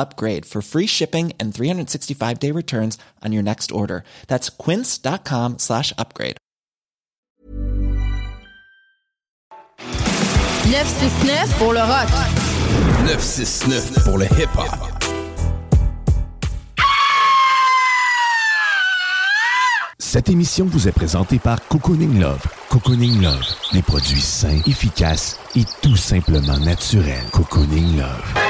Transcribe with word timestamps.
upgrade 0.00 0.44
for 0.44 0.62
free 0.62 0.86
shipping 0.86 1.32
and 1.38 1.54
365 1.54 2.38
day 2.40 2.50
returns 2.50 2.98
on 3.24 3.32
your 3.32 3.42
next 3.42 3.70
order. 3.70 4.02
That's 4.26 4.48
quince.com 4.48 5.58
slash 5.58 5.92
upgrade. 5.98 6.36
969 10.70 11.58
pour 11.58 11.72
le 11.72 11.80
rock. 11.80 12.08
969 13.06 14.04
pour 14.04 14.18
le 14.18 14.26
hip-hop. 14.26 15.00
Cette 19.98 20.28
émission 20.28 20.66
vous 20.66 20.88
est 20.88 20.92
présentée 20.92 21.38
par 21.38 21.66
Cocooning 21.68 22.20
Love. 22.20 22.44
Cocooning 22.68 23.22
Love, 23.22 23.44
des 23.72 23.82
produits 23.82 24.20
sains, 24.20 24.60
efficaces 24.66 25.38
et 25.54 25.62
tout 25.82 25.96
simplement 25.96 26.58
naturels. 26.58 27.24
Cocooning 27.32 27.96
Love. 27.96 28.49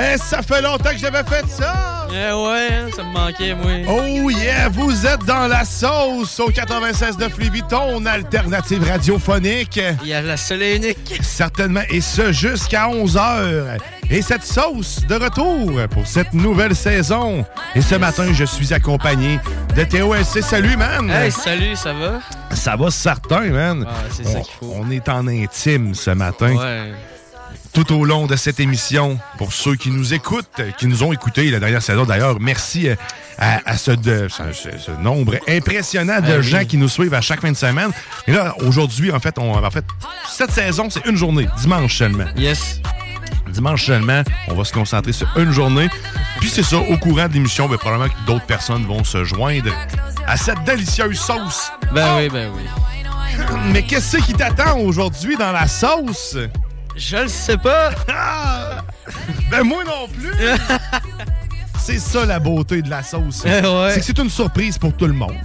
Eh, 0.00 0.16
ça 0.16 0.42
fait 0.42 0.62
longtemps 0.62 0.90
que 0.90 0.98
j'avais 0.98 1.24
fait 1.24 1.44
ça! 1.48 2.06
Eh 2.10 2.14
ouais, 2.14 2.68
hein, 2.72 2.88
ça 2.94 3.02
me 3.02 3.12
manquait, 3.12 3.54
moi. 3.54 3.72
Oh 3.88 4.30
yeah, 4.30 4.68
vous 4.68 5.04
êtes 5.04 5.24
dans 5.24 5.48
la 5.48 5.64
sauce 5.64 6.38
au 6.38 6.50
96 6.50 7.16
de 7.16 7.26
Lévis, 7.38 7.62
ton 7.68 8.06
alternative 8.06 8.88
radiophonique. 8.88 9.80
Il 10.02 10.08
y 10.08 10.14
a 10.14 10.22
la 10.22 10.36
seule 10.36 10.62
et 10.62 10.76
unique. 10.76 11.18
Certainement, 11.22 11.82
et 11.90 12.00
ce 12.00 12.30
jusqu'à 12.32 12.86
11h. 12.88 13.78
Et 14.10 14.22
cette 14.22 14.44
sauce 14.44 15.04
de 15.06 15.16
retour 15.16 15.80
pour 15.90 16.06
cette 16.06 16.32
nouvelle 16.32 16.74
saison. 16.76 17.44
Et 17.74 17.82
ce 17.82 17.96
matin, 17.96 18.24
je 18.32 18.44
suis 18.44 18.72
accompagné 18.72 19.38
de 19.76 19.84
Théo 19.84 20.14
SC. 20.14 20.42
Salut, 20.42 20.76
man! 20.76 21.10
Hey, 21.10 21.30
salut, 21.32 21.74
ça 21.76 21.92
va? 21.92 22.20
Ça 22.54 22.76
va 22.76 22.90
certain, 22.90 23.40
man. 23.50 23.80
Ouais, 23.80 23.86
c'est 24.10 24.24
ça 24.24 24.38
On- 24.38 24.42
qu'il 24.42 24.54
faut. 24.54 24.74
On 24.76 24.90
est 24.90 25.08
en 25.08 25.26
intime 25.26 25.94
ce 25.94 26.10
matin. 26.10 26.54
Ouais. 26.54 26.92
Tout 27.84 27.94
au 27.94 28.04
long 28.04 28.26
de 28.26 28.34
cette 28.34 28.58
émission. 28.60 29.18
Pour 29.36 29.52
ceux 29.52 29.76
qui 29.76 29.90
nous 29.90 30.12
écoutent, 30.12 30.48
qui 30.78 30.86
nous 30.86 31.02
ont 31.04 31.12
écoutés 31.12 31.48
la 31.50 31.60
dernière 31.60 31.82
saison, 31.82 32.04
d'ailleurs, 32.04 32.38
merci 32.40 32.88
euh, 32.88 32.96
à, 33.38 33.60
à 33.70 33.76
ce, 33.76 33.92
de- 33.92 34.26
ce- 34.28 34.52
ce- 34.52 34.78
ce 34.78 34.90
nombre 35.00 35.36
impressionnant 35.48 36.20
de 36.20 36.26
Ah 36.32 36.36
oui. 36.38 36.42
gens 36.42 36.64
qui 36.64 36.76
nous 36.76 36.88
suivent 36.88 37.14
à 37.14 37.20
chaque 37.20 37.40
fin 37.40 37.52
de 37.52 37.56
semaine. 37.56 37.90
Et 38.26 38.32
là, 38.32 38.54
aujourd'hui, 38.66 39.12
en 39.12 39.20
fait, 39.20 39.38
on, 39.38 39.52
en 39.64 39.70
fait, 39.70 39.84
cette 40.28 40.50
saison, 40.50 40.88
c'est 40.90 41.06
une 41.06 41.16
journée, 41.16 41.46
dimanche 41.60 41.96
seulement. 41.98 42.24
Yes. 42.36 42.80
Dimanche 43.48 43.86
seulement, 43.86 44.22
on 44.48 44.54
va 44.54 44.64
se 44.64 44.72
concentrer 44.72 45.12
sur 45.12 45.28
une 45.36 45.52
journée. 45.52 45.88
Puis 46.40 46.50
c'est 46.50 46.64
ça, 46.64 46.78
au 46.78 46.96
courant 46.96 47.28
de 47.28 47.34
l'émission, 47.34 47.68
ben, 47.68 47.76
probablement 47.78 48.08
que 48.10 48.26
d'autres 48.26 48.46
personnes 48.46 48.84
vont 48.86 49.04
se 49.04 49.22
joindre 49.24 49.72
à 50.26 50.36
cette 50.36 50.64
délicieuse 50.64 51.18
sauce. 51.18 51.70
Ben 51.94 52.16
oui, 52.18 52.28
ben 52.28 52.50
oui. 52.56 52.62
Mais 53.72 53.82
qu'est-ce 53.82 54.16
qui 54.18 54.32
t'attend 54.34 54.78
aujourd'hui 54.80 55.36
dans 55.36 55.52
la 55.52 55.68
sauce? 55.68 56.36
Je 56.98 57.16
le 57.16 57.28
sais 57.28 57.56
pas. 57.56 57.90
Ah! 58.08 58.82
Ben 59.50 59.62
moi 59.62 59.82
non 59.84 60.08
plus! 60.08 60.32
c'est 61.78 61.98
ça 61.98 62.26
la 62.26 62.38
beauté 62.38 62.82
de 62.82 62.90
la 62.90 63.02
sauce. 63.02 63.44
Ouais. 63.44 63.62
C'est 63.92 64.00
que 64.00 64.04
c'est 64.06 64.18
une 64.18 64.28
surprise 64.28 64.76
pour 64.78 64.92
tout 64.94 65.06
le 65.06 65.12
monde. 65.14 65.36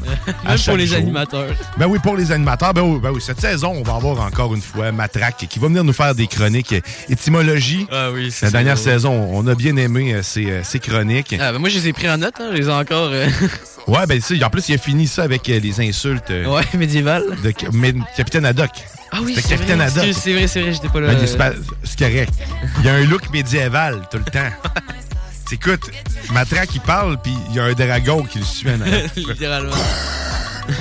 Même 0.46 0.58
pour 0.66 0.76
les 0.78 0.88
jour. 0.88 0.98
animateurs. 0.98 1.54
Ben 1.78 1.86
oui, 1.88 2.00
pour 2.00 2.18
les 2.18 2.32
animateurs. 2.32 2.74
Ben 2.74 2.82
oui, 2.82 3.00
ben 3.02 3.12
oui, 3.12 3.22
cette 3.22 3.40
saison, 3.40 3.72
on 3.78 3.84
va 3.84 3.96
avoir 3.96 4.20
encore 4.26 4.54
une 4.56 4.62
fois 4.62 4.92
Matraque 4.92 5.46
qui 5.50 5.60
va 5.60 5.68
venir 5.68 5.84
nous 5.84 5.94
faire 5.94 6.16
des 6.16 6.28
chroniques 6.28 6.76
étymologie. 7.08 7.88
Ah 7.92 8.10
oui, 8.12 8.30
c'est 8.32 8.48
La 8.48 8.52
ça. 8.52 8.58
dernière 8.58 8.78
saison, 8.78 9.30
on 9.32 9.46
a 9.48 9.56
bien 9.56 9.78
aimé 9.78 10.14
euh, 10.14 10.24
ces, 10.24 10.46
euh, 10.50 10.62
ces 10.64 10.80
chroniques. 10.80 11.36
Ah, 11.40 11.52
ben 11.54 11.60
moi, 11.60 11.70
je 11.70 11.78
les 11.78 11.88
ai 11.90 11.94
pris 11.94 12.10
en 12.10 12.18
note, 12.18 12.34
hein. 12.42 12.50
Je 12.52 12.58
les 12.58 12.68
ai 12.68 12.72
encore. 12.74 13.10
euh, 13.12 13.28
Ouais, 13.88 14.06
ben 14.08 14.20
tu 14.20 14.38
sais, 14.38 14.44
en 14.44 14.50
plus, 14.50 14.68
il 14.70 14.76
a 14.76 14.78
fini 14.78 15.08
ça 15.08 15.24
avec 15.24 15.48
les 15.48 15.82
insultes 15.82 16.32
euh, 16.32 16.46
ouais, 16.48 16.64
médiéval. 16.78 17.24
de 17.44 17.54
mais- 17.74 17.94
Capitaine 18.18 18.46
Haddock. 18.46 18.72
Ah 19.16 19.20
oui, 19.22 19.34
c'est 19.36 19.48
Capitaine 19.48 19.78
vrai. 19.78 19.86
Haddock. 19.88 20.16
C'est 20.20 20.34
vrai, 20.34 20.48
c'est 20.48 20.62
vrai, 20.62 20.74
j'étais 20.74 20.90
pas 20.90 21.00
là. 21.00 21.14
Ben, 21.14 21.54
c'est 21.84 22.00
correct. 22.00 22.34
Il 22.80 22.86
y 22.86 22.90
a 22.90 22.96
un 22.96 23.06
look 23.06 23.30
médiéval 23.32 24.02
tout 24.10 24.18
le 24.18 24.24
temps. 24.24 24.50
Écoute, 25.52 25.82
Matraque, 26.32 26.74
il 26.74 26.82
parle, 26.82 27.22
puis 27.22 27.32
il 27.50 27.56
y 27.56 27.60
a 27.60 27.66
un 27.66 27.74
dragon 27.74 28.24
qui 28.24 28.40
le 28.40 28.44
suit. 28.44 28.68
Littéralement. 29.16 29.72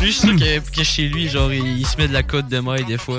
Lui, 0.00 0.06
je 0.06 0.12
suis 0.12 0.28
sûr 0.28 0.36
que, 0.36 0.76
que 0.76 0.82
chez 0.84 1.08
lui, 1.08 1.28
genre, 1.28 1.52
il, 1.52 1.78
il 1.80 1.86
se 1.86 1.96
met 1.98 2.08
de 2.08 2.12
la 2.14 2.22
côte 2.22 2.48
de 2.48 2.60
maille 2.60 2.84
des 2.84 2.96
fois. 2.96 3.18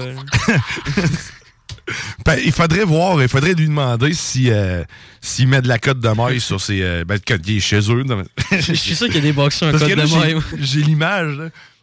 Ben, 2.26 2.38
il 2.44 2.52
faudrait 2.52 2.86
voir, 2.86 3.22
il 3.22 3.28
faudrait 3.28 3.54
lui 3.54 3.68
demander 3.68 4.14
si 4.14 4.50
euh, 4.52 4.84
s'il 5.22 5.48
met 5.48 5.62
de 5.62 5.68
la 5.68 5.78
cote 5.80 6.00
de 6.00 6.10
maille 6.10 6.40
sur 6.40 6.62
ses. 6.62 6.82
euh, 6.82 7.04
ben, 7.06 7.20
quand 7.26 7.38
il 7.46 7.58
est 7.58 7.60
chez 7.60 7.80
eux. 7.92 8.04
Je 8.52 8.74
suis 8.74 8.96
sûr 8.96 9.08
qu'il 9.08 9.16
y 9.16 9.20
a 9.20 9.22
des 9.22 9.34
boxeurs 9.34 9.70
en 9.74 9.78
là, 9.78 9.88
de 9.88 9.96
maille. 9.96 10.38
j'ai 10.60 10.82
l'image. 10.82 11.38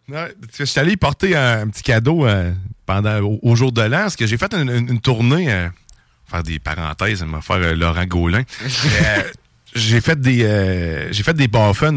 Ouais, 0.09 0.33
je 0.57 0.65
suis 0.65 0.79
allé 0.81 0.97
porter 0.97 1.35
un, 1.37 1.63
un 1.63 1.69
petit 1.69 1.83
cadeau 1.83 2.27
euh, 2.27 2.53
pendant 2.87 3.19
au, 3.21 3.39
au 3.43 3.57
jour 3.57 3.73
de 3.73 3.83
l'an, 3.83 4.03
parce 4.03 4.17
que 4.17 4.27
j'ai 4.27 4.37
fait 4.39 4.53
une, 4.55 4.71
une- 4.71 4.89
une 4.93 5.01
tournée, 5.01 5.53
euh, 5.53 5.69
faire 6.27 6.43
des 6.45 6.59
parenthèses, 6.61 7.23
m'a 7.25 7.41
faire 7.41 7.57
euh, 7.57 7.75
Laurent 7.75 8.05
Gaulin. 8.07 8.43
J'ai 9.75 10.01
fait 10.01 10.19
des 10.19 10.43
j'ai 11.11 11.23
fait 11.23 11.35
des 11.35 11.49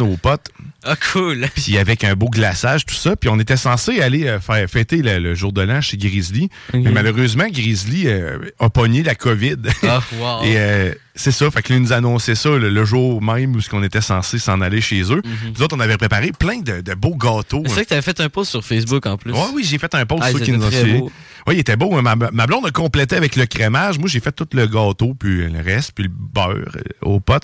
aux 0.02 0.18
potes. 0.18 0.50
Ah, 0.86 0.96
cool. 1.12 1.48
Puis 1.56 1.78
avec 1.78 2.04
un 2.04 2.16
beau 2.16 2.30
glaçage, 2.30 2.86
tout 2.86 2.96
ça. 2.96 3.16
Puis 3.16 3.30
on 3.30 3.40
était 3.40 3.58
censé 3.58 4.02
aller 4.02 4.28
euh, 4.28 4.40
faire 4.40 4.68
fêter 4.70 5.02
le, 5.02 5.20
le 5.20 5.36
jour 5.36 5.52
de 5.52 5.62
l'an 5.62 5.82
chez 5.82 5.98
Grizzly. 5.98 6.50
Mais 6.74 6.92
malheureusement, 6.92 7.46
Grizzly 7.52 8.08
euh, 8.08 8.38
a 8.60 8.70
pogné 8.70 9.04
la 9.04 9.16
COVID. 9.16 9.58
Ah, 9.84 10.02
wow. 10.20 10.44
Et 10.44 10.58
euh, 10.58 10.94
c'est 11.16 11.32
ça, 11.32 11.52
fait 11.52 11.62
que 11.62 11.74
là, 11.74 11.80
ils 11.80 11.82
nous 11.84 11.92
annonçaient 11.94 12.36
ça 12.36 12.50
le, 12.50 12.70
le 12.70 12.86
jour 12.86 13.22
même 13.22 13.56
où 13.56 13.60
on 13.74 13.84
était 13.84 14.00
censé 14.00 14.40
s'en 14.40 14.62
aller 14.62 14.80
chez 14.80 15.02
eux. 15.12 15.22
Nous 15.54 15.62
autres, 15.62 15.76
on 15.76 15.80
avait 15.82 15.98
préparé 15.98 16.32
plein 16.32 16.60
de, 16.60 16.80
de 16.80 16.94
beaux 16.94 17.16
gâteaux. 17.16 17.64
C'est 17.66 17.74
vrai 17.74 17.84
que 17.84 17.90
t'avais 17.90 18.02
fait 18.02 18.22
un 18.22 18.30
post 18.30 18.52
sur 18.52 18.64
Facebook 18.64 19.06
en 19.06 19.18
plus. 19.18 19.34
Ouais, 19.34 19.40
oui, 19.54 19.66
j'ai 19.66 19.78
fait 19.78 19.94
un 19.96 20.06
post 20.06 20.24
Ah, 20.24 20.32
ils 20.32 20.40
qui 20.40 20.52
nous 20.54 20.64
ont. 20.64 21.12
Oui, 21.48 21.56
il 21.56 21.60
était 21.60 21.76
beau. 21.78 21.90
Ma, 22.02 22.16
ma 22.16 22.48
blonde 22.48 22.66
a 22.66 22.72
complété 22.72 23.16
avec 23.16 23.36
le 23.36 23.46
crémage. 23.46 23.98
Moi, 23.98 24.08
j'ai 24.08 24.20
fait 24.20 24.32
tout 24.32 24.48
le 24.54 24.68
gâteau, 24.68 25.14
puis 25.14 25.50
le 25.50 25.62
reste, 25.62 25.94
puis 25.94 26.04
le 26.04 26.10
beurre 26.14 26.50
euh, 26.76 26.82
aux 27.02 27.20
potes. 27.20 27.44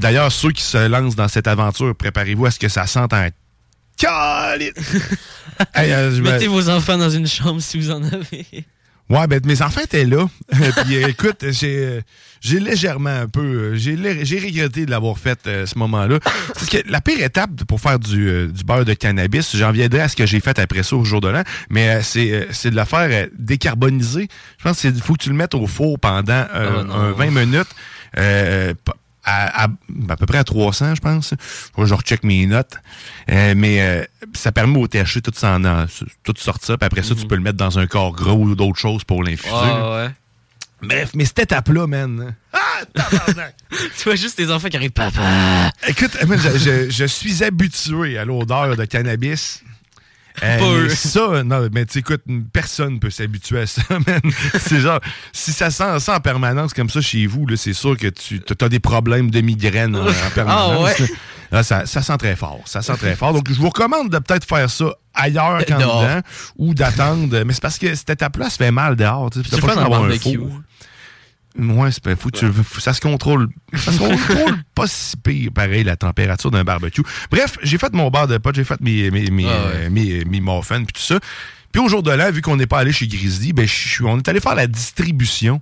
D'ailleurs, 0.00 0.32
ceux 0.32 0.50
qui 0.52 0.62
se 0.62 0.88
lancent 0.88 1.16
dans 1.16 1.28
cette 1.28 1.46
aventure, 1.46 1.94
préparez-vous 1.94 2.46
à 2.46 2.50
ce 2.50 2.58
que 2.58 2.68
ça 2.72 2.86
sente 2.86 3.12
un! 3.12 3.28
Hey, 5.74 5.92
euh, 5.92 6.20
Mettez 6.20 6.48
vos 6.48 6.68
enfants 6.70 6.98
dans 6.98 7.10
une 7.10 7.26
chambre 7.26 7.60
si 7.60 7.78
vous 7.78 7.90
en 7.92 8.02
avez. 8.02 8.46
Ouais, 9.08 9.26
ben 9.26 9.40
mes 9.44 9.60
enfants 9.62 9.82
étaient 9.82 10.06
là. 10.06 10.26
Puis 10.50 10.96
euh, 10.96 11.08
écoute, 11.08 11.44
j'ai 11.50 11.76
euh, 11.76 12.00
j'ai 12.40 12.58
légèrement 12.58 13.10
un 13.10 13.28
peu, 13.28 13.40
euh, 13.40 13.76
j'ai 13.76 13.96
j'ai 14.24 14.38
regretté 14.40 14.86
de 14.86 14.90
l'avoir 14.90 15.18
fait 15.18 15.38
euh, 15.46 15.66
ce 15.66 15.78
moment-là. 15.78 16.18
Parce 16.54 16.66
que 16.68 16.78
la 16.86 17.00
pire 17.00 17.22
étape 17.22 17.50
pour 17.68 17.80
faire 17.80 17.98
du, 17.98 18.28
euh, 18.28 18.46
du 18.48 18.64
beurre 18.64 18.84
de 18.86 18.94
cannabis, 18.94 19.54
j'en 19.54 19.70
viendrai 19.70 20.00
à 20.00 20.08
ce 20.08 20.16
que 20.16 20.26
j'ai 20.26 20.40
fait 20.40 20.58
après 20.58 20.82
ça 20.82 20.96
au 20.96 21.04
jour 21.04 21.20
de 21.20 21.28
l'an, 21.28 21.42
mais 21.68 21.90
euh, 21.90 22.02
c'est 22.02 22.32
euh, 22.32 22.46
c'est 22.50 22.70
de 22.70 22.76
le 22.76 22.84
faire 22.84 23.08
euh, 23.10 23.26
décarboniser. 23.38 24.28
Je 24.58 24.64
pense 24.64 24.80
qu'il 24.80 24.94
faut 25.00 25.12
que 25.14 25.22
tu 25.22 25.28
le 25.28 25.36
mettes 25.36 25.54
au 25.54 25.66
four 25.66 25.98
pendant 26.00 26.46
euh, 26.54 26.78
Oh 26.80 26.84
non. 26.84 26.94
un 26.94 27.12
20 27.12 27.26
minutes. 27.30 27.68
À, 29.24 29.64
à- 29.64 29.68
à 30.08 30.16
peu 30.16 30.26
près 30.26 30.38
à 30.38 30.44
300, 30.44 30.96
je 30.96 31.00
pense. 31.00 31.34
Faut 31.38 31.82
que 31.82 31.88
je 31.88 31.94
recheck 31.94 32.24
mes 32.24 32.44
notes. 32.46 32.74
Euh, 33.30 33.54
mais 33.56 33.80
euh, 33.80 34.04
ça 34.34 34.50
permet 34.52 34.78
au 34.78 34.88
THC 34.88 35.20
tout, 35.22 35.30
tout 35.30 36.34
sortir. 36.36 36.76
Puis 36.78 36.86
après 36.86 37.02
ça, 37.02 37.14
tu 37.14 37.26
peux 37.26 37.36
le 37.36 37.40
mettre 37.42 37.58
dans 37.58 37.78
un 37.78 37.86
corps 37.86 38.12
gros 38.12 38.34
ou 38.34 38.54
d'autres 38.56 38.78
choses 38.78 39.04
pour 39.04 39.22
l'infuser. 39.22 39.48
Ah 39.52 39.92
ouais. 39.92 40.10
Bref, 40.82 41.10
mais 41.14 41.24
cette 41.24 41.38
étape-là, 41.38 41.86
man. 41.86 42.34
Ah, 42.52 42.58
tabarnak! 42.92 43.54
tu 43.70 44.02
vois 44.04 44.16
juste 44.16 44.36
tes 44.36 44.50
enfants 44.50 44.68
qui 44.68 44.76
arrivent, 44.76 44.90
papa. 44.90 45.20
Écoute, 45.86 46.20
man, 46.26 46.36
je, 46.40 46.58
je- 46.58 46.90
je 46.90 47.04
suis 47.04 47.44
habitué 47.44 48.18
à 48.18 48.24
l'odeur 48.24 48.76
de 48.76 48.84
cannabis. 48.84 49.62
Euh, 50.42 50.88
ça, 50.88 51.42
non, 51.44 51.68
mais 51.72 51.84
tu 51.86 51.98
écoute, 51.98 52.22
personne 52.52 52.98
peut 53.00 53.10
s'habituer 53.10 53.60
à 53.60 53.66
ça, 53.66 53.82
man. 53.90 54.20
C'est 54.60 54.80
genre, 54.80 55.00
si 55.32 55.52
ça 55.52 55.70
sent 55.70 56.00
ça 56.00 56.16
en 56.16 56.20
permanence 56.20 56.72
comme 56.74 56.88
ça 56.90 57.00
chez 57.00 57.26
vous, 57.26 57.46
là, 57.46 57.56
c'est 57.56 57.72
sûr 57.74 57.96
que 57.96 58.08
tu 58.08 58.40
as 58.60 58.68
des 58.68 58.80
problèmes 58.80 59.30
de 59.30 59.40
migraine 59.40 59.94
en, 59.96 60.08
en 60.08 60.30
permanence. 60.34 61.00
ouais? 61.00 61.08
Là, 61.50 61.62
ça, 61.62 61.84
ça 61.84 62.00
sent 62.00 62.16
très 62.16 62.34
fort. 62.34 62.60
Ça 62.64 62.80
sent 62.80 62.96
très 62.96 63.14
fort. 63.14 63.34
Donc, 63.34 63.46
je 63.50 63.58
vous 63.60 63.68
recommande 63.68 64.08
de 64.08 64.18
peut-être 64.18 64.46
faire 64.46 64.70
ça 64.70 64.86
ailleurs 65.14 65.64
qu'en 65.66 65.78
Dehors. 65.78 66.02
dedans 66.02 66.20
ou 66.56 66.72
d'attendre. 66.74 67.42
Mais 67.44 67.52
c'est 67.52 67.60
parce 67.60 67.78
que 67.78 67.94
cette 67.94 68.08
étape-là 68.08 68.48
se 68.48 68.56
fait 68.56 68.70
mal 68.70 68.96
dehors. 68.96 69.28
Tu 69.30 69.42
pas 69.42 69.56
le 69.58 69.66
le 69.68 69.74
d'avoir 69.74 70.04
un 70.04 70.10
four. 70.18 70.62
Ouais, 71.58 71.90
c'est 71.92 72.02
pas 72.02 72.16
fou. 72.16 72.30
tu- 72.30 72.46
ça 72.80 72.94
se 72.94 73.00
contrôle. 73.00 73.48
Ça 73.76 73.92
se 73.92 73.98
contrôle 73.98 74.56
pas 74.74 74.86
si 74.86 75.16
pire, 75.16 75.50
pareil, 75.54 75.84
la 75.84 75.96
température 75.96 76.50
d'un 76.50 76.64
barbecue. 76.64 77.02
Bref, 77.30 77.58
j'ai 77.62 77.76
fait 77.78 77.92
mon 77.92 78.08
bar 78.10 78.26
de 78.26 78.38
potes, 78.38 78.54
j'ai 78.54 78.64
fait 78.64 78.80
mes, 78.80 79.10
mes, 79.10 79.30
mes, 79.30 79.46
Ah 79.46 79.66
ouais. 79.68 79.90
mes, 79.90 80.24
mes 80.24 80.40
muffins, 80.40 80.82
puis 80.84 80.94
tout 80.94 81.02
ça. 81.02 81.18
Puis 81.70 81.80
au 81.82 81.88
jour 81.88 82.02
de 82.02 82.10
l'an, 82.10 82.30
vu 82.30 82.42
qu'on 82.42 82.56
n'est 82.56 82.66
pas 82.66 82.78
allé 82.80 82.92
chez 82.92 83.06
Grizzly, 83.06 83.52
ben, 83.52 83.66
on 84.04 84.18
est 84.18 84.28
allé 84.28 84.40
faire 84.40 84.54
la 84.54 84.66
distribution 84.66 85.60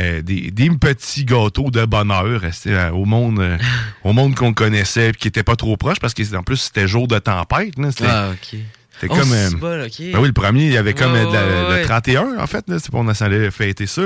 euh, 0.00 0.22
des, 0.22 0.50
des 0.50 0.70
petits 0.70 1.24
gâteaux 1.24 1.70
de 1.70 1.84
bonheur 1.84 2.40
euh, 2.66 2.90
au 2.90 3.04
monde, 3.04 3.40
euh, 3.40 3.58
au 4.04 4.12
monde 4.12 4.34
qu'on 4.34 4.54
connaissait, 4.54 5.12
puis 5.12 5.20
qui 5.20 5.28
était 5.28 5.42
pas 5.42 5.54
trop 5.56 5.76
proche, 5.76 5.98
parce 6.00 6.14
que 6.14 6.34
en 6.36 6.42
plus, 6.42 6.56
c'était 6.56 6.88
jour 6.88 7.06
de 7.08 7.18
tempête. 7.18 7.76
là. 7.78 7.90
Ah, 8.04 8.30
ok. 8.32 8.58
c'était 8.94 9.08
Oh, 9.10 9.16
comme. 9.16 9.32
ok. 9.32 9.92
ben 10.12 10.18
oui, 10.20 10.26
le 10.28 10.32
premier, 10.32 10.64
il 10.66 10.72
y 10.72 10.76
avait 10.76 10.94
comme 10.94 11.12
Ouais, 11.12 11.26
de 11.26 11.32
la- 11.32 11.46
ouais, 11.46 11.62
le 11.68 11.74
ouais. 11.80 11.84
31, 11.84 12.38
en 12.38 12.46
fait. 12.46 12.64
là, 12.68 12.78
C'est 12.78 12.90
pour 12.90 13.00
on 13.00 13.08
allait 13.08 13.50
fêter 13.50 13.86
ça. 13.86 14.02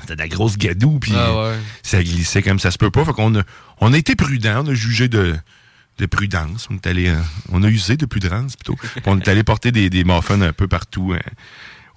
C'était 0.00 0.14
de 0.16 0.20
la 0.20 0.28
grosse 0.28 0.56
gadoue, 0.56 0.98
puis 0.98 1.12
Ah 1.16 1.36
ouais. 1.50 1.54
ça 1.82 2.02
glissait 2.02 2.42
comme 2.42 2.58
ça 2.58 2.70
se 2.70 2.78
peut 2.78 2.90
pas. 2.90 3.04
Fait 3.04 3.12
qu'on 3.12 3.34
a, 3.38 3.42
on 3.80 3.92
a 3.92 3.98
été 3.98 4.14
prudent, 4.16 4.62
on 4.64 4.68
a 4.70 4.74
jugé 4.74 5.08
de, 5.08 5.36
de 5.98 6.06
prudence. 6.06 6.68
On 6.70 6.74
est 6.76 6.86
allé, 6.86 7.08
euh, 7.08 7.16
on 7.52 7.62
a 7.62 7.68
usé 7.68 7.96
de 7.96 8.06
prudence 8.06 8.56
plutôt. 8.56 8.76
Puis 8.76 9.02
on 9.06 9.18
est 9.18 9.28
allé 9.28 9.42
porter 9.44 9.72
des, 9.72 9.90
des 9.90 10.04
muffins 10.04 10.40
un 10.40 10.52
peu 10.54 10.68
partout 10.68 11.12
hein, 11.14 11.20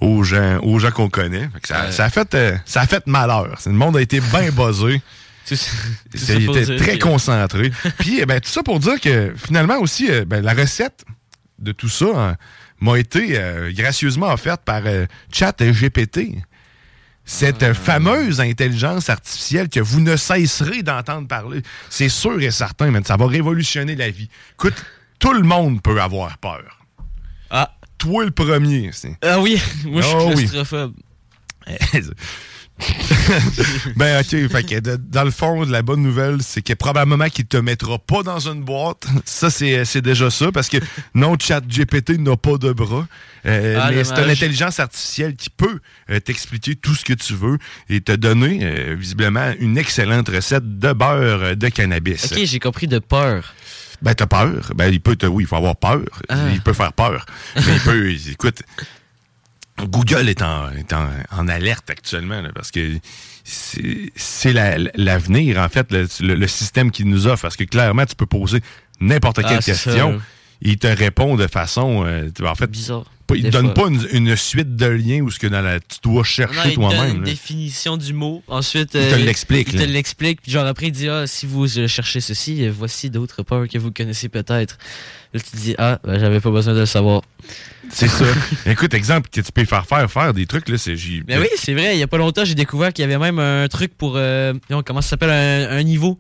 aux 0.02 0.24
gens, 0.24 0.60
aux 0.64 0.80
gens 0.80 0.92
qu'on 0.92 1.10
connaît. 1.10 1.50
Fait 1.54 1.60
que 1.62 1.68
ça, 1.70 1.86
Ouais. 1.86 1.92
ça 1.94 2.06
a 2.06 2.10
fait, 2.10 2.34
euh, 2.36 2.58
ça 2.66 2.82
a 2.82 2.88
fait 2.88 3.08
malheur. 3.08 3.58
Le 3.66 3.72
monde 3.72 3.96
a 3.96 4.02
été 4.02 4.20
bien 4.20 4.52
buzzé. 4.52 5.02
Tout 5.46 5.56
ça- 5.58 5.72
tout 6.10 6.18
ça 6.18 6.34
Il 6.36 6.50
était 6.58 6.78
très 6.78 6.98
concentré. 7.00 7.70
Puis, 8.00 8.20
eh 8.22 8.26
ben, 8.26 8.40
tout 8.40 8.50
ça 8.50 8.64
pour 8.64 8.80
dire 8.80 9.00
que 9.02 9.34
finalement 9.36 9.78
aussi, 9.80 10.10
euh, 10.10 10.24
ben, 10.26 10.42
la 10.42 10.54
recette 10.54 11.04
de 11.60 11.74
tout 11.74 11.90
ça 11.90 12.06
hein, 12.16 12.36
m'a 12.80 12.98
été 12.98 13.38
euh, 13.38 13.72
gracieusement 13.74 14.32
offerte 14.32 14.62
par 14.64 14.84
euh, 14.86 15.06
ChatGPT. 15.34 16.38
Cette 17.26 17.64
Ah. 17.64 17.74
fameuse 17.74 18.42
intelligence 18.42 19.10
artificielle 19.10 19.70
que 19.70 19.80
vous 19.80 20.02
ne 20.02 20.18
cesserez 20.18 20.84
d'entendre 20.84 21.28
parler. 21.28 21.62
C'est 21.90 22.10
sûr 22.10 22.42
et 22.42 22.52
certain, 22.52 22.92
man, 22.92 23.04
ça 23.06 23.16
va 23.16 23.28
révolutionner 23.28 23.96
la 23.96 24.10
vie. 24.10 24.30
Écoute, 24.54 24.74
tout 25.20 25.34
le 25.34 25.44
monde 25.44 25.82
peut 25.82 26.02
avoir 26.02 26.38
peur. 26.38 26.80
Ah. 27.50 27.72
Toi 27.98 28.26
le 28.26 28.32
premier. 28.32 28.90
c'est- 28.92 29.16
Ah 29.22 29.40
oui, 29.40 29.62
moi 29.86 30.02
je 30.02 30.08
suis 30.08 30.16
Ah 30.20 30.26
oui. 30.26 30.34
claustrophobe. 30.48 30.94
ben 33.96 34.20
ok, 34.22 34.50
fait 34.52 34.64
que 34.64 34.80
de- 34.80 34.96
dans 34.98 35.24
le 35.24 35.32
fond, 35.32 35.64
la 35.64 35.82
bonne 35.82 36.02
nouvelle, 36.02 36.42
c'est 36.42 36.62
que 36.62 36.74
probablement 36.74 37.30
qu'il 37.30 37.46
te 37.46 37.56
mettra 37.58 37.98
pas 38.00 38.24
dans 38.24 38.40
une 38.50 38.64
boîte. 38.64 39.06
Ça, 39.26 39.50
c'est 39.50 40.02
déjà 40.02 40.30
ça, 40.30 40.52
parce 40.52 40.68
que 40.70 40.78
non, 41.14 41.38
ChatGPT 41.40 42.18
n'a 42.18 42.36
pas 42.36 42.58
de 42.58 42.74
bras. 42.74 43.08
Euh, 43.46 43.78
Ah, 43.82 43.92
mais 43.92 44.04
c'est 44.04 44.24
une 44.24 44.30
intelligence 44.30 44.80
artificielle 44.80 45.36
qui 45.36 45.50
peut 45.50 45.80
euh, 46.10 46.20
t'expliquer 46.20 46.76
tout 46.76 46.96
ce 46.96 47.04
que 47.04 47.14
tu 47.14 47.34
veux 47.34 47.58
et 47.90 48.00
te 48.02 48.12
donner, 48.14 48.60
euh, 48.64 48.96
visiblement, 48.98 49.54
une 49.60 49.78
excellente 49.78 50.30
recette 50.30 50.80
de 50.80 50.94
beurre 50.94 51.56
de 51.58 51.68
cannabis. 51.70 52.32
Ok, 52.32 52.40
j'ai 52.46 52.60
compris 52.60 52.88
de 52.88 53.00
peur. 53.00 53.54
Ben, 54.02 54.14
t'as 54.14 54.28
peur. 54.28 54.72
Ben, 54.76 54.92
il 54.92 55.00
peut 55.02 55.16
te, 55.16 55.26
oui, 55.26 55.44
il 55.44 55.48
faut 55.48 55.56
avoir 55.56 55.76
peur. 55.76 56.02
Ah. 56.30 56.50
Il 56.54 56.62
peut 56.62 56.74
faire 56.74 56.94
peur. 56.94 57.26
Mais 57.56 57.74
il 57.76 57.80
peut, 57.82 58.10
écoute, 58.32 58.62
Google 59.80 60.30
est 60.30 60.42
en, 60.42 60.70
est 60.72 60.94
en, 60.94 61.10
en 61.32 61.48
alerte 61.48 61.90
actuellement, 61.90 62.42
là, 62.42 62.50
parce 62.54 62.70
que 62.72 62.98
c'est 63.44 64.12
c'est 64.16 64.54
la- 64.54 64.78
l'avenir, 64.96 65.58
en 65.58 65.68
fait, 65.68 65.92
le, 65.92 66.08
le- 66.22 66.36
le 66.36 66.48
système 66.48 66.92
qu'il 66.92 67.08
nous 67.10 67.28
offre. 67.28 67.42
Parce 67.42 67.58
que 67.58 67.64
clairement, 67.64 68.06
tu 68.06 68.16
peux 68.16 68.26
poser 68.28 68.62
n'importe 69.00 69.38
quelle 69.38 69.58
Ah, 69.58 69.62
question. 69.62 70.22
Il 70.66 70.78
te 70.78 70.88
répond 70.88 71.36
de 71.36 71.46
façon, 71.48 72.06
euh, 72.06 72.30
en 72.46 72.56
fait, 72.56 72.72
Bizarre. 72.72 73.04
il 73.36 73.44
te 73.44 73.50
donne 73.50 73.74
fois. 73.76 73.86
pas 73.86 73.88
une, 73.90 74.08
une 74.12 74.36
suite 74.38 74.76
de 74.78 74.86
liens 74.86 75.20
où 75.22 75.30
ce 75.30 75.38
que 75.40 75.48
dans 75.48 75.62
la, 75.62 75.80
tu 75.82 75.98
dois 76.02 76.24
chercher 76.24 76.70
il 76.70 76.76
te 76.76 76.80
donne 76.80 76.90
toi-même. 76.92 77.16
une 77.18 77.24
définition 77.24 77.98
du 77.98 78.14
mot. 78.14 78.42
Ensuite, 78.48 78.92
Il 78.96 79.10
te 79.10 79.16
l'explique, 79.16 79.68
Il 79.74 79.74
te 79.74 79.80
là. 79.80 79.88
l'explique. 79.88 80.42
Puis 80.42 80.52
genre 80.54 80.66
après, 80.66 80.88
il 80.88 80.92
dit 80.94 81.10
ah 81.10 81.28
si 81.28 81.46
vous 81.46 81.78
euh, 81.78 81.88
cherchez 81.88 82.22
ceci, 82.22 82.66
euh, 82.66 82.72
voici 82.74 83.10
d'autres 83.10 83.44
peurs 83.44 83.68
que 83.68 83.78
vous 83.78 83.92
connaissez 83.92 84.30
peut-être. 84.30 84.78
Là, 85.34 85.40
tu 85.42 85.52
te 85.52 85.58
dis 85.58 85.76
ah 85.78 86.00
ben, 86.04 86.18
j'avais 86.20 86.40
pas 86.40 86.52
besoin 86.52 86.74
de 86.74 86.80
le 86.80 86.86
savoir. 86.86 87.24
C'est 87.90 88.08
ça. 88.08 88.24
Écoute, 88.66 88.94
exemple 88.94 89.28
que 89.30 89.42
tu 89.42 89.52
peux 89.52 89.66
faire 89.66 89.86
faire 89.86 90.10
faire 90.10 90.34
des 90.34 90.46
trucs 90.46 90.70
là, 90.70 90.78
c'est 90.78 90.96
Mais 91.28 91.38
oui, 91.40 91.48
c'est 91.58 91.74
vrai. 91.74 91.96
Il 91.98 92.00
y 92.00 92.04
a 92.04 92.08
pas 92.08 92.18
longtemps, 92.18 92.46
j'ai 92.46 92.56
découvert 92.56 92.94
qu'il 92.94 93.02
y 93.04 93.06
avait 93.06 93.18
même 93.20 93.40
un 93.40 93.68
truc 93.68 93.98
pour 93.98 94.14
euh, 94.16 94.54
comment 94.86 95.02
ça 95.02 95.10
s'appelle 95.10 95.32
un, 95.32 95.78
un 95.78 95.84
niveau. 95.84 96.20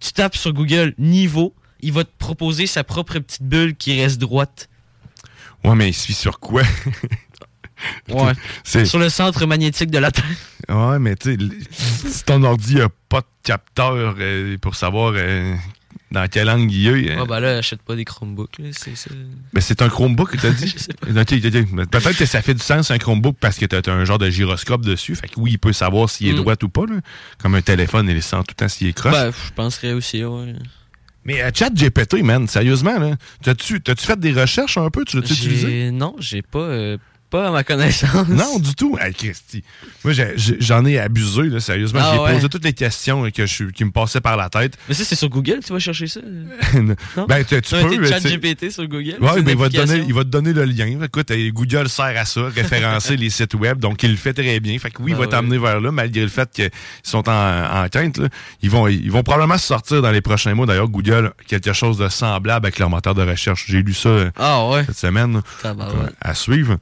Tu 0.00 0.12
tapes 0.12 0.36
sur 0.36 0.52
Google 0.52 0.94
niveau, 0.98 1.54
il 1.80 1.92
va 1.92 2.04
te 2.04 2.10
proposer 2.18 2.66
sa 2.66 2.84
propre 2.84 3.18
petite 3.18 3.42
bulle 3.42 3.74
qui 3.76 4.00
reste 4.00 4.18
droite. 4.18 4.68
Ouais, 5.64 5.74
mais 5.74 5.88
il 5.88 5.94
suit 5.94 6.14
sur 6.14 6.38
quoi? 6.40 6.62
Ouais. 8.08 8.32
Sur 8.86 8.98
le 8.98 9.10
centre 9.10 9.44
magnétique 9.44 9.90
de 9.90 9.98
la 9.98 10.10
Terre. 10.10 10.24
Ouais, 10.68 10.98
mais 10.98 11.14
tu 11.14 11.36
sais, 11.36 12.08
si 12.08 12.24
ton 12.24 12.42
ordi 12.42 12.80
a 12.80 12.88
pas 13.10 13.20
de 13.20 13.26
capteur 13.42 14.14
euh, 14.18 14.56
pour 14.56 14.74
savoir 14.76 15.12
euh, 15.14 15.54
dans 16.10 16.26
quelle 16.26 16.46
langue 16.46 16.72
il 16.72 16.86
est, 16.88 17.10
euh, 17.10 17.18
Ah 17.20 17.24
bah 17.26 17.38
là, 17.38 17.58
achète 17.58 17.82
pas 17.82 17.94
des 17.94 18.06
Chromebooks. 18.06 18.58
là, 18.60 18.68
C'est 18.72 18.96
ça. 18.96 19.10
ben 19.52 19.60
c'est 19.60 19.82
un 19.82 19.90
Chromebook 19.90 20.38
t'as 20.40 20.50
dit? 20.52 20.68
Je 20.74 20.78
sais 20.82 20.94
pas. 20.94 21.06
Peut-être 21.06 22.16
que 22.16 22.24
ça 22.24 22.40
fait 22.40 22.54
du 22.54 22.62
sens 22.62 22.90
un 22.90 22.96
Chromebook 22.98 23.36
parce 23.38 23.58
que 23.58 23.66
t'as 23.66 23.82
t'as 23.82 23.92
un 23.92 24.06
genre 24.06 24.18
de 24.18 24.30
gyroscope 24.30 24.80
dessus. 24.82 25.14
Fait 25.14 25.28
que 25.28 25.38
oui, 25.38 25.52
il 25.52 25.58
peut 25.58 25.74
savoir 25.74 26.08
s'il 26.08 26.28
est 26.28 26.32
Mm. 26.32 26.36
droit 26.36 26.54
ou 26.62 26.68
pas. 26.70 26.86
Là. 26.86 27.00
Comme 27.38 27.54
un 27.56 27.62
téléphone, 27.62 28.08
il 28.08 28.22
sent 28.22 28.36
tout 28.38 28.44
le 28.48 28.54
temps 28.54 28.68
s'il 28.68 28.86
est 28.86 28.94
croche. 28.94 29.12
Bah, 29.12 29.30
je 29.30 29.52
penserais 29.52 29.92
aussi, 29.92 30.24
ouais. 30.24 30.54
Mais 31.26 31.42
euh, 31.42 31.50
chat 31.52 31.70
GPT, 31.74 32.22
man, 32.22 32.46
sérieusement, 32.46 32.98
là, 32.98 33.16
t'as-tu 33.42 33.80
t'as-tu 33.80 34.06
fait 34.06 34.18
des 34.18 34.32
recherches 34.32 34.78
un 34.78 34.90
peu? 34.90 35.04
Tu 35.04 35.16
l'as-tu 35.16 35.32
utilisé? 35.32 35.90
Non, 35.90 36.14
j'ai 36.18 36.42
pas, 36.42 36.60
euh, 36.60 36.96
pas 37.30 37.48
à 37.48 37.50
ma 37.50 37.64
connaissance. 37.64 38.28
Non, 38.28 38.58
du 38.58 38.74
tout. 38.74 38.96
Hey, 39.00 39.12
Christy. 39.14 39.62
Moi, 40.04 40.14
j'en 40.60 40.84
ai 40.84 40.98
abusé, 40.98 41.42
là, 41.44 41.60
sérieusement. 41.60 42.00
Ah 42.02 42.12
j'ai 42.14 42.20
ouais? 42.20 42.32
posé 42.34 42.48
toutes 42.48 42.64
les 42.64 42.72
questions 42.72 43.24
euh, 43.24 43.30
que 43.30 43.46
je, 43.46 43.64
qui 43.64 43.84
me 43.84 43.90
passaient 43.90 44.20
par 44.20 44.36
la 44.36 44.48
tête. 44.48 44.76
Mais 44.88 44.94
ça, 44.94 45.04
c'est 45.04 45.16
sur 45.16 45.28
Google, 45.28 45.60
tu 45.64 45.72
vas 45.72 45.78
chercher 45.78 46.06
ça? 46.06 46.20
Non? 47.16 47.26
ben, 47.28 47.44
tu, 47.44 47.60
tu 47.62 47.68
Ça 47.68 47.82
peux. 47.82 48.04
chat 48.06 48.20
GPT 48.20 48.70
sur 48.70 48.86
Google? 48.86 49.16
Mais 49.20 49.52
il 49.52 49.56
va, 49.56 49.68
te 49.68 49.76
donner, 49.76 50.04
il 50.06 50.14
va 50.14 50.22
te 50.24 50.28
donner 50.28 50.52
le 50.52 50.64
lien. 50.64 50.98
Écoute, 51.02 51.30
euh, 51.30 51.50
Google 51.50 51.88
sert 51.88 52.04
à 52.18 52.24
ça, 52.24 52.42
référencer 52.54 53.16
les 53.16 53.30
sites 53.30 53.54
web, 53.54 53.78
donc 53.78 54.02
il 54.02 54.10
le 54.10 54.16
fait 54.16 54.32
très 54.34 54.60
bien. 54.60 54.78
Fait 54.78 54.90
que 54.90 55.02
oui, 55.02 55.12
il 55.12 55.14
Ah 55.14 55.18
va 55.18 55.24
ouais. 55.24 55.28
t'amener 55.30 55.58
vers 55.58 55.80
là, 55.80 55.90
malgré 55.92 56.22
le 56.22 56.28
fait 56.28 56.50
qu'ils 56.52 56.70
sont 57.02 57.28
en, 57.28 57.84
en 57.84 57.88
quinte. 57.88 58.18
là. 58.18 58.28
Ils, 58.62 58.70
vont, 58.70 58.86
ils 58.88 59.10
vont 59.10 59.22
probablement 59.22 59.58
se 59.58 59.66
sortir 59.66 60.02
dans 60.02 60.10
les 60.10 60.20
prochains 60.20 60.54
mois. 60.54 60.66
D'ailleurs, 60.66 60.88
Google, 60.88 61.32
quelque 61.46 61.72
chose 61.72 61.98
de 61.98 62.08
semblable 62.08 62.66
avec 62.66 62.78
leur 62.78 62.90
moteur 62.90 63.14
de 63.14 63.22
recherche. 63.22 63.64
J'ai 63.68 63.82
lu 63.82 63.94
ça 63.94 64.08
euh, 64.08 64.30
Ah 64.36 64.68
ouais. 64.68 64.84
cette 64.86 64.98
semaine. 64.98 65.34
là. 65.34 65.42
Tabarouette. 65.62 66.14
à 66.20 66.34
suivre. 66.34 66.76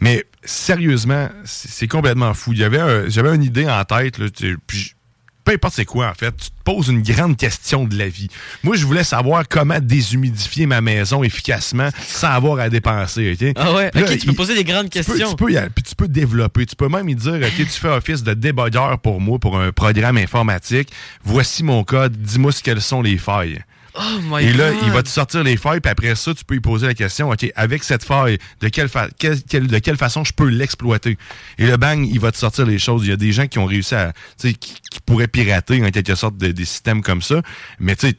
Mais 0.00 0.24
sérieusement, 0.44 1.28
c'est 1.44 1.88
complètement 1.88 2.34
fou. 2.34 2.52
Il 2.52 2.58
y 2.60 2.64
avait 2.64 2.80
un- 2.80 3.08
J'avais 3.08 3.34
une 3.34 3.42
idée 3.42 3.68
en 3.68 3.84
tête, 3.84 4.18
là, 4.18 4.26
puis 4.66 4.94
peu 5.42 5.52
importe 5.54 5.74
c'est 5.74 5.84
quoi 5.86 6.08
en 6.10 6.14
fait, 6.14 6.36
tu 6.36 6.50
te 6.50 6.54
poses 6.64 6.88
une 6.88 7.02
grande 7.02 7.36
question 7.36 7.84
de 7.84 7.96
la 7.96 8.08
vie. 8.08 8.28
Moi, 8.62 8.76
je 8.76 8.84
voulais 8.84 9.02
savoir 9.04 9.48
comment 9.48 9.78
déshumidifier 9.80 10.66
ma 10.66 10.80
maison 10.82 11.22
efficacement 11.24 11.88
sans 12.06 12.28
avoir 12.28 12.58
à 12.60 12.68
dépenser. 12.68 13.32
ok? 13.40 13.52
Ah 13.56 13.72
ouais, 13.74 13.90
Puis 13.90 14.02
ok, 14.02 14.08
là, 14.10 14.16
tu 14.16 14.26
peux 14.26 14.32
il- 14.32 14.36
poser 14.36 14.54
des 14.54 14.64
grandes 14.64 14.90
tu 14.90 15.02
peux, 15.02 15.12
questions. 15.14 15.30
tu 15.30 15.36
peux 15.44 15.50
y 15.50 15.56
aller, 15.56 15.70
puis 15.74 15.82
tu 15.82 15.94
peux 15.94 16.08
développer. 16.08 16.66
Tu 16.66 16.76
peux 16.76 16.88
même 16.88 17.08
y 17.08 17.14
dire, 17.14 17.34
OK, 17.42 17.56
tu 17.56 17.64
fais 17.66 17.88
office 17.88 18.22
de 18.22 18.34
débogueur 18.34 18.98
pour 19.00 19.20
moi, 19.20 19.38
pour 19.38 19.58
un 19.58 19.72
programme 19.72 20.18
informatique. 20.18 20.90
Voici 21.24 21.64
mon 21.64 21.84
code. 21.84 22.12
Dis-moi 22.20 22.52
ce 22.52 22.62
quelles 22.62 22.82
sont 22.82 23.02
les 23.02 23.16
failles. 23.18 23.62
Oh 23.94 24.00
my 24.22 24.44
Et 24.44 24.52
là, 24.52 24.72
God. 24.72 24.80
il 24.84 24.90
va 24.90 25.02
te 25.02 25.08
sortir 25.08 25.42
les 25.42 25.56
failles, 25.56 25.80
puis 25.80 25.90
après 25.90 26.14
ça, 26.14 26.32
tu 26.34 26.44
peux 26.44 26.54
lui 26.54 26.60
poser 26.60 26.86
la 26.86 26.94
question, 26.94 27.30
OK, 27.30 27.50
avec 27.56 27.82
cette 27.84 28.04
faille, 28.04 28.38
de 28.60 28.68
quelle, 28.68 28.88
fa- 28.88 29.08
quelle- 29.18 29.42
quelle- 29.42 29.66
de 29.66 29.78
quelle 29.78 29.96
façon 29.96 30.22
je 30.24 30.32
peux 30.32 30.48
l'exploiter? 30.48 31.18
Et 31.58 31.66
le 31.66 31.76
bang, 31.76 32.06
il 32.08 32.20
va 32.20 32.30
te 32.32 32.38
sortir 32.38 32.66
les 32.66 32.78
choses. 32.78 33.04
Il 33.04 33.10
y 33.10 33.12
a 33.12 33.16
des 33.16 33.32
gens 33.32 33.46
qui 33.46 33.58
ont 33.58 33.66
réussi 33.66 33.94
à, 33.94 34.12
tu 34.38 34.48
sais, 34.48 34.54
qui, 34.54 34.74
qui 34.90 35.00
pourraient 35.04 35.26
pirater 35.28 35.84
en 35.84 35.90
quelque 35.90 36.14
sorte 36.14 36.36
de- 36.36 36.52
des 36.52 36.64
systèmes 36.64 37.02
comme 37.02 37.22
ça, 37.22 37.42
mais 37.80 37.96
tu 37.96 38.08
sais, 38.08 38.14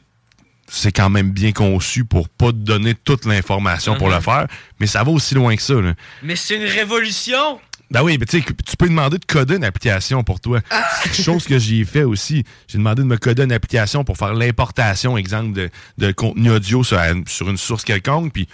c'est 0.74 0.92
quand 0.92 1.10
même 1.10 1.30
bien 1.32 1.52
conçu 1.52 2.04
pour 2.06 2.28
pas 2.30 2.46
te 2.46 2.56
donner 2.56 2.94
toute 2.94 3.26
l'information 3.26 3.96
pour 3.96 4.08
le 4.08 4.20
faire, 4.20 4.46
mais 4.80 4.86
ça 4.86 5.02
va 5.04 5.10
aussi 5.10 5.34
loin 5.34 5.54
que 5.54 5.60
ça. 5.62 5.74
là. 5.74 5.92
Mais 6.22 6.34
c'est 6.36 6.56
une 6.56 6.64
révolution! 6.64 7.60
Ben 7.92 8.02
oui, 8.02 8.16
mais 8.18 8.26
tu 8.26 8.40
sais, 8.40 8.44
tu 8.66 8.76
peux 8.76 8.88
demander 8.88 9.18
de 9.18 9.24
coder 9.24 9.56
une 9.56 9.64
application 9.64 10.24
pour 10.24 10.40
toi. 10.40 10.60
C'est 11.04 11.22
chose 11.22 11.44
que 11.44 11.58
j'y 11.58 11.82
ai 11.82 11.84
fait 11.84 12.04
aussi. 12.04 12.42
J'ai 12.68 12.78
demandé 12.78 13.02
de 13.02 13.06
me 13.06 13.18
coder 13.18 13.42
une 13.44 13.52
application 13.52 14.02
pour 14.02 14.16
faire 14.16 14.32
l'importation, 14.34 15.16
exemple, 15.18 15.52
de, 15.52 15.70
de 15.98 16.10
contenu 16.12 16.50
audio 16.50 16.82
sur, 16.82 16.98
sur 17.26 17.50
une 17.50 17.56
source 17.58 17.84
quelconque. 17.84 18.32
Puis 18.32 18.48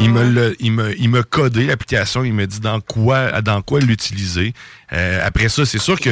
il 0.00 0.10
me 0.10 0.56
il 0.60 0.72
me, 0.72 0.98
il 1.00 1.08
me 1.08 1.22
codé 1.22 1.66
l'application, 1.66 2.24
il 2.24 2.32
me 2.34 2.46
dit 2.46 2.60
dans 2.60 2.80
quoi, 2.80 3.40
dans 3.42 3.62
quoi 3.62 3.78
l'utiliser. 3.80 4.54
Euh, 4.92 5.20
après 5.24 5.48
ça, 5.48 5.64
c'est 5.64 5.78
sûr 5.78 6.00
que 6.00 6.10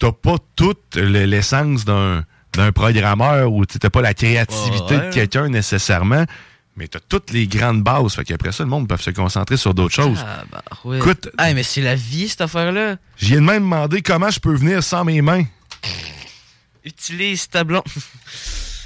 t'as 0.00 0.12
pas 0.12 0.36
toute 0.56 0.96
le- 0.96 1.24
l'essence 1.26 1.84
d'un 1.84 2.24
d'un 2.54 2.70
programmeur 2.70 3.50
ou 3.50 3.64
tu 3.64 3.78
n'as 3.82 3.88
pas 3.88 4.02
la 4.02 4.12
créativité 4.12 4.94
Ouais. 4.96 5.08
de 5.08 5.14
quelqu'un 5.14 5.48
nécessairement, 5.48 6.24
mais 6.76 6.88
tu 6.88 6.96
as 6.96 7.00
toutes 7.00 7.30
les 7.32 7.46
grandes 7.46 7.82
bases. 7.82 8.14
Fait 8.14 8.24
qu'après 8.24 8.52
ça, 8.52 8.64
le 8.64 8.70
monde 8.70 8.88
peut 8.88 8.96
se 8.96 9.10
concentrer 9.10 9.56
sur 9.56 9.74
d'autres 9.74 9.94
choses. 9.94 10.18
Ah, 10.26 10.44
bah, 10.50 10.62
ouais. 10.84 10.98
Écoute- 10.98 11.28
Ah, 11.38 11.52
mais 11.54 11.62
c'est 11.62 11.82
la 11.82 11.94
vie, 11.94 12.28
cette 12.28 12.40
affaire-là. 12.42 12.96
J'y 13.18 13.34
ai 13.34 13.40
même 13.40 13.62
demandé 13.62 14.00
comment 14.02 14.30
je 14.30 14.40
peux 14.40 14.54
venir 14.54 14.82
sans 14.82 15.04
mes 15.04 15.20
mains. 15.22 15.44
Utilise 16.84 17.48
tableau. 17.48 17.82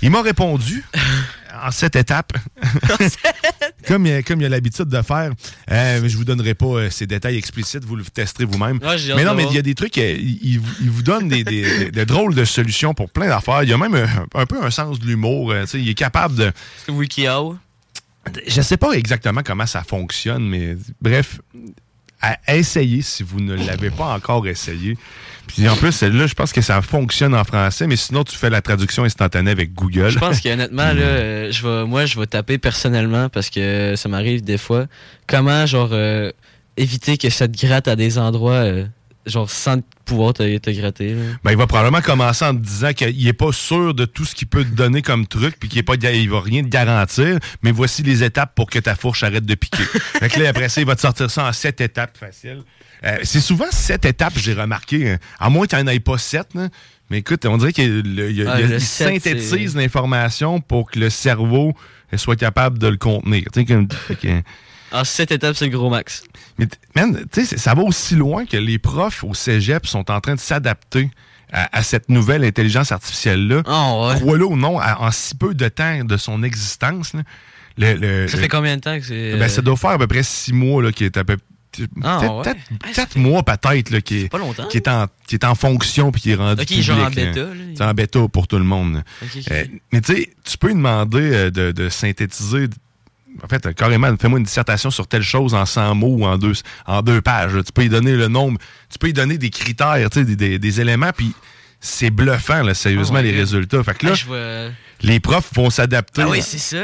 Il 0.02 0.10
m'a 0.10 0.20
répondu 0.20 0.84
en 1.64 1.70
sept 1.70 1.96
étapes. 1.96 2.34
comme, 3.88 4.04
il- 4.06 4.22
comme 4.24 4.40
il 4.42 4.44
a 4.44 4.48
l'habitude 4.50 4.84
de 4.88 5.00
faire. 5.00 5.32
Euh, 5.70 6.06
je 6.06 6.16
vous 6.18 6.24
donnerai 6.24 6.52
pas 6.52 6.66
euh, 6.66 6.90
ces 6.90 7.06
détails 7.06 7.36
explicites, 7.38 7.82
vous 7.84 7.96
le 7.96 8.04
testerez 8.04 8.44
vous-même. 8.44 8.78
Ouais, 8.82 8.96
mais 9.16 9.24
non, 9.24 9.34
mais 9.34 9.44
il 9.48 9.54
y 9.54 9.58
a 9.58 9.62
des 9.62 9.74
trucs, 9.74 9.96
euh, 9.96 10.14
il, 10.18 10.60
il 10.82 10.90
vous- 10.90 11.02
donne 11.02 11.28
des, 11.28 11.44
des- 11.44 12.04
drôles 12.04 12.34
de 12.34 12.44
solutions 12.44 12.92
pour 12.92 13.10
plein 13.10 13.28
d'affaires. 13.28 13.62
Il 13.62 13.70
y 13.70 13.72
a 13.72 13.78
même 13.78 13.94
euh, 13.94 14.06
un, 14.34 14.44
peu 14.44 14.62
un 14.62 14.70
sens 14.70 14.98
de 15.00 15.06
l'humour. 15.06 15.54
il 15.72 15.88
est 15.88 15.94
capable 15.94 16.34
de. 16.34 16.52
C'est 16.84 16.92
Je 18.46 18.60
sais 18.62 18.76
pas 18.76 18.92
exactement 18.92 19.42
comment 19.44 19.66
ça 19.66 19.82
fonctionne, 19.82 20.48
mais 20.48 20.76
bref, 21.00 21.40
à 22.20 22.56
essayer 22.56 23.02
si 23.02 23.22
vous 23.22 23.40
ne 23.40 23.54
l'avez 23.54 23.90
pas 23.90 24.14
encore 24.14 24.46
essayé. 24.46 24.96
Puis 25.46 25.68
en 25.68 25.76
plus, 25.76 25.92
celle-là, 25.92 26.26
je 26.26 26.34
pense 26.34 26.52
que 26.52 26.60
ça 26.60 26.82
fonctionne 26.82 27.34
en 27.34 27.44
français, 27.44 27.86
mais 27.86 27.96
sinon, 27.96 28.24
tu 28.24 28.36
fais 28.36 28.50
la 28.50 28.62
traduction 28.62 29.04
instantanée 29.04 29.50
avec 29.50 29.74
Google. 29.74 30.10
Je 30.10 30.18
pense 30.18 30.40
qu'honnêtement, 30.40 30.92
là, 30.92 31.02
euh, 31.02 31.52
je 31.52 31.66
vais, 31.66 31.84
moi, 31.84 32.06
je 32.06 32.18
vais 32.18 32.26
taper 32.26 32.58
personnellement 32.58 33.28
parce 33.28 33.48
que 33.50 33.94
ça 33.96 34.08
m'arrive 34.08 34.42
des 34.42 34.58
fois. 34.58 34.86
Comment, 35.26 35.66
genre, 35.66 35.90
euh, 35.92 36.32
éviter 36.76 37.16
que 37.16 37.30
ça 37.30 37.46
te 37.46 37.66
gratte 37.66 37.86
à 37.86 37.96
des 37.96 38.18
endroits, 38.18 38.54
euh, 38.54 38.86
genre, 39.26 39.50
sans 39.50 39.80
pouvoir 40.04 40.32
te, 40.34 40.58
te 40.58 40.70
gratter. 40.70 41.14
là. 41.14 41.22
Ben, 41.44 41.50
il 41.50 41.56
va 41.56 41.66
probablement 41.66 42.00
commencer 42.00 42.44
en 42.44 42.54
te 42.54 42.60
disant 42.62 42.92
qu'il 42.92 43.24
n'est 43.24 43.32
pas 43.32 43.52
sûr 43.52 43.92
de 43.92 44.04
tout 44.04 44.24
ce 44.24 44.34
qu'il 44.34 44.46
peut 44.46 44.64
te 44.64 44.70
donner 44.70 45.02
comme 45.02 45.26
truc, 45.26 45.56
puis 45.58 45.68
qu'il 45.68 45.82
ne 45.84 46.30
va 46.30 46.40
rien 46.40 46.62
te 46.62 46.68
garantir, 46.68 47.38
mais 47.62 47.72
voici 47.72 48.02
les 48.02 48.22
étapes 48.22 48.54
pour 48.54 48.70
que 48.70 48.78
ta 48.78 48.94
fourche 48.94 49.22
arrête 49.24 49.44
de 49.44 49.54
piquer. 49.54 49.82
fait 50.18 50.28
que 50.28 50.40
là, 50.40 50.50
après 50.50 50.68
ça, 50.68 50.80
il 50.80 50.86
va 50.86 50.94
te 50.94 51.00
sortir 51.00 51.30
ça 51.30 51.46
en 51.48 51.52
sept 51.52 51.80
étapes 51.80 52.16
faciles. 52.16 52.62
Euh, 53.04 53.18
c'est 53.24 53.40
souvent 53.40 53.66
sept 53.70 54.04
étapes, 54.04 54.34
j'ai 54.36 54.54
remarqué. 54.54 55.10
hein. 55.10 55.18
À 55.38 55.50
moins 55.50 55.66
qu'il 55.66 55.76
n'y 55.78 55.84
en 55.84 55.88
ait 55.88 56.00
pas 56.00 56.18
sept, 56.18 56.54
là. 56.54 56.68
Mais 57.10 57.18
écoute, 57.18 57.44
on 57.46 57.56
dirait 57.56 57.72
qu'il 57.72 58.44
Ah, 58.48 58.80
synthétise 58.80 59.76
l'information 59.76 60.60
pour 60.60 60.90
que 60.90 60.98
le 60.98 61.10
cerveau 61.10 61.72
soit 62.16 62.36
capable 62.36 62.78
de 62.78 62.88
le 62.88 62.96
contenir. 62.96 63.44
Tu 63.52 63.64
sais, 63.64 64.44
En 64.92 65.04
sept 65.04 65.32
étapes, 65.32 65.56
c'est 65.56 65.66
le 65.66 65.76
gros 65.76 65.90
max. 65.90 66.22
mais 66.58 66.66
man, 66.94 67.24
tu 67.32 67.44
sais, 67.44 67.56
ça 67.58 67.74
va 67.74 67.82
aussi 67.82 68.14
loin 68.14 68.46
que 68.46 68.56
les 68.56 68.78
profs 68.78 69.24
au 69.24 69.34
cégep 69.34 69.86
sont 69.86 70.10
en 70.10 70.20
train 70.20 70.34
de 70.36 70.40
s'adapter 70.40 71.10
à, 71.52 71.76
à 71.78 71.82
cette 71.82 72.08
nouvelle 72.08 72.44
intelligence 72.44 72.92
artificielle-là. 72.92 73.62
Oh, 73.66 74.08
ouais. 74.12 74.20
Crois-le 74.20 74.46
ou 74.46 74.56
non, 74.56 74.78
à- 74.78 75.00
en 75.00 75.10
si 75.10 75.34
peu 75.34 75.54
de 75.54 75.68
temps 75.68 76.04
de 76.04 76.16
son 76.16 76.42
existence. 76.42 77.12
là, 77.14 77.22
le- 77.94 77.94
le- 77.94 78.28
Ça 78.28 78.38
fait 78.38 78.48
combien 78.48 78.76
de 78.76 78.80
temps 78.80 78.98
que 78.98 79.04
c'est. 79.04 79.36
ben, 79.38 79.48
ça 79.48 79.60
doit 79.62 79.76
faire 79.76 79.90
à 79.90 79.98
peu 79.98 80.06
près 80.06 80.22
six 80.22 80.52
mois 80.52 80.82
là, 80.82 80.92
qui 80.92 81.04
est 81.04 81.16
à 81.16 81.24
peu 81.24 81.36
Ah, 82.02 82.18
peut-être 82.42 82.56
ouais. 82.56 82.78
Ah, 82.84 82.88
fait- 82.94 83.16
mois 83.16 83.42
peut-être 83.42 83.98
qui, 84.00 84.22
est, 84.24 84.28
qui, 84.70 84.76
est 84.78 84.88
en, 84.88 85.06
qui 85.26 85.34
est 85.34 85.44
en 85.44 85.54
fonction 85.54 86.10
puis 86.10 86.22
qui 86.22 86.30
est 86.30 86.34
rendu 86.36 86.62
Ok, 86.62 86.68
public. 86.68 86.82
genre 86.82 86.98
en 87.00 87.02
là. 87.02 87.10
bêta, 87.10 87.40
là. 87.40 87.50
C'est 87.76 87.84
en 87.84 87.92
bêta 87.92 88.28
pour 88.28 88.48
tout 88.48 88.56
le 88.56 88.64
monde. 88.64 89.02
Euh, 89.50 89.64
mais 89.92 90.00
tu 90.00 90.14
sais, 90.14 90.30
tu 90.42 90.56
peux 90.56 90.68
lui 90.68 90.74
demander 90.74 91.18
euh, 91.20 91.50
de, 91.50 91.72
de 91.72 91.88
synthétiser. 91.90 92.68
En 93.44 93.48
fait, 93.48 93.74
carrément, 93.74 94.14
fais-moi 94.20 94.38
une 94.38 94.44
dissertation 94.44 94.90
sur 94.90 95.06
telle 95.06 95.22
chose 95.22 95.54
en 95.54 95.66
100 95.66 95.94
mots 95.94 96.16
ou 96.20 96.24
en 96.26 96.38
deux, 96.38 96.52
en 96.86 97.02
deux 97.02 97.20
pages. 97.20 97.52
Tu 97.64 97.72
peux 97.72 97.82
lui 97.82 97.88
donner 97.88 98.16
le 98.16 98.28
nombre, 98.28 98.58
tu 98.90 98.98
peux 98.98 99.06
lui 99.08 99.12
donner 99.12 99.38
des 99.38 99.50
critères, 99.50 100.08
tu 100.10 100.20
sais, 100.20 100.24
des, 100.24 100.36
des- 100.36 100.58
des 100.58 100.80
éléments, 100.80 101.10
puis 101.16 101.32
c'est 101.80 102.10
bluffant, 102.10 102.62
là, 102.62 102.74
sérieusement, 102.74 103.18
my 103.20 103.24
les 103.30 103.32
résultats. 103.38 103.82
Fait 103.84 103.94
que 103.94 104.06
là, 104.06 104.12
Ah, 104.32 104.72
les 105.02 105.20
profs 105.20 105.52
vont 105.54 105.68
s'adapter 105.68 106.22
Ah 106.22 106.28
oui, 106.30 106.40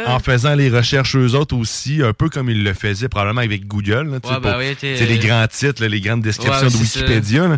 en 0.07 0.19
faisant 0.21 0.55
les 0.55 0.69
recherches 0.69 1.17
eux 1.17 1.35
autres 1.35 1.57
aussi, 1.57 2.03
un 2.03 2.13
peu 2.13 2.29
comme 2.29 2.51
ils 2.51 2.63
le 2.63 2.75
faisaient 2.75 3.09
probablement 3.09 3.41
avec 3.41 3.67
Google. 3.67 4.09
Là, 4.09 4.13
Ouais, 4.13 4.21
bah 4.21 4.39
pour- 4.41 4.57
oui, 4.59 4.77
sais, 4.79 5.07
les 5.07 5.19
grands 5.19 5.47
titres, 5.49 5.81
là, 5.81 5.89
les 5.89 6.01
grandes 6.01 6.21
descriptions 6.21 6.67
Ouais, 6.67 6.73
de. 6.73 6.77
Wikipédia. 6.77 7.49
là. 7.49 7.57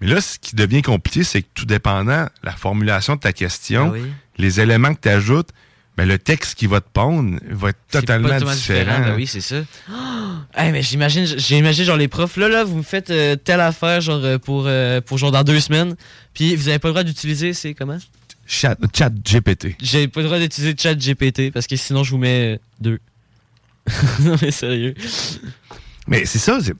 Mais 0.00 0.06
là, 0.08 0.20
ce 0.20 0.38
qui 0.38 0.54
devient 0.54 0.82
compliqué, 0.82 1.24
c'est 1.24 1.40
que 1.42 1.48
tout 1.54 1.64
dépendant 1.64 2.26
la 2.44 2.52
formulation 2.52 3.14
de 3.16 3.20
ta 3.20 3.32
question, 3.32 3.86
Ah 3.88 3.98
oui. 3.98 4.02
les 4.36 4.60
éléments 4.60 4.94
que 4.94 5.00
tu 5.00 5.08
ajoutes, 5.08 5.48
ben, 5.96 6.06
le 6.06 6.18
texte 6.18 6.56
qui 6.56 6.66
va 6.66 6.80
te 6.80 6.88
pondre 6.92 7.38
va 7.50 7.70
être 7.70 7.78
totalement 7.90 8.36
différent. 8.38 9.00
Ben 9.00 9.14
oui, 9.16 9.26
c'est 9.26 9.40
ça. 9.40 9.56
Oh! 9.90 9.94
Hey, 10.58 10.72
mais 10.72 10.80
j'imagine, 10.82 11.26
j'imagine 11.26 11.84
genre 11.84 11.96
les 11.98 12.08
profs, 12.08 12.36
là, 12.38 12.48
là, 12.48 12.64
vous 12.64 12.76
me 12.78 12.82
faites 12.82 13.10
euh, 13.10 13.36
telle 13.36 13.60
affaire, 13.60 14.00
genre 14.00 14.24
euh, 14.24 14.38
pour, 14.38 14.64
euh, 14.66 15.02
pour 15.02 15.18
genre 15.18 15.30
dans 15.30 15.42
deux 15.42 15.60
semaines, 15.60 15.96
puis 16.32 16.56
vous 16.56 16.68
avez 16.68 16.78
pas 16.78 16.88
le 16.88 16.92
droit 16.94 17.02
d'utiliser, 17.04 17.52
c'est 17.52 17.74
comment? 17.74 17.98
Chat, 18.46 18.76
chat 18.94 19.10
GPT. 19.10 19.76
J'ai 19.82 20.08
pas 20.08 20.20
le 20.20 20.26
droit 20.26 20.38
d'utiliser 20.38 20.74
chat 20.78 20.94
GPT 20.94 21.50
parce 21.52 21.66
que 21.66 21.76
sinon 21.76 22.04
je 22.04 22.10
vous 22.12 22.18
mets 22.18 22.58
deux. 22.80 23.00
non 24.20 24.36
mais 24.40 24.50
sérieux. 24.50 24.94
Mais 26.06 26.24
c'est 26.24 26.38
ça, 26.38 26.58
c'est- 26.62 26.74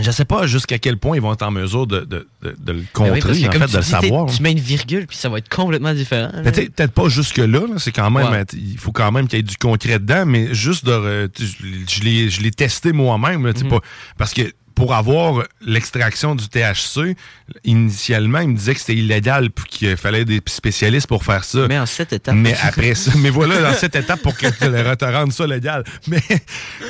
je 0.00 0.10
sais 0.10 0.24
pas 0.24 0.46
jusqu'à 0.46 0.78
quel 0.78 0.96
point 0.96 1.16
ils 1.16 1.22
vont 1.22 1.32
être 1.32 1.42
en 1.42 1.50
mesure 1.50 1.86
de, 1.86 2.00
de- 2.00 2.26
de- 2.42 2.56
de 2.58 2.72
le 2.72 2.84
contrer, 2.92 3.20
oui, 3.32 3.48
en 3.48 3.52
fait, 3.52 3.58
de 3.58 3.62
le 3.76 3.82
dis, 3.82 3.88
savoir. 3.88 4.26
Tu 4.26 4.42
mets 4.42 4.52
une 4.52 4.60
virgule 4.60 5.06
puis 5.06 5.16
ça 5.16 5.28
va 5.28 5.38
être 5.38 5.48
complètement 5.48 5.92
différent. 5.94 6.30
peut-être 6.44 6.92
pas 6.92 7.08
jusque-là, 7.08 7.46
là, 7.46 7.66
c'est 7.78 7.92
quand 7.92 8.10
même, 8.10 8.30
Ouais. 8.30 8.38
euh, 8.40 8.44
il 8.56 8.78
faut 8.78 8.92
quand 8.92 9.10
même 9.12 9.26
qu'il 9.28 9.38
y 9.38 9.40
ait 9.40 9.42
du 9.42 9.56
concret 9.56 9.98
dedans, 9.98 10.24
mais 10.26 10.54
juste 10.54 10.84
de. 10.84 11.30
je 11.38 12.00
l'ai- 12.02 12.30
je 12.30 12.40
l'ai 12.42 12.50
testé 12.50 12.92
moi-même, 12.92 13.40
Mhm. 13.42 13.68
pas- 13.68 13.80
parce 14.16 14.32
que 14.34 14.42
pour 14.74 14.94
avoir 14.94 15.42
l'extraction 15.60 16.36
du 16.36 16.48
THC, 16.48 17.16
initialement, 17.64 18.38
il 18.38 18.50
me 18.50 18.56
disait 18.56 18.74
que 18.74 18.80
c'était 18.80 18.94
illégal 18.94 19.50
puis 19.50 19.64
qu'il 19.68 19.96
fallait 19.96 20.24
des 20.24 20.40
spécialistes 20.46 21.08
pour 21.08 21.24
faire 21.24 21.42
ça. 21.42 21.66
Mais 21.68 21.78
en 21.80 21.86
sept 21.86 22.12
étapes. 22.12 22.36
Mais 22.36 22.54
après 22.62 22.94
ça, 22.94 23.10
mais 23.18 23.30
voilà, 23.30 23.60
dans 23.60 23.74
cette 23.74 23.96
étape 23.96 24.22
pour 24.22 24.36
que 24.36 24.46
tu 24.46 24.52
te 24.96 25.04
rendes 25.04 25.32
ça 25.32 25.46
légal. 25.48 25.82
Mais, 26.06 26.22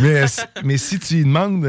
mais, 0.00 0.24
mais 0.64 0.76
si 0.76 0.98
tu 0.98 1.24
demandes. 1.24 1.64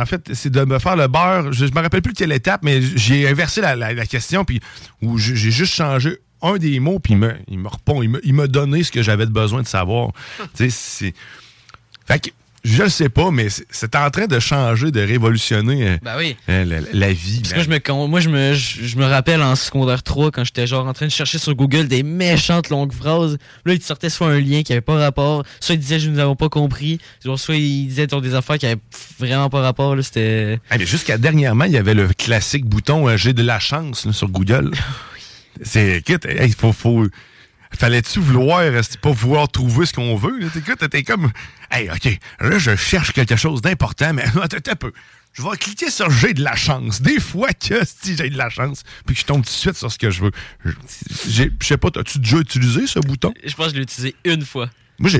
En 0.00 0.06
fait, 0.06 0.30
c'est 0.34 0.50
de 0.50 0.64
me 0.64 0.78
faire 0.78 0.96
le 0.96 1.06
beurre. 1.08 1.52
Je, 1.52 1.66
je 1.66 1.72
me 1.72 1.80
rappelle 1.80 2.02
plus 2.02 2.12
de 2.12 2.18
quelle 2.18 2.32
étape, 2.32 2.62
mais 2.62 2.80
j'ai 2.82 3.28
inversé 3.28 3.60
la, 3.60 3.76
la- 3.76 3.92
la 3.94 4.06
question, 4.06 4.44
puis 4.44 4.60
où 5.02 5.18
j'ai 5.18 5.34
juste 5.50 5.74
changé 5.74 6.18
un 6.42 6.56
des 6.56 6.80
mots, 6.80 6.98
puis 6.98 7.12
il 7.14 7.18
me, 7.18 7.34
il 7.48 7.58
me 7.58 7.68
répond, 7.68 8.02
il 8.02 8.32
m'a 8.34 8.46
donné 8.46 8.82
ce 8.82 8.90
que 8.90 9.02
j'avais 9.02 9.26
besoin 9.26 9.62
de 9.62 9.66
savoir. 9.66 10.12
tu 10.38 10.44
sais, 10.54 10.70
c'est. 10.70 11.14
Fait 12.06 12.18
que, 12.18 12.30
je 12.64 12.82
le 12.82 12.88
sais 12.88 13.08
pas, 13.08 13.30
mais 13.30 13.48
c'est- 13.48 13.64
c'est 13.70 13.94
en 13.96 14.10
train 14.10 14.26
de 14.26 14.38
changer, 14.38 14.90
de 14.90 15.00
révolutionner 15.00 15.88
euh, 15.88 15.96
Ben 16.02 16.14
oui. 16.18 16.36
euh, 16.48 16.64
la, 16.64 16.78
la 16.92 17.12
vie. 17.12 17.40
Parce 17.42 17.54
que 17.54 17.62
je 17.62 17.68
me, 17.70 18.06
moi, 18.06 18.20
je 18.20 18.28
me, 18.28 18.52
je, 18.54 18.84
je 18.84 18.96
me 18.96 19.04
rappelle 19.04 19.42
en 19.42 19.56
secondaire 19.56 20.02
3, 20.02 20.30
quand 20.30 20.44
j'étais 20.44 20.66
genre 20.66 20.86
en 20.86 20.92
train 20.92 21.06
de 21.06 21.10
chercher 21.10 21.38
sur 21.38 21.54
Google 21.54 21.88
des 21.88 22.02
méchantes 22.02 22.68
longues 22.68 22.92
phrases. 22.92 23.38
Là, 23.64 23.72
il 23.72 23.78
te 23.78 23.84
sortait 23.84 24.10
soit 24.10 24.28
un 24.28 24.40
lien 24.40 24.62
qui 24.62 24.72
avait 24.72 24.80
pas 24.80 24.96
rapport, 24.98 25.44
soit 25.60 25.74
il 25.74 25.78
disait 25.80 25.98
je 25.98 26.10
nous 26.10 26.18
avons 26.18 26.36
pas 26.36 26.48
compris, 26.48 26.98
soit 27.24 27.54
il 27.56 27.86
disait 27.88 28.06
genre, 28.10 28.20
des 28.20 28.34
affaires 28.34 28.58
qui 28.58 28.66
avaient 28.66 28.80
vraiment 29.18 29.48
pas 29.48 29.60
rapport. 29.60 29.96
Là, 29.96 30.02
c'était. 30.02 30.58
Ah, 30.70 30.76
mais 30.78 30.86
Jusqu'à 30.86 31.16
dernièrement, 31.18 31.64
il 31.64 31.72
y 31.72 31.76
avait 31.78 31.94
le 31.94 32.08
classique 32.08 32.66
bouton 32.66 33.08
euh, 33.08 33.16
J'ai 33.16 33.32
de 33.32 33.42
la 33.42 33.58
chance 33.58 34.10
sur 34.10 34.28
Google. 34.28 34.70
C'est, 35.62 35.98
écoute, 35.98 36.26
il 36.42 36.54
faut, 36.54 36.72
faut. 36.72 37.06
Fallait-tu 37.78 38.18
vouloir, 38.20 38.60
euh, 38.60 38.82
pas 39.00 39.12
vouloir 39.12 39.48
trouver 39.48 39.86
ce 39.86 39.92
qu'on 39.94 40.16
veut? 40.16 40.38
là? 40.38 40.46
Écoute, 40.54 40.88
t'es 40.90 41.02
comme. 41.02 41.30
Hey, 41.70 41.88
OK, 41.90 42.18
là, 42.40 42.58
je 42.58 42.74
cherche 42.76 43.12
quelque 43.12 43.36
chose 43.36 43.62
d'important, 43.62 44.12
mais 44.12 44.24
attends 44.42 44.70
un 44.72 44.76
peu. 44.76 44.92
Je 45.32 45.42
vais 45.42 45.56
cliquer 45.56 45.90
sur 45.90 46.10
J'ai 46.10 46.34
de 46.34 46.42
la 46.42 46.56
chance. 46.56 47.00
Des 47.00 47.20
fois 47.20 47.52
que 47.52 47.80
si 48.02 48.16
j'ai 48.16 48.30
de 48.30 48.36
la 48.36 48.50
chance, 48.50 48.82
puis 49.06 49.14
que 49.14 49.20
je 49.20 49.26
tombe 49.26 49.42
tout 49.42 49.50
de 49.50 49.54
suite 49.54 49.76
sur 49.76 49.90
ce 49.90 49.98
que 49.98 50.10
je 50.10 50.24
veux. 50.24 50.32
Je 50.64 51.44
sais 51.62 51.76
pas, 51.76 51.88
as-tu 51.96 52.18
déjà 52.18 52.38
utilisé 52.38 52.86
ce 52.86 52.98
bouton? 52.98 53.32
Je 53.44 53.54
pense 53.54 53.66
que 53.66 53.72
je 53.72 53.76
l'ai 53.76 53.82
utilisé 53.82 54.16
une 54.24 54.44
fois. 54.44 54.68
Moi, 54.98 55.10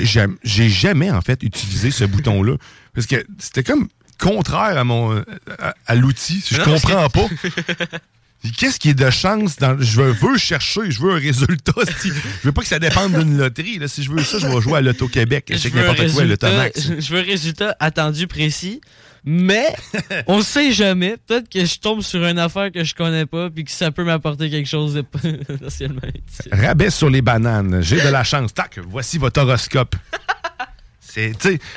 j'ai 0.43 0.69
jamais, 0.69 1.11
en 1.11 1.23
fait, 1.23 1.43
utilisé 1.43 1.91
ce 1.91 2.05
bouton-là. 2.07 2.57
Parce 2.95 3.07
que 3.07 3.25
c'était 3.39 3.63
comme 3.63 3.89
contraire 4.19 4.77
à 4.77 4.85
mon 4.85 5.23
à, 5.59 5.75
à 5.87 5.95
l'outil. 5.95 6.45
Je 6.51 6.61
comprends 6.61 7.09
pas. 7.09 7.27
Qu'est-ce 8.57 8.79
qui 8.79 8.91
est 8.91 8.95
de 8.95 9.11
chance 9.11 9.57
dans. 9.57 9.79
Je 9.81 10.01
veux, 10.01 10.39
chercher, 10.39 10.91
je 10.91 11.01
veux 11.03 11.13
un 11.13 11.19
résultat. 11.19 11.73
si- 12.01 12.09
Je 12.09 12.47
veux 12.49 12.53
pas 12.53 12.63
que 12.63 12.69
ça 12.69 12.79
dépende 12.79 13.13
d'une 13.13 13.37
loterie. 13.37 13.79
Là. 13.79 13.87
Si 13.87 14.03
je 14.03 14.11
veux 14.11 14.23
ça, 14.25 14.39
je 14.39 14.47
vais 14.47 14.61
jouer 14.63 14.79
à 14.79 14.81
l'Auto-Québec. 14.81 15.47
Je 15.51 15.57
sais 15.59 15.71
n'importe 15.71 16.11
quoi, 16.13 16.25
l'Automax. 16.25 16.93
Je 16.99 17.13
veux 17.15 17.21
un 17.21 17.25
résultat 17.25 17.77
attendu 17.81 18.27
précis, 18.27 18.81
mais 19.25 19.67
on 20.27 20.41
sait 20.43 20.73
jamais. 20.73 21.17
Peut-être 21.27 21.51
que 21.51 21.65
je 21.67 21.79
tombe 21.79 22.01
sur 22.01 22.25
une 22.25 22.39
affaire 22.39 22.73
que 22.73 22.83
je 22.83 22.95
connais 22.95 23.27
pas 23.27 23.51
puis 23.51 23.65
que 23.65 23.71
ça 23.71 23.91
peut 23.91 24.05
m'apporter 24.05 24.49
quelque 24.49 24.69
chose 24.69 24.95
de 24.95 25.03
potentiellement. 25.49 26.01
Rabais 26.51 26.89
sur 26.91 27.11
les 27.11 27.21
bananes. 27.21 27.81
J'ai 27.83 28.01
de 28.01 28.09
la 28.09 28.25
chance. 28.25 28.55
Tac, 28.55 28.79
voici 28.89 29.19
votre 29.19 29.43
horoscope. 29.43 29.97
C'est, 31.13 31.33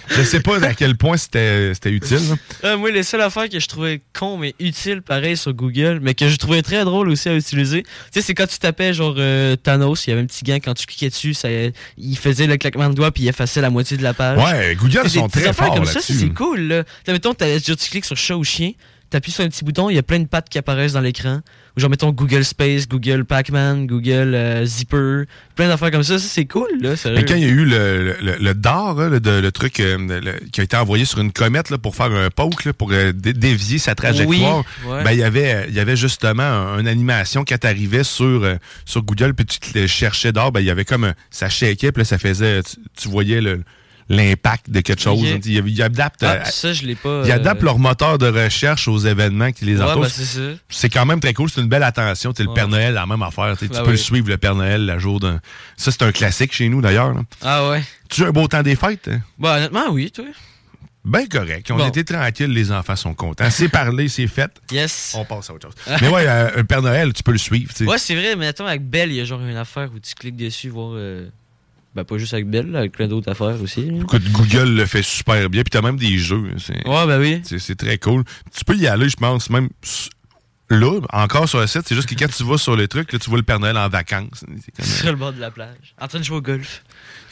je 0.09 0.21
sais 0.21 0.41
pas 0.41 0.63
à 0.63 0.73
quel 0.73 0.95
point 0.95 1.17
c'était 1.17 1.71
utile. 1.85 2.19
Euh, 2.63 2.77
moi, 2.77 2.91
les 2.91 3.03
seules 3.03 3.21
affaires 3.21 3.49
que 3.49 3.59
je 3.59 3.67
trouvais 3.67 4.01
con 4.17 4.37
mais 4.37 4.53
utiles, 4.59 5.01
pareil, 5.01 5.35
sur 5.35 5.53
Google, 5.53 5.99
mais 6.01 6.13
que 6.13 6.29
je 6.29 6.35
trouvais 6.35 6.61
très 6.61 6.83
drôle 6.85 7.09
aussi 7.09 7.29
à 7.29 7.35
utiliser, 7.35 7.83
tu 7.83 7.89
sais, 8.11 8.21
c'est 8.21 8.33
quand 8.35 8.47
tu 8.47 8.59
tapais 8.59 8.93
genre 8.93 9.15
euh, 9.17 9.55
Thanos, 9.55 10.05
il 10.05 10.11
y 10.11 10.13
avait 10.13 10.21
un 10.21 10.25
petit 10.25 10.43
gant, 10.43 10.55
quand 10.55 10.73
tu 10.75 10.85
cliquais 10.85 11.09
dessus, 11.09 11.33
ça, 11.33 11.49
il 11.97 12.17
faisait 12.17 12.47
le 12.47 12.57
claquement 12.57 12.89
de 12.89 12.95
doigts 12.95 13.11
puis 13.11 13.23
il 13.23 13.27
effaçait 13.27 13.61
la 13.61 13.69
moitié 13.69 13.97
de 13.97 14.03
la 14.03 14.13
page. 14.13 14.37
Ouais, 14.37 14.75
Google 14.75 15.03
des 15.03 15.09
sont 15.09 15.27
très 15.27 15.51
forts 15.53 15.73
comme 15.73 15.85
ça, 15.85 15.99
c'est 16.01 16.33
cool, 16.33 16.59
là. 16.61 16.83
Mettons, 17.07 17.33
tu 17.33 17.89
cliques 17.89 18.05
sur 18.05 18.17
chat 18.17 18.37
ou 18.37 18.43
chien, 18.43 18.73
t'appuies 19.09 19.31
sur 19.31 19.43
un 19.43 19.49
petit 19.49 19.63
bouton, 19.63 19.89
il 19.89 19.95
y 19.95 19.99
a 19.99 20.03
plein 20.03 20.19
de 20.19 20.27
pattes 20.27 20.49
qui 20.49 20.57
apparaissent 20.57 20.93
dans 20.93 21.01
l'écran. 21.01 21.41
Ou 21.75 21.79
genre, 21.79 21.89
mettons, 21.89 22.11
Google 22.11 22.43
Space, 22.45 22.87
Google 22.87 23.25
Pac-Man, 23.25 23.87
Google 23.87 24.33
euh, 24.35 24.63
Zipper, 24.63 25.23
plein 25.55 25.67
d'affaires 25.67 25.89
comme 25.89 26.03
ça, 26.03 26.19
ça 26.19 26.27
c'est 26.29 26.45
cool, 26.45 26.67
là, 26.79 26.95
sérieux. 26.95 27.17
Mais 27.17 27.25
quand 27.25 27.33
il 27.33 27.41
y 27.41 27.45
a 27.45 27.49
eu 27.49 27.65
le, 27.65 28.15
le, 28.21 28.35
le 28.39 28.53
DAR, 28.53 28.93
là, 28.93 29.09
le, 29.09 29.41
le 29.41 29.51
truc 29.51 29.79
euh, 29.79 29.97
le- 30.21 30.47
qui 30.51 30.61
a 30.61 30.63
été 30.63 30.77
envoyé 30.77 31.03
sur 31.05 31.19
une 31.19 31.31
comète 31.31 31.71
là, 31.71 31.79
pour 31.79 31.95
faire 31.95 32.11
un 32.11 32.29
poke, 32.29 32.65
là, 32.65 32.73
pour 32.73 32.91
euh, 32.91 33.11
dé- 33.11 33.33
dévier 33.33 33.79
sa 33.79 33.95
trajectoire, 33.95 34.63
Oui, 34.85 34.91
ouais. 34.91 35.03
ben, 35.03 35.11
il 35.13 35.19
y 35.19 35.23
avait, 35.23 35.65
il 35.67 35.73
y 35.73 35.79
avait 35.79 35.95
justement 35.95 36.43
un- 36.43 36.79
une 36.79 36.87
animation 36.87 37.43
quand 37.43 37.57
t'arrivais 37.57 38.03
sur, 38.03 38.47
sur 38.85 39.01
Google 39.01 39.33
puis 39.33 39.45
tu 39.47 39.87
cherchais 39.87 40.31
d'or, 40.31 40.51
ben, 40.51 40.59
il 40.59 40.67
y 40.67 40.69
avait 40.69 40.85
comme 40.85 41.05
un- 41.05 41.15
ça 41.31 41.49
shakeait, 41.49 41.91
puis 41.91 42.01
là, 42.01 42.05
ça 42.05 42.19
faisait, 42.19 42.61
tu, 42.61 42.75
tu 42.95 43.09
voyais 43.09 43.41
le- 43.41 43.63
l'impact 44.09 44.69
de 44.69 44.81
quelque 44.81 45.01
chose. 45.01 45.19
Ok. 45.21 45.45
Il, 45.45 45.67
il 45.67 45.81
adapte, 45.81 46.23
Ah, 46.23 46.33
euh, 46.33 46.43
ça, 46.45 46.73
je 46.73 46.83
l'ai 46.83 46.95
pas. 46.95 47.23
il 47.25 47.31
euh, 47.31 47.53
leur 47.61 47.79
moteur 47.79 48.17
de 48.17 48.27
recherche 48.27 48.87
aux 48.87 48.97
événements 48.99 49.51
qui 49.51 49.65
les 49.65 49.77
Ouais, 49.77 49.83
entourent. 49.83 50.03
ben, 50.07 50.57
c'est 50.69 50.89
quand 50.89 51.05
même 51.05 51.19
très 51.19 51.33
cool. 51.33 51.49
C'est 51.49 51.61
une 51.61 51.67
belle 51.67 51.83
attention. 51.83 52.33
T'sais, 52.33 52.43
Le 52.43 52.49
Ouais. 52.49 52.55
Père 52.55 52.67
Noël, 52.67 52.93
la 52.93 53.05
même 53.05 53.21
affaire. 53.23 53.55
Tu 53.57 53.67
Ben 53.67 53.79
peux 53.79 53.85
oui. 53.85 53.91
le 53.91 53.97
suivre, 53.97 54.29
le 54.29 54.37
Père 54.37 54.55
Noël, 54.55 54.85
la 54.85 54.97
jour 54.99 55.19
d'un. 55.19 55.39
Ça, 55.77 55.91
c'est 55.91 56.01
un 56.03 56.11
classique 56.11 56.53
chez 56.53 56.69
nous, 56.69 56.81
d'ailleurs. 56.81 57.13
Ah 57.41 57.69
ouais. 57.69 57.83
Tu 58.09 58.23
as 58.23 58.27
un 58.27 58.31
beau 58.31 58.47
temps 58.47 58.61
des 58.63 58.75
fêtes? 58.75 59.07
hein? 59.07 59.21
Bah, 59.39 59.57
honnêtement, 59.57 59.89
oui, 59.91 60.11
toi. 60.11 60.25
Ben 61.05 61.27
correct. 61.27 61.69
On 61.69 61.75
Bon. 61.75 61.87
était 61.87 62.05
tranquilles, 62.05 62.51
les 62.53 62.71
enfants 62.71 62.95
sont 62.95 63.13
contents. 63.13 63.49
C'est 63.49 63.67
parlé, 63.81 64.07
c'est 64.07 64.27
fait. 64.27 64.49
Yes. 64.71 65.13
On 65.17 65.25
passe 65.25 65.49
à 65.49 65.53
autre 65.53 65.67
chose. 65.67 65.97
Mais 66.01 66.07
ouais, 66.07 66.25
euh, 66.25 66.49
un 66.61 66.63
Père 66.63 66.81
Noël, 66.81 67.11
tu 67.11 67.23
peux 67.23 67.33
le 67.33 67.37
suivre. 67.37 67.73
t'sais. 67.73 67.85
Ouais, 67.85 67.97
c'est 67.97 68.15
vrai, 68.15 68.37
mais 68.37 68.47
attends, 68.47 68.65
avec 68.65 68.87
Belle, 68.89 69.11
il 69.11 69.17
y 69.17 69.19
a 69.21 69.25
genre 69.25 69.41
une 69.41 69.57
affaire 69.57 69.89
où 69.93 69.99
tu 69.99 70.13
cliques 70.15 70.37
dessus, 70.37 70.69
voir. 70.69 70.91
euh, 70.93 71.27
Ben, 71.95 72.03
pas 72.03 72.17
juste 72.17 72.33
avec 72.33 72.47
là, 72.71 72.79
avec 72.79 72.91
plein 72.91 73.07
d'autres 73.07 73.29
affaires 73.29 73.61
aussi. 73.61 73.81
Écoute, 74.01 74.23
Google 74.31 74.75
le 74.75 74.85
fait 74.87 75.03
super 75.03 75.47
bien. 75.49 75.61
Puis 75.61 75.69
t'as 75.69 75.81
même 75.81 75.97
des 75.97 76.17
jeux. 76.17 76.43
C'est 76.57 76.87
Ouais, 76.87 77.05
ben 77.05 77.19
oui. 77.19 77.41
c'est- 77.43 77.59
très 77.75 77.97
cool. 77.99 78.23
Tu 78.55 78.65
peux 78.65 78.75
y 78.75 78.87
aller, 78.87 79.09
je 79.09 79.15
pense, 79.15 79.49
même 79.51 79.69
là, 80.73 80.99
encore 81.11 81.47
sur 81.47 81.59
le 81.59 81.67
site. 81.67 81.81
C'est 81.87 81.95
juste 81.95 82.07
que 82.09 82.15
quand 82.15 82.31
tu 82.31 82.43
vas 82.43 82.57
sur 82.57 82.75
le 82.75 82.87
truc, 82.87 83.11
là, 83.13 83.19
tu 83.19 83.29
vois 83.29 83.37
le 83.37 83.43
Père 83.43 83.59
Noël 83.59 83.77
en 83.77 83.89
vacances. 83.89 84.43
Comme- 84.75 84.85
Sur 84.85 85.11
le 85.11 85.17
bord 85.17 85.33
de 85.33 85.39
la 85.41 85.51
plage. 85.51 85.93
En 86.01 86.07
train 86.07 86.19
de 86.19 86.23
jouer 86.23 86.37
au 86.37 86.41
golf. 86.41 86.83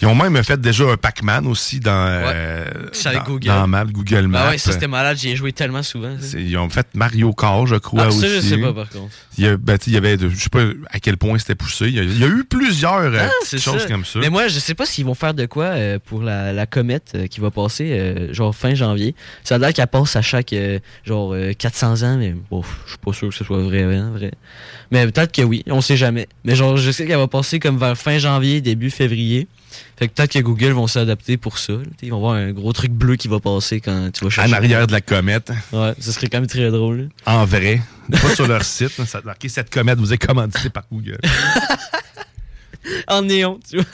Ils 0.01 0.07
ont 0.07 0.15
même 0.15 0.43
fait 0.43 0.59
déjà 0.59 0.85
un 0.85 0.97
Pac-Man 0.97 1.45
aussi 1.45 1.79
dans, 1.79 1.91
euh, 1.93 2.65
dans, 3.05 3.23
Google. 3.23 3.47
dans 3.47 3.67
Map, 3.67 3.85
Google 3.85 4.25
Maps. 4.27 4.43
Bah 4.45 4.49
ouais, 4.49 4.57
ça 4.57 4.71
c'était 4.71 4.87
malade, 4.87 5.15
j'y 5.17 5.29
ai 5.29 5.35
joué 5.35 5.53
tellement 5.53 5.83
souvent. 5.83 6.15
Ils 6.35 6.57
ont 6.57 6.69
fait 6.71 6.87
Mario 6.95 7.31
Kart, 7.33 7.67
je 7.67 7.75
crois, 7.75 8.03
Ah, 8.05 8.07
aussi. 8.07 8.21
ça, 8.21 8.27
je 8.27 8.39
sais 8.41 8.57
pas 8.57 8.73
par 8.73 8.89
contre. 8.89 9.13
Il 9.37 9.43
y, 9.43 9.47
a, 9.47 9.57
ben, 9.57 9.77
il 9.85 9.93
y 9.93 9.97
avait, 9.97 10.17
de- 10.17 10.27
je 10.29 10.35
sais 10.35 10.49
pas 10.49 10.63
à 10.89 10.99
quel 10.99 11.17
point 11.17 11.37
c'était 11.37 11.53
poussé. 11.53 11.85
Il 11.87 11.93
y 11.95 11.99
a, 11.99 12.03
il 12.03 12.17
y 12.17 12.23
a 12.23 12.27
eu 12.27 12.43
plusieurs 12.43 12.95
euh, 12.95 13.19
Ah, 13.21 13.29
petites 13.43 13.59
choses 13.61 13.83
ça. 13.83 13.87
comme 13.87 14.03
ça. 14.03 14.17
Mais 14.19 14.29
moi, 14.29 14.47
je 14.47 14.57
sais 14.59 14.73
pas 14.73 14.87
s'ils 14.87 15.05
vont 15.05 15.13
faire 15.13 15.35
de 15.35 15.45
quoi 15.45 15.65
euh, 15.65 15.99
pour 16.03 16.23
la, 16.23 16.51
la 16.51 16.65
comète 16.65 17.11
euh, 17.13 17.27
qui 17.27 17.39
va 17.39 17.51
passer, 17.51 17.91
euh, 17.91 18.33
genre 18.33 18.55
fin 18.55 18.73
janvier. 18.73 19.13
Ça 19.43 19.55
a 19.55 19.57
l'air 19.59 19.71
qu'elle 19.71 19.85
passe 19.87 20.15
à 20.15 20.23
chaque, 20.23 20.51
euh, 20.53 20.79
genre, 21.05 21.33
euh, 21.35 21.53
400 21.53 22.01
ans, 22.01 22.17
mais 22.17 22.33
bon, 22.49 22.63
je 22.85 22.89
suis 22.89 22.97
pas 22.97 23.13
sûr 23.13 23.30
que 23.31 23.37
ce 23.37 23.43
soit 23.43 23.61
vrai, 23.61 23.83
hein, 23.83 24.11
vrai. 24.13 24.31
Mais 24.91 25.05
peut-être 25.07 25.31
que 25.31 25.41
oui, 25.41 25.63
on 25.67 25.81
sait 25.81 25.97
jamais. 25.97 26.27
Mais 26.43 26.55
genre, 26.55 26.77
je 26.77 26.91
sais 26.91 27.05
qu'elle 27.07 27.17
va 27.17 27.27
passer 27.27 27.59
comme 27.59 27.77
vers 27.77 27.97
fin 27.97 28.17
janvier, 28.17 28.61
début 28.61 28.89
février. 28.91 29.47
Fait 29.97 30.07
que 30.07 30.13
peut-être 30.13 30.33
que 30.33 30.39
Google 30.39 30.71
vont 30.71 30.87
s'adapter 30.87 31.37
pour 31.37 31.57
ça. 31.57 31.73
là. 31.73 31.79
Ils 32.01 32.11
vont 32.11 32.19
voir 32.19 32.33
un 32.33 32.51
gros 32.51 32.73
truc 32.73 32.91
bleu 32.91 33.15
qui 33.15 33.27
va 33.29 33.39
passer 33.39 33.79
quand 33.79 34.11
tu 34.11 34.23
vas 34.25 34.29
chercher. 34.29 34.49
en 34.51 34.53
arrière 34.53 34.85
de 34.87 34.91
la 34.91 35.01
comète, 35.01 35.51
Ouais, 35.71 35.93
ce 35.99 36.11
serait 36.11 36.27
quand 36.27 36.39
même 36.39 36.47
très 36.47 36.69
drôle. 36.71 37.09
là. 37.25 37.33
en 37.39 37.45
vrai, 37.45 37.81
pas 38.11 38.35
sur 38.35 38.47
leur 38.47 38.63
site, 38.63 38.97
là, 38.97 39.05
ça 39.05 39.19
a 39.19 39.21
marqué 39.21 39.47
cette 39.49 39.69
comète 39.69 39.97
vous 39.99 40.11
est 40.13 40.17
commanditée 40.17 40.69
par 40.69 40.83
Google. 40.91 41.17
En 43.07 43.21
néon, 43.21 43.59
tu 43.69 43.77
vois. 43.77 43.85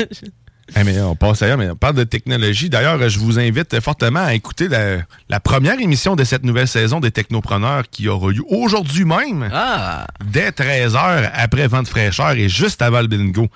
Eh, 0.76 0.84
mais 0.84 1.00
on 1.02 1.16
passe 1.16 1.42
ailleurs, 1.42 1.58
mais 1.58 1.70
on 1.70 1.76
parle 1.76 1.96
de 1.96 2.04
technologie. 2.04 2.70
D'ailleurs, 2.70 3.08
je 3.10 3.20
vous 3.20 3.40
invite 3.40 3.80
fortement 3.80 4.20
à 4.26 4.34
écouter 4.34 4.68
la, 4.68 4.98
la 5.30 5.40
première 5.40 5.80
émission 5.80 6.16
de 6.16 6.24
cette 6.24 6.44
nouvelle 6.44 6.68
saison 6.68 7.00
des 7.00 7.12
Technopreneurs 7.12 7.84
qui 7.90 8.08
aura 8.10 8.32
lieu 8.32 8.44
aujourd'hui 8.50 9.06
même. 9.06 9.50
Ah! 9.54 10.08
dès 10.26 10.50
13h 10.50 11.30
après 11.34 11.68
Vente 11.68 11.88
fraîcheur 11.88 12.32
et 12.32 12.50
juste 12.50 12.82
avant 12.82 13.02
le 13.02 13.08
bingo. 13.08 13.48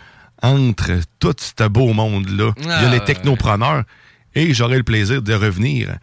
Entre 0.42 0.92
tout 1.20 1.36
ce 1.38 1.68
beau 1.68 1.94
monde-là, 1.94 2.52
il 2.58 2.66
y 2.66 2.70
a 2.70 2.80
Ah, 2.88 2.90
les 2.90 3.00
technopreneurs 3.02 3.84
et 4.34 4.54
j'aurai 4.54 4.78
le 4.78 4.84
plaisir 4.84 5.22
de 5.22 5.34
revenir 5.34 5.98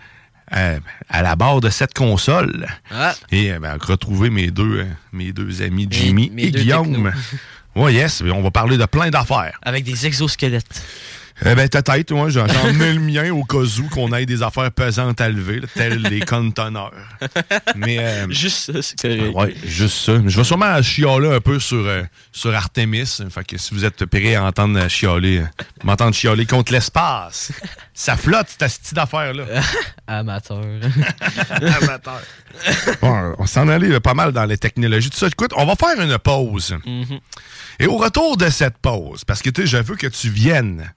euh, 0.55 0.79
à 1.09 1.23
la 1.23 1.35
barre 1.35 1.61
de 1.61 1.71
cette 1.71 1.93
console 1.95 2.67
Ah! 2.93 3.15
et 3.33 3.53
ben, 3.59 3.77
retrouver 3.81 4.31
mes 4.31 4.51
deux, 4.51 4.87
mes 5.13 5.33
deux 5.33 5.63
amis 5.63 5.89
Jimmy 5.91 6.31
et 6.37 6.51
Guillaume. 6.53 7.13
Oui, 7.81 7.95
yes, 7.95 8.25
on 8.35 8.43
va 8.43 8.51
parler 8.51 8.77
de 8.77 8.85
plein 8.87 9.09
d'affaires. 9.09 9.57
Avec 9.63 9.85
des 9.85 10.05
exosquelettes. 10.05 10.83
Eh 11.45 11.55
ben, 11.55 11.69
peut-être, 11.69 12.13
moi, 12.13 12.29
j'en 12.31 12.47
ai 12.47 12.93
le 12.93 13.01
mien 13.01 13.31
au 13.31 13.45
cas 13.45 13.59
où 13.59 13.89
qu'on 13.91 14.13
ait 14.13 14.27
des 14.27 14.43
affaires 14.43 14.73
pesantes 14.73 15.21
à 15.21 15.29
lever, 15.29 15.61
tels 15.75 16.03
les 16.03 16.21
conteneurs. 16.21 16.93
Mais, 17.77 17.99
euh, 18.01 18.27
Juste 18.29 18.73
ça, 18.73 18.83
c'est 18.83 19.17
correct. 19.17 19.35
Ouais, 19.35 19.55
juste 19.65 19.99
ça. 19.99 20.15
Je 20.27 20.37
vais 20.37 20.45
sûrement 20.45 20.83
chialer 20.83 21.33
un 21.33 21.41
peu 21.41 21.61
sur, 21.61 21.87
euh, 21.87 22.03
sur 22.33 22.55
Artemis. 22.55 23.21
Fait 23.31 23.45
que 23.45 23.57
si 23.57 23.73
vous 23.73 23.85
êtes 23.85 24.05
prêts 24.07 24.35
à 24.35 24.45
entendre 24.45 24.89
chialer, 24.89 25.39
euh, 25.39 25.65
m'entendre 25.85 26.15
chialer 26.15 26.45
contre 26.45 26.73
l'espace, 26.73 27.53
ça 27.95 28.17
flotte, 28.17 28.49
cette 28.49 28.81
petite 28.81 28.95
d'affaires-là. 28.95 29.45
Amateur. 30.09 30.63
Amateur. 31.51 32.21
Bon, 33.01 33.35
on 33.39 33.47
s'en 33.47 33.69
allait 33.69 33.89
là, 33.89 34.01
pas 34.01 34.15
mal 34.15 34.33
dans 34.33 34.45
les 34.45 34.59
technologies. 34.59 35.11
Tout 35.11 35.19
ça. 35.19 35.29
Écoute, 35.29 35.53
on 35.57 35.67
va 35.67 35.75
faire 35.77 36.03
une 36.03 36.19
pause. 36.19 36.77
Mhm. 36.85 37.21
Et 37.81 37.87
au 37.87 37.97
retour 37.97 38.37
de 38.37 38.49
cette 38.49 38.79
pause, 38.79 39.25
parce 39.25 39.41
que 39.41 39.51
tu 39.51 39.63
sais, 39.63 39.67
je 39.69 39.77
veux 39.77 39.95
que 39.95 40.09
tu 40.09 40.29
viennes, 40.31 40.93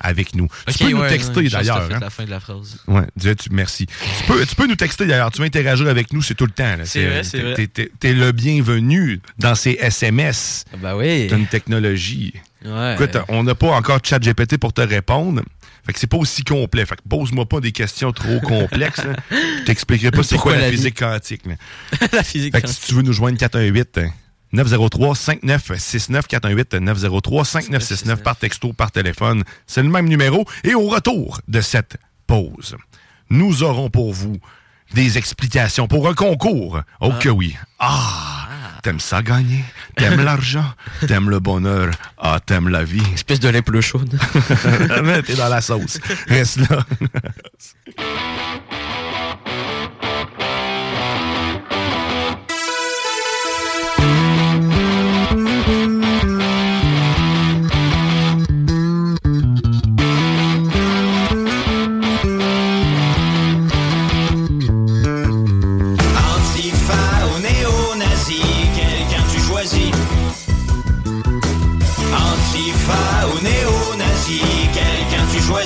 avec 0.00 0.34
nous. 0.34 0.48
Tu 0.68 0.78
peux 0.84 0.90
nous 0.90 1.08
texter 1.08 1.40
ouais, 1.40 1.48
d'ailleurs. 1.48 1.88
hein. 1.90 1.98
la 2.00 2.10
fin 2.10 2.24
de 2.24 2.30
la 2.30 2.40
phrase. 2.40 2.78
Ouais, 2.86 3.02
dis- 3.16 3.36
tu, 3.36 3.50
merci. 3.50 3.86
Tu 3.86 4.24
peux, 4.26 4.44
tu 4.46 4.54
peux 4.54 4.66
nous 4.66 4.76
texter 4.76 5.06
d'ailleurs, 5.06 5.30
tu 5.30 5.40
veux 5.40 5.46
interagir 5.46 5.88
avec 5.88 6.12
nous, 6.12 6.22
c'est 6.22 6.34
tout 6.34 6.46
le 6.46 6.52
temps. 6.52 6.76
C'est 6.84 7.06
vrai, 7.06 7.24
c'est 7.24 7.40
vrai. 7.40 7.66
t'es- 7.66 8.12
le 8.12 8.32
bienvenu 8.32 9.20
dans 9.38 9.54
ces 9.54 9.72
SMS. 9.80 10.64
Ah 10.72 10.76
bah 10.80 10.96
oui. 10.96 11.28
Une 11.30 11.46
technologie. 11.46 12.34
Ouais. 12.64 12.94
Écoute, 12.94 13.16
on 13.28 13.42
n'a 13.44 13.54
pas 13.54 13.68
encore 13.68 14.00
de 14.00 14.06
chat 14.06 14.18
GPT 14.18 14.58
pour 14.58 14.72
te 14.72 14.80
répondre. 14.80 15.42
Fait 15.84 15.92
que 15.92 16.00
c'est 16.00 16.08
pas 16.08 16.16
aussi 16.16 16.42
complet. 16.42 16.84
Fait 16.84 16.96
que 16.96 17.02
pose-moi 17.08 17.46
pas 17.46 17.60
des 17.60 17.70
questions 17.70 18.10
trop 18.10 18.40
complexes. 18.40 19.02
Je 19.30 19.64
t'expliquerai 19.64 20.10
pas 20.10 20.24
c'est 20.24 20.36
quoi 20.36 20.56
la, 20.56 20.68
physique 20.70 20.98
quantique. 20.98 21.42
la 22.12 22.22
physique. 22.24 22.54
Fait 22.54 22.62
que 22.62 22.68
si 22.68 22.80
tu 22.80 22.94
veux 22.94 23.02
nous 23.02 23.12
joindre 23.12 23.38
418 23.38 23.98
hein, 23.98 24.10
903 24.56 25.14
5969 25.14 26.26
418 26.26 26.74
903 26.74 27.44
5969 27.44 28.22
par 28.22 28.36
texto, 28.36 28.72
par 28.72 28.90
téléphone, 28.90 29.44
c'est 29.66 29.82
le 29.82 29.88
même 29.88 30.08
numéro. 30.08 30.44
Et 30.64 30.74
au 30.74 30.88
retour 30.88 31.40
de 31.46 31.60
cette 31.60 31.98
pause, 32.26 32.76
nous 33.30 33.62
aurons 33.62 33.90
pour 33.90 34.12
vous 34.12 34.38
des 34.94 35.18
explications 35.18 35.88
pour 35.88 36.08
un 36.08 36.14
concours. 36.14 36.80
Oh 37.00 37.12
que 37.20 37.28
oui. 37.28 37.56
Ah, 37.78 38.48
t'aimes 38.82 39.00
ça 39.00 39.22
gagner? 39.22 39.64
T'aimes 39.96 40.20
l'argent? 40.24 40.72
T'aimes 41.06 41.28
le 41.28 41.40
bonheur? 41.40 41.90
Ah, 42.16 42.40
t'aimes 42.44 42.68
la 42.68 42.84
vie? 42.84 43.02
Espèce 43.12 43.40
de 43.40 43.48
lait 43.48 43.62
plus 43.62 43.82
chaude. 43.82 44.18
T'es 45.26 45.34
dans 45.34 45.48
la 45.48 45.60
sauce. 45.60 45.98
Reste 46.28 46.58
là. 46.70 46.84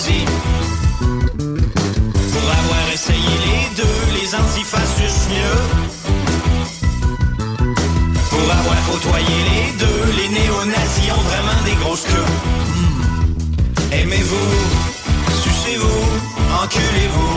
Pour 0.01 0.17
avoir 2.59 2.85
essayé 2.91 3.35
les 3.45 3.77
deux, 3.77 4.01
les 4.19 4.35
antifas 4.35 4.87
sucent 4.97 5.29
mieux. 5.29 5.59
Pour 8.31 8.51
avoir 8.51 8.77
côtoyé 8.91 9.37
les 9.53 9.73
deux, 9.79 10.03
les 10.17 10.29
néo-nazis 10.31 11.13
ont 11.13 11.21
vraiment 11.21 11.61
des 11.67 11.75
grosses 11.83 12.05
queues. 12.05 12.33
Hmm. 12.77 13.93
Aimez-vous, 13.93 14.51
sucez-vous, 15.43 16.03
enculez-vous. 16.63 17.37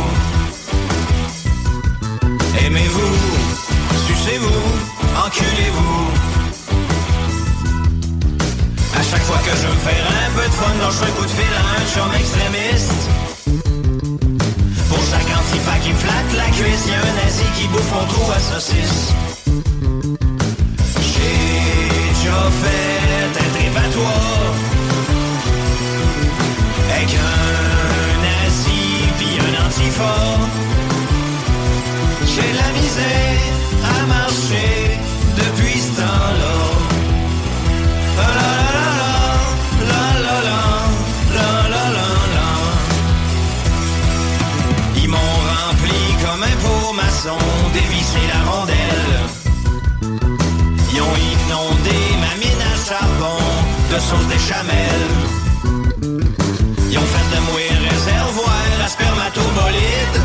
Aimez-vous, 2.65 3.15
sucez-vous, 4.07 4.61
enculez-vous 5.25 6.32
chaque 9.13 9.23
fois 9.23 9.37
que 9.45 9.55
je 9.61 9.67
veux 9.67 9.81
faire 9.89 10.05
un 10.25 10.31
peu 10.35 10.47
de 10.51 10.55
fun, 10.59 10.73
lâche 10.81 11.01
un 11.07 11.11
coup 11.15 11.25
de 11.25 11.35
fil 11.37 11.53
à 11.61 11.63
un 11.77 11.85
chum 11.93 12.11
extrémiste. 12.21 13.03
Pour 14.89 15.01
chaque 15.11 15.31
antifa 15.39 15.75
qui 15.83 15.93
flatte 16.01 16.33
la 16.41 16.49
cuisse, 16.55 16.85
y'a 16.89 16.99
un 17.09 17.13
nazi 17.21 17.47
qui 17.55 17.67
bouffe 17.67 17.91
mon 17.93 18.05
trou 18.11 18.25
à 18.31 18.39
saucisse. 18.39 19.01
J'ai 21.11 21.39
déjà 22.09 22.39
fait 22.61 22.97
un 23.21 23.29
trépatoire 23.37 24.53
avec 26.89 27.09
un 27.13 27.43
nazi 28.25 28.83
pis 29.19 29.35
un 29.45 29.53
antifa. 29.65 30.15
J'ai 32.31 32.51
la 32.61 32.69
misère 32.79 33.43
à 33.93 33.97
marcher 34.07 34.75
depuis 35.37 35.79
ce 35.79 36.01
temps-là 36.01 36.53
la 48.33 48.51
rondelle. 48.51 49.19
Ils 50.93 51.01
ont 51.01 51.17
inondé 51.33 51.97
ma 52.23 52.33
mine 52.41 52.63
à 52.71 52.75
charbon 52.87 53.39
de 53.91 53.99
sauce 53.99 54.27
d'échamel. 54.31 55.01
Ils 56.91 56.97
ont 56.97 57.09
fait 57.13 57.27
de 57.35 57.39
moi 57.47 57.61
réservoir 57.89 58.65
à 58.83 58.87
spermatobolide. 58.87 60.17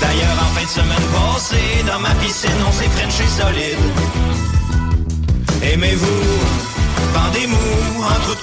D'ailleurs, 0.00 0.38
en 0.44 0.50
fin 0.54 0.64
de 0.64 0.74
semaine 0.80 1.06
passée, 1.12 1.84
dans 1.86 2.00
ma 2.00 2.14
piscine, 2.20 2.60
on 2.68 2.72
s'est 2.72 2.92
frenché 2.96 3.26
solide. 3.26 3.84
Aimez-vous, 5.62 6.22
bandez-vous, 7.14 8.02
entre 8.02 8.40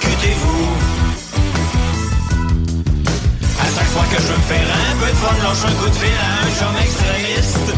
fois 3.98 4.06
que 4.14 4.22
je 4.22 4.28
veux 4.30 4.40
me 4.42 4.48
faire 4.52 4.68
un 4.90 4.96
peu 5.00 5.10
de 5.14 5.20
fun, 5.22 5.36
lâche 5.42 5.64
un 5.70 5.74
coup 5.80 5.90
de 5.94 5.98
fil 6.02 6.18
à 6.26 6.30
un 6.44 6.50
chum 6.58 6.74
extrémiste. 6.86 7.70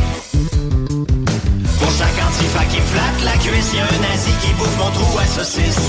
Pour 1.79 1.91
chaque 1.99 2.19
antifa 2.27 2.63
qui 2.73 2.81
flatte 2.91 3.21
la 3.31 3.37
cuisse, 3.45 3.71
y 3.75 3.81
a 3.81 3.85
un 3.95 4.01
nazi 4.07 4.33
qui 4.43 4.51
bouffe 4.59 4.77
mon 4.83 4.91
trou 4.97 5.19
à 5.19 5.27
saucisse. 5.35 5.87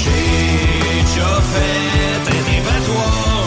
J'ai 0.00 0.26
déjà 1.00 1.32
fait 1.52 1.92
un 2.34 2.42
débattoir 2.48 3.44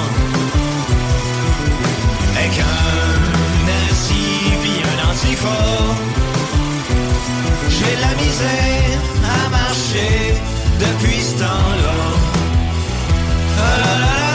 avec 2.35 2.53
un 2.73 2.85
nazi 3.71 4.27
puis 4.61 4.77
un 4.91 4.97
antifa. 5.09 5.59
J'ai 7.75 7.93
de 7.97 8.01
la 8.07 8.13
misère 8.21 8.99
à 9.35 9.49
marcher 9.49 10.17
depuis 10.83 11.21
ce 11.29 11.33
temps-là. 11.41 11.99
La 13.57 14.26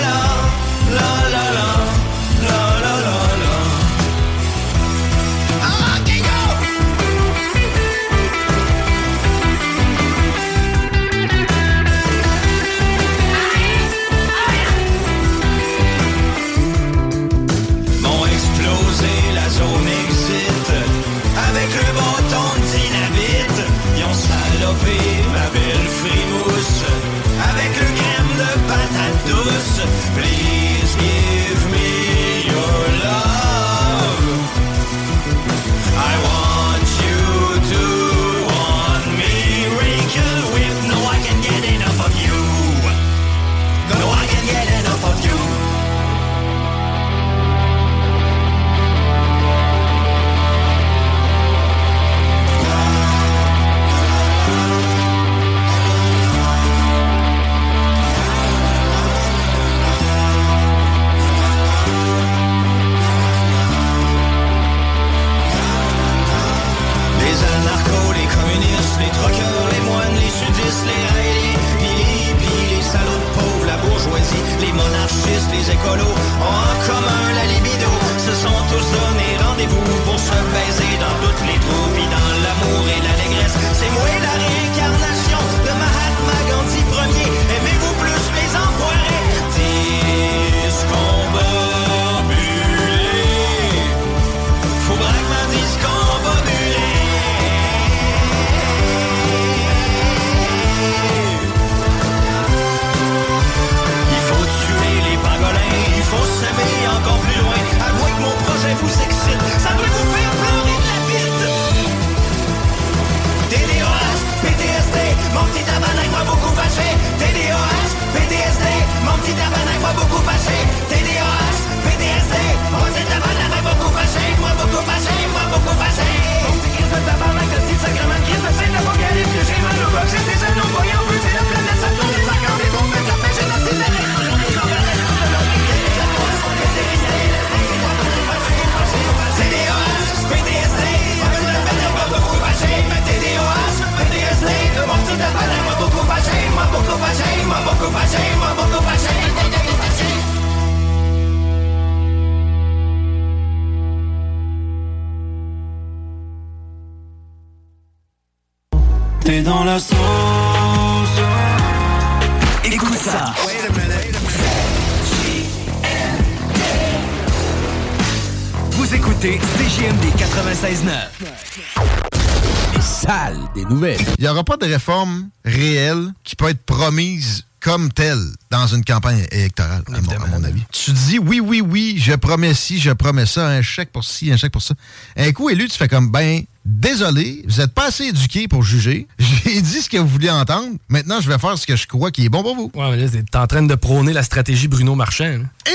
promets 182.33 182.55
ci, 182.55 182.81
je 182.81 182.90
promets 182.90 183.27
ça, 183.27 183.47
un 183.47 183.61
chèque 183.61 183.92
pour 183.92 184.05
ci, 184.05 184.33
un 184.33 184.38
chèque 184.38 184.53
pour 184.53 184.62
ça. 184.62 184.75
Un 185.18 185.33
coup 185.33 185.51
élu, 185.51 185.68
tu 185.68 185.77
fais 185.77 185.87
comme, 185.87 186.11
ben, 186.11 186.42
désolé, 186.64 187.45
vous 187.47 187.61
n'êtes 187.61 187.75
pas 187.75 187.88
assez 187.88 188.05
éduqué 188.05 188.49
pour 188.49 188.62
juger. 188.62 189.07
J'ai 189.18 189.61
dit 189.61 189.83
ce 189.83 189.90
que 189.90 189.99
vous 189.99 190.09
vouliez 190.09 190.31
entendre. 190.31 190.71
Maintenant, 190.88 191.21
je 191.21 191.29
vais 191.29 191.37
faire 191.38 191.59
ce 191.59 191.66
que 191.66 191.77
je 191.77 191.87
crois 191.87 192.11
qui 192.11 192.25
est 192.25 192.31
bon 192.31 192.42
pour 192.42 192.57
vous. 192.57 192.73
Ouais, 192.75 192.90
mais 192.90 192.97
là, 192.97 193.07
t'es 193.11 193.37
en 193.37 193.47
train 193.47 193.64
de 193.64 193.75
prôner 193.75 194.14
la 194.14 194.23
stratégie 194.23 194.66
Bruno 194.66 194.95
Marchand. 194.95 195.42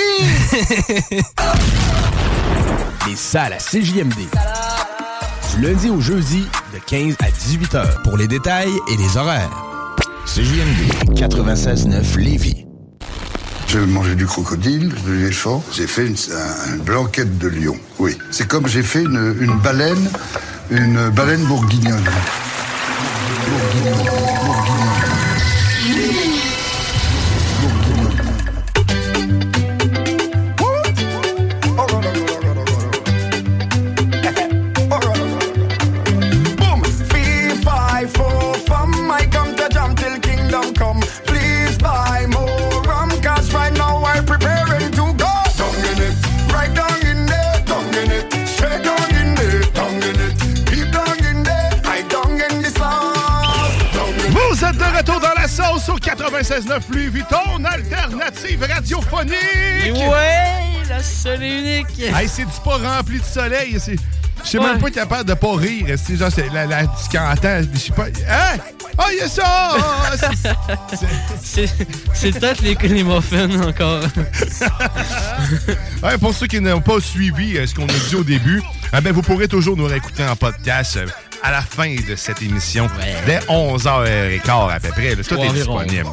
Les 3.07 3.15
salles 3.15 3.53
à 3.53 3.57
CJMD. 3.57 4.15
Du 5.53 5.61
lundi 5.61 5.91
au 5.91 6.01
jeudi, 6.01 6.43
de 6.73 6.79
15 6.87 7.17
à 7.19 7.29
18 7.29 7.75
heures. 7.75 8.01
Pour 8.01 8.17
les 8.17 8.27
détails 8.27 8.73
et 8.91 8.97
les 8.97 9.15
horaires. 9.15 9.63
CJMD 10.25 11.13
96.9 11.13 12.17
Lévis. 12.17 12.66
J'ai 13.67 13.79
mangé 13.79 14.15
du 14.15 14.25
crocodile, 14.25 14.93
de 15.05 15.11
l'éléphant. 15.11 15.63
J'ai 15.73 15.87
fait 15.87 16.07
une, 16.07 16.15
un- 16.33 16.75
une 16.75 16.81
blanquette 16.83 17.37
de 17.37 17.47
lion. 17.49 17.75
Oui. 17.99 18.17
C'est 18.31 18.47
comme 18.47 18.67
j'ai 18.67 18.81
fait 18.83 19.01
une, 19.03 19.57
baleine, 19.61 20.09
une 20.71 21.09
baleine 21.09 21.43
bourguignonne. 21.45 22.03
Boom! 23.49 24.76
Sauce 55.79 55.89
au 55.89 55.97
96.9 55.99 56.81
Louis 56.91 57.07
Vuitton, 57.07 57.63
alternative 57.65 58.65
radiophonique. 58.69 59.93
Ouais, 59.93 60.83
la 60.89 61.01
seule 61.03 61.43
et 61.43 61.59
unique. 61.59 61.99
Hey, 61.99 62.27
c'est 62.27 62.45
du 62.45 62.51
pas 62.63 62.77
rempli 62.77 63.19
de 63.19 63.23
soleil. 63.25 63.77
c'est- 63.79 63.95
Je 64.43 64.49
suis 64.49 64.59
Ouais. 64.59 64.65
même 64.65 64.79
pas 64.79 64.91
capable 64.91 65.27
de 65.27 65.33
pas 65.33 65.55
rire. 65.55 65.87
C'est 66.03 66.15
genre, 66.15 66.29
c'est 66.33 66.47
la, 66.53 66.65
la, 66.67 66.83
je 66.83 67.77
sais 67.79 67.91
pas. 67.91 68.05
Hein? 68.05 68.57
Ah, 68.97 69.05
il 69.11 69.17
y 69.17 69.21
a 69.21 69.27
ça! 69.27 69.75
Ah, 69.79 70.11
c'est- 71.43 72.31
peut-être 72.31 72.61
les, 72.61 72.75
les 72.75 73.03
muffins 73.03 73.49
encore. 73.61 74.03
Ouais, 76.03 76.17
pour 76.19 76.33
ceux 76.33 76.47
qui 76.47 76.61
n'ont 76.61 76.81
pas 76.81 76.99
suivi 77.01 77.57
euh, 77.57 77.65
ce 77.67 77.73
qu'on 77.75 77.85
a 77.85 77.93
dit 78.09 78.15
au 78.15 78.23
début, 78.23 78.61
eh 78.95 79.01
ben, 79.01 79.11
vous 79.11 79.21
pourrez 79.21 79.47
toujours 79.47 79.75
nous 79.75 79.85
réécouter 79.85 80.23
en 80.23 80.35
podcast 80.35 80.99
à 81.43 81.51
la 81.51 81.61
fin 81.61 81.93
de 81.95 82.15
cette 82.15 82.41
émission, 82.41 82.87
dès 83.25 83.39
11h15 83.47 84.71
à 84.73 84.79
peu 84.79 84.89
près. 84.89 85.15
là. 85.15 85.23
Tout 85.23 85.35
Ou 85.35 85.43
est 85.43 85.49
disponible 85.49 86.07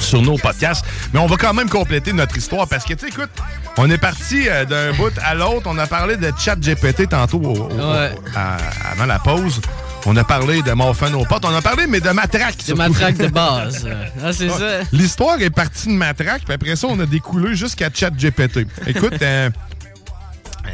sur 0.00 0.20
nos 0.22 0.36
podcasts. 0.36 0.84
Mais 1.12 1.20
on 1.20 1.26
va 1.26 1.36
quand 1.36 1.54
même 1.54 1.68
compléter 1.68 2.12
notre 2.12 2.36
histoire 2.36 2.66
parce 2.66 2.84
que, 2.84 2.94
tu 2.94 3.00
sais, 3.00 3.08
écoute, 3.08 3.30
on 3.76 3.88
est 3.90 3.98
parti 3.98 4.48
euh, 4.48 4.64
d'un 4.64 4.92
bout 4.96 5.12
à 5.24 5.34
l'autre. 5.34 5.66
On 5.66 5.78
a 5.78 5.86
parlé 5.86 6.16
de 6.16 6.32
chat 6.38 6.56
GPT 6.60 7.08
tantôt 7.08 7.38
au- 7.40 7.56
au- 7.56 7.68
Ouais. 7.70 8.10
à- 8.34 8.56
avant 8.92 9.06
la 9.06 9.18
pause. 9.20 9.60
On 10.04 10.16
a 10.16 10.24
parlé 10.24 10.62
de 10.62 10.72
Morphin 10.72 11.14
aux 11.14 11.24
potes. 11.24 11.44
On 11.44 11.54
a 11.54 11.62
parlé, 11.62 11.86
mais 11.86 12.00
de 12.00 12.10
matraque. 12.10 12.66
De 12.66 12.74
matraque 12.74 13.16
de 13.18 13.28
base. 13.28 13.86
Ah, 14.24 14.32
c'est 14.32 14.50
Ouais. 14.50 14.58
ça. 14.58 14.80
L'histoire 14.92 15.40
est 15.40 15.50
partie 15.50 15.86
de 15.88 15.92
matraque, 15.92 16.42
puis 16.44 16.54
après 16.54 16.74
ça, 16.74 16.88
on 16.90 16.98
a 16.98 17.06
découlé 17.06 17.54
jusqu'à 17.54 17.88
ChatGPT. 17.92 18.66
Écoute, 18.88 19.22
euh, 19.22 19.50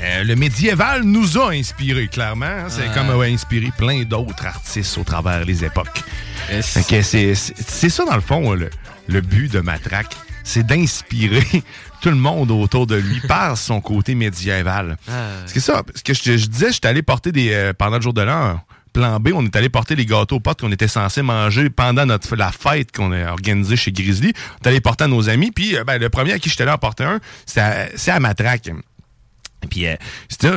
euh, 0.01 0.25
le 0.25 0.37
médiéval 0.37 1.03
nous 1.03 1.39
a 1.39 1.51
inspiré, 1.53 2.09
clairement. 2.09 2.47
hein. 2.47 2.67
C'est 2.69 2.89
Ah. 2.91 2.95
comme 2.95 3.11
a 3.11 3.25
inspiré 3.25 3.71
plein 3.77 4.03
d'autres 4.05 4.47
artistes 4.47 4.97
au 4.99 5.05
travers 5.05 5.45
les 5.45 5.65
époques. 5.65 6.03
C'est 6.63 7.03
c'est- 7.03 7.35
c'est 7.35 7.89
ça, 7.91 8.05
dans 8.05 8.15
le 8.15 8.21
fond, 8.23 8.53
le, 8.55 8.71
le 9.09 9.21
but 9.21 9.51
de 9.53 9.61
Matraque. 9.61 10.17
C'est 10.45 10.65
d'inspirer 10.67 11.45
tout 12.01 12.09
le 12.09 12.17
monde 12.17 12.51
autour 12.51 12.87
de 12.87 12.95
lui 12.97 13.21
par 13.21 13.59
son 13.59 13.81
côté 13.83 14.15
médiéval. 14.15 14.97
Ah. 15.11 15.13
Que 15.53 15.61
ça, 15.61 15.83
parce 15.83 16.03
que 16.03 16.15
je, 16.15 16.39
je 16.39 16.47
disais, 16.47 16.73
j'étais 16.73 16.89
allé 16.89 17.03
porter 17.03 17.33
des. 17.33 17.53
euh, 17.53 17.73
pendant 17.77 17.97
le 17.97 18.03
jour 18.03 18.15
de 18.15 18.23
l'an, 18.23 18.59
plan 18.95 19.21
B, 19.21 19.29
on 19.35 19.45
est 19.45 19.55
allé 19.57 19.69
porter 19.69 19.95
les 19.95 20.07
gâteaux 20.07 20.37
aux 20.37 20.41
potes 20.41 20.61
qu'on 20.61 20.73
était 20.73 20.89
censé 20.89 21.21
manger 21.21 21.69
pendant 21.69 22.07
notre, 22.07 22.35
la 22.35 22.51
fête 22.51 22.93
qu'on 22.97 23.13
a 23.13 23.31
organisée 23.31 23.77
chez 23.77 23.93
Grizzly. 23.93 24.33
On 24.61 24.65
est 24.65 24.69
allé 24.69 24.81
porter 24.81 25.05
à 25.05 25.09
nos 25.09 25.29
amis. 25.29 25.51
Puis, 25.51 25.77
euh, 25.77 25.85
ben, 25.85 25.99
le 25.99 26.09
premier 26.09 26.33
à 26.33 26.39
qui 26.39 26.49
j'étais 26.49 26.65
là 26.65 26.73
à 26.75 26.79
porter 26.79 27.05
un, 27.05 27.21
c'est 27.45 27.61
à, 27.61 27.89
c'est 27.97 28.11
à 28.13 28.19
Matraque. 28.21 28.71
Puis, 29.69 29.87
euh, 29.87 29.97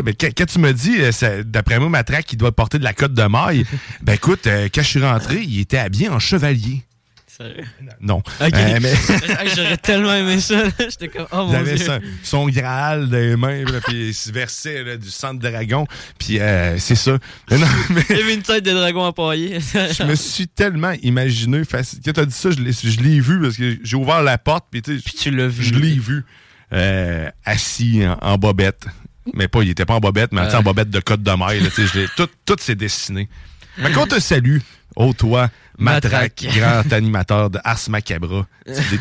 ben, 0.02 0.14
quand, 0.20 0.30
quand 0.38 0.46
tu 0.46 0.60
me 0.60 0.72
dis, 0.74 0.96
euh, 1.00 1.44
d'après 1.44 1.80
moi, 1.80 1.90
Matraque, 1.90 2.32
il 2.34 2.38
doit 2.38 2.52
porter 2.52 2.80
de 2.80 2.84
la 2.84 2.94
cote 2.94 3.14
de 3.14 3.24
maille, 3.24 3.66
ben 4.02 4.14
écoute, 4.14 4.48
euh, 4.48 4.68
quand 4.74 4.82
je 4.82 4.88
suis 4.88 5.04
rentré, 5.04 5.42
il 5.42 5.60
était 5.60 5.78
habillé 5.78 6.10
en 6.10 6.20
chevalier. 6.20 6.84
Sérieux? 7.28 7.64
Non. 8.02 8.22
Euh, 8.42 8.50
mais- 8.82 8.94
J'aurais 9.56 9.78
tellement 9.78 10.14
aimé 10.14 10.40
ça. 10.42 10.64
J'étais 10.78 11.08
comme, 11.08 11.26
oh 11.32 11.46
mon 11.46 11.54
il 11.54 11.56
avait 11.56 11.76
dieu. 11.76 11.86
son, 11.86 12.00
son 12.24 12.50
Graal 12.50 13.10
dans 13.10 13.18
les 13.18 13.36
mains, 13.38 13.64
là, 13.64 13.80
puis 13.88 14.10
il 14.10 14.14
se 14.14 14.32
versait 14.32 14.84
là, 14.84 14.98
du 14.98 15.10
sang 15.10 15.34
de 15.34 15.40
dragon. 15.40 15.88
Puis 16.20 16.40
euh, 16.40 16.78
c'est 16.78 16.96
ça. 16.96 17.18
Mais 17.50 17.58
non, 17.58 17.68
mais 17.90 18.04
Il 18.10 18.18
y 18.18 18.22
avait 18.22 18.34
une 18.36 18.42
tête 18.44 18.66
de 18.66 18.72
dragon 18.72 19.04
empaillée. 19.06 19.60
je 19.60 20.04
me 20.04 20.14
suis 20.16 20.48
tellement 20.50 20.92
imaginé. 21.02 21.62
faci- 21.62 22.00
Quand 22.04 22.12
t'as 22.14 22.26
dit 22.26 22.34
ça, 22.36 22.50
je 22.52 22.60
l'ai, 23.02 23.20
vu 23.22 23.42
parce 23.42 23.56
que 23.56 23.78
j'ai 23.82 23.96
ouvert 23.96 24.22
la 24.22 24.38
porte, 24.38 24.66
puis 24.70 24.82
tu 24.82 25.02
tu 25.02 25.32
l'as 25.32 25.48
vu. 25.48 25.64
Je 25.64 25.74
l'ai 25.74 25.98
vu 25.98 26.26
euh, 26.74 27.30
assis 27.46 28.02
en, 28.06 28.18
en 28.22 28.38
bobette. 28.38 28.86
Mais 29.34 29.48
pas, 29.48 29.62
il 29.64 29.70
était 29.70 29.86
pas 29.86 29.96
en 29.96 30.00
bobette, 30.00 30.32
mais 30.32 30.42
en 30.42 30.46
Ouais. 30.58 30.64
bobette 30.64 30.90
de 30.90 31.00
côte 31.00 31.22
de 31.24 31.32
maille. 31.32 31.60
là, 31.62 31.70
tout, 32.18 32.28
tout 32.46 32.56
s'est 32.60 32.76
dessiné. 32.76 33.30
Mais 33.78 33.92
qu'on 33.92 34.08
te 34.08 34.20
salue, 34.20 34.58
ô 34.96 35.14
toi, 35.14 35.50
Matraque, 35.78 36.46
grand 36.56 36.92
animateur 36.92 37.50
de 37.50 37.60
Ars 37.64 37.80
Macabra, 37.90 38.46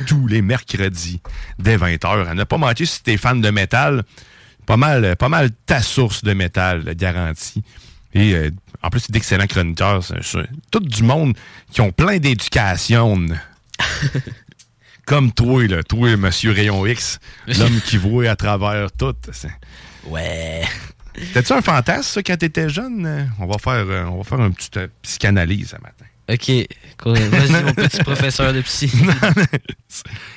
tous 0.06 0.26
les 0.26 0.42
mercredis 0.42 1.20
dès 1.58 1.76
20h. 1.76 2.28
À 2.28 2.34
ne 2.34 2.44
pas 2.44 2.56
manquer 2.58 2.86
si 2.86 3.02
t'es 3.02 3.16
fan 3.16 3.40
de 3.40 3.50
métal, 3.50 4.04
pas 4.66 4.76
mal, 4.76 5.16
pas 5.16 5.28
mal 5.28 5.50
ta 5.66 5.82
source 5.82 6.22
de 6.22 6.32
métal, 6.32 6.94
garantie. 6.94 7.62
Et 8.14 8.34
euh, 8.34 8.50
en 8.82 8.90
plus, 8.90 9.00
c'est 9.00 9.12
d'excellents 9.12 9.46
chroniqueurs. 9.46 10.02
c'est- 10.04 10.22
c'est 10.22 10.48
tout 10.70 10.80
du 10.80 11.02
monde 11.02 11.34
qui 11.72 11.80
ont 11.80 11.92
plein 11.92 12.18
d'éducation. 12.18 13.26
Comme 15.06 15.32
toi, 15.32 15.66
là, 15.66 15.82
toi, 15.82 16.16
Monsieur 16.16 16.52
Rayon 16.52 16.86
X, 16.86 17.18
l'homme 17.48 17.80
qui 17.84 17.96
voit 17.96 18.28
à 18.28 18.36
travers 18.36 18.92
tout. 18.92 19.14
c'est- 19.32 19.48
Ouais. 20.06 20.62
T'as-tu 21.34 21.52
un 21.52 21.60
fantasme, 21.62 22.02
ça, 22.02 22.22
quand 22.22 22.36
t'étais 22.36 22.68
jeune? 22.68 23.30
On 23.38 23.46
va 23.46 23.58
faire, 23.58 23.72
euh, 23.86 24.04
on 24.04 24.18
va 24.18 24.24
faire 24.24 24.40
une 24.40 24.54
petite 24.54 24.76
euh, 24.76 24.88
psychanalyse 25.02 25.70
ce 25.70 25.76
matin. 25.76 26.04
Ok, 26.32 26.66
cool. 27.02 27.18
vas-y, 27.18 27.64
mon 27.64 27.74
petit 27.74 27.98
professeur 28.04 28.52
de 28.52 28.60
psy. 28.60 28.88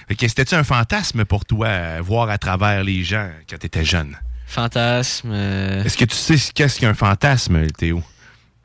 C'était-tu 0.09 0.55
un 0.55 0.63
fantasme 0.63 1.25
pour 1.25 1.45
toi, 1.45 1.67
euh, 1.67 1.99
voir 2.03 2.29
à 2.29 2.37
travers 2.37 2.83
les 2.83 3.03
gens 3.03 3.29
quand 3.49 3.57
t'étais 3.57 3.85
jeune? 3.85 4.17
Fantasme. 4.47 5.29
euh, 5.31 5.83
Est-ce 5.83 5.97
que 5.97 6.05
tu 6.05 6.15
sais 6.15 6.35
qu'est-ce 6.53 6.79
qu'un 6.79 6.93
fantasme, 6.95 7.67
Théo? 7.77 8.01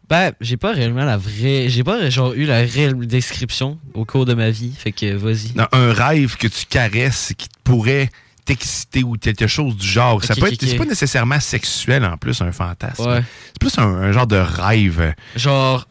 Ben, 0.09 0.33
j'ai 0.41 0.57
pas 0.57 0.73
réellement 0.73 1.05
la 1.05 1.19
vraie. 1.19 1.69
J'ai 1.69 1.85
pas 1.85 2.09
genre 2.09 2.33
eu 2.33 2.47
la 2.47 2.59
réelle 2.61 2.95
description 3.07 3.79
au 3.93 4.07
cours 4.07 4.25
de 4.25 4.33
ma 4.33 4.49
vie. 4.51 4.73
Fait 4.77 4.93
que 4.93 5.15
vas-y. 5.15 5.53
Non, 5.55 5.67
un 5.73 5.93
rêve 5.93 6.37
que 6.39 6.47
tu 6.49 6.65
caresses 6.65 7.35
qui 7.37 7.49
pourrait 7.63 8.09
t'exciter 8.49 9.03
ou 9.05 9.13
quelque 9.13 9.47
chose 9.47 9.77
du 9.77 9.87
genre. 9.87 10.25
ça 10.25 10.35
peut 10.35 10.51
être, 10.53 10.65
c'est 10.65 10.77
pas 10.77 10.85
nécessairement 10.87 11.39
sexuel 11.39 12.05
en 12.05 12.17
plus, 12.17 12.41
un 12.41 12.51
fantasme. 12.53 13.03
Ouais. 13.07 13.23
C'est 13.47 13.59
plus 13.61 13.79
un, 13.79 13.83
un 13.87 14.11
genre 14.13 14.27
de 14.27 14.37
rêve. 14.37 15.15
Genre, 15.37 15.87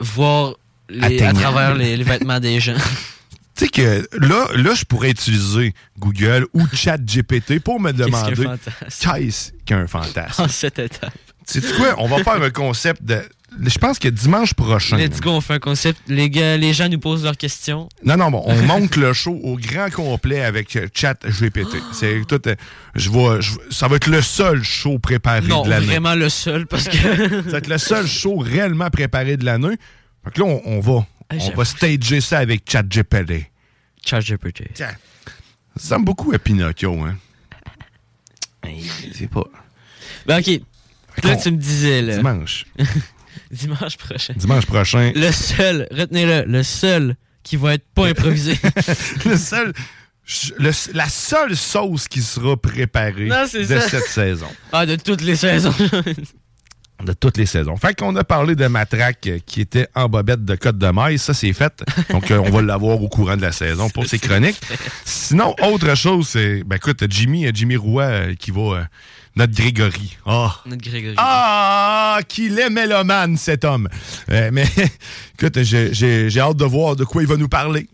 voir 0.00 0.54
les- 0.90 1.22
à 1.22 1.32
travers 1.32 1.74
les, 1.74 1.96
les 1.96 2.04
vêtements 2.04 2.40
des 2.40 2.60
gens. 2.60 2.74
Tu 3.54 3.66
sais 3.66 3.70
que 3.70 4.08
là, 4.18 4.46
là, 4.54 4.72
je 4.74 4.84
pourrais 4.86 5.10
utiliser 5.10 5.74
Google 5.98 6.46
ou 6.54 6.62
ChatGPT 6.72 7.60
pour 7.60 7.78
me 7.80 7.92
Qu'est-ce 7.92 7.98
qu'un 8.04 8.06
demander 8.06 8.44
fantasme? 8.44 9.12
qu'est-ce 9.20 9.52
qu'un 9.66 9.86
fantasme? 9.86 10.42
en 10.44 10.48
cette 10.48 10.78
étape. 10.78 11.12
Sais-tu 11.44 11.70
quoi? 11.74 11.94
On 11.98 12.08
va 12.08 12.24
faire 12.24 12.42
un 12.42 12.48
concept 12.50 13.02
de. 13.04 13.20
Je 13.60 13.78
pense 13.78 13.98
que 13.98 14.08
dimanche 14.08 14.54
prochain. 14.54 14.96
Let's 14.96 15.20
go, 15.20 15.30
on 15.30 15.40
fait 15.40 15.54
un 15.54 15.58
concept. 15.58 16.00
Les 16.08 16.30
gars, 16.30 16.56
les 16.56 16.72
gens 16.72 16.88
nous 16.88 16.98
posent 16.98 17.24
leurs 17.24 17.36
questions. 17.36 17.88
Non, 18.04 18.16
non, 18.16 18.30
bon, 18.30 18.42
on 18.46 18.54
monte 18.66 18.96
le 18.96 19.12
show 19.12 19.38
au 19.42 19.56
grand 19.56 19.90
complet 19.90 20.42
avec 20.42 20.74
euh, 20.76 20.88
ChatGPT. 20.94 21.76
C'est 21.92 22.22
tout. 22.26 22.40
euh, 22.48 22.54
je 22.94 23.10
vois, 23.10 23.40
je- 23.40 23.52
ça 23.70 23.88
va 23.88 23.96
être 23.96 24.06
le 24.08 24.22
seul 24.22 24.62
show 24.62 24.98
préparé 24.98 25.46
Non, 25.48 25.62
de 25.62 25.70
l'année. 25.70 25.86
vraiment 25.86 26.14
le 26.14 26.28
seul 26.28 26.66
parce 26.66 26.88
que. 26.88 26.96
Ça 27.44 27.50
va 27.50 27.58
être 27.58 27.68
le 27.68 27.78
seul 27.78 28.06
show 28.06 28.36
réellement 28.38 28.90
préparé 28.90 29.36
de 29.36 29.44
l'année. 29.44 29.76
Fait 30.24 30.30
que 30.32 30.40
là, 30.40 30.46
on, 30.46 30.62
on 30.64 30.80
va, 30.80 31.06
Ah, 31.30 31.34
on 31.40 31.50
va 31.56 31.64
stager 31.64 32.20
ça 32.20 32.38
avec 32.38 32.62
ChatGPT. 32.70 33.50
ChatGPT. 34.04 34.70
Tiens. 34.74 34.88
Ça 35.76 35.82
ressemble 35.94 36.04
beaucoup 36.06 36.32
à 36.32 36.38
Pinocchio, 36.38 36.92
hein? 37.02 37.16
C'est 39.14 39.28
pas. 39.30 39.44
Ben, 40.26 40.38
ok. 40.40 40.60
Là, 41.24 41.36
tu 41.36 41.50
me 41.50 41.56
disais, 41.56 42.00
là. 42.02 42.16
Dimanche. 42.16 42.66
Dimanche 43.52 43.96
prochain. 43.98 44.32
Dimanche 44.36 44.66
prochain. 44.66 45.12
Le 45.14 45.30
seul, 45.30 45.86
retenez-le, 45.92 46.44
le 46.50 46.62
seul 46.62 47.16
qui 47.42 47.56
va 47.56 47.74
être 47.74 47.84
pas 47.94 48.06
improvisé. 48.08 48.58
le 49.26 49.36
seul. 49.36 49.72
le- 50.58 50.94
la 50.94 51.08
seule 51.08 51.56
sauce 51.56 52.08
qui 52.08 52.22
sera 52.22 52.56
préparée 52.56 53.26
Non, 53.26 53.42
de 53.44 53.64
ça. 53.64 53.80
cette 53.88 54.06
saison. 54.06 54.48
ah, 54.72 54.86
de 54.86 54.96
toutes 54.96 55.20
les 55.22 55.36
saisons. 55.36 55.74
De 57.04 57.12
toutes 57.14 57.36
les 57.36 57.46
saisons. 57.46 57.76
Fait 57.76 57.98
qu'on 57.98 58.14
a 58.14 58.22
parlé 58.22 58.54
de 58.54 58.64
Matraque 58.68 59.26
euh, 59.26 59.38
qui 59.44 59.60
était 59.60 59.88
en 59.96 60.08
bobette 60.08 60.44
de 60.44 60.54
côte 60.54 60.78
de 60.78 60.86
maille. 60.86 61.18
Ça, 61.18 61.34
c'est 61.34 61.52
fait. 61.52 61.82
Donc, 62.10 62.30
euh, 62.30 62.38
on 62.38 62.48
va 62.50 62.62
l'avoir 62.62 63.02
au 63.02 63.08
courant 63.08 63.36
de 63.36 63.42
la 63.42 63.50
saison 63.50 63.90
pour 63.90 64.06
ses 64.06 64.20
chroniques. 64.20 64.60
Sinon, 65.04 65.52
autre 65.64 65.96
chose, 65.96 66.28
c'est. 66.28 66.62
Ben 66.62 66.76
écoute, 66.76 67.02
Jimmy, 67.10 67.46
euh, 67.46 67.50
Jimmy 67.52 67.74
Roy 67.74 68.04
euh, 68.04 68.34
qui 68.36 68.52
va. 68.52 68.86
Euh, 69.36 69.40
notre 69.40 69.54
Grégory. 69.54 70.16
Ah! 70.26 70.60
Notre 70.66 70.82
Grégory. 70.82 71.14
Ah, 71.18 72.20
qu'il 72.28 72.58
est 72.58 72.70
mélomane, 72.70 73.36
cet 73.36 73.64
homme. 73.64 73.88
Euh, 74.30 74.50
mais 74.52 74.66
écoute, 75.38 75.62
j'ai- 75.62 76.38
hâte 76.38 76.56
de 76.56 76.64
voir 76.64 76.96
de 76.96 77.04
quoi 77.04 77.22
il 77.22 77.28
va 77.28 77.36
nous 77.36 77.48
parler. 77.48 77.88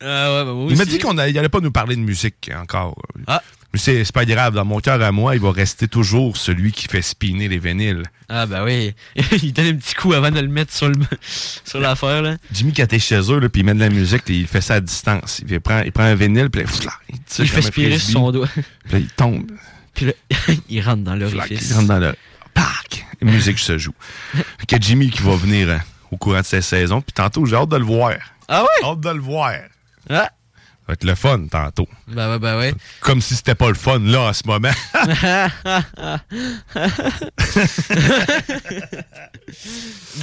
Ah 0.00 0.32
ouais, 0.32 0.44
bah 0.44 0.66
Il 0.70 0.76
m'a 0.76 0.84
dit 0.84 0.98
qu'on 0.98 1.14
n'allait 1.14 1.48
pas 1.48 1.60
nous 1.60 1.70
parler 1.70 1.96
de 1.96 2.00
musique 2.00 2.50
encore. 2.60 2.96
Ah. 3.26 3.42
Mais 3.74 3.80
c'est 3.80 4.12
pas 4.12 4.24
grave. 4.24 4.54
Dans 4.54 4.64
mon 4.64 4.78
cœur 4.78 5.02
à 5.02 5.10
moi, 5.10 5.34
il 5.34 5.40
va 5.40 5.50
rester 5.50 5.88
toujours 5.88 6.36
celui 6.36 6.70
qui 6.70 6.86
fait 6.86 7.02
spinner 7.02 7.48
les 7.48 7.58
vinyles. 7.58 8.04
Ah 8.28 8.46
bah 8.46 8.62
oui. 8.64 8.94
il 9.42 9.52
donne 9.52 9.66
un 9.66 9.74
petit 9.74 9.94
coup 9.94 10.12
avant 10.12 10.30
de 10.30 10.38
le 10.38 10.46
mettre 10.46 10.72
sur 10.72 10.88
le 10.88 10.94
sur 11.64 11.80
l'affaire 11.80 12.22
là. 12.22 12.36
Jimmy, 12.52 12.72
quand 12.72 12.86
t'es 12.86 13.00
chez 13.00 13.20
eux, 13.32 13.40
là, 13.40 13.48
puis 13.48 13.62
il 13.62 13.64
met 13.64 13.74
de 13.74 13.80
la 13.80 13.90
musique, 13.90 14.22
il 14.28 14.46
fait 14.46 14.60
ça 14.60 14.74
à 14.74 14.80
distance. 14.80 15.42
Il 15.48 15.60
prend, 15.60 15.80
il 15.80 15.90
prend 15.90 16.04
un 16.04 16.14
vinyle, 16.14 16.50
puis 16.50 16.62
il, 16.62 17.18
Il 17.40 17.48
fait 17.48 17.62
spirer 17.62 17.98
sur 17.98 18.12
son 18.12 18.30
doigt. 18.30 18.48
Puis 18.88 18.98
il 19.00 19.08
tombe. 19.08 19.50
Puis 19.94 20.06
là, 20.06 20.12
il 20.68 20.80
rentre 20.82 21.02
dans 21.02 21.14
l'orifice. 21.14 21.70
il 21.70 21.74
rentre 21.74 21.88
dans 21.88 21.98
le... 21.98 22.14
Pac! 22.52 23.06
La 23.20 23.30
musique 23.30 23.58
se 23.58 23.78
joue. 23.78 23.94
Que 24.68 24.76
Jimmy 24.80 25.10
qui 25.10 25.22
va 25.22 25.34
venir 25.36 25.70
hein, 25.70 25.80
au 26.10 26.16
courant 26.16 26.40
de 26.40 26.44
cette 26.44 26.62
saison. 26.64 27.00
Puis 27.00 27.12
tantôt, 27.12 27.46
j'ai 27.46 27.56
hâte 27.56 27.68
de 27.70 27.76
le 27.76 27.84
voir. 27.84 28.12
Ah 28.48 28.62
ouais? 28.62 28.88
Hâte 28.88 29.00
de 29.00 29.10
le 29.10 29.20
voir. 29.20 29.52
Ah. 30.10 30.28
Ça 30.86 30.88
va 30.88 30.92
être 30.94 31.04
le 31.04 31.14
fun 31.14 31.46
tantôt. 31.50 31.88
Bah 32.08 32.28
ouais, 32.30 32.38
bah 32.38 32.58
ouais. 32.58 32.74
Comme 33.00 33.22
si 33.22 33.34
c'était 33.36 33.54
pas 33.54 33.68
le 33.68 33.74
fun 33.74 34.00
là 34.00 34.20
en 34.28 34.32
ce 34.34 34.42
moment. 34.46 34.68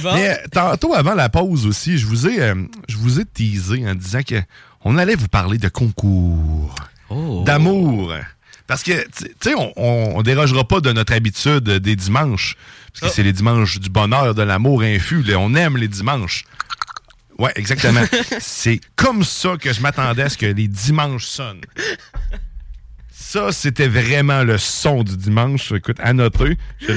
Bon. 0.02 0.14
Mais 0.14 0.30
euh, 0.30 0.36
tantôt, 0.50 0.94
avant 0.94 1.14
la 1.14 1.28
pause 1.28 1.66
aussi, 1.66 1.98
je 1.98 2.06
vous 2.06 2.26
ai, 2.26 2.40
euh, 2.42 2.54
je 2.88 2.96
vous 2.96 3.20
ai 3.20 3.24
teasé 3.24 3.86
en 3.88 3.94
disant 3.94 4.22
que 4.22 4.36
on 4.84 4.98
allait 4.98 5.14
vous 5.14 5.28
parler 5.28 5.58
de 5.58 5.68
concours, 5.68 6.74
Oh. 7.10 7.42
d'amour. 7.44 8.14
Parce 8.66 8.82
que, 8.82 8.92
tu 9.16 9.26
sais, 9.40 9.54
on, 9.54 9.72
on, 9.76 10.16
on 10.18 10.22
dérogera 10.22 10.64
pas 10.66 10.80
de 10.80 10.92
notre 10.92 11.12
habitude 11.12 11.64
des 11.64 11.96
dimanches. 11.96 12.56
Parce 12.92 13.00
que 13.00 13.06
Oh. 13.06 13.12
c'est 13.14 13.22
les 13.22 13.32
dimanches 13.32 13.78
du 13.80 13.88
bonheur, 13.88 14.34
de 14.34 14.42
l'amour 14.42 14.82
infus. 14.82 15.22
là. 15.22 15.38
On 15.38 15.54
aime 15.54 15.76
les 15.76 15.88
dimanches. 15.88 16.44
Ouais, 17.38 17.52
exactement. 17.56 18.02
c'est 18.40 18.80
comme 18.96 19.24
ça 19.24 19.56
que 19.58 19.72
je 19.72 19.80
m'attendais 19.80 20.22
à 20.22 20.28
ce 20.28 20.36
que 20.38 20.46
les 20.46 20.68
dimanches 20.68 21.24
sonnent. 21.26 21.62
Ça, 23.10 23.50
c'était 23.52 23.88
vraiment 23.88 24.42
le 24.44 24.58
son 24.58 25.02
du 25.02 25.16
dimanche. 25.16 25.72
Écoute, 25.72 25.96
à 26.00 26.12
noter. 26.12 26.58
Je, 26.80 26.92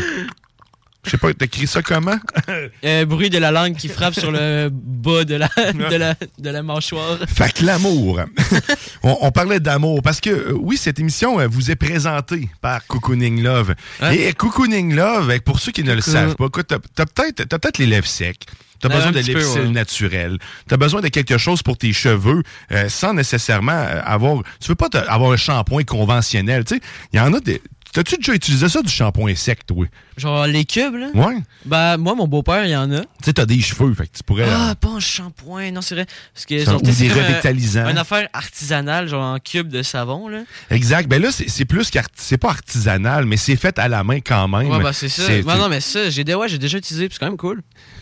je 1.05 1.11
sais 1.11 1.17
pas, 1.17 1.33
t'écris 1.33 1.67
ça 1.67 1.81
comment? 1.81 2.17
Euh, 2.83 3.05
bruit 3.05 3.29
de 3.29 3.37
la 3.37 3.51
langue 3.51 3.75
qui 3.75 3.87
frappe 3.87 4.13
sur 4.13 4.31
le 4.31 4.69
bas 4.71 5.23
de 5.23 5.35
la, 5.35 5.49
de 5.73 5.95
la, 5.95 6.15
de 6.37 6.49
la 6.49 6.63
mâchoire. 6.63 7.17
Fait 7.27 7.51
que 7.53 7.65
l'amour. 7.65 8.21
on, 9.03 9.17
on 9.21 9.31
parlait 9.31 9.59
d'amour 9.59 10.01
parce 10.01 10.19
que, 10.21 10.29
euh, 10.29 10.53
oui, 10.59 10.77
cette 10.77 10.99
émission 10.99 11.39
euh, 11.39 11.47
vous 11.47 11.71
est 11.71 11.75
présentée 11.75 12.49
par 12.61 12.85
Cocooning 12.87 13.41
Love. 13.41 13.75
Ouais. 14.01 14.17
Et 14.17 14.33
Cocooning 14.33 14.93
Love, 14.95 15.29
euh, 15.31 15.39
pour 15.43 15.59
ceux 15.59 15.71
qui 15.71 15.83
ne 15.83 15.93
le 15.93 16.01
savent 16.01 16.35
pas, 16.35 16.49
t'as 16.63 16.77
t'as 16.95 17.05
peut-être 17.05 17.45
peut-être 17.57 17.77
les 17.77 17.87
lèvres 17.87 18.07
secs. 18.07 18.45
T'as 18.79 18.89
Ouais, 18.89 18.95
besoin 18.95 19.11
de 19.11 19.19
l'épicile 19.19 19.61
ouais. 19.61 19.69
naturel. 19.69 20.37
T'as 20.67 20.77
besoin 20.77 21.01
de 21.01 21.07
quelque 21.07 21.37
chose 21.37 21.63
pour 21.63 21.77
tes 21.77 21.93
cheveux 21.93 22.43
euh, 22.71 22.89
sans 22.89 23.13
nécessairement 23.13 23.85
avoir... 24.03 24.43
Tu 24.59 24.67
veux 24.67 24.75
pas 24.75 24.89
avoir 25.07 25.31
un 25.31 25.37
shampoing 25.37 25.83
conventionnel. 25.83 26.65
Tu 26.65 26.75
sais, 26.75 26.81
il 27.13 27.17
y 27.17 27.19
en 27.19 27.33
a 27.33 27.39
des... 27.39 27.61
T'as-tu 27.95 28.17
déjà 28.17 28.33
utilisé 28.33 28.67
ça, 28.67 28.81
du 28.81 28.91
shampoing 28.91 29.33
sec, 29.35 29.65
toi? 29.65 29.85
Genre 30.17 30.47
les 30.47 30.65
cubes, 30.65 30.95
là? 30.95 31.07
Ouais. 31.13 31.37
Bah, 31.65 31.95
moi, 31.95 32.13
mon 32.13 32.27
beau-père, 32.27 32.65
il 32.65 32.71
y 32.71 32.75
en 32.75 32.91
a. 32.91 32.99
Tu 32.99 33.05
sais, 33.23 33.31
t'as 33.33 33.45
des 33.45 33.61
cheveux, 33.61 33.93
fait 33.93 34.07
que 34.07 34.17
tu 34.17 34.23
pourrais... 34.23 34.43
euh, 34.43 34.53
Ah, 34.53 34.75
pas 34.75 34.89
un 34.89 34.99
shampoing, 34.99 35.71
non, 35.71 35.81
c'est 35.81 35.95
vrai. 35.95 36.05
Parce 36.33 36.45
que 36.45 36.55
ou 36.75 36.81
des 36.81 37.09
euh, 37.09 37.13
revitalisants. 37.13 37.87
Une 37.89 37.97
affaire 37.97 38.27
artisanale, 38.33 39.07
genre 39.07 39.23
en 39.23 39.39
cube 39.39 39.69
de 39.69 39.81
savon, 39.81 40.27
là. 40.27 40.43
Exact. 40.71 41.07
Ben 41.07 41.21
là, 41.21 41.29
c'est 41.31 41.63
plus. 41.63 41.89
C'est 42.15 42.37
pas 42.37 42.49
artisanal, 42.49 43.25
mais 43.25 43.37
c'est 43.37 43.55
fait 43.55 43.79
à 43.79 43.87
la 43.87 44.03
main 44.03 44.19
quand 44.19 44.49
même. 44.49 44.67
Ouais, 44.69 44.83
bah, 44.83 44.91
c'est 44.91 45.07
ça. 45.07 45.23
Bah, 45.43 45.55
non, 45.57 45.69
mais 45.69 45.79
ça, 45.79 46.09
j'ai 46.09 46.25
ouais, 46.35 46.49
j'ai 46.49 46.57
déjà 46.57 46.77
utilisé, 46.77 47.07
puis 47.07 47.13
c'est 47.15 47.19
quand 47.19 47.31
même 47.31 47.37
cool. 47.37 47.61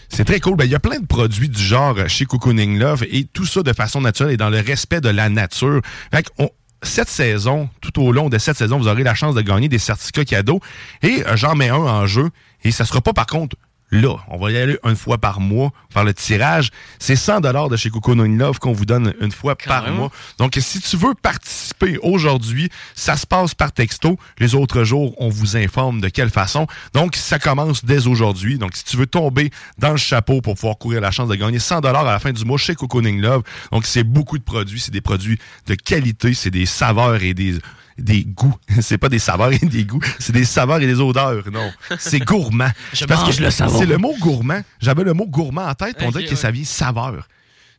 C'est 0.10 0.26
très 0.26 0.40
cool. 0.40 0.56
Ben, 0.56 0.66
il 0.66 0.72
y 0.72 0.76
a 0.76 0.80
plein 0.80 1.00
de 1.00 1.06
produits 1.06 1.50
du 1.50 1.62
genre 1.62 1.96
euh, 1.98 2.08
chez 2.08 2.26
Cocooning 2.26 2.80
Love 2.80 3.04
et 3.12 3.26
tout 3.26 3.46
ça 3.46 3.62
de 3.62 3.74
façon 3.74 4.02
naturelle 4.02 4.34
et 4.34 4.38
dans 4.38 4.50
le 4.50 4.60
respect 4.60 5.02
de 5.02 5.10
la 5.10 5.30
nature. 5.30 5.82
Fait 6.12 6.24
qu'on- 6.36 6.50
cette 6.84 7.10
saison, 7.10 7.70
tout 7.82 8.02
au 8.02 8.12
long 8.12 8.30
de 8.30 8.38
cette 8.38 8.58
saison, 8.58 8.78
vous 8.78 8.88
aurez 8.88 9.04
la 9.04 9.16
chance 9.16 9.36
de 9.36 9.42
gagner 9.42 9.70
des 9.70 9.80
certificats 9.80 10.26
cadeaux. 10.26 10.60
Et 11.02 11.26
euh, 11.26 11.36
j'en 11.36 11.56
mets 11.56 11.70
un 11.70 11.76
en 11.76 12.06
jeu. 12.06 12.30
Et 12.64 12.72
ça 12.72 12.86
sera 12.86 13.02
pas 13.02 13.14
par 13.14 13.26
contre 13.26 13.56
là. 13.94 14.16
On 14.28 14.38
va 14.38 14.52
y 14.52 14.58
aller 14.58 14.78
une 14.84 14.96
fois 14.96 15.18
par 15.18 15.40
mois 15.40 15.72
faire 15.92 16.04
le 16.04 16.14
tirage. 16.14 16.72
C'est 17.00 17.16
100 17.16 17.42
de 17.42 17.78
chez 17.78 17.90
Cocooning 17.90 18.38
Love 18.38 18.60
qu'on 18.60 18.74
vous 18.74 18.86
donne 18.86 19.14
une 19.22 19.32
fois 19.32 19.56
par 19.56 19.84
même. 19.84 19.96
mois. 19.96 20.12
Donc, 20.40 20.58
si 20.60 20.82
tu 20.82 20.98
veux 20.98 21.14
participer 21.14 21.98
aujourd'hui, 22.02 22.70
ça 22.96 23.16
se 23.16 23.28
passe 23.28 23.54
par 23.54 23.72
texto. 23.72 24.18
Les 24.40 24.56
autres 24.56 24.84
jours, 24.84 25.14
on 25.20 25.30
vous 25.30 25.56
informe 25.56 26.02
de 26.02 26.10
quelle 26.10 26.30
façon. 26.32 26.68
Donc, 26.94 27.16
ça 27.16 27.40
commence 27.40 27.86
dès 27.86 28.08
aujourd'hui. 28.08 28.58
Donc, 28.58 28.76
si 28.76 28.84
tu 28.84 28.98
veux 28.98 29.08
tomber 29.08 29.52
dans 29.78 29.92
le 29.92 29.98
chapeau 29.98 30.42
pour 30.42 30.56
pouvoir 30.56 30.78
courir 30.78 31.02
la 31.02 31.12
chance 31.12 31.30
de 31.30 31.36
gagner 31.36 31.60
100 31.60 31.80
à 31.80 32.04
la 32.04 32.20
fin 32.20 32.32
du 32.32 32.44
mois 32.46 32.58
chez 32.58 32.76
Cocooning 32.76 33.22
Love. 33.22 33.44
Donc, 33.72 33.86
c'est 33.86 34.04
beaucoup 34.04 34.38
de 34.38 34.44
produits. 34.44 34.80
C'est 34.80 34.92
des 34.92 35.02
produits 35.02 35.40
de 35.68 35.76
qualité. 35.76 36.34
C'est 36.34 36.52
des 36.52 36.66
saveurs 36.66 37.22
et 37.22 37.34
des 37.34 37.60
des 37.98 38.24
goûts. 38.24 38.56
C'est 38.82 38.98
pas 38.98 39.10
des 39.10 39.20
saveurs 39.20 39.54
et 39.54 39.60
des 39.60 39.86
goûts, 39.86 40.02
c'est 40.20 40.34
des 40.34 40.46
saveurs 40.46 40.82
et 40.82 40.88
des 40.88 41.00
odeurs. 41.00 41.50
Non, 41.52 41.72
c'est 42.00 42.20
gourmand. 42.20 42.72
Je 42.94 43.06
Parce 43.06 43.36
que 43.36 43.42
le 43.42 43.52
savon. 43.52 43.80
C'est 43.80 43.86
le 43.86 43.98
mot 43.98 44.16
gourmand. 44.20 44.62
J'avais 44.80 45.04
le 45.04 45.14
mot 45.14 45.26
gourmand 45.26 45.68
en 45.68 45.74
tête, 45.76 45.98
puis 45.98 46.08
on 46.08 46.12
dirait 46.12 46.26
que 46.26 46.32
ouais. 46.32 46.36
ça 46.36 46.52
vient 46.52 46.64
saveur. 46.64 47.28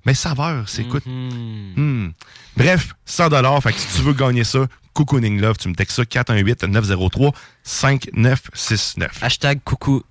Mais 0.07 0.15
saveur, 0.15 0.69
c'est 0.69 0.83
écoute. 0.83 1.07
Mhm. 1.07 1.73
Hmm. 1.77 2.13
Bref, 2.57 2.95
100 3.07 3.31
dollars. 3.31 3.63
Fait 3.63 3.73
que 3.73 3.79
si 3.79 3.97
tu 3.97 4.03
veux 4.03 4.13
gagner 4.13 4.45
ça, 4.45 4.67
Cocooning 4.93 5.41
Love, 5.41 5.57
tu 5.59 5.69
me 5.69 5.75
textes 5.75 5.97
ça 5.97 6.05
418 6.05 6.65
903 6.65 7.33
5969. 7.63 9.23
Hashtag 9.23 9.61
coucou. 9.65 10.03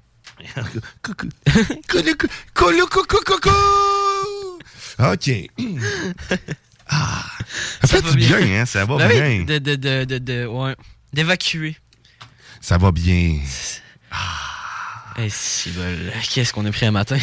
coucou. 1.02 1.30
coucou, 1.88 2.18
coucou, 2.54 2.98
coucou, 3.08 3.24
coucou. 3.26 3.50
OK. 5.00 5.50
Ah, 6.88 7.24
ça 7.82 7.88
fait 7.88 8.02
va 8.02 8.12
du 8.12 8.18
bien. 8.18 8.38
bien, 8.42 8.62
hein? 8.62 8.66
Ça 8.66 8.86
va 8.86 8.98
Ben 8.98 9.10
bien. 9.10 9.46
de, 9.46 9.58
de, 9.60 9.76
de, 9.76 10.04
de, 10.06 10.18
de- 10.18 10.46
ouais. 10.46 10.76
D'évacuer. 11.14 11.78
Ça 12.62 12.78
va 12.78 12.92
bien. 12.92 13.40
Eh, 15.20 15.30
si, 15.30 15.70
bol. 15.72 16.12
Qu'est-ce 16.34 16.52
qu'on 16.54 16.66
a 16.66 16.72
pris 16.72 16.86
un 16.88 16.92
matin? 16.92 17.18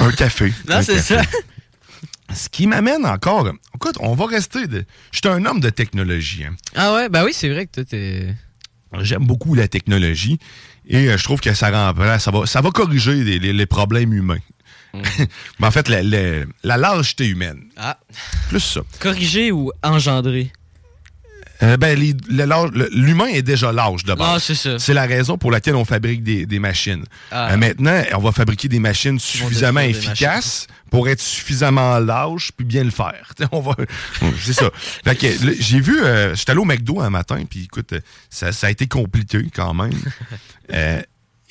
Un 0.00 0.12
café. 0.12 0.52
Non, 0.68 0.82
c'est 0.82 1.00
ça. 1.00 1.22
Ce 2.34 2.48
qui 2.48 2.66
m'amène 2.66 3.06
encore. 3.06 3.50
Écoute, 3.74 3.96
on 4.00 4.14
va 4.14 4.26
rester. 4.26 4.66
De... 4.66 4.84
Je 5.12 5.18
suis 5.18 5.28
un 5.28 5.44
homme 5.46 5.60
de 5.60 5.70
technologie. 5.70 6.44
hein. 6.44 6.54
Ah 6.74 6.94
ouais, 6.94 7.08
bah 7.08 7.24
oui, 7.24 7.32
c'est 7.32 7.48
vrai 7.48 7.66
que 7.66 7.72
toi, 7.72 7.84
t'es. 7.84 8.34
J'aime 9.00 9.26
beaucoup 9.26 9.54
la 9.54 9.66
technologie 9.66 10.38
et 10.86 11.08
euh, 11.08 11.16
je 11.18 11.24
trouve 11.24 11.40
que 11.40 11.52
ça 11.52 11.70
remplace, 11.70 12.22
ça 12.24 12.30
va, 12.30 12.46
ça 12.46 12.60
va 12.60 12.70
corriger 12.70 13.24
les, 13.24 13.38
les- 13.40 13.52
les 13.52 13.66
problèmes 13.66 14.12
humains. 14.12 14.38
Mais 15.58 15.66
en 15.66 15.70
fait, 15.70 15.88
la, 15.88 16.02
la, 16.02 16.44
la 16.62 16.76
lâcheté 16.76 17.26
humaine. 17.26 17.64
Ah. 17.76 17.98
Plus 18.48 18.60
ça. 18.60 18.80
Corriger 19.00 19.52
ou 19.52 19.72
engendrer? 19.82 20.52
Euh, 21.62 21.76
ben, 21.76 21.96
lâche- 22.28 22.72
l'humain 22.92 23.26
est 23.28 23.42
déjà 23.42 23.72
lâche 23.72 24.02
de 24.04 24.12
base. 24.12 24.50
Ah, 24.66 24.76
c'est 24.78 24.92
la 24.92 25.06
raison 25.06 25.38
pour 25.38 25.52
laquelle 25.52 25.76
on 25.76 25.84
fabrique 25.84 26.22
des, 26.24 26.46
des 26.46 26.58
machines. 26.58 27.04
Ah. 27.30 27.52
Euh, 27.52 27.56
maintenant, 27.56 28.02
on 28.14 28.18
va 28.18 28.32
fabriquer 28.32 28.68
des 28.68 28.80
machines 28.80 29.20
suffisamment 29.20 29.80
efficaces 29.80 30.66
pour 30.90 31.08
être 31.08 31.20
suffisamment 31.20 31.98
lâches 32.00 32.50
puis 32.56 32.66
bien 32.66 32.82
le 32.84 32.90
faire. 32.90 33.32
On 33.52 33.60
va, 33.60 33.74
c'est 34.40 34.52
ça. 34.52 34.70
J'ai 35.60 35.80
vu, 35.80 36.02
euh, 36.04 36.34
j'étais 36.34 36.50
allé 36.52 36.60
au 36.60 36.64
McDo 36.64 37.00
un 37.00 37.10
matin 37.10 37.42
puis 37.48 37.64
écoute, 37.64 37.92
euh, 37.94 38.00
ça, 38.30 38.52
ça 38.52 38.66
a 38.66 38.70
été 38.70 38.86
compliqué 38.86 39.48
quand 39.54 39.74
même. 39.74 39.92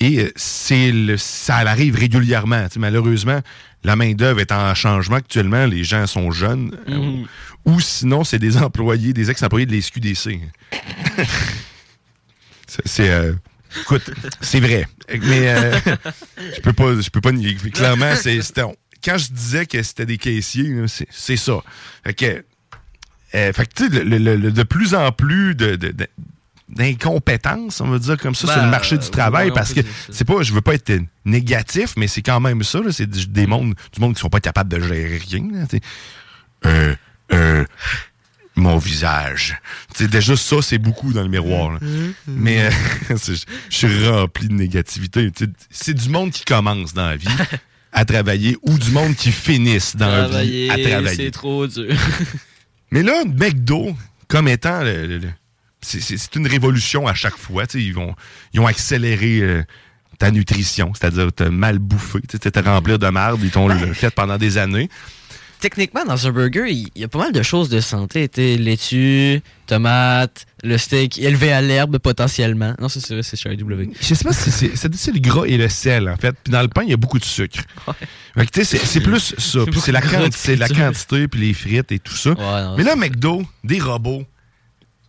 Et 0.00 0.20
euh, 0.20 0.32
c'est 0.36 0.90
le, 0.92 1.16
ça 1.16 1.56
arrive 1.58 1.96
régulièrement. 1.96 2.68
T'sais, 2.68 2.80
malheureusement, 2.80 3.40
la 3.84 3.96
main 3.96 4.12
d'œuvre 4.12 4.40
est 4.40 4.52
en 4.52 4.74
changement 4.74 5.16
actuellement. 5.16 5.66
Les 5.66 5.84
gens 5.84 6.06
sont 6.06 6.30
jeunes. 6.30 6.76
euh, 6.88 6.96
Mhm. 6.98 7.26
ou 7.66 7.80
sinon, 7.80 8.24
c'est 8.24 8.38
des 8.38 8.56
employés, 8.56 9.12
des 9.12 9.30
ex-employés 9.30 9.66
de 9.66 9.72
la 9.72 9.80
SQDC. 9.80 10.40
C'est- 12.84 13.10
euh, 13.10 13.32
écoute, 13.82 14.10
c'est 14.40 14.60
vrai. 14.60 14.86
Mais 15.08 15.48
euh, 15.48 15.78
je 16.56 16.60
peux 16.60 16.72
pas 16.72 17.00
je 17.00 17.08
peux 17.10 17.20
pas 17.20 17.32
nier. 17.32 17.54
Clairement, 17.54 18.14
c'est 18.16 18.40
quand 19.04 19.18
je 19.18 19.30
disais 19.32 19.66
que 19.66 19.82
c'était 19.82 20.06
des 20.06 20.18
caissiers, 20.18 20.74
c'est 21.10 21.36
ça. 21.36 21.60
Fait 22.04 22.14
que 22.14 22.44
fait 23.32 23.74
que, 23.74 23.84
le- 23.84 24.18
le- 24.18 24.36
le- 24.36 24.52
de 24.52 24.62
plus 24.62 24.94
en 24.94 25.12
plus 25.12 25.54
de, 25.54 25.76
de- 25.76 25.90
de- 25.92 26.06
d'incompétence, 26.68 27.80
on 27.80 27.88
va 27.88 27.98
dire 27.98 28.16
comme 28.18 28.34
ça, 28.34 28.46
Ben, 28.46 28.52
sur 28.54 28.62
le 28.64 28.70
marché 28.70 28.98
du 28.98 29.06
euh, 29.06 29.10
travail, 29.10 29.50
parce 29.52 29.72
que 29.74 29.80
c'est 30.10 30.24
pas, 30.24 30.42
je 30.42 30.52
veux 30.52 30.60
pas 30.62 30.74
être 30.74 30.92
négatif, 31.24 31.94
mais 31.96 32.06
c'est 32.08 32.22
quand 32.22 32.40
même 32.40 32.62
ça, 32.62 32.78
c'est 32.90 33.06
du, 33.08 33.26
des 33.26 33.46
mondes, 33.46 33.74
du 33.92 34.00
monde 34.00 34.14
qui 34.14 34.20
sont 34.20 34.30
pas 34.30 34.40
capables 34.40 34.70
de 34.70 34.80
gérer 34.80 35.18
rien. 35.30 35.44
là, 35.52 35.78
euh, 36.66 36.94
euh, 37.32 37.64
mon 38.56 38.78
visage. 38.78 39.60
C'est 39.94 40.08
déjà 40.08 40.36
ça, 40.36 40.56
c'est 40.62 40.78
beaucoup 40.78 41.12
dans 41.12 41.22
le 41.22 41.28
miroir. 41.28 41.72
là. 41.72 41.78
Mais 42.26 42.62
euh, 42.66 42.70
c'est- 43.16 43.44
je 43.68 43.76
suis 43.76 44.08
rempli 44.08 44.48
de 44.48 44.54
négativité. 44.54 45.30
C'est 45.70 45.94
du 45.94 46.08
monde 46.08 46.30
qui 46.30 46.44
commence 46.44 46.94
dans 46.94 47.06
la 47.08 47.16
vie 47.16 47.26
à 47.92 48.04
travailler 48.04 48.56
ou 48.62 48.78
du 48.78 48.90
monde 48.90 49.14
qui 49.16 49.32
finisse 49.32 49.96
dans 49.96 50.06
la 50.30 50.42
vie 50.42 50.70
à 50.70 50.78
travailler. 50.78 51.16
c'est 51.26 51.30
trop 51.30 51.66
dur. 51.66 51.94
Mais 52.90 53.02
là, 53.02 53.24
McDo, 53.26 53.94
comme 54.28 54.46
étant 54.48 54.82
le- 54.82 55.06
le- 55.06 55.18
le- 55.18 55.30
c'est- 55.84 56.34
une 56.36 56.46
révolution 56.46 57.06
à 57.06 57.14
chaque 57.14 57.36
fois. 57.36 57.64
Ils, 57.74 57.94
vont, 57.94 58.14
ils 58.52 58.60
ont 58.60 58.66
accéléré 58.66 59.40
euh, 59.40 59.62
ta 60.18 60.30
nutrition, 60.30 60.92
c'est-à-dire 60.94 61.30
t'as 61.34 61.50
mal 61.50 61.78
bouffé, 61.78 62.20
tu 62.28 62.38
sais, 62.42 62.50
t'es 62.50 62.60
rempli 62.60 62.96
de 62.98 63.06
merde, 63.08 63.40
ils 63.42 63.50
t'ont 63.50 63.68
le 63.68 63.92
fait 63.94 64.10
pendant 64.10 64.38
des 64.38 64.58
années. 64.58 64.88
techniquement, 65.60 66.04
dans 66.04 66.26
un 66.26 66.30
burger, 66.30 66.70
il 66.70 66.88
y 66.94 67.04
a 67.04 67.08
pas 67.08 67.18
mal 67.18 67.32
de 67.32 67.42
choses 67.42 67.68
de 67.70 67.80
santé. 67.80 68.28
T'sais, 68.28 68.56
laitue, 68.58 69.40
tomate, 69.66 70.44
le 70.62 70.76
steak 70.76 71.18
élevé 71.18 71.52
à 71.52 71.62
l'herbe 71.62 71.98
potentiellement. 71.98 72.74
Non, 72.78 72.88
c'est 72.90 73.06
vrai, 73.12 73.22
c'est 73.22 73.36
chez 73.36 73.48
AW. 73.50 73.92
Je 74.00 74.14
sais 74.14 74.24
pas 74.24 74.32
si 74.34 74.50
c'est 74.50 75.12
le 75.12 75.20
gras 75.20 75.44
et 75.46 75.56
le 75.56 75.68
sel, 75.70 76.08
en 76.08 76.16
fait. 76.16 76.36
Puis 76.44 76.52
dans 76.52 76.60
le 76.62 76.68
pain, 76.68 76.82
il 76.82 76.90
y 76.90 76.92
a 76.92 76.96
beaucoup 76.98 77.18
de 77.18 77.24
sucre. 77.24 77.60
C'est 78.52 78.64
c'est 78.64 79.00
plus 79.00 79.34
ça. 79.38 79.60
C'est 79.80 79.92
la, 79.92 80.00
quanti- 80.02 80.56
la 80.56 80.68
quantité, 80.68 81.28
puis 81.28 81.40
les 81.40 81.54
frites 81.54 81.92
et 81.92 81.98
tout 81.98 82.14
ça. 82.14 82.30
non, 82.34 82.76
Mais 82.76 82.82
là, 82.84 82.94
McDo, 82.94 83.42
des 83.64 83.80
robots, 83.80 84.24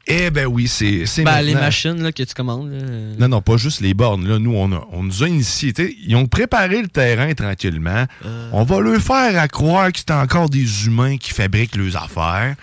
eh 0.07 0.29
ben 0.29 0.45
oui, 0.45 0.67
c'est 0.67 1.03
Ben, 1.23 1.41
les 1.41 1.53
machines 1.55 2.01
là, 2.03 2.11
que 2.11 2.23
tu 2.23 2.33
commandes. 2.33 2.71
là. 2.71 2.77
Non, 3.19 3.27
non, 3.27 3.41
pas 3.41 3.57
juste 3.57 3.81
les 3.81 3.93
bornes. 3.93 4.27
Là, 4.27 4.37
nous, 4.39 4.53
on, 4.55 4.71
a- 4.71 4.87
on 4.91 5.03
nous 5.03 5.23
a 5.23 5.27
initiés. 5.27 5.73
Ils 6.05 6.15
ont 6.15 6.27
préparé 6.27 6.81
le 6.81 6.87
terrain 6.87 7.33
tranquillement. 7.33 8.05
Euh. 8.25 8.49
On 8.53 8.63
va 8.63 8.79
leur 8.81 9.01
faire 9.01 9.39
à 9.41 9.47
croire 9.47 9.91
que 9.91 9.99
c'est 9.99 10.11
encore 10.11 10.49
des 10.49 10.85
humains 10.85 11.17
qui 11.17 11.31
fabriquent 11.31 11.75
leurs 11.75 11.95
affaires. 11.97 12.55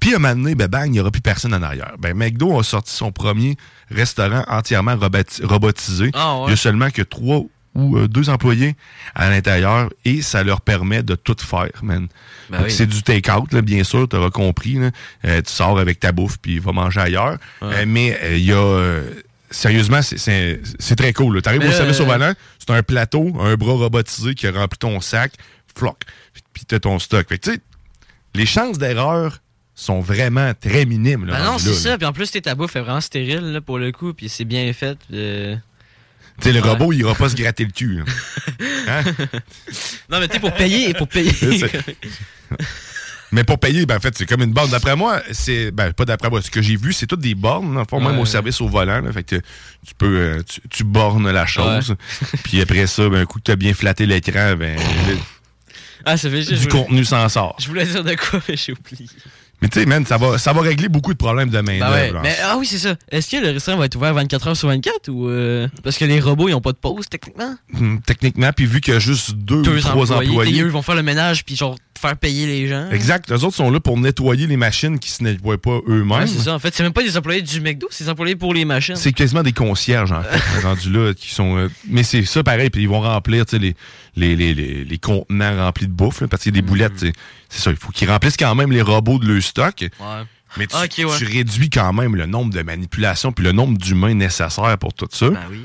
Puis 0.00 0.12
à 0.12 0.16
un 0.16 0.18
moment 0.18 0.34
donné, 0.36 0.54
ben 0.54 0.66
bang, 0.68 0.86
il 0.86 0.92
n'y 0.92 1.00
aura 1.00 1.10
plus 1.10 1.22
personne 1.22 1.54
en 1.54 1.62
arrière. 1.62 1.94
Ben, 1.98 2.14
McDo 2.14 2.58
a 2.58 2.62
sorti 2.62 2.92
son 2.92 3.10
premier 3.12 3.56
restaurant 3.90 4.44
entièrement 4.48 4.94
roboti- 4.96 5.44
robotisé. 5.44 6.10
Ah, 6.12 6.36
ouais. 6.40 6.44
Il 6.48 6.50
y 6.50 6.52
a 6.52 6.56
seulement 6.56 6.90
que 6.90 7.00
trois 7.02 7.42
ou 7.74 7.96
euh, 7.96 8.06
deux 8.08 8.28
employés 8.30 8.76
à 9.14 9.28
l'intérieur 9.30 9.90
et 10.04 10.22
ça 10.22 10.44
leur 10.44 10.60
permet 10.60 11.02
de 11.02 11.14
tout 11.14 11.36
faire, 11.38 11.70
man. 11.82 12.06
Ben 12.50 12.62
oui. 12.64 12.70
C'est 12.70 12.86
du 12.86 13.02
take-out, 13.02 13.52
là, 13.52 13.62
bien 13.62 13.82
sûr, 13.84 14.08
tu 14.08 14.16
auras 14.16 14.30
compris. 14.30 14.74
là. 14.74 14.90
Euh, 15.24 15.42
tu 15.42 15.50
sors 15.52 15.78
avec 15.78 15.98
ta 16.00 16.12
bouffe 16.12 16.36
puis 16.38 16.58
va 16.58 16.72
manger 16.72 17.00
ailleurs. 17.00 17.38
Euh, 17.62 17.84
mais 17.86 18.18
il 18.32 18.44
y 18.44 18.52
a... 18.52 19.00
sérieusement, 19.50 20.02
c'est- 20.02 20.60
très 20.96 21.12
cool. 21.12 21.40
Tu 21.42 21.48
arrives 21.48 21.62
au 21.62 21.66
là, 21.66 21.72
service 21.72 22.00
au 22.00 22.06
volant, 22.06 22.32
c'est 22.58 22.70
un 22.70 22.82
plateau, 22.82 23.34
un 23.40 23.54
bras 23.56 23.72
robotisé 23.72 24.34
qui 24.34 24.48
remplit 24.48 24.78
ton 24.78 25.00
sac, 25.00 25.32
floc, 25.76 26.02
puis 26.52 26.64
t'as 26.66 26.78
ton 26.78 26.98
stock. 26.98 27.26
Fait 27.28 27.38
que, 27.38 27.50
les 28.34 28.46
chances 28.46 28.78
d'erreur 28.78 29.38
sont 29.76 30.00
vraiment 30.00 30.52
très 30.54 30.84
minimes. 30.86 31.24
Là, 31.26 31.32
Ben 31.34 31.44
non, 31.44 31.50
rendu 31.52 31.64
c'est 31.64 31.70
là, 31.70 31.76
ça. 31.76 31.88
là. 31.90 31.98
Puis 31.98 32.06
en 32.06 32.12
plus, 32.12 32.30
t'es 32.30 32.40
ta 32.40 32.54
bouffe 32.54 32.76
est 32.76 32.80
vraiment 32.80 33.00
stérile 33.00 33.52
là, 33.52 33.60
pour 33.60 33.78
le 33.78 33.90
coup. 33.90 34.12
Puis 34.14 34.28
c'est 34.28 34.44
bien 34.44 34.72
fait. 34.72 34.96
Tu 36.40 36.48
sais, 36.48 36.52
le 36.52 36.60
Ouais. 36.62 36.68
robot, 36.70 36.92
il 36.92 37.00
ira 37.00 37.14
pas 37.14 37.28
se 37.28 37.36
gratter 37.36 37.64
le 37.64 37.70
cul. 37.70 38.02
Hein? 38.88 39.02
Non, 40.10 40.20
mais 40.20 40.28
tu 40.28 40.34
sais, 40.34 40.40
pour 40.40 40.52
payer, 40.54 40.92
pour 40.94 41.08
payer. 41.08 41.32
Mais 43.32 43.42
pour 43.42 43.58
payer, 43.58 43.84
ben, 43.84 43.96
en 43.96 44.00
fait, 44.00 44.16
c'est 44.16 44.26
comme 44.26 44.42
une 44.42 44.52
borne. 44.52 44.70
D'après 44.70 44.94
moi, 44.94 45.20
c'est. 45.32 45.72
Ben, 45.72 45.92
pas 45.92 46.04
d'après 46.04 46.30
moi. 46.30 46.40
Ce 46.40 46.50
que 46.52 46.62
j'ai 46.62 46.76
vu, 46.76 46.92
c'est 46.92 47.06
toutes 47.08 47.20
des 47.22 47.34
bornes, 47.34 47.82
fond, 47.90 48.00
même 48.00 48.18
au 48.20 48.26
service 48.26 48.60
au 48.60 48.68
volant. 48.68 49.00
là. 49.00 49.10
fait 49.12 49.24
que 49.24 49.36
tu 49.36 49.94
peux. 49.98 50.16
euh, 50.16 50.42
tu, 50.48 50.60
tu 50.70 50.84
bornes 50.84 51.28
la 51.30 51.44
chose. 51.46 51.96
Puis 52.44 52.60
après 52.60 52.86
ça, 52.86 53.08
ben, 53.08 53.22
un 53.22 53.24
coup 53.26 53.38
que 53.40 53.44
tu 53.44 53.50
as 53.50 53.56
bien 53.56 53.74
flatté 53.74 54.06
l'écran, 54.06 54.54
ben. 54.56 54.78
ah, 56.04 56.16
ça 56.16 56.30
fait 56.30 56.42
juste. 56.42 56.62
du 56.62 56.68
contenu 56.68 57.04
s'en 57.04 57.28
sort. 57.28 57.56
Je 57.58 57.66
voulais 57.66 57.86
dire 57.86 58.04
de 58.04 58.14
quoi, 58.14 58.40
mais 58.48 58.56
j'ai 58.56 58.72
oublié. 58.72 59.08
Mais 59.64 59.68
tu 59.70 59.80
sais, 59.80 59.86
man, 59.86 60.04
ça 60.04 60.18
va, 60.18 60.36
ça 60.36 60.52
va 60.52 60.60
régler 60.60 60.88
beaucoup 60.88 61.12
de 61.12 61.18
problèmes 61.18 61.48
de 61.48 61.58
main 61.60 61.78
Ben 61.78 61.90
ouais. 61.90 62.12
Mais 62.22 62.36
ah 62.44 62.56
oui, 62.58 62.66
c'est 62.66 62.78
ça. 62.78 62.94
Est-ce 63.10 63.30
que 63.30 63.42
le 63.42 63.50
restaurant 63.52 63.78
va 63.78 63.86
être 63.86 63.96
ouvert 63.96 64.12
24 64.12 64.48
heures 64.48 64.56
sur 64.56 64.68
24 64.68 65.08
ou. 65.08 65.28
euh, 65.28 65.66
Parce 65.82 65.96
que 65.96 66.04
les 66.04 66.20
robots, 66.20 66.48
ils 66.48 66.54
ont 66.54 66.60
pas 66.60 66.72
de 66.72 66.76
pause, 66.76 67.08
techniquement? 67.08 67.54
Hum, 67.74 68.00
Techniquement, 68.04 68.50
puis 68.54 68.66
vu 68.66 68.80
qu'il 68.82 68.92
y 68.92 68.96
a 68.96 69.00
juste 69.00 69.32
deux, 69.32 69.56
ou 69.56 69.62
Deux 69.62 69.80
trois 69.80 70.12
employés. 70.12 70.60
Eux, 70.62 70.66
ils 70.66 70.70
vont 70.72 70.82
faire 70.82 70.94
le 70.96 71.02
ménage 71.02 71.44
puis 71.44 71.56
genre 71.56 71.76
faire 71.98 72.16
payer 72.16 72.46
les 72.46 72.68
gens. 72.68 72.90
Exact. 72.90 73.30
Les 73.30 73.44
autres 73.44 73.56
sont 73.56 73.70
là 73.70 73.80
pour 73.80 73.98
nettoyer 73.98 74.46
les 74.46 74.56
machines 74.56 74.98
qui 74.98 75.10
se 75.10 75.22
nettoient 75.22 75.58
pas 75.58 75.80
eux-mêmes. 75.88 76.10
Ouais, 76.10 76.26
c'est 76.26 76.40
ça. 76.40 76.54
En 76.54 76.58
fait, 76.58 76.74
c'est 76.74 76.82
même 76.82 76.92
pas 76.92 77.02
des 77.02 77.16
employés 77.16 77.42
du 77.42 77.60
McDo, 77.60 77.86
c'est 77.90 78.04
des 78.04 78.10
employés 78.10 78.36
pour 78.36 78.52
les 78.54 78.64
machines. 78.64 78.96
C'est 78.96 79.12
quasiment 79.12 79.42
des 79.42 79.52
concierges, 79.52 80.12
en 80.12 80.22
fait, 80.22 80.60
rendus 80.62 80.90
là, 80.90 81.12
qui 81.14 81.32
sont. 81.34 81.56
euh, 81.56 81.68
mais 81.88 82.02
c'est 82.02 82.24
ça 82.24 82.42
pareil, 82.42 82.70
puis 82.70 82.82
ils 82.82 82.88
vont 82.88 83.00
remplir 83.00 83.44
les, 83.52 83.74
les, 84.16 84.36
les, 84.36 84.54
les, 84.54 84.84
les 84.84 84.98
contenants 84.98 85.56
remplis 85.64 85.86
de 85.86 85.92
bouffe, 85.92 86.20
là, 86.20 86.28
parce 86.28 86.42
qu'il 86.42 86.54
y 86.54 86.58
a 86.58 86.60
des 86.60 86.66
boulettes. 86.66 86.94
tu 86.96 87.06
sais. 87.06 87.12
C'est 87.48 87.60
ça, 87.62 87.70
il 87.70 87.76
faut 87.76 87.90
qu'ils 87.92 88.10
remplissent 88.10 88.36
quand 88.36 88.54
même 88.54 88.72
les 88.72 88.82
robots 88.82 89.18
de 89.18 89.26
leur 89.32 89.42
stock. 89.42 89.74
Ouais. 89.80 89.88
Mais 90.56 90.66
tu, 90.68 90.76
Ah, 90.76 90.82
ouais. 90.82 91.18
tu 91.18 91.24
réduis 91.24 91.68
quand 91.68 91.92
même 91.92 92.14
le 92.14 92.26
nombre 92.26 92.52
de 92.54 92.62
manipulations 92.62 93.32
puis 93.32 93.44
le 93.44 93.50
nombre 93.50 93.76
d'humains 93.76 94.14
nécessaires 94.14 94.78
pour 94.78 94.94
tout 94.94 95.08
ça. 95.10 95.30
Ben 95.30 95.38
oui. 95.50 95.62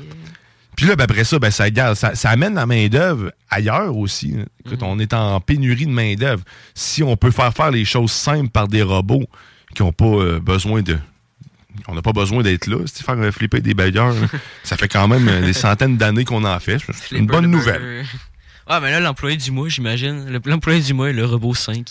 Puis 0.80 0.88
là, 0.88 0.96
ben, 0.96 1.04
après 1.04 1.24
ça, 1.24 1.38
ben, 1.38 1.50
ça, 1.50 1.66
ça, 1.94 2.14
ça 2.14 2.30
amène 2.30 2.54
la 2.54 2.64
main-d'œuvre 2.64 3.32
ailleurs 3.50 3.94
aussi. 3.94 4.28
Mhm. 4.28 4.46
Écoute, 4.64 4.82
on 4.82 4.98
est 4.98 5.12
en 5.12 5.38
pénurie 5.38 5.84
de 5.84 5.90
main-d'œuvre. 5.90 6.42
Si 6.74 7.02
on 7.02 7.18
peut 7.18 7.30
faire 7.30 7.52
faire 7.52 7.70
les 7.70 7.84
choses 7.84 8.10
simples 8.10 8.48
par 8.48 8.66
des 8.66 8.80
robots 8.80 9.26
qui 9.74 9.82
n'ont 9.82 9.92
pas 9.92 10.06
euh, 10.06 10.40
besoin 10.40 10.80
de. 10.80 10.96
On 11.86 11.94
n'a 11.94 12.00
pas 12.00 12.14
besoin 12.14 12.42
d'être 12.42 12.66
là, 12.66 12.78
c'est 12.86 13.04
faire 13.04 13.18
flipper 13.30 13.60
des 13.60 13.74
bailleurs. 13.74 14.14
ça 14.64 14.78
fait 14.78 14.88
quand 14.88 15.06
même 15.06 15.44
des 15.44 15.52
centaines 15.52 15.98
d'années 15.98 16.24
qu'on 16.24 16.44
en 16.44 16.58
fait. 16.60 16.78
C'est 16.94 17.16
une 17.18 17.26
bonne 17.26 17.46
nouvelle. 17.46 18.06
Ah, 18.72 18.78
mais 18.80 18.90
là, 18.92 19.00
l'employé 19.00 19.36
du 19.36 19.50
mois, 19.50 19.68
j'imagine. 19.68 20.26
Le- 20.30 20.40
L'employé 20.44 20.80
du 20.80 20.94
mois 20.94 21.10
est 21.10 21.12
le 21.12 21.26
robot 21.26 21.54
5. 21.54 21.86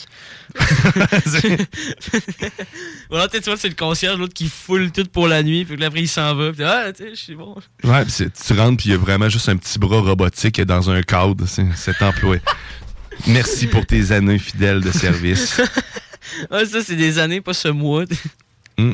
voilà, 3.09 3.27
tu 3.27 3.37
sais, 3.37 3.41
tu 3.41 3.49
vois, 3.49 3.57
c'est 3.57 3.67
le 3.69 3.75
concierge, 3.75 4.17
l'autre 4.17 4.33
qui 4.33 4.47
foule 4.49 4.91
tout 4.91 5.05
pour 5.11 5.27
la 5.27 5.43
nuit, 5.43 5.65
puis 5.65 5.83
après, 5.83 6.01
il 6.01 6.07
s'en 6.07 6.33
va. 6.35 6.51
Puis, 6.51 6.63
ah, 6.63 6.91
tu 6.95 7.03
sais, 7.03 7.09
je 7.11 7.15
suis 7.19 7.35
bon. 7.35 7.55
Ouais, 7.83 8.03
c'est- 8.07 8.31
tu 8.31 8.53
rentres 8.53 8.77
puis 8.77 8.89
il 8.89 8.91
y 8.91 8.95
a 8.95 8.97
vraiment 8.97 9.29
juste 9.29 9.49
un 9.49 9.57
petit 9.57 9.77
bras 9.79 9.99
robotique 10.01 10.61
dans 10.61 10.89
un 10.89 11.01
cadre, 11.01 11.45
c'est 11.47 11.65
cet 11.75 12.01
employé. 12.01 12.41
Merci 13.27 13.67
pour 13.67 13.85
tes 13.85 14.11
années 14.11 14.39
fidèles 14.39 14.81
de 14.81 14.91
service. 14.91 15.59
Ah, 16.51 16.63
ça, 16.63 16.83
c'est 16.83 16.95
des 16.95 17.17
années, 17.17 17.41
pas 17.41 17.53
ce 17.55 17.69
mois. 17.69 18.03
Mm. 18.77 18.91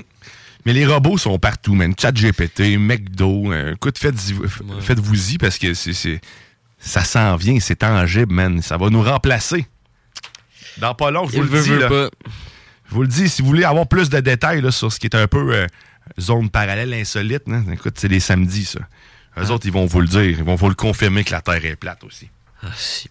Mais 0.65 0.71
les 0.73 0.85
robots 0.85 1.17
sont 1.17 1.37
partout, 1.37 1.75
man. 1.75 1.93
ChatGPT, 1.99 2.77
McDo. 2.79 3.51
euh, 3.51 3.73
écoute, 3.73 3.97
faites-vous-y 3.99 5.37
parce 5.37 5.57
que 5.57 5.73
c'est- 5.73 6.21
ça 6.79 7.03
s'en 7.03 7.35
vient, 7.35 7.59
c'est 7.59 7.77
tangible, 7.77 8.33
man. 8.33 8.61
Ça 8.61 8.77
va 8.77 8.89
nous 8.89 9.01
remplacer. 9.01 9.65
Dans 10.77 10.93
pas 10.93 11.09
long, 11.11 11.27
je 11.27 11.37
vous 11.39 11.45
Il 11.47 11.51
le 11.51 11.61
dis. 11.63 11.69
veut 11.69 11.79
là. 11.79 11.89
pas. 11.89 12.09
Je 12.89 12.93
vous 12.93 13.01
le 13.01 13.07
dis, 13.07 13.29
si 13.29 13.41
vous 13.41 13.47
voulez 13.47 13.63
avoir 13.63 13.87
plus 13.87 14.09
de 14.09 14.19
détails 14.19 14.61
là, 14.61 14.71
sur 14.71 14.91
ce 14.91 14.99
qui 14.99 15.07
est 15.07 15.15
un 15.15 15.27
peu 15.27 15.53
euh, 15.55 15.67
zone 16.19 16.49
parallèle 16.49 16.93
insolite, 16.93 17.43
hein, 17.49 17.63
écoute, 17.73 17.95
c'est 17.97 18.07
les 18.07 18.19
samedis, 18.19 18.65
ça. 18.65 18.79
Eux 19.37 19.49
autres, 19.51 19.65
ils 19.65 19.71
vont 19.71 19.85
vous 19.85 20.01
le 20.01 20.07
dire. 20.07 20.21
Ils 20.23 20.43
vont 20.43 20.55
vous 20.55 20.69
le 20.69 20.75
confirmer 20.75 21.23
que 21.23 21.31
la 21.31 21.41
Terre 21.41 21.65
est 21.65 21.75
plate 21.75 22.03
aussi. 22.03 22.29
Ah, 22.63 22.67
si. 22.75 23.09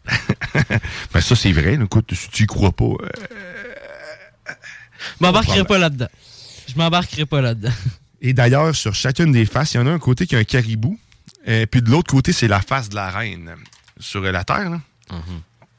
ben 1.13 1.21
ça, 1.21 1.37
c'est 1.37 1.53
vrai. 1.53 1.75
Écoute, 1.83 2.15
si 2.15 2.29
tu 2.31 2.45
y 2.45 2.47
crois 2.47 2.73
pas... 2.73 2.85
euh, 2.85 3.09
Je 4.49 5.25
m'embarquerai 5.25 5.65
pas 5.65 5.79
là-dedans. 5.79 6.09
Je 6.67 6.75
m'embarquerai 6.77 7.27
pas 7.27 7.41
là-dedans. 7.41 7.73
Et 8.23 8.33
d'ailleurs, 8.33 8.75
sur 8.75 8.95
chacune 8.95 9.33
des 9.33 9.45
faces, 9.45 9.75
il 9.75 9.77
y 9.79 9.81
en 9.81 9.87
a 9.87 9.91
un 9.91 9.99
côté 9.99 10.27
qui 10.27 10.35
a 10.35 10.39
un 10.39 10.45
caribou, 10.45 10.99
et 11.47 11.67
puis 11.67 11.83
de 11.83 11.91
l'autre 11.91 12.11
côté, 12.11 12.33
c'est 12.33 12.49
la 12.49 12.61
face 12.61 12.89
de 12.89 12.95
la 12.95 13.11
reine. 13.11 13.55
Sur 14.01 14.25
euh, 14.25 14.33
la 14.33 14.45
Terre, 14.45 14.71
là. 14.71 14.81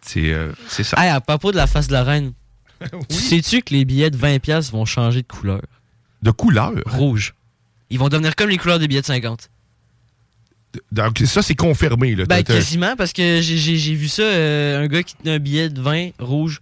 C'est 0.02 0.32
euh, 0.32 0.52
c'est 0.68 0.84
ça. 0.84 1.04
Hey, 1.04 1.10
à 1.10 1.20
propos 1.20 1.52
de 1.52 1.58
la 1.58 1.68
face 1.68 1.88
de 1.88 1.94
la 1.94 2.04
reine, 2.04 2.34
tu 3.10 3.16
sais-tu 3.16 3.62
que 3.62 3.74
les 3.74 3.86
billets 3.86 4.12
de 4.12 4.18
20$ 4.18 4.72
vont 4.72 4.86
changer 4.86 5.22
de 5.22 5.28
couleur? 5.28 5.62
De 6.22 6.32
couleur? 6.32 6.74
Rouge. 6.86 7.34
Ils 7.90 8.00
vont 8.00 8.10
devenir 8.10 8.36
comme 8.36 8.50
les 8.50 8.58
couleurs 8.58 8.80
des 8.80 8.88
billets 8.88 9.02
de 9.02 9.06
50. 9.06 9.50
Donc 10.92 11.20
ça, 11.26 11.42
c'est 11.42 11.56
confirmé. 11.56 12.16
Là. 12.16 12.26
Ben, 12.26 12.44
quasiment, 12.44 12.96
parce 12.96 13.14
que 13.14 13.40
j'ai 13.42 13.96
vu 13.96 14.08
ça, 14.08 14.24
euh, 14.24 14.84
un 14.84 14.88
gars 14.88 15.04
qui 15.04 15.16
tenait 15.16 15.36
un 15.36 15.40
billet 15.40 15.70
de 15.70 15.82
20 15.82 16.10
rouge, 16.20 16.62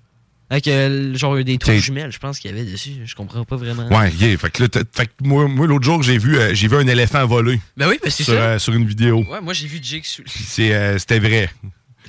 avec 0.53 0.67
euh, 0.67 1.15
genre 1.15 1.35
des 1.43 1.57
trous 1.57 1.73
jumelles, 1.73 2.11
je 2.11 2.19
pense 2.19 2.39
qu'il 2.39 2.51
y 2.51 2.53
avait 2.53 2.69
dessus. 2.69 2.91
Je 3.05 3.15
comprends 3.15 3.43
pas 3.43 3.55
vraiment. 3.55 3.87
Ouais, 3.89 4.11
yeah. 4.11 4.37
Fait 4.37 4.51
que 4.51 4.63
là, 4.63 4.69
t'as- 4.69 4.83
fait 4.93 5.07
que 5.07 5.11
moi, 5.23 5.47
moi 5.47 5.65
l'autre 5.67 5.83
jour, 5.85 6.03
j'ai 6.03 6.17
vu, 6.17 6.37
euh, 6.37 6.53
j'ai 6.53 6.67
vu 6.67 6.77
un 6.77 6.87
éléphant 6.87 7.25
voler. 7.25 7.59
Ben 7.75 7.87
oui, 7.89 7.99
ben 8.03 8.11
c'est 8.11 8.23
ça. 8.23 8.31
euh, 8.33 8.59
sur 8.59 8.73
une 8.73 8.85
vidéo. 8.87 9.25
Ouais, 9.29 9.41
moi 9.41 9.53
j'ai 9.53 9.67
vu 9.67 9.79
Jake 9.81 10.05
sous 10.05 10.23
c'était 10.27 11.19
vrai. 11.19 11.49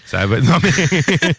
Ça 0.07 0.21
avait... 0.21 0.43
Non, 0.43 0.59
mais... 0.63 0.71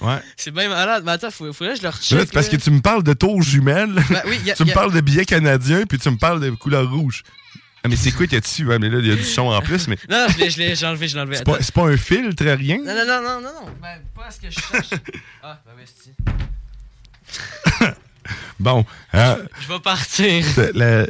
ouais. 0.00 0.18
C'est 0.36 0.50
bien 0.50 0.68
malade. 0.68 1.02
Mais 1.04 1.12
attends, 1.12 1.30
faut, 1.30 1.52
faudrait 1.52 1.74
que 1.74 1.80
je 1.80 1.82
le 1.82 1.88
là, 1.88 1.94
recheck. 1.94 2.18
c'est 2.20 2.32
parce 2.32 2.50
là. 2.50 2.58
que 2.58 2.62
tu 2.62 2.70
me 2.70 2.80
parles 2.80 3.02
de 3.02 3.12
tours 3.12 3.42
jumelles. 3.42 3.94
Ben 4.10 4.22
oui, 4.26 4.38
y 4.44 4.50
a- 4.50 4.54
tu 4.54 4.62
me 4.62 4.68
y 4.68 4.70
a- 4.70 4.74
parles 4.74 4.92
de 4.94 5.00
billets 5.00 5.24
canadiens, 5.26 5.84
puis 5.86 5.98
tu 5.98 6.08
me 6.10 6.16
parles 6.16 6.40
de 6.40 6.50
couleur 6.50 6.90
rouge. 6.90 7.22
Ah, 7.84 7.88
mais 7.88 7.96
c'est 7.96 8.10
quoi 8.12 8.26
qu'il 8.26 8.34
y 8.34 8.38
a 8.38 8.40
dessus? 8.40 8.66
Ouais, 8.66 8.78
mais 8.78 8.90
là, 8.90 8.98
il 8.98 9.06
y 9.06 9.12
a 9.12 9.16
du 9.16 9.24
son 9.24 9.42
en 9.46 9.62
plus, 9.62 9.88
mais 9.88 9.96
Non, 10.10 10.26
non, 10.26 10.28
je 10.28 10.38
l'ai- 10.58 10.84
enlevé, 10.84 11.08
je 11.08 11.14
l'ai 11.14 11.20
enlevé. 11.22 11.36
c'est 11.36 11.44
pas, 11.44 11.58
pas 11.74 11.86
un 11.88 11.96
filtre, 11.96 12.44
rien? 12.44 12.78
Non, 12.78 12.94
non, 12.94 13.06
non, 13.06 13.22
non, 13.22 13.40
non, 13.40 13.52
non. 13.66 13.72
Ben, 13.80 14.00
pas 14.14 14.30
ce 14.30 14.40
que 14.40 14.50
je 14.50 14.58
cherche. 14.58 14.90
ah, 15.42 15.58
ben 15.64 15.72
oui, 15.78 15.84
c'est 15.86 16.12
Bon. 18.60 18.84
hein, 19.12 19.38
Je 19.62 19.68
vais 19.72 19.78
partir. 19.80 20.44
la- 20.74 21.06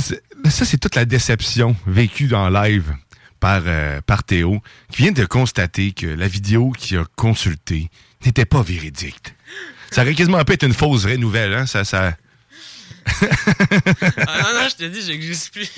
c'est- 0.00 0.22
ça, 0.50 0.64
c'est 0.64 0.78
toute 0.78 0.94
la 0.96 1.04
déception 1.04 1.76
vécue 1.86 2.26
dans 2.26 2.48
live 2.50 2.92
par, 3.40 3.62
euh, 3.66 4.00
par 4.00 4.24
Théo, 4.24 4.60
qui 4.90 5.02
vient 5.02 5.12
de 5.12 5.24
constater 5.24 5.92
que 5.92 6.06
la 6.06 6.26
vidéo 6.26 6.72
qu'il 6.72 6.98
a 6.98 7.04
consultée 7.16 7.88
n'était 8.26 8.44
pas 8.44 8.62
véridique. 8.62 9.34
Ça 9.92 10.02
aurait 10.02 10.14
quasiment 10.14 10.44
pu 10.44 10.54
être 10.54 10.64
une 10.64 10.74
fausse 10.74 11.02
vraie 11.04 11.16
nouvelle, 11.16 11.54
hein? 11.54 11.66
Ça, 11.66 11.84
ça... 11.84 12.16
Ah 14.26 14.42
non, 14.42 14.60
non, 14.62 14.68
je 14.68 14.76
te 14.76 14.84
dis, 14.84 15.02
j'ai 15.02 15.20
juste 15.20 15.52
plus. 15.52 15.68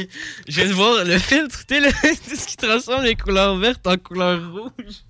Je 0.48 0.54
viens 0.60 0.68
de 0.68 0.72
voir 0.74 1.04
le 1.04 1.18
filtre, 1.18 1.64
tu 1.66 1.74
sais, 1.80 1.90
ce 2.36 2.46
qui 2.46 2.56
transforme 2.56 3.04
les 3.04 3.16
couleurs 3.16 3.56
vertes 3.56 3.86
en 3.86 3.96
couleurs 3.96 4.40
rouges. 4.52 5.04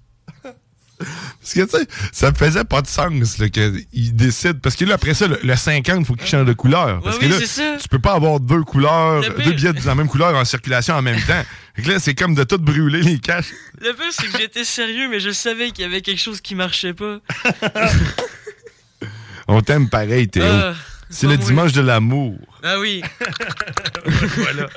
Parce 1.41 1.55
que, 1.55 1.63
tu 1.63 1.71
sais, 1.79 1.87
ça 2.13 2.31
me 2.31 2.37
faisait 2.37 2.65
pas 2.65 2.83
de 2.83 2.87
sens 2.87 3.11
qu'il 3.51 4.15
décide. 4.15 4.61
Parce 4.61 4.77
que 4.77 4.85
là, 4.85 4.97
après 4.97 5.15
ça, 5.15 5.27
le, 5.29 5.39
le 5.43 5.57
50, 5.57 5.97
il 6.01 6.05
faut 6.05 6.15
qu'il 6.15 6.27
change 6.27 6.45
de 6.45 6.53
couleur. 6.53 7.01
Parce 7.03 7.17
Ouais, 7.17 7.23
que 7.23 7.27
oui, 7.27 7.33
là, 7.33 7.39
c'est 7.39 7.47
ça. 7.47 7.77
tu 7.81 7.89
peux 7.89 7.99
pas 7.99 8.13
avoir 8.13 8.39
deux 8.39 8.63
couleurs, 8.65 9.23
Le 9.23 9.43
deux 9.43 9.53
billets 9.53 9.73
de 9.73 9.87
la 9.87 9.95
même 9.95 10.09
couleur 10.09 10.35
en 10.37 10.45
circulation 10.45 10.95
en 10.95 11.01
même 11.03 11.21
temps. 11.23 11.43
Fait 11.75 11.83
que 11.83 11.89
là, 11.89 11.99
c'est 11.99 12.15
comme 12.15 12.35
de 12.35 12.45
tout 12.45 12.59
brûler 12.59 13.01
les 13.03 13.19
caches. 13.19 13.53
Le 13.81 13.95
pire, 13.95 14.05
c'est 14.11 14.27
que 14.27 14.39
j'étais 14.39 14.65
sérieux, 14.65 15.09
mais 15.09 15.21
je 15.21 15.31
savais 15.31 15.71
qu'il 15.71 15.85
y 15.85 15.89
avait 15.89 16.03
quelque 16.03 16.21
chose 16.21 16.43
qui 16.43 16.55
marchait 16.55 16.93
pas. 16.93 17.19
On 19.49 19.63
t'aime 19.63 19.89
pareil, 19.89 20.29
Théo. 20.29 20.45
Ah, 20.47 20.75
c'est 21.11 21.27
le 21.27 21.37
dimanche 21.37 21.73
de 21.73 21.81
l'amour. 21.83 22.37
Ah 22.63 22.79
oui. 22.79 23.03
voilà. 24.37 24.69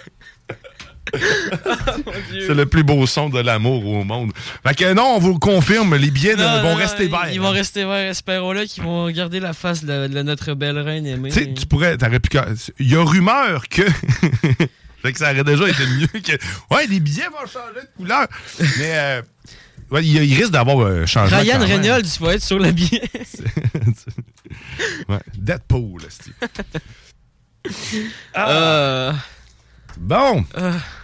C'est 2.32 2.54
le 2.54 2.66
plus 2.66 2.84
beau 2.84 3.06
son 3.06 3.30
de 3.30 3.40
l'amour 3.40 3.86
au 3.86 4.04
monde. 4.04 4.32
Fait 4.66 4.74
que 4.74 4.94
non, 4.94 5.16
on 5.16 5.20
vous 5.20 5.34
le 5.34 5.40
confirme, 5.40 5.96
les 5.96 6.10
billets 6.10 6.36
Non, 6.36 6.62
vont 6.62 6.72
non, 6.72 6.76
rester 6.76 7.08
verts. 7.08 7.30
Ils 7.32 7.42
vont 7.42 7.52
rester 7.52 7.84
verts. 7.84 8.10
Espérons-là 8.10 8.66
qu'ils 8.66 8.84
vont 8.84 9.10
garder 9.12 9.40
la 9.40 9.54
face 9.54 9.84
de, 9.84 10.08
de 10.08 10.22
notre 10.24 10.54
belle 10.54 10.80
reine 10.80 11.06
aimée. 11.06 11.30
Tu 11.30 11.36
sais, 11.36 11.54
tu 11.54 11.66
pourrais, 11.68 11.98
t'aurais 11.98 12.20
pu. 12.20 12.36
Il 12.80 12.92
y 12.92 12.96
a 12.96 13.04
rumeur 13.04 13.68
que. 13.70 13.84
fait 15.04 15.14
que 15.14 15.20
ça 15.20 15.32
aurait 15.32 15.44
déjà 15.44 15.68
été 15.68 15.86
mieux 15.86 16.08
que. 16.08 16.32
Ouais, 16.74 16.88
les 16.88 17.00
billets 17.00 17.28
vont 17.28 17.46
changer 17.48 17.82
de 17.82 17.98
couleur. 17.98 18.28
Mais. 18.80 18.98
euh, 18.98 19.22
ouais, 19.94 20.04
il, 20.06 20.24
il 20.24 20.36
risque 20.36 20.52
d'avoir 20.52 20.86
un 20.86 21.06
changement. 21.06 21.38
Ryan. 21.40 21.60
Reynolds 21.60 22.20
va 22.20 22.36
être 22.36 22.44
sur 22.44 22.60
le 22.60 22.72
billet. 22.72 23.04
Ouais, 25.10 25.20
Deadpool, 25.38 26.02
c'est. 26.10 26.34
Euh, 28.38 29.14
Bon. 29.98 30.44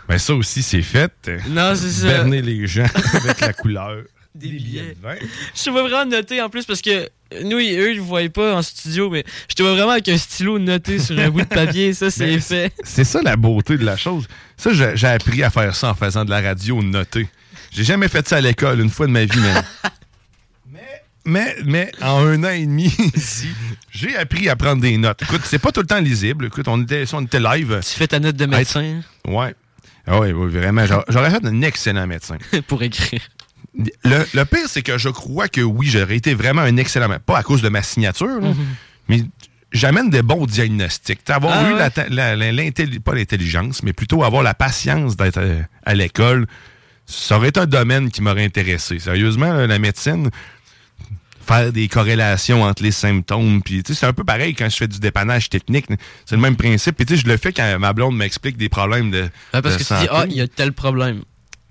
Ben, 0.08 0.18
ça 0.18 0.34
aussi, 0.34 0.64
c'est 0.64 0.82
fait. 0.82 1.12
Non, 1.48 1.74
c'est 1.76 1.90
ça. 1.90 2.08
Berner 2.08 2.42
les 2.42 2.68
gens 2.68 2.88
avec 3.14 3.40
la 3.40 3.54
couleur. 3.54 4.04
Des 4.36 4.50
billets. 4.50 4.96
de 4.96 5.02
vin. 5.02 5.16
Je 5.56 5.64
te 5.64 5.70
vois 5.70 5.84
vraiment 5.84 6.06
noter 6.10 6.42
en 6.42 6.50
plus 6.50 6.66
parce 6.66 6.82
que 6.82 7.10
nous, 7.44 7.58
eux, 7.58 7.92
ils 7.92 7.98
ne 7.98 8.02
voyaient 8.02 8.30
pas 8.30 8.56
en 8.56 8.62
studio, 8.62 9.10
mais 9.10 9.24
je 9.50 9.56
te 9.56 9.64
vois 9.64 9.74
vraiment 9.74 9.92
avec 9.92 10.08
un 10.10 10.18
stylo 10.18 10.60
noté 10.60 11.00
sur 11.00 11.18
un 11.20 11.30
bout 11.30 11.42
de 11.42 11.46
papier. 11.46 11.94
Ça, 11.94 12.10
c'est 12.12 12.26
Mais 12.28 12.40
fait. 12.40 12.74
C'est 12.84 13.04
ça 13.04 13.22
la 13.22 13.36
beauté 13.36 13.78
de 13.78 13.86
la 13.86 13.98
chose. 13.98 14.28
Ça, 14.58 14.72
j'ai 14.74 14.96
j'ai 14.96 15.08
appris 15.08 15.44
à 15.44 15.50
faire 15.50 15.76
ça 15.76 15.90
en 15.92 15.96
faisant 15.96 16.26
de 16.26 16.30
la 16.30 16.42
radio 16.42 16.82
notée. 16.82 17.28
J'ai 17.72 17.84
jamais 17.84 18.08
fait 18.08 18.28
ça 18.28 18.38
à 18.38 18.42
l'école, 18.42 18.80
une 18.82 18.90
fois 18.90 19.08
de 19.08 19.12
ma 19.12 19.26
vie, 19.26 19.40
mais. 19.42 20.80
Mais, 21.26 21.56
mais 21.66 21.92
en 22.02 22.26
un 22.26 22.44
an 22.44 22.50
et 22.50 22.66
demi 22.66 22.92
ici, 23.14 23.50
j'ai 23.92 24.16
appris 24.18 24.50
à 24.50 24.56
prendre 24.56 24.82
des 24.82 24.98
notes. 24.98 25.22
Écoute, 25.22 25.42
c'est 25.44 25.60
pas 25.60 25.72
tout 25.72 25.82
le 25.82 25.86
temps 25.86 26.00
lisible. 26.00 26.46
Écoute, 26.46 26.68
on 26.68 26.82
était, 26.82 27.06
si 27.06 27.14
on 27.14 27.22
était 27.22 27.40
live. 27.42 27.80
Tu 27.84 27.96
fais 27.98 28.08
ta 28.08 28.20
note 28.20 28.36
de 28.38 28.46
médecin? 28.46 29.02
Ouais. 29.28 29.54
Ah 30.08 30.20
oui, 30.22 30.32
oui, 30.32 30.50
vraiment. 30.52 30.86
J'aurais- 30.88 31.30
fait 31.30 31.46
un 31.46 31.62
excellent 31.62 32.08
médecin. 32.08 32.38
pour 32.68 32.82
écrire. 32.82 33.20
Le, 34.06 34.26
le 34.34 34.46
pire, 34.46 34.66
c'est 34.68 34.82
que 34.82 34.98
je 34.98 35.10
crois 35.10 35.50
que 35.50 35.62
oui, 35.62 35.88
j'aurais 35.88 36.16
été 36.16 36.34
vraiment 36.34 36.62
un 36.62 36.78
excellent 36.78 37.10
médecin. 37.10 37.24
Pas 37.26 37.38
à 37.38 37.44
cause 37.44 37.62
de 37.62 37.70
ma 37.70 37.84
signature, 37.84 38.40
là, 38.42 38.54
mais 39.08 39.22
j'amène 39.72 40.10
des 40.10 40.24
bons 40.24 40.48
diagnostics. 40.48 41.30
Avoir 41.30 41.54
Ah 41.60 41.70
eu 41.70 41.74
ouais? 41.74 41.80
la 41.80 41.90
ta- 41.92 42.10
la- 42.10 42.36
la- 42.36 42.52
l'intelli- 42.52 43.00
pas 43.00 43.14
l'intelligence, 43.14 43.84
mais 43.84 43.94
plutôt 43.94 44.24
avoir 44.24 44.42
la 44.42 44.56
patience 44.56 45.16
d'être 45.16 45.38
euh, 45.38 45.62
à 45.86 45.94
l'école, 45.94 46.48
ça 47.12 47.38
aurait 47.38 47.50
été 47.50 47.60
un 47.60 47.66
domaine 47.66 48.12
qui 48.12 48.22
m'aurait 48.22 48.46
intéressé. 48.46 49.00
Sérieusement, 49.00 49.52
là, 49.54 49.66
la 49.68 49.80
médecine, 49.80 50.30
faire 51.48 51.72
des 51.74 51.88
corrélations 51.88 52.62
entre 52.64 52.84
les 52.84 52.92
symptômes, 52.92 53.64
puis 53.64 53.82
tu 53.82 53.94
sais, 53.94 54.00
c'est 54.02 54.06
un 54.06 54.14
peu 54.14 54.24
pareil 54.24 54.54
quand 54.54 54.70
je 54.70 54.78
fais 54.78 54.88
du 54.88 55.00
dépannage 55.00 55.50
technique. 55.50 55.88
C'est 56.26 56.36
le 56.36 56.42
même 56.42 56.56
principe. 56.56 56.96
Puis 56.98 57.06
tu 57.08 57.16
sais, 57.16 57.22
je 57.24 57.28
le 57.28 57.38
fais 57.38 57.52
quand 57.52 57.80
ma 57.80 57.94
blonde 57.94 58.16
m'explique 58.16 58.58
des 58.58 58.70
problèmes 58.70 59.10
de, 59.10 59.22
Ouais, 59.54 59.62
parce 59.62 59.64
de 59.78 59.84
que 59.84 59.88
tu 59.88 59.94
dis, 59.96 60.00
santé. 60.06 60.08
ah, 60.12 60.26
il 60.30 60.36
y 60.36 60.42
a 60.42 60.48
tel 60.48 60.72
problème. 60.74 61.24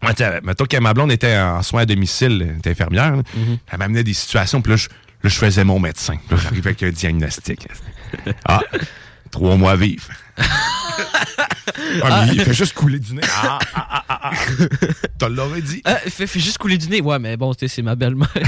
Ouais, 0.02 0.40
mettons 0.42 0.64
que 0.64 0.76
ma 0.78 0.94
blonde 0.94 1.12
était 1.12 1.36
en 1.38 1.62
soins 1.62 1.82
à 1.82 1.86
domicile, 1.86 2.46
elle 2.50 2.58
était 2.58 2.70
infirmière, 2.70 3.16
là. 3.16 3.22
Mhm. 3.36 3.58
elle 3.70 3.78
m'amenait 3.78 4.04
des 4.04 4.14
situations, 4.14 4.60
puis 4.60 4.70
là, 4.72 4.76
je, 4.76 4.88
là, 4.88 5.30
je 5.30 5.36
faisais 5.36 5.64
mon 5.64 5.78
médecin. 5.80 6.14
Puis 6.26 6.36
Là, 6.36 6.42
j'arrivais 6.42 6.68
avec 6.70 6.82
un 6.82 6.90
diagnostic. 6.90 7.66
Ah, 8.44 8.60
trois 9.30 9.56
mois 9.56 9.76
vivre. 9.76 10.04
Ah, 12.02 12.24
mais 12.26 12.34
il 12.34 12.40
fait 12.42 12.54
juste 12.54 12.74
couler 12.74 12.98
du 12.98 13.14
nez. 13.14 13.20
Ah, 13.24 13.58
ah, 13.74 13.86
ah, 13.90 14.04
ah, 14.08 14.20
ah. 14.22 14.32
T'as 15.18 15.28
l'aurais 15.28 15.60
dit. 15.62 15.80
Ah, 15.84 15.96
fait, 15.96 16.26
fait 16.26 16.40
juste 16.40 16.58
couler 16.58 16.78
du 16.78 16.88
nez. 16.88 17.00
Ouais, 17.00 17.18
mais 17.18 17.36
bon, 17.36 17.52
c'est 17.58 17.82
ma 17.82 17.94
belle-mère. 17.96 18.32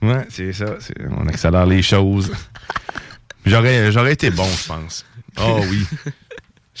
Ouais, 0.00 0.26
c'est 0.30 0.52
ça. 0.52 0.76
On 1.10 1.26
accélère 1.26 1.66
les 1.66 1.82
choses. 1.82 2.30
J'aurais, 3.44 3.90
j'aurais 3.90 4.12
été 4.12 4.30
bon, 4.30 4.46
je 4.46 4.68
pense. 4.68 5.04
Oh 5.40 5.60
oui. 5.68 5.84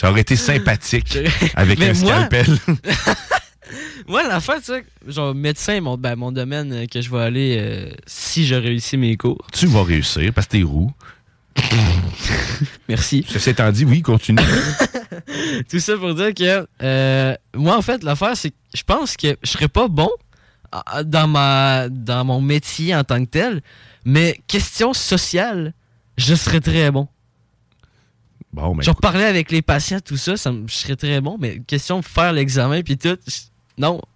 J'aurais 0.00 0.20
été 0.20 0.36
sympathique 0.36 1.18
avec 1.56 1.80
Mais 1.80 1.88
un 1.90 1.94
moi- 1.94 2.12
scalpel. 2.28 2.46
Moi, 4.06 4.22
la 4.26 4.40
fin, 4.40 4.58
tu 4.58 4.66
sais, 4.66 4.84
genre 5.06 5.34
médecin, 5.34 5.80
mon, 5.82 5.98
ben, 5.98 6.14
mon 6.16 6.32
domaine 6.32 6.86
que 6.88 7.02
je 7.02 7.10
vais 7.10 7.18
aller 7.20 7.56
euh, 7.58 7.90
si 8.06 8.46
je 8.46 8.54
réussis 8.54 8.96
mes 8.96 9.16
cours. 9.18 9.44
tu 9.52 9.66
vas 9.66 9.82
réussir 9.82 10.32
parce 10.32 10.46
que 10.46 10.52
t'es 10.52 10.62
roux. 10.62 10.90
Merci. 12.88 13.24
Ceci 13.28 13.50
étant 13.50 13.70
dit, 13.70 13.84
oui, 13.84 14.02
continue. 14.02 14.42
Tout 15.70 15.78
ça 15.78 15.96
pour 15.96 16.14
dire 16.14 16.34
que 16.34 16.66
euh, 16.82 17.34
moi, 17.54 17.76
en 17.76 17.82
fait, 17.82 18.02
l'affaire, 18.02 18.36
c'est 18.36 18.50
que 18.50 18.56
je 18.74 18.82
pense 18.82 19.16
que 19.16 19.36
je 19.42 19.50
serais 19.50 19.68
pas 19.68 19.88
bon 19.88 20.10
ah, 20.72 21.02
dans, 21.02 21.26
ma, 21.28 21.88
dans 21.88 22.24
mon 22.24 22.40
métier 22.40 22.94
en 22.94 23.04
tant 23.04 23.24
que 23.24 23.30
tel, 23.30 23.62
mais 24.04 24.40
question 24.46 24.92
sociale, 24.92 25.72
je 26.16 26.34
serais 26.34 26.60
très 26.60 26.90
bon. 26.90 27.08
Bon, 28.52 28.74
ben, 28.74 28.82
Genre 28.82 28.96
parler 28.96 29.24
avec 29.24 29.50
les 29.50 29.62
patients, 29.62 30.00
tout 30.00 30.16
ça, 30.16 30.36
ça 30.36 30.50
me- 30.52 30.66
je 30.66 30.74
serais 30.74 30.96
très 30.96 31.20
bon, 31.20 31.36
mais 31.38 31.60
question 31.60 32.00
de 32.00 32.04
faire 32.04 32.32
l'examen 32.32 32.82
puis 32.82 32.96
tout, 32.96 33.18
non. 33.76 34.00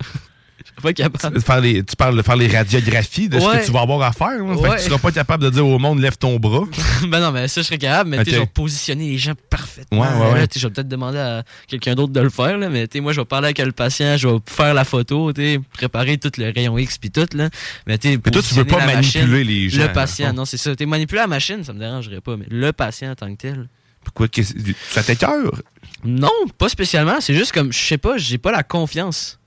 Je 0.64 0.70
serais 0.70 0.82
pas 0.82 0.92
capable. 0.92 1.40
Faire 1.40 1.60
les- 1.60 1.82
tu 1.84 1.96
parles 1.96 2.16
de 2.16 2.22
faire 2.22 2.36
les 2.36 2.48
radiographies 2.48 3.28
de 3.28 3.38
ce 3.40 3.44
Ouais. 3.46 3.60
que 3.60 3.66
tu 3.66 3.72
vas 3.72 3.80
avoir 3.80 4.02
à 4.02 4.12
faire. 4.12 4.28
hein? 4.28 4.54
Fait 4.56 4.62
que 4.62 4.68
Ouais. 4.68 4.76
tu 4.78 4.84
seras 4.84 4.98
pas 4.98 5.12
capable 5.12 5.44
de 5.44 5.50
dire 5.50 5.66
au 5.66 5.78
monde 5.78 5.98
lève 6.00 6.16
ton 6.16 6.38
bras. 6.38 6.64
ben 7.08 7.20
non, 7.20 7.32
mais 7.32 7.48
ça, 7.48 7.60
je 7.62 7.66
serais 7.66 7.78
capable, 7.78 8.10
mais 8.10 8.16
tu 8.18 8.22
Ok. 8.22 8.28
sais, 8.30 8.36
genre 8.36 8.48
positionner 8.48 9.08
les 9.10 9.18
gens 9.18 9.32
parfaitement. 9.50 10.00
Ouais, 10.00 10.08
ouais, 10.08 10.32
ouais. 10.34 10.48
tu 10.48 10.58
je 10.58 10.66
vais 10.66 10.72
peut-être 10.72 10.88
demander 10.88 11.18
à 11.18 11.42
quelqu'un 11.68 11.94
d'autre 11.94 12.12
de 12.12 12.20
le 12.20 12.30
faire, 12.30 12.58
là, 12.58 12.68
mais 12.68 12.86
tu 12.88 12.98
sais, 12.98 13.00
moi, 13.02 13.12
je 13.12 13.20
vais 13.20 13.24
parler 13.26 13.46
avec 13.46 13.58
le 13.58 13.72
patient, 13.72 14.16
je 14.16 14.28
vais 14.28 14.38
faire 14.46 14.74
la 14.74 14.84
photo, 14.84 15.32
tu 15.32 15.60
préparer 15.72 16.18
tout 16.18 16.30
le 16.38 16.52
rayon 16.54 16.76
X 16.78 16.98
puis 16.98 17.10
tout, 17.10 17.26
là. 17.34 17.48
Mais 17.86 17.98
tu 17.98 18.18
toi, 18.20 18.42
tu 18.42 18.54
veux 18.54 18.64
pas 18.64 18.84
manipuler 18.86 19.24
machine, 19.26 19.34
les 19.48 19.68
gens, 19.68 19.82
Le 19.82 19.92
patient, 19.92 20.32
non, 20.32 20.44
c'est 20.44 20.56
ça. 20.56 20.74
Tu 20.76 20.86
manipuler 20.86 21.20
la 21.20 21.26
machine, 21.26 21.62
ça 21.64 21.72
me 21.72 21.78
dérangerait 21.78 22.20
pas, 22.20 22.36
mais 22.36 22.46
le 22.50 22.72
patient 22.72 23.10
en 23.10 23.14
tant 23.14 23.30
que 23.34 23.40
tel. 23.40 23.68
Pourquoi 24.04 24.26
ça 24.90 25.02
t'écœure? 25.04 25.52
Non, 26.04 26.28
pas 26.58 26.68
spécialement. 26.68 27.20
C'est 27.20 27.34
juste 27.34 27.52
comme, 27.52 27.72
je 27.72 27.78
sais 27.78 27.98
pas, 27.98 28.16
j'ai 28.16 28.36
pas 28.38 28.50
la 28.50 28.64
confiance 28.64 29.38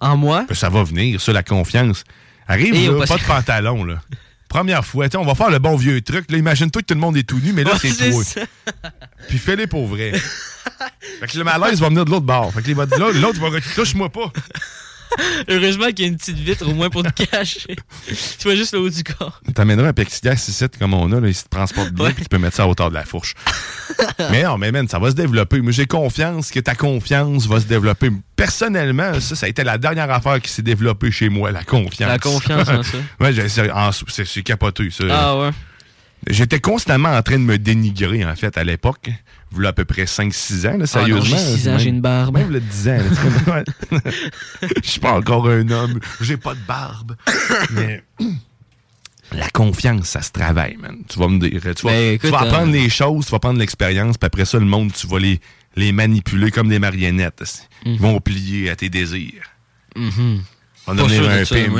en 0.00 0.16
moi. 0.16 0.46
Ça 0.52 0.68
va 0.68 0.82
venir, 0.82 1.20
ça, 1.20 1.32
la 1.32 1.42
confiance. 1.42 2.04
Arrive, 2.48 2.74
là, 2.98 3.06
pas 3.06 3.16
de 3.16 3.22
pantalon, 3.24 3.84
là. 3.84 4.00
Première 4.48 4.84
fois, 4.84 5.06
on 5.14 5.24
va 5.24 5.36
faire 5.36 5.50
le 5.50 5.60
bon 5.60 5.76
vieux 5.76 6.00
truc. 6.00 6.28
Là, 6.30 6.36
imagine-toi 6.38 6.82
que 6.82 6.86
tout 6.86 6.94
le 6.94 7.00
monde 7.00 7.16
est 7.16 7.22
tout 7.22 7.38
nu, 7.38 7.52
mais 7.52 7.62
là, 7.62 7.74
Ouais, 7.74 7.78
c'est 7.92 8.10
toi. 8.10 8.24
ça. 8.24 8.40
Puis 9.28 9.38
fais-les 9.38 9.68
pour 9.68 9.86
vrai. 9.86 10.12
fait 11.20 11.26
que 11.28 11.38
le 11.38 11.44
malaise 11.44 11.80
va 11.80 11.88
venir 11.88 12.04
de 12.04 12.10
l'autre 12.10 12.26
bord. 12.26 12.52
Fait 12.52 12.60
que 12.62 12.66
les- 12.66 12.74
là, 12.74 12.86
l'autre 13.20 13.38
va. 13.40 13.60
Touche-moi 13.76 14.08
pas. 14.08 14.32
Heureusement 15.48 15.86
qu'il 15.86 16.00
y 16.00 16.04
a 16.04 16.06
une 16.08 16.16
petite 16.16 16.38
vitre 16.38 16.68
au 16.68 16.74
moins 16.74 16.90
pour 16.90 17.02
te 17.02 17.24
cacher. 17.24 17.76
tu 18.06 18.42
vois 18.44 18.54
juste 18.54 18.72
le 18.72 18.80
haut 18.80 18.90
du 18.90 19.02
corps. 19.02 19.40
T'amèneras 19.54 19.88
un 19.88 19.92
plexiglas 19.92 20.34
ici, 20.34 20.64
comme 20.78 20.94
on 20.94 21.10
a, 21.12 21.20
là, 21.20 21.28
il 21.28 21.34
se 21.34 21.44
transporte 21.48 21.90
bien, 21.90 22.10
puis 22.12 22.22
tu 22.22 22.28
peux 22.28 22.38
mettre 22.38 22.56
ça 22.56 22.64
à 22.64 22.66
hauteur 22.66 22.90
de 22.90 22.94
la 22.94 23.04
fourche. 23.04 23.34
mais 24.30 24.42
non, 24.42 24.58
mais 24.58 24.72
man, 24.72 24.88
ça 24.88 24.98
va 24.98 25.10
se 25.10 25.16
développer. 25.16 25.60
Moi, 25.60 25.72
j'ai 25.72 25.86
confiance 25.86 26.50
que 26.50 26.60
ta 26.60 26.74
confiance 26.74 27.46
va 27.46 27.60
se 27.60 27.66
développer. 27.66 28.10
Personnellement, 28.36 29.20
ça, 29.20 29.34
ça 29.36 29.46
a 29.46 29.48
été 29.48 29.64
la 29.64 29.78
dernière 29.78 30.10
affaire 30.10 30.40
qui 30.40 30.50
s'est 30.50 30.62
développée 30.62 31.10
chez 31.10 31.28
moi, 31.28 31.50
la 31.50 31.64
confiance. 31.64 32.08
La 32.08 32.18
confiance 32.18 32.68
en 32.68 32.82
ça. 32.82 32.98
ouais, 33.20 33.48
c'est 34.24 34.42
capoté, 34.42 34.90
ça. 34.90 35.04
Ah 35.10 35.38
ouais. 35.38 35.50
J'étais 36.28 36.60
constamment 36.60 37.10
en 37.10 37.22
train 37.22 37.38
de 37.38 37.44
me 37.44 37.58
dénigrer, 37.58 38.24
en 38.24 38.36
fait, 38.36 38.58
à 38.58 38.64
l'époque. 38.64 39.10
Vous 39.52 39.66
à 39.66 39.72
peu 39.72 39.84
près 39.84 40.04
5-6 40.04 40.60
ans, 40.68 40.70
là, 40.70 40.70
Ah 40.72 40.76
non, 40.78 40.86
sérieusement. 40.86 41.36
j'ai 41.36 41.56
six 41.56 41.68
ans, 41.68 41.72
Même- 41.72 41.80
j'ai 41.80 41.88
une 41.88 42.00
barbe. 42.00 42.36
Même 42.38 42.50
le 42.50 42.60
10 42.60 42.88
ans. 42.88 42.98
tu. 43.90 43.96
Je 44.84 44.88
suis 44.88 45.00
pas 45.00 45.12
encore 45.12 45.48
un 45.48 45.68
homme. 45.70 45.98
J'ai 46.20 46.36
pas 46.36 46.54
de 46.54 46.60
barbe. 46.68 47.16
Mais 47.72 48.02
la 49.32 49.48
confiance, 49.50 50.06
ça 50.08 50.22
se 50.22 50.30
travaille, 50.30 50.76
man. 50.76 50.98
Tu 51.08 51.18
vas 51.18 51.28
me 51.28 51.38
dire. 51.40 51.60
Tu 51.60 51.86
vas, 51.86 51.90
Ben, 51.92 52.10
tu 52.10 52.26
écoute, 52.26 52.30
vas 52.30 52.40
apprendre 52.42 52.68
euh, 52.68 52.72
les 52.72 52.88
choses, 52.88 53.26
tu 53.26 53.32
vas 53.32 53.38
prendre 53.40 53.58
l'expérience, 53.58 54.16
puis 54.18 54.26
après 54.26 54.44
ça, 54.44 54.58
le 54.58 54.66
monde, 54.66 54.92
tu 54.92 55.06
vas 55.08 55.18
les, 55.18 55.40
les 55.76 55.90
manipuler 55.92 56.50
comme 56.52 56.68
des 56.68 56.78
marionnettes. 56.78 57.68
Ils 57.84 57.98
vont 57.98 58.20
plier 58.20 58.70
à 58.70 58.76
tes 58.76 58.88
désirs. 58.88 59.42
Mhm. 59.96 60.42
On 60.86 60.94
va 60.94 61.02
devenir 61.02 61.22
de 61.22 61.28
un 61.28 61.44
ça, 61.44 61.54
pimp. 61.56 61.78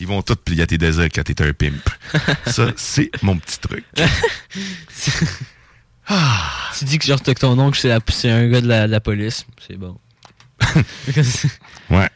Ils 0.00 0.06
vont 0.06 0.20
tous 0.22 0.36
plier 0.36 0.62
à 0.62 0.66
tes 0.66 0.76
désirs 0.78 1.08
quand 1.14 1.22
t'es 1.22 1.40
un 1.42 1.52
pimp. 1.52 1.88
ça, 2.46 2.70
c'est 2.76 3.10
mon 3.22 3.36
petit 3.38 3.58
truc. 3.58 3.84
Tu 6.78 6.84
dis 6.84 6.98
que 6.98 7.06
genre 7.06 7.22
que 7.22 7.30
ton 7.32 7.58
oncle 7.58 7.78
c'est 7.78 7.88
la- 7.88 8.00
c'est 8.08 8.30
un 8.30 8.48
gars 8.48 8.60
de 8.60 8.68
la, 8.68 8.86
de 8.86 8.92
la 8.92 9.00
police, 9.00 9.46
c'est 9.66 9.76
bon. 9.76 9.98
Ouais. 11.90 12.08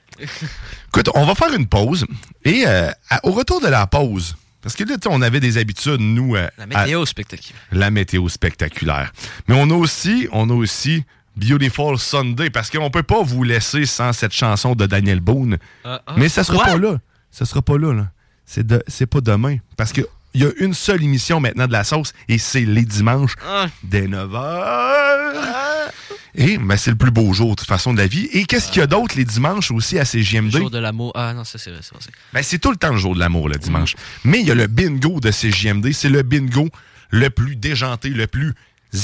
Écoute, 0.89 1.09
on 1.15 1.25
va 1.25 1.35
faire 1.35 1.55
une 1.55 1.67
pause. 1.67 2.05
Et 2.45 2.65
euh, 2.67 2.91
à- 3.09 3.25
au 3.27 3.33
retour 3.33 3.61
de 3.61 3.69
la 3.69 3.87
pause, 3.87 4.37
parce 4.61 4.75
que 4.75 4.85
là, 4.85 4.97
tu 4.97 5.03
sais, 5.05 5.09
on 5.11 5.23
avait 5.23 5.41
des 5.41 5.57
habitudes, 5.59 6.01
nous. 6.01 6.37
euh, 6.37 6.49
La 6.59 6.67
météo 6.67 7.03
à- 7.03 7.07
spectaculaire. 7.07 7.61
la 7.73 7.91
météo 7.91 8.29
spectaculaire. 8.29 9.13
Mais 9.49 9.55
on 9.57 9.71
a 9.71 9.75
aussi, 9.75 10.29
on 10.33 10.51
a 10.51 10.55
aussi 10.55 11.05
Beautiful 11.37 11.99
Sunday, 11.99 12.51
parce 12.51 12.71
qu'on 12.71 12.91
peut 12.91 13.03
pas 13.05 13.23
vous 13.23 13.45
laisser 13.45 13.87
sans 13.87 14.13
cette 14.13 14.33
chanson 14.35 14.75
de 14.75 14.85
Daniel 14.87 15.21
Boone. 15.21 15.59
Ah, 15.85 16.03
ah. 16.07 16.15
Mais 16.17 16.29
ça 16.29 16.45
sera 16.45 16.59
Quoi? 16.59 16.67
pas 16.73 16.79
là. 16.79 16.99
ce 17.31 17.45
sera 17.45 17.63
pas 17.63 17.79
là. 17.79 17.95
là. 17.95 18.09
C'est 18.45 18.67
de- 18.67 18.83
c'est 18.89 19.07
pas 19.07 19.21
demain. 19.21 19.57
Parce 19.77 19.93
que 19.93 20.03
il 20.35 20.43
y 20.43 20.45
a 20.45 20.51
une 20.59 20.75
seule 20.75 21.03
émission 21.03 21.41
maintenant 21.41 21.67
de 21.67 21.73
la 21.73 21.85
sauce 21.85 22.13
et 22.29 22.39
c'est 22.39 22.61
les 22.65 22.85
dimanches 22.85 23.35
Ah. 23.47 23.67
dès 23.83 24.07
9h. 24.07 25.91
Et 26.37 26.59
ben, 26.59 26.77
c'est 26.77 26.91
le 26.91 26.97
plus 26.97 27.11
beau 27.11 27.33
jour, 27.33 27.51
de 27.51 27.55
toute 27.57 27.67
façon, 27.69 27.93
de 27.93 27.99
la 27.99 28.07
vie. 28.07 28.29
Et 28.33 28.45
qu'est-ce 28.45 28.69
qu'il 28.71 28.79
y 28.79 28.83
a 28.83 28.87
d'autre 28.87 29.17
les 29.17 29.25
dimanches 29.25 29.73
aussi 29.73 29.99
à 29.99 30.05
CGMD? 30.05 30.53
Jour 30.57 30.71
de 30.71 30.79
l'amour. 30.79 31.13
Ah 31.17 31.35
non, 31.35 31.43
ça 31.45 31.59
c'est 31.59 31.71
vrai, 31.71 31.81
c'est 31.83 31.93
vrai. 31.95 32.05
Ben, 32.33 32.43
c'est 32.43 32.59
tout 32.59 32.71
le 32.71 32.77
temps 32.77 32.93
le 32.93 32.99
jour 32.99 33.15
de 33.15 33.21
l'amour, 33.21 33.49
le 33.49 33.57
dimanche. 33.57 33.95
Mm. 33.97 34.31
Mais 34.31 34.41
il 34.41 34.47
y 34.47 34.51
a 34.51 34.55
le 34.55 34.69
bingo 34.69 35.19
de 35.21 35.31
CJMD. 35.31 35.93
C'est 35.93 36.09
le 36.09 36.23
bingo 36.23 36.69
le 37.11 37.31
plus 37.31 37.57
déjanté, 37.57 38.11
le 38.11 38.29
plus 38.29 38.55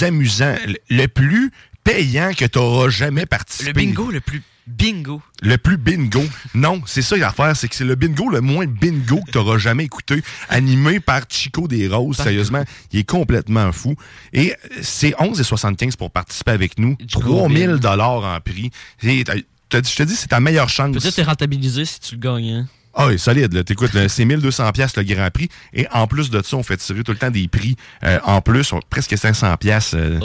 amusant, 0.02 0.54
le- 0.66 0.76
le 0.88 1.06
plus 1.08 1.50
payant 1.82 2.32
que 2.32 2.44
tu 2.44 2.58
auras 2.58 2.88
jamais 2.90 3.26
participé. 3.26 3.66
Le 3.68 3.72
bingo 3.74 4.10
le 4.12 4.20
plus 4.20 4.42
bingo. 4.66 5.22
Le 5.42 5.56
plus 5.58 5.76
bingo. 5.76 6.22
Non, 6.54 6.82
c'est 6.86 7.02
ça 7.02 7.16
l'affaire, 7.16 7.56
c'est 7.56 7.68
que 7.68 7.74
c'est 7.74 7.84
le 7.84 7.94
bingo 7.94 8.28
le 8.30 8.40
moins 8.40 8.66
bingo 8.66 9.20
que 9.26 9.30
tu 9.32 9.38
auras 9.38 9.58
jamais 9.58 9.84
écouté, 9.84 10.22
animé 10.48 11.00
par 11.00 11.22
Chico 11.28 11.68
des 11.68 11.88
Roses. 11.88 12.16
Sérieusement, 12.16 12.64
il 12.92 13.00
est 13.00 13.04
complètement 13.04 13.70
fou. 13.72 13.94
Et 14.32 14.52
euh, 14.52 14.78
c'est 14.82 15.10
11,75 15.18 15.96
pour 15.96 16.10
participer 16.10 16.50
avec 16.52 16.78
nous. 16.78 16.96
3000 17.10 17.76
dollars 17.76 18.24
en 18.24 18.40
prix. 18.40 18.70
Et, 19.02 19.24
euh, 19.28 19.40
Je 19.72 19.78
te 19.96 20.02
dis, 20.02 20.14
c'est 20.16 20.28
ta 20.28 20.40
meilleure 20.40 20.68
chance. 20.68 20.92
Peut-être 20.96 21.14
t'es 21.14 21.22
rentabilisé 21.22 21.84
si 21.84 22.00
tu 22.00 22.14
le 22.16 22.20
gagnes. 22.20 22.50
hein. 22.52 22.68
Ah 22.98 23.08
oui, 23.08 23.18
solide. 23.18 23.62
T'écoutes, 23.64 23.90
c'est 24.08 24.24
1200 24.24 24.72
pièces 24.72 24.96
le 24.96 25.02
Grand 25.02 25.30
Prix. 25.30 25.50
Et 25.74 25.86
en 25.92 26.06
plus 26.06 26.30
de 26.30 26.40
ça, 26.42 26.56
on 26.56 26.62
fait 26.62 26.78
tirer 26.78 27.02
tout 27.04 27.12
le 27.12 27.18
temps 27.18 27.30
des 27.30 27.46
prix 27.46 27.76
euh, 28.04 28.18
en 28.24 28.40
plus, 28.40 28.72
on- 28.72 28.80
presque 28.88 29.18
500 29.18 29.54
pièces 29.58 29.92
Ouais. 29.92 30.18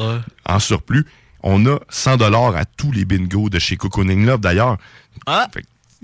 en 0.46 0.58
surplus. 0.60 1.06
On 1.44 1.66
a 1.66 1.80
100 1.90 2.18
dollars 2.18 2.56
à 2.56 2.66
tous 2.66 2.92
les 2.92 3.06
bingos 3.06 3.50
de 3.50 3.60
chez 3.60 3.78
Cocooning 3.78 4.26
Love, 4.26 4.42
d'ailleurs. 4.42 4.78
Ah! 5.26 5.48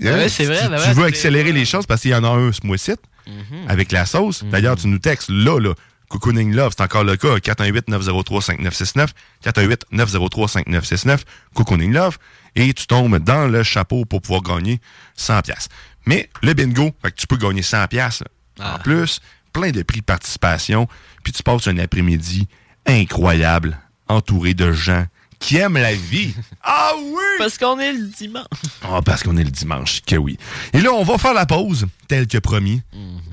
Hein, 0.04 0.26
c'est 0.28 0.44
vrai, 0.44 0.62
Tu, 0.62 0.68
ben 0.68 0.80
tu 0.80 0.88
ouais, 0.88 0.94
veux 0.94 1.04
accélérer 1.04 1.52
les 1.52 1.64
choses 1.64 1.86
parce 1.86 2.02
qu'il 2.02 2.12
y 2.12 2.14
en 2.14 2.22
a 2.24 2.28
un 2.28 2.52
ce 2.52 2.60
mois-ci 2.64 2.92
Mhm. 3.26 3.68
avec 3.68 3.92
la 3.92 4.06
sauce. 4.06 4.42
D'ailleurs, 4.44 4.76
tu 4.76 4.86
nous 4.86 4.98
textes 4.98 5.28
là, 5.28 5.58
là. 5.60 5.74
Cocooning 6.08 6.54
Love, 6.54 6.72
c'est 6.76 6.82
encore 6.82 7.04
le 7.04 7.16
cas. 7.16 7.38
418-903-5969. 7.40 9.08
418-903-5969. 9.44 11.24
Cocooning 11.54 11.92
Love. 11.92 12.18
Et 12.56 12.72
tu 12.72 12.86
tombes 12.86 13.18
dans 13.18 13.46
le 13.46 13.62
chapeau 13.62 14.04
pour 14.04 14.22
pouvoir 14.22 14.42
gagner 14.42 14.80
100 15.16 15.42
pièces. 15.42 15.68
Mais 16.06 16.30
le 16.42 16.54
bingo, 16.54 16.92
fait 17.02 17.10
que 17.10 17.16
tu 17.16 17.26
peux 17.26 17.36
gagner 17.36 17.62
100 17.62 17.86
pièces 17.88 18.22
Ah. 18.58 18.76
en 18.76 18.78
plus. 18.78 19.20
Plein 19.52 19.70
de 19.70 19.82
prix 19.82 20.00
de 20.00 20.04
participation. 20.04 20.88
Puis 21.22 21.32
tu 21.32 21.42
passes 21.42 21.68
un 21.68 21.78
après-midi 21.78 22.48
incroyable, 22.86 23.78
entouré 24.08 24.54
de 24.54 24.72
gens 24.72 25.04
qui 25.38 25.56
aiment 25.58 25.78
la 25.78 25.94
vie. 25.94 26.34
Ah 26.70 26.92
oui! 26.98 27.14
Parce 27.38 27.56
qu'on 27.56 27.78
est 27.78 27.92
le 27.92 28.06
dimanche. 28.08 28.44
Ah, 28.82 29.00
parce 29.02 29.22
qu'on 29.22 29.36
est 29.38 29.44
le 29.44 29.50
dimanche, 29.50 30.02
que 30.06 30.16
oui. 30.16 30.36
Et 30.74 30.80
là, 30.80 30.92
on 30.92 31.02
va 31.04 31.16
faire 31.16 31.32
la 31.32 31.46
pause, 31.46 31.86
tel 32.08 32.26
que 32.26 32.36
promis. 32.38 32.82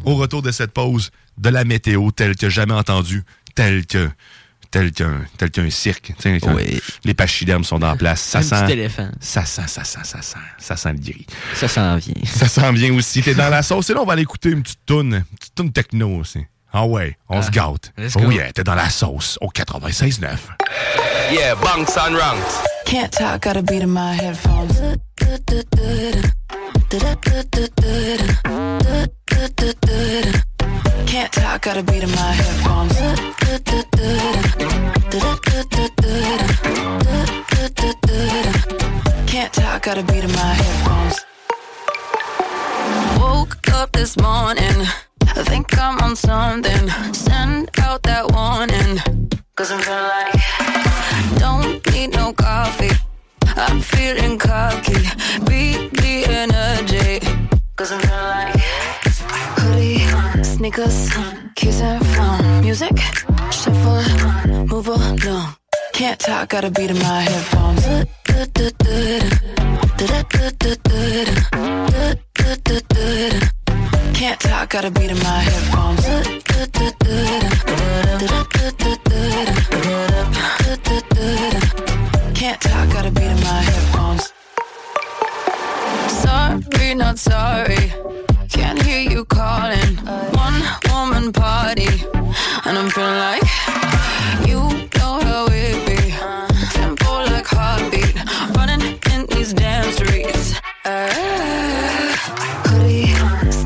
Au 0.05 0.15
retour 0.15 0.41
de 0.41 0.51
cette 0.51 0.71
pause, 0.71 1.09
de 1.37 1.49
la 1.49 1.65
météo, 1.65 2.11
telle 2.11 2.35
que 2.37 2.47
jamais 2.49 2.73
entendue, 2.73 3.23
tel 3.55 3.85
que 3.85 4.09
tel 4.71 4.91
qu'un 4.91 5.21
tel 5.37 5.51
qu'un 5.51 5.69
cirque. 5.69 6.13
Les 7.03 7.13
pachydermes 7.13 7.63
sont 7.65 7.81
en 7.83 7.97
place. 7.97 8.21
Ça 8.21 8.39
Un 8.39 8.41
sent. 8.41 8.63
petit 8.65 8.73
éléphant. 8.73 9.09
Ça 9.19 9.43
sent, 9.45 9.67
ça 9.67 9.83
sent, 9.83 9.99
ça 10.03 10.21
sent. 10.21 10.37
Ça 10.59 10.75
sent 10.77 10.93
le 10.93 10.99
gris. 10.99 11.25
Ça 11.55 11.67
s'en 11.67 11.97
vient. 11.97 12.13
Ça 12.25 12.47
sent 12.47 12.71
bien 12.73 12.93
aussi. 12.93 13.21
T'es 13.21 13.35
dans 13.35 13.49
la 13.49 13.63
sauce. 13.63 13.89
Et 13.89 13.93
là, 13.93 14.01
on 14.01 14.05
va 14.05 14.13
aller 14.13 14.21
écouter 14.21 14.49
une 14.51 14.63
petite 14.63 14.85
toune. 14.85 15.13
Une 15.13 15.37
petite 15.37 15.55
toune 15.55 15.71
techno 15.73 16.19
aussi. 16.19 16.39
Ah 16.77 16.85
ouais, 16.85 17.15
on 17.29 17.37
Ah, 17.39 17.41
se 17.41 17.51
gâte. 17.51 17.93
let's 17.97 18.15
Oh 18.17 18.21
go. 18.23 18.31
yeah, 18.31 18.51
t'es 18.51 18.63
dans 18.65 18.75
la 18.75 18.89
sauce 18.89 19.37
au 19.39 19.47
96.9. 19.49 20.49
Yeah, 21.31 21.55
bunks 21.55 21.95
and 21.97 22.15
ranks. 22.17 22.59
Can't 22.85 23.09
talk, 23.11 23.41
got 23.43 23.55
a 23.55 23.61
beat 23.61 23.81
in 23.81 23.89
my 23.89 24.13
headphones. 24.13 24.77
Can't 31.07 31.31
talk, 31.31 31.61
got 31.61 31.77
a 31.77 31.83
beat 31.83 32.03
in 32.03 32.11
my 32.11 32.31
headphones. 32.33 34.05
Can't 39.27 39.51
talk, 39.53 39.83
got 39.83 39.97
a 39.97 40.03
beat 40.03 40.23
in 40.23 40.31
my 40.31 40.53
headphones. 40.61 41.25
Woke 43.19 43.57
up 43.73 43.91
this 43.91 44.17
morning, 44.17 44.85
I 45.37 45.43
think 45.43 45.77
I'm 45.77 45.99
on 45.99 46.15
something. 46.15 46.89
Send 47.13 47.69
out 47.79 48.03
that 48.03 48.31
warning, 48.31 48.99
cause 49.55 49.69
I'm 49.71 49.81
feeling 49.81 50.03
like 50.03 51.39
don't 51.39 51.85
need 51.91 52.13
no 52.13 52.31
coffee. 52.31 52.91
I'm 53.57 53.81
feeling 53.81 54.37
cocky. 54.37 55.01
Beat 55.45 55.91
the 55.91 56.25
energy. 56.29 57.19
Cause 57.75 57.91
I'm 57.91 57.99
feeling 57.99 58.29
like 58.35 58.55
hoodie, 59.59 60.43
sneakers, 60.43 61.09
keys 61.55 61.81
and 61.81 62.05
phone. 62.15 62.61
Music, 62.61 62.97
shuffle, 63.51 64.03
move 64.65 64.87
along. 64.87 65.19
Can't 65.91 66.19
talk, 66.19 66.49
got 66.49 66.63
a 66.63 66.71
beat 66.71 66.91
in 66.91 66.99
my 66.99 67.21
headphones. 67.21 68.05
Can't 74.15 74.39
talk, 74.39 74.69
got 74.69 74.85
a 74.85 74.91
beat 74.91 75.11
in 75.11 75.17
my 75.17 75.39
headphones. 75.39 76.05
Can't 82.33 82.61
talk, 82.61 82.89
got 82.93 83.05
a 83.05 83.11
beat 83.11 83.23
in 83.23 83.39
my 83.41 83.61
headphones. 83.69 84.33
Sorry, 86.23 86.95
not 86.95 87.19
sorry. 87.19 87.91
Can't 88.49 88.81
hear 88.81 89.01
you 89.01 89.25
calling. 89.25 89.97
One 90.31 90.63
woman 90.89 91.33
party, 91.33 91.89
and 92.65 92.77
I'm 92.77 92.89
feeling 92.89 93.19
like 93.19 93.43
you 94.47 94.61
know 94.97 95.19
how 95.27 95.47
it 95.51 95.85
be. 95.85 96.15
Tempo 96.71 97.11
like 97.25 97.47
heartbeat, 97.47 98.15
running 98.55 98.97
in 99.11 99.25
these 99.27 99.51
damn 99.53 99.91
streets. 99.91 100.53
Uh, 100.85 102.04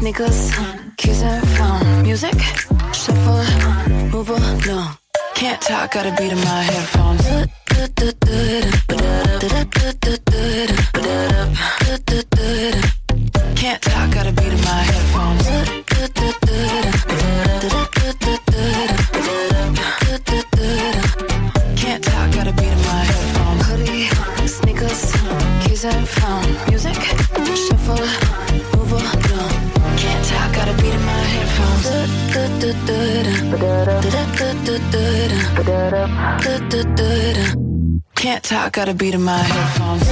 sneakers, 0.09 0.51
keys 0.97 1.21
and 1.21 1.47
phone. 1.49 2.01
Music, 2.03 2.39
shuffle, 2.93 3.43
move 4.11 4.29
along. 4.29 4.97
Can't 5.35 5.61
talk, 5.61 5.91
got 5.91 6.05
a 6.05 6.15
beat 6.17 6.31
in 6.31 6.37
my 6.39 6.63
headphones. 6.63 7.49
Can't 38.49 38.63
talk, 38.63 38.73
got 38.73 38.89
a 38.89 38.95
beat 38.95 39.13
in 39.13 39.21
my 39.21 39.37
headphones. 39.37 40.09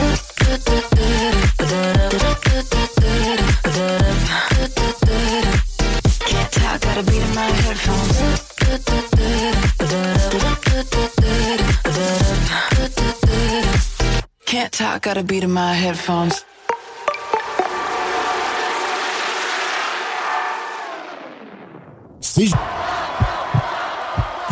Can't 6.19 6.51
talk, 6.51 6.81
got 6.81 6.97
a 6.99 7.03
beat 7.03 7.23
in 7.23 7.33
my 7.33 7.49
headphones. 7.49 8.17
Can't 14.45 14.71
talk, 14.71 15.01
got 15.01 15.17
a 15.17 15.23
beat 15.23 15.43
in 15.43 15.51
my 15.51 15.73
headphones. 15.73 16.45
C- 22.21 22.53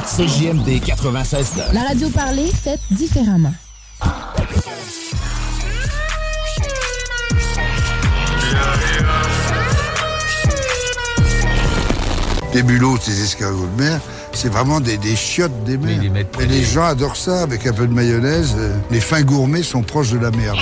CJMD 0.06 0.82
96 0.82 1.56
La 1.72 1.84
radio 1.84 2.10
parlée, 2.10 2.52
faite 2.52 2.82
différemment. 2.90 3.54
Les 12.56 12.64
bulots, 12.64 12.98
ces 13.02 13.22
escargots 13.22 13.68
de 13.68 13.84
mer, 13.84 14.00
c'est 14.32 14.48
vraiment 14.48 14.80
des, 14.80 14.96
des 14.96 15.18
chiottes 15.18 15.66
des 15.66 15.78
mers. 15.78 16.00
Et 16.40 16.46
les 16.46 16.64
gens 16.64 16.86
adorent 16.86 17.18
ça 17.18 17.42
avec 17.42 17.68
un 17.68 17.74
peu 17.74 17.86
de 17.86 17.94
mayonnaise. 17.94 18.56
Euh, 18.58 18.74
Les 18.92 19.02
fins 19.02 19.24
gourmets 19.24 19.62
sont 19.62 19.82
proches 19.82 20.12
de 20.12 20.20
la 20.20 20.32
merde. 20.32 20.58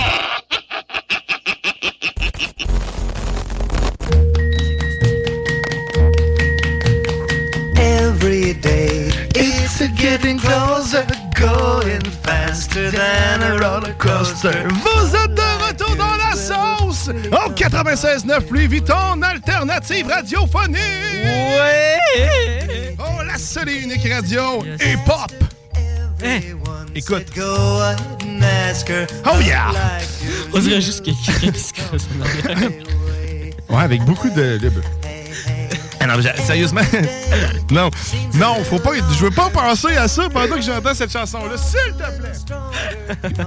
Every 7.78 8.54
day 8.54 9.10
it's 9.36 9.82
a 9.82 9.88
getting 9.88 10.38
closer, 10.40 11.06
going 11.36 12.04
faster 12.24 12.92
than 12.92 13.42
a 13.42 13.58
roller 13.58 13.94
coaster. 13.98 14.68
Vous 14.70 15.16
êtes 15.16 15.34
de 15.34 15.68
retour 15.68 15.96
dans 15.96 16.16
la 16.18 16.36
sauce 16.36 17.10
au 17.10 17.52
96.9 17.52 18.50
Louis 18.52 18.68
Vuitton, 18.68 19.16
alternative 19.74 20.08
radiophonique! 20.08 20.78
Ouais! 21.26 22.96
Oh, 23.00 23.24
la 23.26 23.38
seule 23.38 23.70
et 23.70 23.80
unique 23.82 24.08
radio 24.12 24.64
hip-hop! 24.64 25.32
Écoute. 26.96 27.26
Oh 27.38 27.80
yeah! 29.42 29.72
On 30.54 30.60
dirait 30.60 30.82
juste 30.82 31.04
quelqu'un 31.04 31.52
qui 31.52 31.60
se 31.60 31.74
casse. 31.74 32.08
Ouais, 33.70 33.82
avec 33.84 34.02
beaucoup 34.04 34.30
de... 34.30 34.58
de- 34.58 34.72
Ah 36.00 36.06
non, 36.08 36.18
mais 36.18 36.22
j'ai- 36.24 36.42
sérieusement, 36.44 36.82
non, 37.72 37.90
non, 38.36 38.64
faut 38.64 38.78
pas, 38.78 38.92
je 38.96 39.24
veux 39.26 39.32
pas 39.32 39.50
penser 39.50 39.96
à 39.98 40.08
ça 40.08 40.30
pendant 40.30 40.56
que 40.56 40.62
j'entends 40.62 40.94
cette 40.94 41.12
chanson-là, 41.12 41.58
s'il 41.58 41.94
te 41.96 43.28
plaît. 43.32 43.46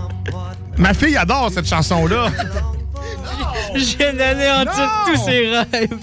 Ma 0.76 0.92
fille 0.94 1.16
adore 1.16 1.50
cette 1.54 1.68
chanson-là. 1.68 2.30
D'anéantir 3.98 4.72
Non! 4.74 5.14
tous 5.14 5.24
ses 5.26 5.50
rêves. 5.50 5.98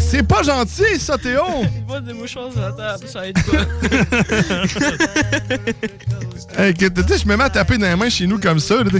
C'est 0.00 0.22
pas 0.26 0.42
gentil, 0.42 0.98
ça, 0.98 1.16
Théo. 1.18 1.42
Il 1.62 1.84
va 1.92 2.00
des 2.00 2.12
mouchoirs 2.12 2.50
sur 2.52 2.60
la 2.60 2.72
table, 2.72 3.06
ça 3.08 3.26
aide 3.26 3.38
pas. 3.44 3.64
Hey, 6.58 6.74
que- 6.74 6.86
tu 6.86 7.02
sais, 7.12 7.18
je 7.18 7.26
me 7.28 7.36
mets 7.36 7.44
à 7.44 7.50
taper 7.50 7.78
dans 7.78 7.86
les 7.86 7.94
mains 7.96 8.08
chez 8.08 8.26
nous 8.26 8.38
comme 8.40 8.58
ça, 8.58 8.82
là, 8.82 8.90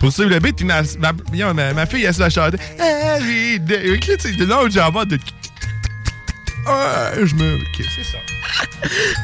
pour 0.00 0.12
suivre 0.12 0.30
le 0.30 0.38
beat, 0.38 0.56
puis 0.56 0.64
ma, 0.64 0.82
ma, 0.98 1.12
ma, 1.52 1.72
ma 1.74 1.86
fille, 1.86 2.04
elle 2.04 2.14
se 2.14 2.20
la 2.20 2.30
chanter. 2.30 2.56
Every 2.78 3.58
day. 3.60 3.90
Ok, 3.94 4.16
tu 4.18 4.28
sais, 4.30 4.32
de 4.36 4.44
là 4.46 4.62
où 4.64 4.70
j'en 4.70 4.90
de. 5.04 5.16
Ouais, 6.66 7.26
je 7.26 7.34
me. 7.34 7.56
Ok, 7.56 7.84
c'est 7.94 8.04
ça. 8.04 8.18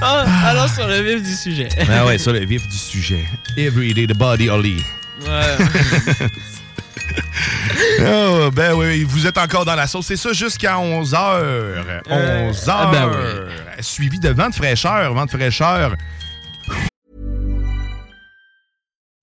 Ah, 0.02 0.24
alors 0.48 0.68
sur 0.68 0.86
le 0.86 1.00
vif 1.00 1.22
du 1.22 1.34
sujet. 1.34 1.68
Ah 1.88 2.04
ouais, 2.06 2.18
ça, 2.18 2.32
le 2.32 2.44
vif 2.44 2.66
du 2.68 2.76
sujet. 2.76 3.24
Every 3.56 3.94
day, 3.94 4.06
the 4.06 4.16
body 4.16 4.50
only. 4.50 4.82
Ouais. 5.24 5.56
oh, 8.00 8.50
ben 8.54 8.74
oui, 8.74 9.04
vous 9.04 9.26
êtes 9.26 9.38
encore 9.38 9.64
dans 9.64 9.74
la 9.74 9.86
sauce. 9.86 10.06
C'est 10.06 10.16
ça 10.16 10.32
jusqu'à 10.32 10.76
11h. 10.76 12.04
11h. 12.06 12.64
ah 12.68 12.90
ben 12.92 13.82
Suivi 13.82 14.18
de 14.18 14.30
vent 14.30 14.50
de 14.50 14.54
fraîcheur. 14.54 15.14
Vent 15.14 15.26
de 15.26 15.30
fraîcheur. 15.30 15.96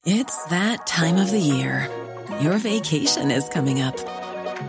It's 0.05 0.45
that 0.49 0.87
time 0.87 1.17
of 1.17 1.29
the 1.31 1.39
year. 1.39 1.87
Your 2.41 2.57
vacation 2.57 3.29
is 3.29 3.47
coming 3.49 3.81
up. 3.81 3.95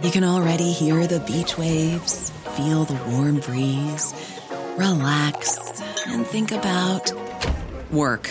You 0.02 0.10
can 0.10 0.24
already 0.24 0.72
hear 0.72 1.06
the 1.06 1.20
beach 1.20 1.56
waves, 1.56 2.30
feel 2.56 2.84
the 2.84 3.00
warm 3.10 3.38
breeze, 3.38 4.12
relax, 4.76 5.58
and 6.08 6.26
think 6.26 6.52
about 6.52 7.12
work. 7.90 8.30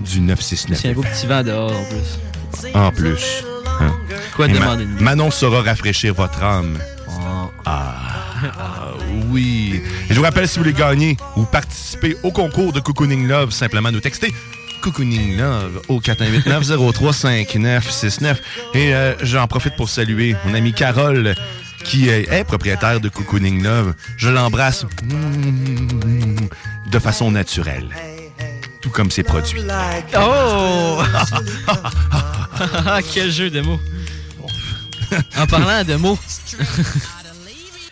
du 0.00 0.20
969. 0.20 0.78
C'est 0.80 0.90
un 0.90 0.92
beau 0.92 1.02
petit 1.02 1.26
vent 1.26 1.42
dehors 1.42 1.72
en 1.72 1.84
plus. 1.84 2.18
En 2.74 2.90
plus. 2.92 3.44
hein. 3.80 3.94
Quoi 4.36 4.48
demander 4.48 4.84
de 4.84 4.90
mieux? 4.90 5.00
Manon 5.02 5.30
saura 5.30 5.62
rafraîchir 5.62 6.12
votre 6.14 6.42
âme. 6.42 6.78
Ah, 7.66 7.66
ah, 7.66 8.92
oui. 9.30 9.80
Et 10.10 10.14
je 10.14 10.18
vous 10.18 10.22
rappelle, 10.24 10.46
si 10.48 10.58
vous 10.58 10.64
voulez 10.64 10.74
gagner 10.76 11.16
ou 11.36 11.44
participer 11.44 12.16
au 12.22 12.30
concours 12.30 12.72
de 12.72 12.80
Cocooning 12.80 13.26
Love, 13.26 13.50
simplement 13.52 13.90
nous 13.90 14.00
texter 14.00 14.32
Cocooning 14.82 15.38
Love 15.38 15.80
au 15.88 15.98
418-903-5969. 16.00 18.36
Et 18.74 18.94
euh, 18.94 19.14
j'en 19.22 19.46
profite 19.46 19.76
pour 19.76 19.88
saluer 19.88 20.36
mon 20.44 20.52
amie 20.54 20.74
Carole 20.74 21.34
qui 21.84 22.08
est 22.08 22.44
propriétaire 22.44 23.00
de 23.00 23.08
Cocooning 23.08 23.62
Love. 23.62 23.94
Je 24.16 24.28
l'embrasse 24.30 24.84
de 26.90 26.98
façon 26.98 27.30
naturelle. 27.30 27.88
Tout 28.84 28.90
comme 28.90 29.10
ses 29.10 29.22
produits. 29.22 29.62
Oh! 30.14 31.02
Quel 33.14 33.32
jeu 33.32 33.48
de 33.48 33.62
mots. 33.62 33.80
En 35.38 35.46
parlant 35.46 35.82
de 35.84 35.96
mots. 35.96 36.18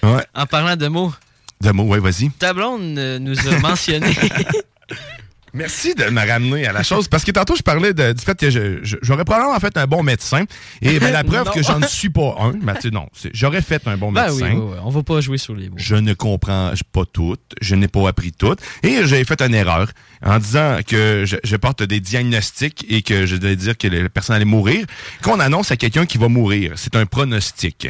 Ouais. 0.03 0.27
En 0.35 0.47
parlant 0.47 0.75
de 0.77 0.89
mots. 0.89 1.15
De 1.61 1.71
mots, 1.71 1.85
ouais, 1.85 2.01
vas-y. 2.01 2.29
Ta 2.31 2.53
blonde 2.53 2.99
euh, 2.99 3.21
nous 3.21 3.39
a 3.49 3.59
mentionné. 3.61 4.13
Merci 5.55 5.95
de 5.95 6.05
me 6.05 6.27
ramener 6.27 6.67
à 6.67 6.73
la 6.73 6.83
chose. 6.83 7.09
Parce 7.09 7.25
que 7.25 7.31
tantôt, 7.31 7.55
je 7.57 7.63
parlais 7.63 7.93
de- 7.93 8.13
du 8.13 8.23
fait 8.25 8.39
que 8.39 8.49
j'aurais 8.83 9.25
probablement 9.25 9.59
fait 9.61 9.77
un 9.77 9.87
bon 9.87 10.03
médecin. 10.03 10.45
Et 10.81 10.99
ben, 10.99 11.13
la 11.13 11.25
preuve 11.33 11.51
que 11.51 11.63
j'en 11.63 11.81
suis 11.87 12.09
pas 12.09 12.37
un, 12.41 12.53
Mathieu, 12.53 12.91
non. 12.91 13.09
J'aurais 13.35 13.61
fait 13.63 13.87
un 13.87 13.97
bon 13.97 14.13
Ben 14.13 14.29
oui, 14.33 14.43
médecin. 14.43 14.57
oui, 14.59 14.63
oui, 14.73 14.77
on 14.83 14.91
va 14.91 15.03
pas 15.03 15.21
jouer 15.21 15.37
sur 15.39 15.55
les 15.55 15.69
mots. 15.69 15.77
Je 15.77 15.95
ne 15.97 16.15
comprends 16.15 16.73
pas 16.93 17.05
tout. 17.05 17.37
Je 17.61 17.75
n'ai 17.75 17.89
pas 17.89 18.09
appris 18.09 18.33
tout. 18.33 18.57
Et 18.83 19.05
j'ai 19.07 19.25
fait 19.25 19.43
une 19.43 19.55
erreur 19.55 19.91
en 20.25 20.39
disant 20.39 20.79
que 20.87 21.25
je, 21.27 21.37
je 21.45 21.57
porte 21.57 21.83
des 21.83 22.01
diagnostics 22.01 22.87
et 22.89 23.03
que 23.03 23.27
je 23.27 23.37
devais 23.37 23.57
dire 23.57 23.77
que 23.77 23.89
la 23.89 24.09
personne 24.09 24.37
allait 24.37 24.45
mourir. 24.45 24.87
Qu'on 25.23 25.39
annonce 25.41 25.71
à 25.71 25.77
quelqu'un 25.77 26.07
qui 26.07 26.17
va 26.19 26.29
mourir. 26.29 26.73
C'est 26.77 26.97
un 26.97 27.05
pronostic. 27.07 27.89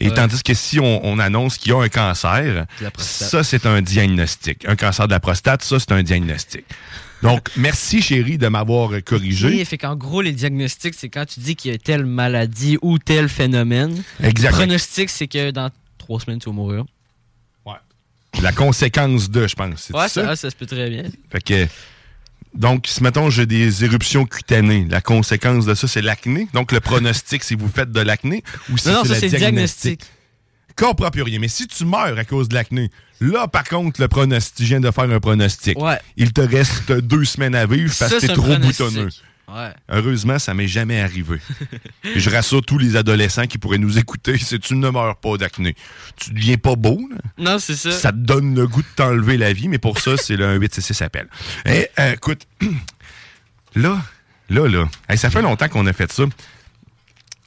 Et 0.00 0.08
Ouais. 0.08 0.14
tandis 0.14 0.42
que 0.42 0.54
si 0.54 0.78
on, 0.80 1.04
on 1.04 1.18
annonce 1.18 1.58
qu'il 1.58 1.72
y 1.72 1.74
a 1.74 1.78
un 1.78 1.88
cancer, 1.88 2.66
ça, 2.98 3.42
c'est 3.42 3.66
un 3.66 3.82
diagnostic. 3.82 4.64
Un 4.66 4.76
cancer 4.76 5.06
de 5.08 5.12
la 5.12 5.20
prostate, 5.20 5.62
ça, 5.62 5.78
c'est 5.80 5.92
un 5.92 6.02
diagnostic. 6.02 6.64
Donc, 7.22 7.48
merci, 7.56 8.00
chérie, 8.00 8.38
de 8.38 8.46
m'avoir 8.46 8.90
corrigé. 9.04 9.48
Oui, 9.48 9.64
fait 9.64 9.76
qu'en 9.78 9.96
gros, 9.96 10.20
les 10.22 10.30
diagnostics, 10.32 10.94
c'est 10.96 11.08
quand 11.08 11.26
tu 11.26 11.40
dis 11.40 11.56
qu'il 11.56 11.72
y 11.72 11.74
a 11.74 11.78
telle 11.78 12.06
maladie 12.06 12.78
ou 12.80 12.98
tel 12.98 13.28
phénomène. 13.28 14.02
Exact. 14.22 14.50
Le 14.50 14.56
pronostic, 14.56 15.10
c'est 15.10 15.26
que 15.26 15.50
dans 15.50 15.68
trois 15.98 16.20
semaines, 16.20 16.38
tu 16.38 16.48
vas 16.48 16.54
mourir. 16.54 16.84
La 18.42 18.52
conséquence 18.52 19.30
de, 19.30 19.48
je 19.48 19.54
pense. 19.56 19.90
Ouais, 19.92 20.08
ça? 20.08 20.24
ça, 20.26 20.36
ça 20.36 20.50
se 20.50 20.54
peut 20.54 20.66
très 20.66 20.88
bien. 20.90 21.02
Fait 21.32 21.42
que, 21.42 21.66
donc, 22.54 22.86
si 22.86 23.02
mettons 23.02 23.30
j'ai 23.30 23.46
des 23.46 23.84
éruptions 23.84 24.24
cutanées, 24.24 24.86
la 24.90 25.00
conséquence 25.00 25.66
de 25.66 25.74
ça, 25.74 25.88
c'est 25.88 26.02
l'acné. 26.02 26.48
Donc, 26.54 26.72
le 26.72 26.80
pronostic, 26.80 27.44
si 27.44 27.54
vous 27.54 27.68
faites 27.68 27.92
de 27.92 28.00
l'acné 28.00 28.42
ou 28.70 28.78
si 28.78 28.88
Non, 28.88 28.94
non, 28.94 29.04
c'est 29.04 29.08
le 29.08 29.14
c'est 29.20 29.28
le 29.28 29.38
diagnostic. 29.38 30.00
Comprends 30.76 31.10
plus 31.10 31.22
rien. 31.22 31.40
Mais 31.40 31.48
si 31.48 31.66
tu 31.66 31.84
meurs 31.84 32.16
à 32.16 32.24
cause 32.24 32.48
de 32.48 32.54
l'acné, 32.54 32.90
là, 33.20 33.48
par 33.48 33.64
contre, 33.64 34.00
le 34.00 34.08
pronostic, 34.08 34.64
je 34.64 34.68
viens 34.70 34.80
de 34.80 34.90
faire 34.90 35.10
un 35.10 35.20
pronostic. 35.20 35.78
Ouais. 35.78 35.98
Il 36.16 36.32
te 36.32 36.40
reste 36.40 36.92
deux 36.92 37.24
semaines 37.24 37.54
à 37.56 37.66
vivre 37.66 37.92
parce 37.98 38.14
que 38.14 38.20
t'es 38.20 38.28
trop 38.28 38.56
boutonneux. 38.56 39.08
Ouais. 39.48 39.72
Heureusement, 39.88 40.38
ça 40.38 40.52
m'est 40.52 40.68
jamais 40.68 41.00
arrivé. 41.00 41.40
Et 42.04 42.20
je 42.20 42.30
rassure 42.30 42.62
tous 42.62 42.76
les 42.76 42.96
adolescents 42.96 43.46
qui 43.46 43.56
pourraient 43.56 43.78
nous 43.78 43.98
écouter, 43.98 44.36
si 44.38 44.60
tu 44.60 44.74
ne 44.74 44.90
meurs 44.90 45.16
pas 45.16 45.36
d'acné, 45.36 45.74
tu 46.16 46.32
deviens 46.32 46.58
pas 46.58 46.76
beau, 46.76 47.00
là. 47.10 47.16
Non, 47.38 47.58
c'est 47.58 47.76
ça. 47.76 47.90
Ça 47.92 48.12
te 48.12 48.18
donne 48.18 48.54
le 48.54 48.66
goût 48.66 48.82
de 48.82 48.88
t'enlever 48.94 49.36
la 49.36 49.52
vie, 49.52 49.68
mais 49.68 49.78
pour 49.78 50.00
ça, 50.00 50.16
c'est 50.16 50.36
le 50.36 50.58
1866 50.58 51.02
appel. 51.02 51.28
Et 51.64 51.88
euh, 51.98 52.12
écoute, 52.12 52.46
là, 53.74 53.98
là, 54.50 54.68
là, 54.68 54.88
hey, 55.08 55.16
ça 55.16 55.30
fait 55.30 55.42
longtemps 55.42 55.68
qu'on 55.68 55.86
a 55.86 55.92
fait 55.92 56.12
ça. 56.12 56.24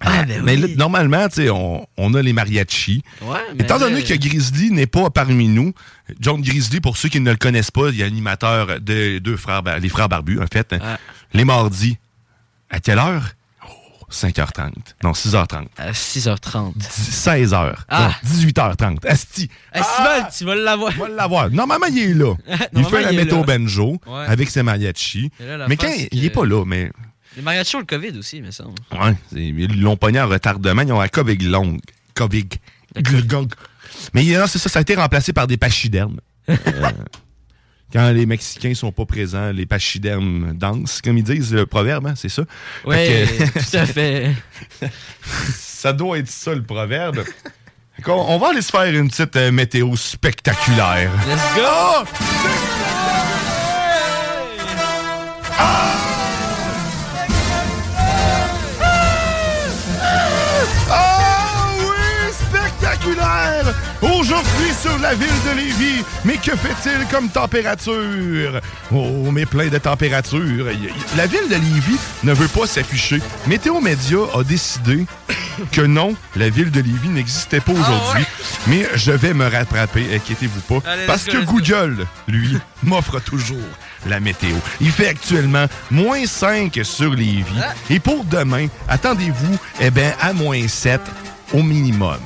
Ah, 0.04 0.24
ben 0.24 0.42
mais 0.44 0.56
oui. 0.56 0.62
là, 0.62 0.68
normalement, 0.78 1.28
tu 1.30 1.36
sais, 1.36 1.50
on, 1.50 1.88
on 1.98 2.14
a 2.16 2.22
les 2.22 2.34
mariachis. 2.34 3.04
Ouais, 3.22 3.38
Étant 3.60 3.78
donné 3.80 4.04
que 4.04 4.14
Grizzly 4.16 4.72
n'est 4.72 4.88
pas 4.88 5.10
parmi 5.10 5.48
nous, 5.48 5.74
John 6.20 6.42
Grizzly, 6.42 6.82
pour 6.82 6.98
ceux 6.98 7.10
qui 7.10 7.20
ne 7.20 7.30
le 7.32 7.38
connaissent 7.38 7.72
pas, 7.72 7.90
il 7.90 8.02
est 8.02 8.04
animateur 8.04 8.80
des 8.82 9.20
deux 9.20 9.38
frères, 9.38 9.62
les 9.80 9.90
frères 9.90 10.10
barbus, 10.10 10.40
en 10.42 10.48
fait. 10.52 10.76
Les 11.34 11.46
mardis. 11.46 11.98
À 12.70 12.80
quelle 12.80 13.00
heure? 13.00 13.24
Oh, 13.68 14.06
5h30. 14.12 14.72
Non, 15.04 15.12
6h30. 15.12 15.68
À 15.78 15.92
6h30. 15.92 16.74
16h. 16.80 17.74
Ah. 17.90 18.12
Non, 18.24 18.30
18h30. 18.40 19.06
Asti. 19.08 19.50
Estival, 19.74 20.28
tu 20.38 20.46
vas 20.46 20.56
l'avoir. 20.56 20.94
Tu 20.94 21.00
vas 21.00 21.08
l'avoir. 21.10 21.50
Normalement, 21.52 21.88
il 21.88 22.00
est 22.00 22.14
là. 22.14 22.34
il 22.74 22.86
fait 22.86 23.02
la 23.02 23.12
là. 23.12 23.44
banjo 23.44 24.00
Ouais. 24.08 24.26
avec 24.28 24.50
ses 24.50 24.64
mariachis. 24.64 25.32
Là, 25.40 25.66
Mais 25.68 25.76
quand 25.78 25.92
il 26.12 26.26
est 26.26 26.30
que- 26.30 26.34
pas 26.34 26.46
là, 26.46 26.64
mais 26.66 26.92
Les 27.36 27.42
mariachis 27.42 27.76
ont 27.76 27.80
le 27.80 27.86
COVID 27.86 28.18
aussi, 28.18 28.38
il 28.38 28.44
me 28.44 28.52
semble. 28.52 28.76
ouais, 28.92 29.16
ils 29.34 29.82
l'ont 29.82 29.96
pogné 29.98 30.20
en 30.20 30.28
retardement. 30.28 30.82
Ils 30.82 30.92
ont 30.92 31.00
la 31.00 31.08
COVID 31.10 31.38
longue. 31.38 31.80
COVID. 32.14 32.48
Mais 34.14 34.24
non, 34.24 34.48
c'est 34.48 34.60
ça, 34.60 34.70
ça 34.70 34.80
a 34.80 34.82
été 34.82 34.96
remplacé 34.96 35.32
par 35.34 35.48
des 35.48 35.58
pachydermes. 35.58 36.20
Euh, 36.50 36.92
Quand 37.94 38.10
les 38.12 38.26
Mexicains 38.26 38.74
sont 38.74 38.92
pas 38.94 39.06
présents, 39.06 39.52
les 39.52 39.66
pachydermes 39.66 40.54
dansent, 40.58 41.02
comme 41.02 41.18
ils 41.18 41.24
disent 41.24 41.54
le 41.54 41.66
proverbe, 41.66 42.08
hein, 42.08 42.14
c'est 42.16 42.30
ça? 42.30 42.44
Oui, 42.86 42.96
tout 43.54 43.78
à 43.78 43.86
fait. 43.86 44.32
ça 45.58 45.92
doit 45.94 46.18
être 46.20 46.30
ça 46.30 46.54
le 46.56 46.64
proverbe. 46.64 47.24
On 48.08 48.38
va 48.38 48.50
aller 48.50 48.62
se 48.62 48.72
faire 48.72 48.84
une 48.86 49.10
petite 49.10 49.36
euh, 49.36 49.52
météo 49.52 49.96
spectaculaire. 49.96 51.12
Let's 51.28 51.56
go! 51.56 52.08
Ah 55.58 55.98
Aujourd'hui 64.02 64.74
sur 64.82 64.98
la 65.00 65.14
ville 65.14 65.28
de 65.28 65.58
Lévis, 65.58 66.04
mais 66.26 66.38
que 66.38 66.56
fait-il 66.56 67.06
comme 67.12 67.30
température? 67.30 68.60
Oh, 68.92 69.30
mais 69.32 69.46
plein 69.46 69.68
de 69.68 69.78
températures. 69.78 70.66
La 71.16 71.28
ville 71.28 71.48
de 71.50 71.56
Lévis 71.56 72.00
ne 72.24 72.34
veut 72.34 72.48
pas 72.48 72.66
s'afficher. 72.66 73.20
Météo 73.48 73.80
Média 73.80 74.20
a 74.34 74.44
décidé 74.44 75.06
que 75.72 75.82
non, 75.82 76.16
la 76.36 76.50
ville 76.50 76.72
de 76.72 76.82
Lévis 76.82 77.10
n'existait 77.10 77.60
pas 77.60 77.74
aujourd'hui. 77.74 78.26
Mais 78.68 78.88
je 78.96 79.12
vais 79.12 79.34
me 79.34 79.48
rattraper, 79.48 80.16
inquiétez-vous 80.16 80.62
pas. 80.62 80.90
Allez, 80.90 81.06
parce 81.06 81.26
que. 81.26 81.38
Google, 81.46 82.08
lui, 82.28 82.58
m'offre 82.84 83.20
toujours 83.20 83.58
la 84.08 84.20
météo. 84.20 84.56
Il 84.80 84.92
fait 84.92 85.08
actuellement 85.08 85.66
moins 85.92 86.26
5 86.26 86.80
sur 86.84 87.14
Lévis. 87.14 87.44
Ah. 87.62 87.74
Et 87.90 88.00
pour 88.00 88.24
demain, 88.26 88.68
attendez-vous, 88.88 89.58
eh 89.80 89.92
ben, 89.92 90.14
à 90.20 90.34
moins 90.34 90.68
7 90.68 91.02
au 91.54 91.62
minimum. 91.62 92.20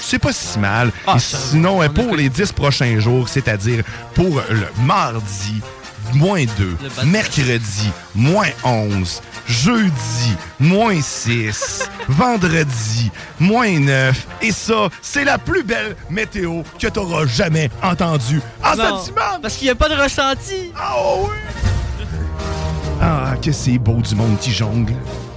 C'est 0.00 0.18
pas 0.18 0.32
si 0.32 0.58
mal. 0.58 0.92
Ah, 1.06 1.14
Et 1.16 1.18
ça 1.20 1.36
va. 1.38 1.42
sinon, 1.50 1.82
eh, 1.82 1.88
pour 1.88 2.14
les 2.16 2.28
10 2.28 2.52
prochains 2.52 2.98
jours, 3.00 3.28
c'est-à-dire 3.28 3.82
pour 4.14 4.42
le 4.50 4.66
mardi, 4.84 5.60
moins 6.12 6.44
2, 6.44 6.76
Le 6.82 6.88
bas 6.90 7.02
de 7.02 7.08
mercredi, 7.08 7.90
moins 8.14 8.48
11, 8.62 9.22
jeudi, 9.48 10.36
moins 10.60 11.00
6, 11.00 11.88
vendredi, 12.08 13.10
moins 13.40 13.78
9. 13.80 14.26
Et 14.42 14.52
ça, 14.52 14.88
c'est 15.00 15.24
la 15.24 15.38
plus 15.38 15.62
belle 15.64 15.96
météo 16.10 16.62
que 16.78 16.86
tu 16.88 16.98
auras 16.98 17.26
jamais 17.26 17.70
entendue 17.82 18.40
en 18.62 18.76
Non, 18.76 18.98
cette 18.98 19.06
semaine. 19.14 19.40
Parce 19.40 19.54
qu'il 19.56 19.66
n'y 19.66 19.70
a 19.70 19.74
pas 19.74 19.88
de 19.88 19.94
ressenti. 20.00 20.70
Ah 20.78 20.94
oui! 21.18 21.30
Ah, 23.00 23.34
que 23.42 23.52
c'est 23.52 23.78
beau 23.78 24.00
du 24.00 24.14
monde 24.14 24.38
qui 24.38 24.52
jongle. 24.52 24.94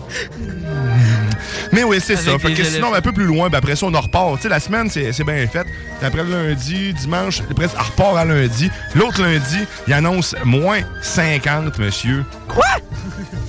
Mais 1.72 1.84
oui, 1.84 1.98
c'est 2.02 2.16
ça. 2.16 2.38
Fait 2.40 2.54
que 2.54 2.64
sinon, 2.64 2.94
un 2.94 3.02
peu 3.02 3.12
plus 3.12 3.26
loin, 3.26 3.50
ben 3.50 3.58
après 3.58 3.76
ça, 3.76 3.86
on 3.86 3.94
en 3.94 4.02
repart. 4.02 4.36
Tu 4.38 4.44
sais, 4.44 4.50
la 4.50 4.60
semaine, 4.60 4.90
c'est 4.90 5.12
c'est 5.12 5.24
bien 5.24 5.48
fait. 5.48 5.66
Après 6.02 6.24
le 6.24 6.32
lundi, 6.32 6.94
dimanche, 6.94 7.42
après, 7.50 7.68
on 7.78 7.84
repart 7.84 8.18
à 8.18 8.26
lundi. 8.26 8.70
L'autre 8.96 9.22
lundi, 9.22 9.66
il 9.88 9.94
annonce 9.94 10.36
moins 10.44 10.80
50, 11.02 11.78
monsieur. 11.80 12.26
Quoi? 12.48 12.64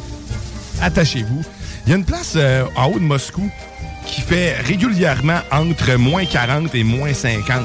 Attachez-vous. 0.82 1.42
Il 1.86 1.90
y 1.90 1.92
a 1.94 1.96
une 1.96 2.04
place 2.04 2.34
euh, 2.36 2.64
en 2.76 2.86
haut 2.86 2.98
de 2.98 3.04
Moscou 3.04 3.50
qui 4.06 4.20
fait 4.22 4.56
régulièrement 4.62 5.40
entre 5.50 5.94
moins 5.94 6.24
40 6.24 6.74
et 6.74 6.84
moins 6.84 7.12
50. 7.12 7.62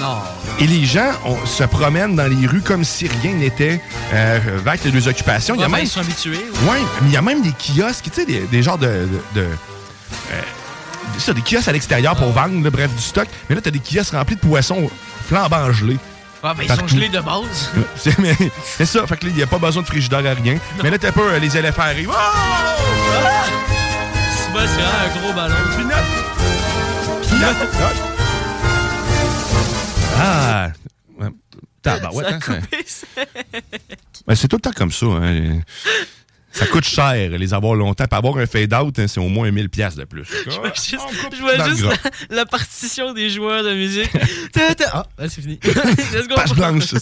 Non. 0.00 0.18
Et 0.58 0.66
les 0.66 0.84
gens 0.84 1.10
on, 1.24 1.46
se 1.46 1.64
promènent 1.64 2.16
dans 2.16 2.26
les 2.26 2.46
rues 2.46 2.60
comme 2.60 2.84
si 2.84 3.08
rien 3.08 3.32
n'était 3.34 3.80
euh, 4.12 4.38
les 4.84 4.90
deux 4.90 5.08
occupations. 5.08 5.54
Il 5.54 5.60
y 5.60 5.64
a 5.64 5.68
même, 5.68 5.80
ils 5.82 5.88
sont 5.88 6.00
habitués. 6.00 6.44
ouais, 6.68 6.80
mais 7.02 7.08
il 7.08 7.12
y 7.12 7.16
a 7.16 7.22
même 7.22 7.42
des 7.42 7.52
kiosques, 7.52 8.04
tu 8.04 8.10
sais, 8.12 8.26
des, 8.26 8.40
des 8.40 8.62
genres 8.62 8.78
de... 8.78 8.86
de- 8.86 9.40
de, 9.40 9.46
euh, 10.32 10.40
ça, 11.18 11.32
des 11.32 11.40
kiosques 11.42 11.68
à 11.68 11.72
l'extérieur 11.72 12.14
pour 12.16 12.30
vendre, 12.32 12.62
là, 12.62 12.70
bref, 12.70 12.94
du 12.94 13.02
stock. 13.02 13.26
Mais 13.48 13.54
là, 13.56 13.60
t'as 13.62 13.70
des 13.70 13.80
kiosques 13.80 14.12
remplis 14.12 14.36
de 14.36 14.40
poissons 14.40 14.90
flambant 15.26 15.72
gelés. 15.72 15.96
Ah, 16.42 16.54
ben, 16.56 16.64
ils 16.68 16.72
sont 16.74 16.86
gelés 16.86 17.08
de 17.08 17.18
base. 17.20 17.70
C'est 18.76 18.86
ça, 18.86 19.06
fait 19.06 19.16
que 19.16 19.24
là, 19.26 19.30
il 19.32 19.36
n'y 19.36 19.42
a 19.42 19.46
pas 19.46 19.58
besoin 19.58 19.82
de 19.82 19.86
frigidaire 19.88 20.20
à 20.20 20.34
rien. 20.34 20.56
Mais 20.82 20.90
là, 20.90 20.98
t'as 20.98 21.10
pas 21.12 21.22
euh, 21.22 21.38
les 21.38 21.56
éléphants 21.56 21.82
arrivent. 21.82 22.10
Oh! 22.12 23.74
C'est 24.48 24.54
pas, 24.54 24.66
c'est 24.66 24.80
vraiment 24.80 24.98
un 25.04 25.20
gros 25.20 25.32
ballon. 25.34 25.54
Ah! 30.16 30.70
Ouais. 31.18 31.28
Tabarouette, 31.82 32.26
Ça 32.28 32.34
a 32.34 33.20
hein. 33.22 33.24
Ben, 34.26 34.34
c'est 34.34 34.48
tout 34.48 34.56
le 34.56 34.62
temps 34.62 34.72
comme 34.72 34.90
ça. 34.92 35.06
hein. 35.06 35.60
Ça 36.50 36.66
coûte 36.66 36.84
cher, 36.84 37.30
les 37.30 37.54
avoir 37.54 37.74
longtemps. 37.74 38.06
Pour 38.06 38.18
avoir 38.18 38.38
un 38.38 38.46
fade-out, 38.46 38.98
hein, 38.98 39.06
c'est 39.06 39.20
au 39.20 39.28
moins 39.28 39.50
1000 39.50 39.68
pièces 39.68 39.94
de 39.94 40.04
plus. 40.04 40.24
Je 40.46 40.56
vois 40.58 40.72
juste, 40.74 40.98
je 41.32 41.40
vois 41.40 41.56
dans 41.56 41.66
le 41.66 41.70
juste 41.76 41.84
la, 42.30 42.36
la 42.36 42.46
partition 42.46 43.12
des 43.12 43.30
joueurs 43.30 43.62
de 43.62 43.74
musique. 43.74 44.10
Ah, 44.92 45.04
ben, 45.16 45.28
c'est 45.28 45.40
fini. 45.42 45.60
Let's 45.64 46.26
go. 46.26 46.34
Page 46.34 46.54
blanche. 46.54 46.94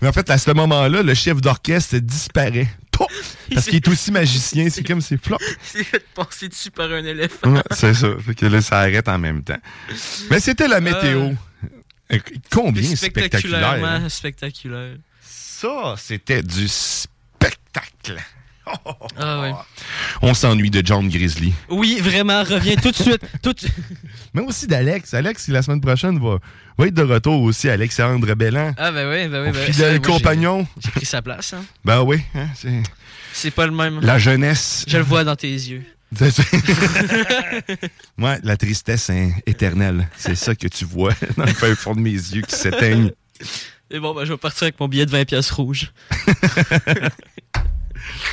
Mais 0.00 0.08
en 0.08 0.12
fait, 0.12 0.28
à 0.30 0.38
ce 0.38 0.50
moment-là, 0.50 1.02
le 1.02 1.14
chef 1.14 1.40
d'orchestre 1.40 1.96
disparaît. 1.98 2.66
Parce 3.52 3.66
qu'il 3.66 3.76
est 3.76 3.88
aussi 3.88 4.10
magicien. 4.12 4.68
C'est 4.70 4.82
comme 4.82 5.00
c'est 5.00 5.22
flop. 5.22 5.38
Il 5.74 5.78
s'est 5.78 5.84
fait 5.84 6.04
passer 6.14 6.48
dessus 6.48 6.70
par 6.70 6.90
un 6.90 7.04
éléphant. 7.04 7.52
Ouais, 7.52 7.62
c'est 7.70 7.94
ça. 7.94 8.08
Fait 8.24 8.34
que 8.34 8.46
là, 8.46 8.60
ça 8.60 8.78
arrête 8.80 9.08
en 9.08 9.18
même 9.18 9.42
temps. 9.42 9.58
Mais 10.30 10.40
c'était 10.40 10.68
la 10.68 10.80
météo. 10.80 11.30
Euh, 12.12 12.18
Combien 12.50 12.94
spectaculaire. 12.94 13.64
hein? 13.64 14.08
Spectaculairement 14.08 14.08
spectaculaire. 14.08 14.96
Ça, 15.22 15.94
c'était 15.98 16.42
du 16.42 16.68
spectacle. 16.68 18.20
Ah 19.18 19.40
ouais. 19.40 19.52
On 20.22 20.34
s'ennuie 20.34 20.70
de 20.70 20.82
John 20.84 21.08
Grizzly. 21.08 21.52
Oui, 21.68 21.98
vraiment, 22.00 22.42
reviens 22.44 22.76
tout 22.76 22.90
de 22.90 22.96
suite. 22.96 23.20
Tout... 23.42 23.54
Mais 24.34 24.42
aussi 24.42 24.66
d'Alex. 24.66 25.12
Alex, 25.14 25.48
la 25.48 25.62
semaine 25.62 25.80
prochaine, 25.80 26.18
va, 26.18 26.38
va 26.78 26.86
être 26.86 26.94
de 26.94 27.02
retour 27.02 27.42
aussi. 27.42 27.68
Alexandre 27.68 28.34
Bellan. 28.34 28.72
Ah 28.78 28.92
ben 28.92 29.08
oui, 29.10 29.28
ben 29.28 29.44
oui. 29.46 29.52
Ben, 29.52 29.72
fidèle 29.72 29.94
j'ai- 29.94 30.00
compagnon. 30.00 30.66
J'ai 30.78 30.90
pris 30.90 31.06
sa 31.06 31.22
place. 31.22 31.52
Hein. 31.54 31.64
Ben 31.84 32.02
oui, 32.02 32.20
hein, 32.34 32.46
c'est 32.54 32.82
C'est 33.32 33.50
pas 33.50 33.66
le 33.66 33.72
même. 33.72 34.00
la 34.00 34.18
jeunesse. 34.18 34.84
Je 34.86 34.96
le 34.98 35.02
vois 35.04 35.24
dans 35.24 35.36
tes 35.36 35.50
yeux. 35.52 35.82
Moi, 38.18 38.36
la 38.42 38.56
tristesse 38.56 39.08
hein, 39.10 39.30
éternelle, 39.46 40.06
c'est 40.16 40.34
ça 40.36 40.54
que 40.54 40.68
tu 40.68 40.84
vois 40.84 41.14
dans 41.36 41.44
le 41.44 41.52
fin 41.54 41.74
fond 41.74 41.94
de 41.94 42.00
mes 42.00 42.10
yeux 42.10 42.42
qui 42.42 42.54
s'éteignent. 42.54 43.10
Et 43.90 43.98
bon, 43.98 44.14
ben, 44.14 44.24
je 44.24 44.32
vais 44.32 44.38
partir 44.38 44.64
avec 44.64 44.78
mon 44.78 44.88
billet 44.88 45.06
de 45.06 45.10
20 45.10 45.24
pièces 45.24 45.50
rouges. 45.50 45.90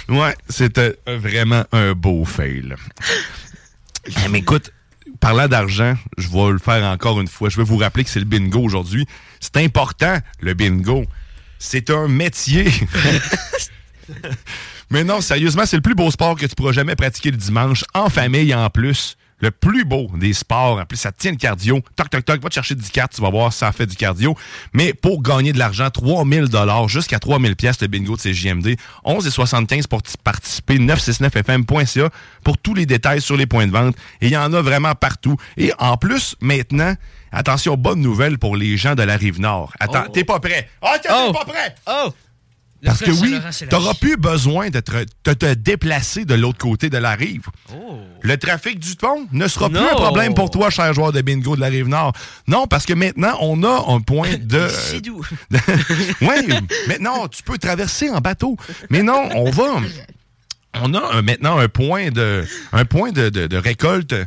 Ouais, 0.08 0.36
c'était 0.50 0.98
vraiment 1.08 1.64
un 1.72 1.94
beau 1.94 2.26
fail. 2.26 2.76
Eh, 4.06 4.30
Mais 4.30 4.40
écoute, 4.40 4.72
parlant 5.20 5.48
d'argent, 5.48 5.94
je 6.18 6.30
vais 6.30 6.52
le 6.52 6.58
faire 6.58 6.84
encore 6.86 7.20
une 7.20 7.28
fois. 7.28 7.50
Je 7.50 7.58
vais 7.58 7.64
vous 7.64 7.78
rappeler 7.78 8.06
que 8.06 8.10
c'est 8.10 8.20
le 8.20 8.26
bingo 8.26 8.62
aujourd'hui. 8.62 9.06
C'est 9.40 9.58
important, 9.58 10.18
le 10.40 10.54
bingo. 10.54 11.06
C'est 11.60 11.90
un 11.90 12.08
métier. 12.08 12.72
Mais 14.90 15.04
non, 15.04 15.22
sérieusement, 15.22 15.66
c'est 15.66 15.76
le 15.76 15.82
plus 15.82 15.96
beau 15.96 16.10
sport 16.10 16.36
que 16.36 16.46
tu 16.46 16.56
pourras 16.56 16.72
jamais 16.72 16.96
pratiquer 16.96 17.30
le 17.30 17.38
dimanche, 17.38 17.84
en 17.94 18.10
famille 18.10 18.56
en 18.56 18.70
plus. 18.70 19.18
Le 19.42 19.52
plus 19.52 19.86
beau 19.86 20.10
des 20.16 20.34
sports. 20.34 20.80
En 20.80 20.86
plus, 20.86 20.98
ça 20.98 21.12
tient 21.12 21.32
le 21.32 21.38
cardio. 21.38 21.82
Toc, 21.96 22.10
toc, 22.10 22.26
toc, 22.26 22.42
va 22.42 22.50
te 22.50 22.54
chercher 22.56 22.76
10 22.76 22.90
cartes, 22.92 23.14
tu 23.16 23.22
vas 23.22 23.30
voir 23.30 23.54
ça 23.54 23.72
fait 23.72 23.86
du 23.86 23.96
cardio. 23.96 24.36
Mais 24.74 24.94
pour 24.94 25.22
gagner 25.22 25.54
de 25.54 25.60
l'argent, 25.60 25.90
3000 25.90 26.46
dollars 26.50 26.90
jusqu'à 26.90 27.20
3000 27.20 27.56
pièces 27.56 27.80
le 27.82 27.88
bingo 27.88 28.16
de 28.18 28.22
CJMD. 28.22 28.76
11,75 29.06 29.88
pour 29.88 30.02
t- 30.04 30.12
participer. 30.24 30.78
969fm.ca 30.80 32.10
pour 32.44 32.58
tous 32.58 32.74
les 32.74 32.86
détails 32.86 33.22
sur 33.22 33.38
les 33.38 33.46
points 33.46 33.68
de 33.68 33.72
vente. 33.72 33.96
Et 34.22 34.28
il 34.28 34.32
y 34.34 34.38
en 34.38 34.52
a 34.54 34.62
vraiment 34.62 34.96
partout. 34.96 35.38
Et 35.58 35.72
en 35.80 35.98
plus, 35.98 36.36
maintenant, 36.42 36.94
attention, 37.32 37.76
bonne 37.78 38.02
nouvelle 38.02 38.38
pour 38.38 38.56
les 38.58 38.78
gens 38.78 38.96
de 38.96 39.04
la 39.04 39.16
Rive-Nord. 39.18 39.74
Attends, 39.80 40.04
Oh. 40.08 40.12
t'es 40.12 40.24
pas 40.24 40.40
prêt? 40.40 40.70
Ah, 40.82 40.98
t'es 41.02 41.10
Oh. 41.12 41.32
pas 41.32 41.46
prêt? 41.46 41.76
Oh! 41.88 42.14
Le 42.82 42.88
Parce 42.88 43.00
que 43.00 43.12
oui, 43.12 43.38
t'auras 43.70 43.94
plus 43.94 44.16
besoin 44.16 44.70
de 44.70 44.80
te, 44.80 44.92
de 45.26 45.34
te 45.34 45.54
déplacer 45.54 46.24
de 46.24 46.34
l'autre 46.34 46.60
côté 46.60 46.90
de 46.90 46.98
la 46.98 47.12
rive. 47.12 47.48
Oh. 47.74 48.00
Le 48.22 48.38
trafic 48.38 48.80
du 48.80 48.96
pont 48.96 49.28
ne 49.34 49.48
sera 49.50 49.70
plus 49.70 49.80
un 49.80 49.96
problème 49.96 50.34
pour 50.34 50.50
toi, 50.50 50.70
cher 50.70 50.94
joueur 50.94 51.12
de 51.12 51.22
bingo 51.22 51.56
de 51.58 51.62
la 51.62 51.68
rive 51.68 51.90
nord. 51.90 52.14
Non, 52.48 52.68
parce 52.68 52.86
que 52.86 52.94
maintenant, 52.94 53.38
on 53.42 53.64
a 53.64 53.86
un 53.94 54.00
point 54.00 54.38
de... 54.42 54.68
C'est 54.70 55.02
doux. 55.02 55.26
oui, 56.22 56.48
maintenant, 56.88 57.28
tu 57.28 57.44
peux 57.44 57.58
traverser 57.58 58.10
en 58.10 58.20
bateau. 58.20 58.56
Mais 58.90 59.04
non, 59.04 59.30
on 59.36 59.52
va... 59.52 59.82
On 60.82 60.94
a 60.94 61.16
un- 61.18 61.22
maintenant 61.24 61.58
un 61.58 61.68
point 61.68 62.10
de, 62.12 62.46
un 62.72 62.86
point 62.86 63.12
de, 63.12 63.30
de- 63.30 63.48
de 63.48 63.58
récolte 63.58 64.14
euh, 64.14 64.26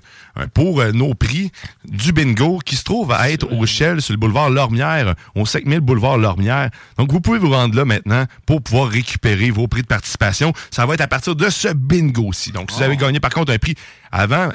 pour 0.54 0.80
euh, 0.80 0.90
nos 0.90 1.14
prix 1.14 1.52
du 1.84 2.12
bingo 2.12 2.58
qui 2.58 2.74
se 2.74 2.82
trouve 2.82 3.12
à 3.12 3.30
être 3.30 3.50
au 3.52 3.64
Shell 3.64 4.02
sur 4.02 4.12
le 4.12 4.18
boulevard 4.18 4.50
Lormière, 4.50 5.14
au 5.36 5.46
5000 5.46 5.78
boulevard 5.80 6.18
Lormière. 6.18 6.70
Donc, 6.98 7.12
vous 7.12 7.20
pouvez 7.20 7.38
vous 7.38 7.50
rendre 7.50 7.76
là 7.76 7.84
maintenant 7.84 8.26
pour 8.44 8.60
pouvoir 8.60 8.88
récupérer 8.88 9.50
vos 9.50 9.68
prix 9.68 9.82
de 9.82 9.86
participation. 9.86 10.52
Ça 10.72 10.84
va 10.84 10.94
être 10.94 11.00
à 11.00 11.06
partir 11.08 11.36
de 11.36 11.48
ce 11.48 11.68
bingo-ci. 11.72 12.50
Donc, 12.50 12.70
si 12.72 12.78
vous 12.78 12.82
avez 12.82 12.96
gagné 12.96 13.20
par 13.20 13.30
contre 13.30 13.52
un 13.52 13.58
prix 13.58 13.76
avant, 14.10 14.48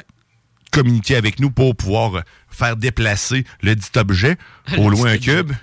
communiquez 0.72 1.16
avec 1.16 1.40
nous 1.40 1.52
pour 1.52 1.76
pouvoir 1.76 2.16
euh, 2.16 2.22
faire 2.50 2.76
déplacer 2.76 3.46
le 3.62 3.76
dit 3.76 3.88
objet 3.96 4.36
au 4.78 4.90
loin 4.90 5.12
un 5.12 5.18
cube. 5.18 5.54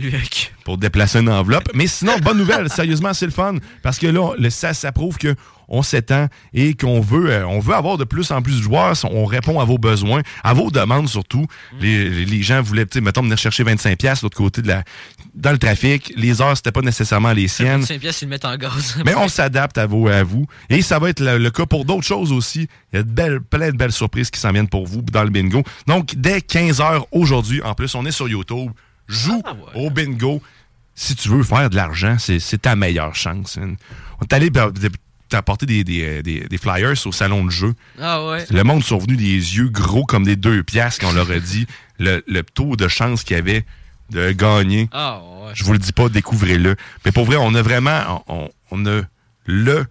Luc. 0.00 0.52
pour 0.64 0.78
déplacer 0.78 1.20
une 1.20 1.28
enveloppe. 1.28 1.68
Mais 1.74 1.86
sinon, 1.86 2.18
bonne 2.22 2.38
nouvelle, 2.38 2.68
sérieusement, 2.70 3.12
c'est 3.14 3.26
le 3.26 3.32
fun. 3.32 3.56
Parce 3.82 3.98
que 3.98 4.06
là, 4.06 4.32
le, 4.38 4.50
ça, 4.50 4.74
ça 4.74 4.92
prouve 4.92 5.16
que 5.18 5.34
on 5.72 5.82
s'étend 5.84 6.26
et 6.52 6.74
qu'on 6.74 7.00
veut, 7.00 7.30
euh, 7.30 7.46
on 7.46 7.60
veut 7.60 7.74
avoir 7.76 7.96
de 7.96 8.02
plus 8.02 8.32
en 8.32 8.42
plus 8.42 8.56
de 8.56 8.62
joueurs. 8.62 8.94
On 9.04 9.24
répond 9.24 9.60
à 9.60 9.64
vos 9.64 9.78
besoins, 9.78 10.20
à 10.42 10.52
vos 10.52 10.68
demandes 10.72 11.08
surtout. 11.08 11.46
Les, 11.80 12.10
les- 12.10 12.24
les 12.24 12.42
gens 12.42 12.60
voulaient, 12.60 12.86
mettons, 13.00 13.22
venir 13.22 13.38
chercher 13.38 13.62
25$ 13.62 13.94
piastres 13.96 14.22
de 14.22 14.26
l'autre 14.26 14.36
côté 14.36 14.62
de 14.62 14.66
la, 14.66 14.82
dans 15.32 15.52
le 15.52 15.58
trafic. 15.58 16.12
Les 16.16 16.42
heures, 16.42 16.56
c'était 16.56 16.72
pas 16.72 16.80
nécessairement 16.80 17.32
les 17.32 17.46
siennes. 17.46 17.84
5 17.84 18.00
pièces, 18.00 18.20
ils 18.22 18.24
le 18.24 18.30
mettent 18.30 18.44
en 18.46 18.56
gaz. 18.56 18.96
Mais 19.06 19.14
on 19.14 19.28
s'adapte 19.28 19.78
à 19.78 19.86
vous, 19.86 20.08
à 20.08 20.24
vous. 20.24 20.44
Et 20.70 20.82
ça 20.82 20.98
va 20.98 21.08
être 21.08 21.20
le, 21.20 21.38
le 21.38 21.50
cas 21.52 21.66
pour 21.66 21.84
d'autres 21.84 22.02
choses 22.06 22.32
aussi. 22.32 22.66
Il 22.92 22.96
y 22.96 22.98
a 22.98 23.04
de 23.04 23.08
belles, 23.10 23.40
plein 23.40 23.70
de 23.70 23.76
belles 23.76 23.92
surprises 23.92 24.30
qui 24.32 24.40
s'en 24.40 24.50
viennent 24.50 24.68
pour 24.68 24.88
vous 24.88 25.02
dans 25.02 25.22
le 25.22 25.30
bingo. 25.30 25.62
Donc, 25.86 26.14
dès 26.16 26.38
15h 26.38 27.04
aujourd'hui, 27.12 27.62
en 27.62 27.74
plus, 27.74 27.94
on 27.94 28.04
est 28.06 28.10
sur 28.10 28.28
YouTube. 28.28 28.72
Joue 29.10 29.42
au 29.74 29.90
bingo. 29.90 30.40
Si 30.94 31.14
tu 31.16 31.28
veux 31.28 31.42
faire 31.42 31.68
de 31.70 31.76
l'argent, 31.76 32.16
c'est 32.18 32.62
ta 32.62 32.76
meilleure 32.76 33.14
chance. 33.14 33.58
On 34.20 34.24
est 34.24 34.32
allé 34.32 34.50
ben, 34.50 34.72
t'apporter 35.28 35.64
des, 35.66 35.84
des, 35.84 36.22
des- 36.22 36.40
des 36.48 36.58
flyers 36.58 36.94
au 37.06 37.12
salon 37.12 37.44
de 37.44 37.50
jeu. 37.50 37.74
Ah 38.00 38.26
ouais. 38.26 38.44
Le 38.50 38.62
monde 38.64 38.82
sont 38.84 38.98
venus 38.98 39.16
des 39.16 39.24
yeux 39.56 39.68
gros 39.68 40.04
comme 40.04 40.24
des 40.24 40.36
deux 40.36 40.62
piastres 40.62 41.00
quand 41.00 41.10
on 41.10 41.14
leur 41.14 41.30
a 41.30 41.38
dit 41.38 41.66
le, 41.98 42.22
le 42.26 42.42
taux 42.42 42.76
de 42.76 42.88
chance 42.88 43.22
qu'il 43.22 43.36
y 43.36 43.38
avait 43.40 43.64
de 44.10 44.32
gagner. 44.32 44.88
Ah 44.92 45.20
ouais. 45.22 45.52
Je 45.54 45.64
vous 45.64 45.72
le 45.72 45.78
dis 45.78 45.92
pas, 45.92 46.08
découvrez-le. 46.08 46.76
Mais 47.04 47.12
pour 47.12 47.24
vrai, 47.24 47.36
on 47.36 47.54
a 47.54 47.62
vraiment, 47.62 48.24
on, 48.28 48.50
on 48.72 48.86
a 48.86 49.02
le 49.46 49.86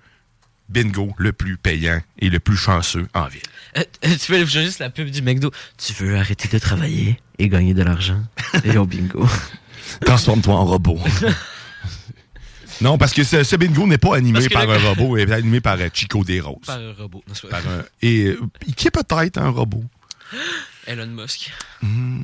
bingo 0.67 1.13
le 1.17 1.31
plus 1.33 1.57
payant 1.57 2.01
et 2.19 2.29
le 2.29 2.39
plus 2.39 2.57
chanceux 2.57 3.07
en 3.13 3.25
ville. 3.27 3.41
Euh, 3.77 3.83
tu 4.23 4.31
veux 4.31 4.45
juste 4.45 4.79
la 4.79 4.89
pub 4.89 5.09
du 5.09 5.21
McDo. 5.21 5.51
Tu 5.77 5.93
veux 5.93 6.17
arrêter 6.17 6.47
de 6.47 6.57
travailler 6.59 7.19
et 7.37 7.49
gagner 7.49 7.73
de 7.73 7.83
l'argent? 7.83 8.21
Et 8.63 8.77
au 8.77 8.85
bingo. 8.85 9.27
Transforme-toi 10.05 10.53
en 10.55 10.65
robot. 10.65 10.99
non, 12.81 12.97
parce 12.97 13.13
que 13.13 13.23
ce, 13.23 13.43
ce 13.43 13.55
bingo 13.55 13.85
n'est 13.87 13.97
pas 13.97 14.15
animé 14.15 14.47
par 14.49 14.65
le- 14.65 14.73
un 14.73 14.89
robot, 14.89 15.17
il 15.17 15.29
est 15.29 15.33
animé 15.33 15.59
par 15.61 15.77
euh, 15.79 15.89
Chico 15.93 16.23
des 16.23 16.39
Roses. 16.39 16.57
Par 16.65 16.79
un 16.79 16.93
robot. 16.93 17.23
Non, 17.27 17.49
Par 17.49 17.59
un- 17.67 17.83
et 18.01 18.25
euh, 18.27 18.39
qui 18.75 18.87
est 18.87 18.91
peut-être 18.91 19.37
un 19.37 19.49
robot. 19.49 19.83
Elon 20.87 21.07
Musk. 21.07 21.51
Hmm, 21.81 22.23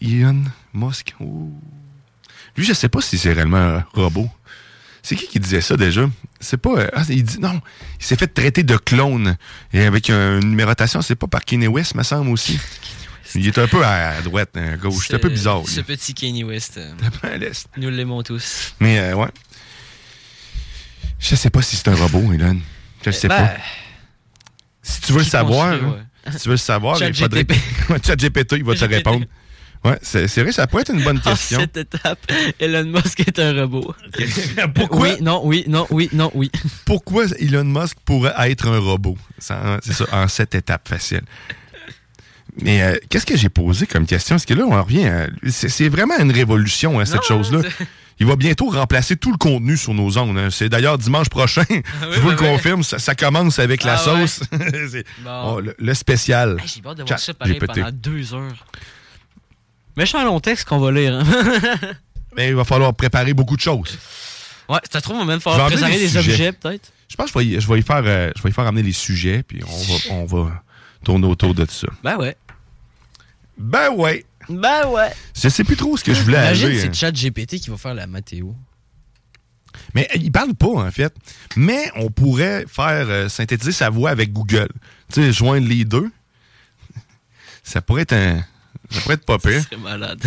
Elon 0.00 0.42
Musk. 0.74 1.14
oh. 1.20 1.50
Lui, 2.56 2.64
je 2.64 2.72
sais 2.72 2.88
pas 2.88 3.00
si 3.00 3.18
c'est 3.18 3.32
réellement 3.32 3.58
un 3.58 3.84
robot. 3.92 4.28
C'est 5.02 5.16
qui 5.16 5.26
qui 5.28 5.40
disait 5.40 5.60
ça 5.60 5.76
déjà? 5.76 6.08
C'est 6.40 6.56
pas. 6.56 6.70
euh, 6.78 6.88
ah, 6.92 7.02
il 7.08 7.24
dit 7.24 7.38
non. 7.40 7.60
Il 8.00 8.04
s'est 8.04 8.16
fait 8.16 8.26
traiter 8.26 8.62
de 8.62 8.76
clone. 8.76 9.36
Et 9.72 9.82
avec 9.84 10.08
une 10.10 10.40
numérotation, 10.40 11.02
c'est 11.02 11.16
pas 11.16 11.26
par 11.26 11.44
Kanye 11.44 11.68
West, 11.68 11.94
me 11.94 12.02
semble 12.02 12.30
aussi. 12.30 12.58
Il 13.34 13.46
est 13.46 13.58
un 13.58 13.66
peu 13.66 13.84
à, 13.84 14.20
droite, 14.22 14.56
à 14.56 14.76
gauche. 14.76 15.08
C'est 15.08 15.14
un 15.14 15.18
peu 15.18 15.28
bizarre. 15.28 15.60
lui. 15.60 15.66
Ce 15.66 15.80
petit 15.80 16.14
Kanye 16.14 16.44
West. 16.44 16.78
euh, 16.78 16.92
peu 17.20 17.28
à 17.28 17.36
l'est. 17.36 17.68
nous 17.76 17.90
l'aimons 17.90 18.22
tous. 18.22 18.74
Mais 18.80 18.98
euh, 18.98 19.14
ouais. 19.14 19.28
Je 21.18 21.34
sais 21.34 21.50
pas 21.50 21.62
si 21.62 21.76
c'est 21.76 21.88
un 21.88 21.94
robot, 21.94 22.32
Elon. 22.32 22.60
Je 23.04 23.10
sais 23.10 23.28
ben, 23.28 23.46
pas. 23.46 23.56
Si 24.82 25.00
tu 25.02 25.12
veux 25.12 25.18
le 25.18 25.24
savoir, 25.24 25.72
hein, 25.72 25.78
ouais. 26.26 26.32
si 26.32 26.38
tu 26.38 26.48
veux 26.48 26.54
le 26.54 26.58
savoir, 26.58 27.02
il 27.02 27.14
faudrait. 27.14 27.44
GPT. 27.44 28.52
Il 28.52 28.64
va 28.64 28.74
te 28.74 28.84
répondre. 28.84 29.26
Ouais, 29.84 29.98
c'est 30.02 30.26
vrai, 30.42 30.52
ça 30.52 30.66
pourrait 30.66 30.82
être 30.82 30.92
une 30.94 31.02
bonne 31.04 31.18
En 31.24 31.30
question. 31.30 31.60
cette 31.60 31.76
étape, 31.76 32.18
Elon 32.58 32.84
Musk 32.84 33.20
est 33.20 33.38
un 33.38 33.52
robot. 33.60 33.94
Pourquoi? 34.74 34.98
Oui, 35.00 35.16
non, 35.20 35.40
oui, 35.44 35.64
non, 35.68 35.86
oui, 35.90 36.08
non, 36.12 36.30
oui. 36.34 36.50
Pourquoi 36.84 37.26
Elon 37.38 37.64
Musk 37.64 37.96
pourrait 38.04 38.34
être 38.50 38.66
un 38.68 38.78
robot? 38.80 39.16
Ça, 39.38 39.78
C'est 39.82 39.92
ça, 39.92 40.04
en 40.12 40.26
cette 40.28 40.54
étape 40.54 40.88
facile. 40.88 41.22
Mais 42.60 42.82
euh, 42.82 42.96
qu'est-ce 43.08 43.26
que 43.26 43.36
j'ai 43.36 43.48
posé 43.50 43.86
comme 43.86 44.04
question? 44.04 44.34
Parce 44.34 44.44
que 44.46 44.54
là, 44.54 44.64
on 44.64 44.82
revient 44.82 45.06
à... 45.06 45.26
C'est 45.48 45.88
vraiment 45.88 46.18
une 46.18 46.32
révolution, 46.32 46.98
hein, 46.98 47.04
cette 47.04 47.22
chose-là. 47.22 47.60
Il 48.20 48.26
va 48.26 48.34
bientôt 48.34 48.68
remplacer 48.68 49.14
tout 49.16 49.30
le 49.30 49.36
contenu 49.38 49.76
sur 49.76 49.94
nos 49.94 50.18
ondes. 50.18 50.36
hein. 50.36 50.48
C'est 50.50 50.68
d'ailleurs 50.68 50.98
dimanche 50.98 51.28
prochain. 51.28 51.62
je 51.68 52.18
vous 52.18 52.30
le 52.30 52.36
oui. 52.36 52.48
confirme, 52.48 52.82
ça, 52.82 52.98
ça 52.98 53.14
commence 53.14 53.60
avec 53.60 53.84
la 53.84 53.94
Ah 53.94 53.98
sauce. 53.98 54.40
Bon. 55.24 55.30
oh, 55.54 55.60
le, 55.60 55.76
le 55.78 55.94
spécial. 55.94 56.56
Hey, 56.60 56.66
J'ai 56.66 56.80
de 56.80 57.04
voir 57.04 57.18
ça 57.20 57.32
pendant 57.34 57.90
deux 57.92 58.34
heures. 58.34 58.66
Méchant 59.98 60.24
long 60.24 60.38
texte 60.38 60.68
qu'on 60.68 60.78
va 60.78 60.92
lire. 60.92 61.12
Hein? 61.12 61.24
Mais 62.36 62.50
il 62.50 62.54
va 62.54 62.64
falloir 62.64 62.94
préparer 62.94 63.34
beaucoup 63.34 63.56
de 63.56 63.60
choses. 63.60 63.98
ouais, 64.68 64.78
ça 64.92 65.00
trouve, 65.00 65.18
va 65.18 65.24
même 65.24 65.40
falloir 65.40 65.66
préparer 65.66 65.98
des 65.98 66.16
objets, 66.16 66.52
peut-être. 66.52 66.92
Je 67.08 67.16
pense 67.16 67.32
que 67.32 67.40
je 67.40 67.44
vais 67.44 67.56
y, 67.56 67.60
je 67.60 67.66
vais 67.66 67.80
y 67.80 67.82
faire, 67.82 68.02
euh, 68.04 68.30
je 68.36 68.42
vais 68.42 68.50
y 68.50 68.52
faire 68.52 68.66
amener 68.66 68.84
les 68.84 68.92
sujets, 68.92 69.42
puis 69.42 69.60
on 69.66 69.76
va, 69.76 70.14
on 70.14 70.24
va 70.24 70.62
tourner 71.02 71.26
autour 71.26 71.52
de 71.52 71.66
ça. 71.68 71.88
Ben 72.04 72.16
ouais. 72.16 72.36
Ben 73.56 73.90
ouais. 73.90 74.24
Ben 74.48 74.86
ouais. 74.86 75.10
Je 75.34 75.48
sais 75.48 75.64
plus 75.64 75.74
trop 75.74 75.96
ce 75.96 76.04
que 76.04 76.14
je 76.14 76.22
voulais 76.22 76.38
Imagine, 76.38 76.66
aller. 76.66 76.80
c'est 76.80 76.88
hein. 76.88 76.92
Chat 76.92 77.10
GPT 77.10 77.56
qui 77.56 77.70
va 77.70 77.76
faire 77.76 77.94
la 77.94 78.06
météo. 78.06 78.52
Mais 79.94 80.08
euh, 80.12 80.18
il 80.20 80.30
parle 80.30 80.54
pas, 80.54 80.68
en 80.68 80.90
fait. 80.92 81.12
Mais 81.56 81.90
on 81.96 82.08
pourrait 82.08 82.66
faire 82.68 83.08
euh, 83.08 83.28
synthétiser 83.28 83.72
sa 83.72 83.90
voix 83.90 84.10
avec 84.10 84.32
Google. 84.32 84.68
Tu 85.12 85.22
sais, 85.22 85.32
joindre 85.32 85.66
les 85.66 85.84
deux. 85.84 86.08
Ça 87.64 87.82
pourrait 87.82 88.02
être 88.02 88.12
un. 88.12 88.44
Ça 88.90 89.00
pourrait 89.02 89.14
être 89.14 89.24
pas 89.26 89.38
pire. 89.38 89.62
C'est 89.70 89.78
malade. 89.78 90.22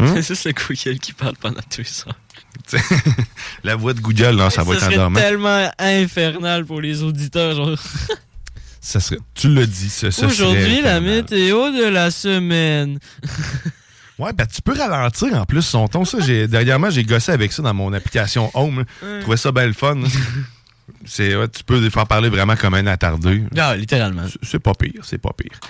Hein? 0.00 0.14
C'est 0.16 0.28
juste 0.28 0.44
le 0.46 0.52
Google 0.52 0.98
qui 1.00 1.12
parle 1.12 1.34
pendant 1.40 1.60
deux 1.76 1.82
heures. 2.06 2.18
La 3.64 3.76
voix 3.76 3.92
de 3.94 4.00
Google, 4.00 4.36
non, 4.36 4.50
ça 4.50 4.62
va 4.62 4.74
être 4.74 4.86
endormant. 4.86 5.18
tellement 5.18 5.70
infernal 5.78 6.64
pour 6.64 6.80
les 6.80 7.02
auditeurs. 7.02 7.54
genre. 7.54 7.78
Ça 8.80 9.00
serait, 9.00 9.18
tu 9.34 9.52
l'as 9.52 9.66
dit, 9.66 9.90
ça, 9.90 10.10
ça 10.10 10.26
Aujourd'hui, 10.26 10.80
la 10.80 11.00
météo 11.00 11.70
de 11.72 11.88
la 11.88 12.10
semaine. 12.10 12.98
Ouais, 14.18 14.32
ben 14.32 14.46
tu 14.46 14.60
peux 14.62 14.76
ralentir 14.76 15.32
en 15.34 15.44
plus 15.44 15.62
son 15.62 15.86
ton. 15.86 16.04
Ça, 16.04 16.18
j'ai, 16.18 16.48
dernièrement, 16.48 16.90
j'ai 16.90 17.04
gossé 17.04 17.30
avec 17.30 17.52
ça 17.52 17.62
dans 17.62 17.72
mon 17.72 17.92
application 17.92 18.50
Home. 18.54 18.84
Je 19.00 19.20
trouvais 19.20 19.36
ça 19.36 19.52
bien 19.52 19.66
le 19.66 19.72
fun. 19.72 19.94
C'est, 21.04 21.36
ouais, 21.36 21.46
tu 21.46 21.62
peux 21.62 21.88
faire 21.88 22.04
parler 22.08 22.28
vraiment 22.28 22.56
comme 22.56 22.74
un 22.74 22.86
attardé. 22.88 23.44
Ah, 23.56 23.76
littéralement. 23.76 24.26
C'est- 24.26 24.38
C'est 24.42 24.58
pas 24.58 24.74
pire, 24.74 25.02
c'est 25.04 25.18
pas 25.18 25.30
pire. 25.38 25.60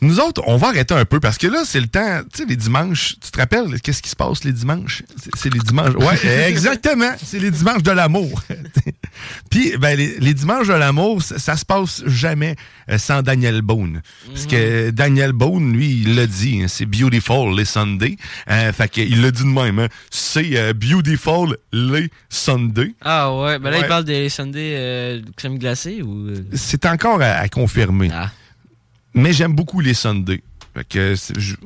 Nous 0.00 0.20
autres, 0.20 0.42
on 0.46 0.56
va 0.56 0.68
arrêter 0.68 0.94
un 0.94 1.04
peu 1.04 1.18
parce 1.18 1.38
que 1.38 1.48
là, 1.48 1.62
c'est 1.64 1.80
le 1.80 1.88
temps, 1.88 2.20
tu 2.32 2.42
sais, 2.42 2.48
les 2.48 2.54
dimanches, 2.56 3.16
tu 3.20 3.30
te 3.32 3.38
rappelles 3.38 3.80
qu'est-ce 3.80 4.00
qui 4.00 4.08
se 4.10 4.14
passe 4.16 4.44
les 4.44 4.52
dimanches? 4.52 5.02
C'est- 5.36 5.52
les 5.52 5.58
dimanches. 5.58 5.94
Ouais, 5.96 6.46
exactement, 6.48 7.10
c'est 7.22 7.40
les 7.40 7.50
dimanches 7.50 7.82
de 7.82 7.90
l'amour. 7.90 8.42
Puis, 9.50 9.76
ben, 9.78 9.96
les, 9.98 10.18
les 10.20 10.34
dimanches 10.34 10.68
de 10.68 10.74
l'amour, 10.74 11.22
ça, 11.22 11.38
ça 11.38 11.56
se 11.56 11.64
passe 11.64 12.02
jamais 12.06 12.54
euh, 12.90 12.98
sans 12.98 13.22
Daniel 13.22 13.62
Boone. 13.62 14.02
Parce 14.28 14.46
que 14.46 14.90
Daniel 14.90 15.32
Boone, 15.32 15.72
lui, 15.72 16.02
il 16.02 16.14
l'a 16.14 16.26
dit, 16.26 16.60
hein, 16.62 16.66
c'est 16.68 16.86
Beautiful 16.86 17.56
les 17.56 17.64
Sundays. 17.64 18.16
Euh, 18.50 18.72
fait 18.72 18.88
qu'il 18.88 19.20
l'a 19.20 19.30
dit 19.30 19.42
de 19.42 19.48
même, 19.48 19.78
hein, 19.80 19.88
c'est 20.10 20.56
euh, 20.56 20.72
Beautiful 20.74 21.56
les 21.72 22.10
Sundays. 22.28 22.94
Ah 23.02 23.34
ouais, 23.34 23.58
ben 23.58 23.70
là, 23.70 23.78
Ouais. 23.78 23.84
il 23.84 23.88
parle 23.88 24.04
des 24.04 24.28
sundaes 24.28 24.58
euh, 24.58 25.22
crème 25.36 25.58
glacée 25.58 26.02
ou. 26.02 26.28
C'est 26.54 26.86
encore 26.86 27.20
à, 27.20 27.26
à 27.32 27.48
confirmer. 27.48 28.10
Ah. 28.12 28.30
Mais 29.14 29.32
j'aime 29.32 29.54
beaucoup 29.54 29.80
les 29.80 29.94
Sundays. 29.94 30.42
Fait 30.74 30.84
que 30.86 31.14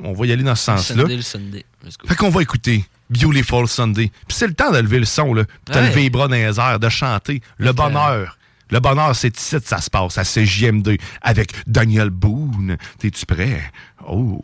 on 0.02 0.12
va 0.12 0.26
y 0.26 0.32
aller 0.32 0.42
dans 0.44 0.54
ce 0.54 0.64
sens-là. 0.64 1.02
Sunday, 1.02 1.16
le 1.16 1.22
Sunday. 1.22 1.64
Fait 2.06 2.14
qu'on 2.16 2.30
va 2.30 2.42
écouter 2.42 2.84
Beautiful 3.10 3.68
Sunday. 3.68 4.10
Puis 4.26 4.36
c'est 4.36 4.46
le 4.46 4.54
temps 4.54 4.70
de 4.70 4.78
lever 4.78 4.98
le 5.00 5.04
son, 5.04 5.34
là. 5.34 5.44
Puis 5.64 5.74
de 5.74 5.80
Ouais. 5.80 5.88
lever 5.88 6.02
les 6.02 6.10
bras 6.10 6.28
dans 6.28 6.34
les 6.34 6.58
airs, 6.58 6.78
de 6.80 6.88
chanter. 6.88 7.42
Le 7.58 7.72
bonheur. 7.72 8.38
Le 8.70 8.80
bonheur, 8.80 9.14
c'est 9.14 9.36
ici 9.38 9.56
que 9.60 9.66
ça 9.68 9.82
se 9.82 9.90
passe, 9.90 10.16
à 10.16 10.22
CJM2, 10.22 10.98
avec 11.20 11.52
Daniel 11.66 12.08
Boone. 12.08 12.78
T'es-tu 12.98 13.26
prêt? 13.26 13.60
Oh. 14.08 14.40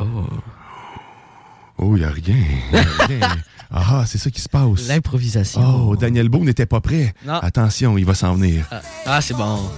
Oh. 0.00 0.26
Oh, 1.76 1.96
y 1.96 2.02
a 2.02 2.10
rien. 2.10 2.34
Y 2.72 2.76
a 2.76 3.06
rien. 3.06 3.36
Ah, 3.70 4.04
c'est 4.06 4.16
ça 4.16 4.30
qui 4.30 4.40
se 4.40 4.48
passe. 4.48 4.88
L'improvisation. 4.88 5.60
Oh, 5.90 5.94
Daniel 5.94 6.30
Boone 6.30 6.46
n'était 6.46 6.64
pas 6.64 6.80
prêt. 6.80 7.12
Non. 7.26 7.34
Attention, 7.34 7.98
il 7.98 8.06
va 8.06 8.14
s'en 8.14 8.32
venir. 8.34 8.64
Ah, 8.70 8.80
ah, 9.04 9.20
c'est 9.20 9.34
bon. 9.34 9.70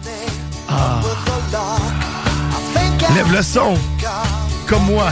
Lève 3.14 3.32
le 3.32 3.42
son. 3.42 3.74
Comme 4.66 4.84
moi. 4.84 5.10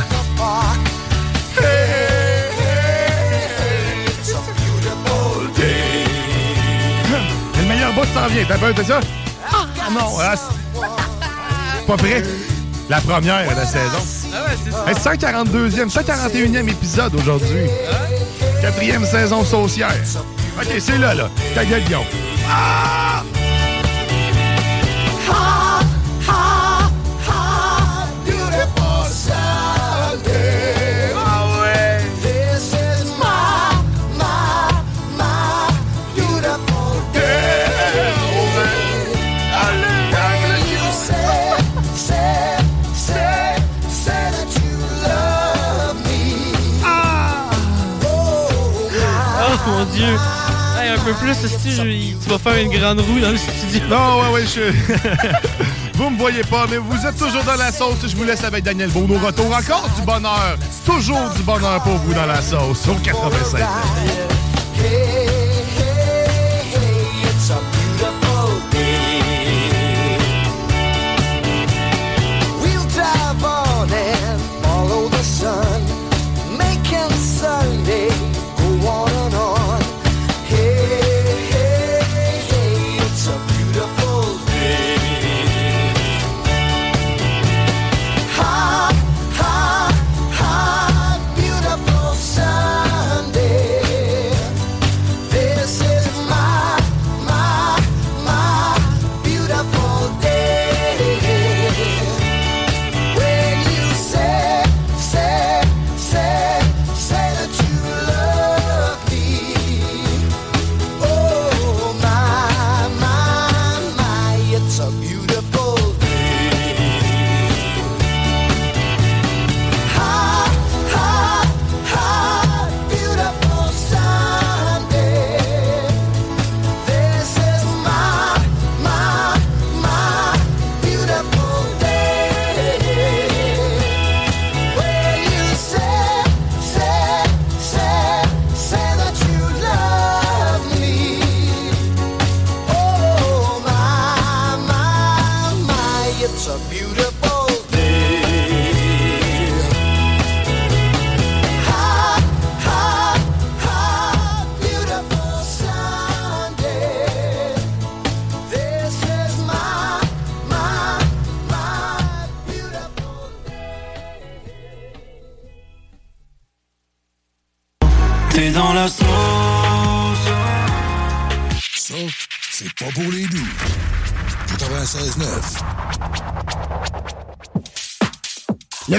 Le 7.57 7.69
meilleur 7.69 7.93
bout 7.95 8.07
s'en 8.15 8.27
vient. 8.29 8.45
T'as 8.47 8.59
peur 8.59 8.75
de 8.75 8.83
ça? 8.83 9.01
Ah 9.53 9.67
non, 9.91 10.19
ah, 10.21 10.35
pas 11.87 11.97
prêt. 11.97 12.23
La 12.89 13.01
première 13.01 13.51
de 13.51 13.57
la 13.57 13.67
saison. 13.67 14.33
Ah 14.33 14.45
ouais, 14.47 14.57
c'est 14.65 14.71
ça. 14.71 15.13
Hey, 15.13 15.19
142e, 15.19 15.91
141e 15.91 16.69
épisode 16.69 17.15
aujourd'hui. 17.15 17.67
Quatrième 18.61 19.05
saison 19.05 19.45
saucière. 19.45 19.95
OK, 20.61 20.69
c'est 20.79 20.99
là, 20.99 21.15
là. 21.15 21.29
Ta 21.55 21.65
gueule, 21.65 21.83
Guillaume. 21.83 22.05
Ah! 22.49 23.23
Tu 51.41 52.29
vas 52.29 52.39
faire 52.39 52.57
une 52.57 52.71
grande 52.71 53.01
roue 53.01 53.21
dans 53.21 53.31
le 53.31 53.37
studio. 53.37 53.87
Non, 53.89 54.23
ouais, 54.23 54.29
ouais, 54.35 54.45
je... 54.47 54.73
vous 55.95 56.11
me 56.11 56.19
voyez 56.19 56.43
pas, 56.43 56.67
mais 56.69 56.79
vous 56.79 57.07
êtes 57.07 57.17
toujours 57.17 57.45
dans 57.45 57.57
la 57.57 57.71
sauce. 57.71 57.99
Je 58.07 58.17
vous 58.17 58.25
laisse 58.25 58.43
avec 58.43 58.65
Daniel 58.65 58.91
au 58.97 59.25
retour. 59.25 59.47
Encore 59.47 59.89
du 59.97 60.03
bonheur. 60.03 60.57
Toujours 60.85 61.31
du 61.37 61.43
bonheur 61.43 61.83
pour 61.83 61.95
vous 61.95 62.15
dans 62.15 62.27
la 62.27 62.43
sauce. 62.43 62.87
Au 62.89 62.95
87. 62.95 64.38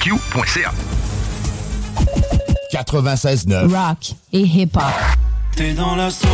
Q.ca 0.00 0.72
96.9. 2.72 3.68
Rock 3.74 4.14
et 4.32 4.40
hip-hop. 4.40 4.82
T'es 5.56 5.72
dans 5.72 5.96
la 5.96 6.10
sauce. 6.10 6.28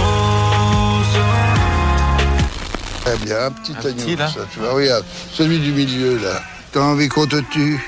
Très 3.04 3.16
bien, 3.18 3.46
un 3.46 3.50
petit 3.50 3.74
oignon, 3.86 4.16
ça, 4.28 4.40
tu 4.52 4.58
vois, 4.60 4.72
regarde, 4.74 5.04
celui 5.32 5.58
du 5.58 5.72
milieu, 5.72 6.18
là. 6.18 6.42
T'as 6.72 6.80
envie 6.80 7.08
qu'on 7.08 7.26
te 7.26 7.40
tue? 7.52 7.80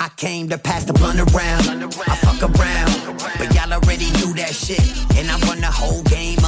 I 0.00 0.08
came 0.16 0.48
to 0.48 0.58
pass 0.58 0.84
the 0.84 0.92
blunt 0.92 1.18
around. 1.18 1.92
I 2.06 2.16
fuck 2.16 2.42
around, 2.42 3.18
but 3.38 3.54
y'all 3.54 3.72
already 3.72 4.10
knew 4.18 4.34
that 4.34 4.52
shit. 4.52 4.80
And 5.18 5.30
I 5.30 5.38
run 5.48 5.60
the 5.60 5.70
whole 5.70 6.02
game 6.04 6.38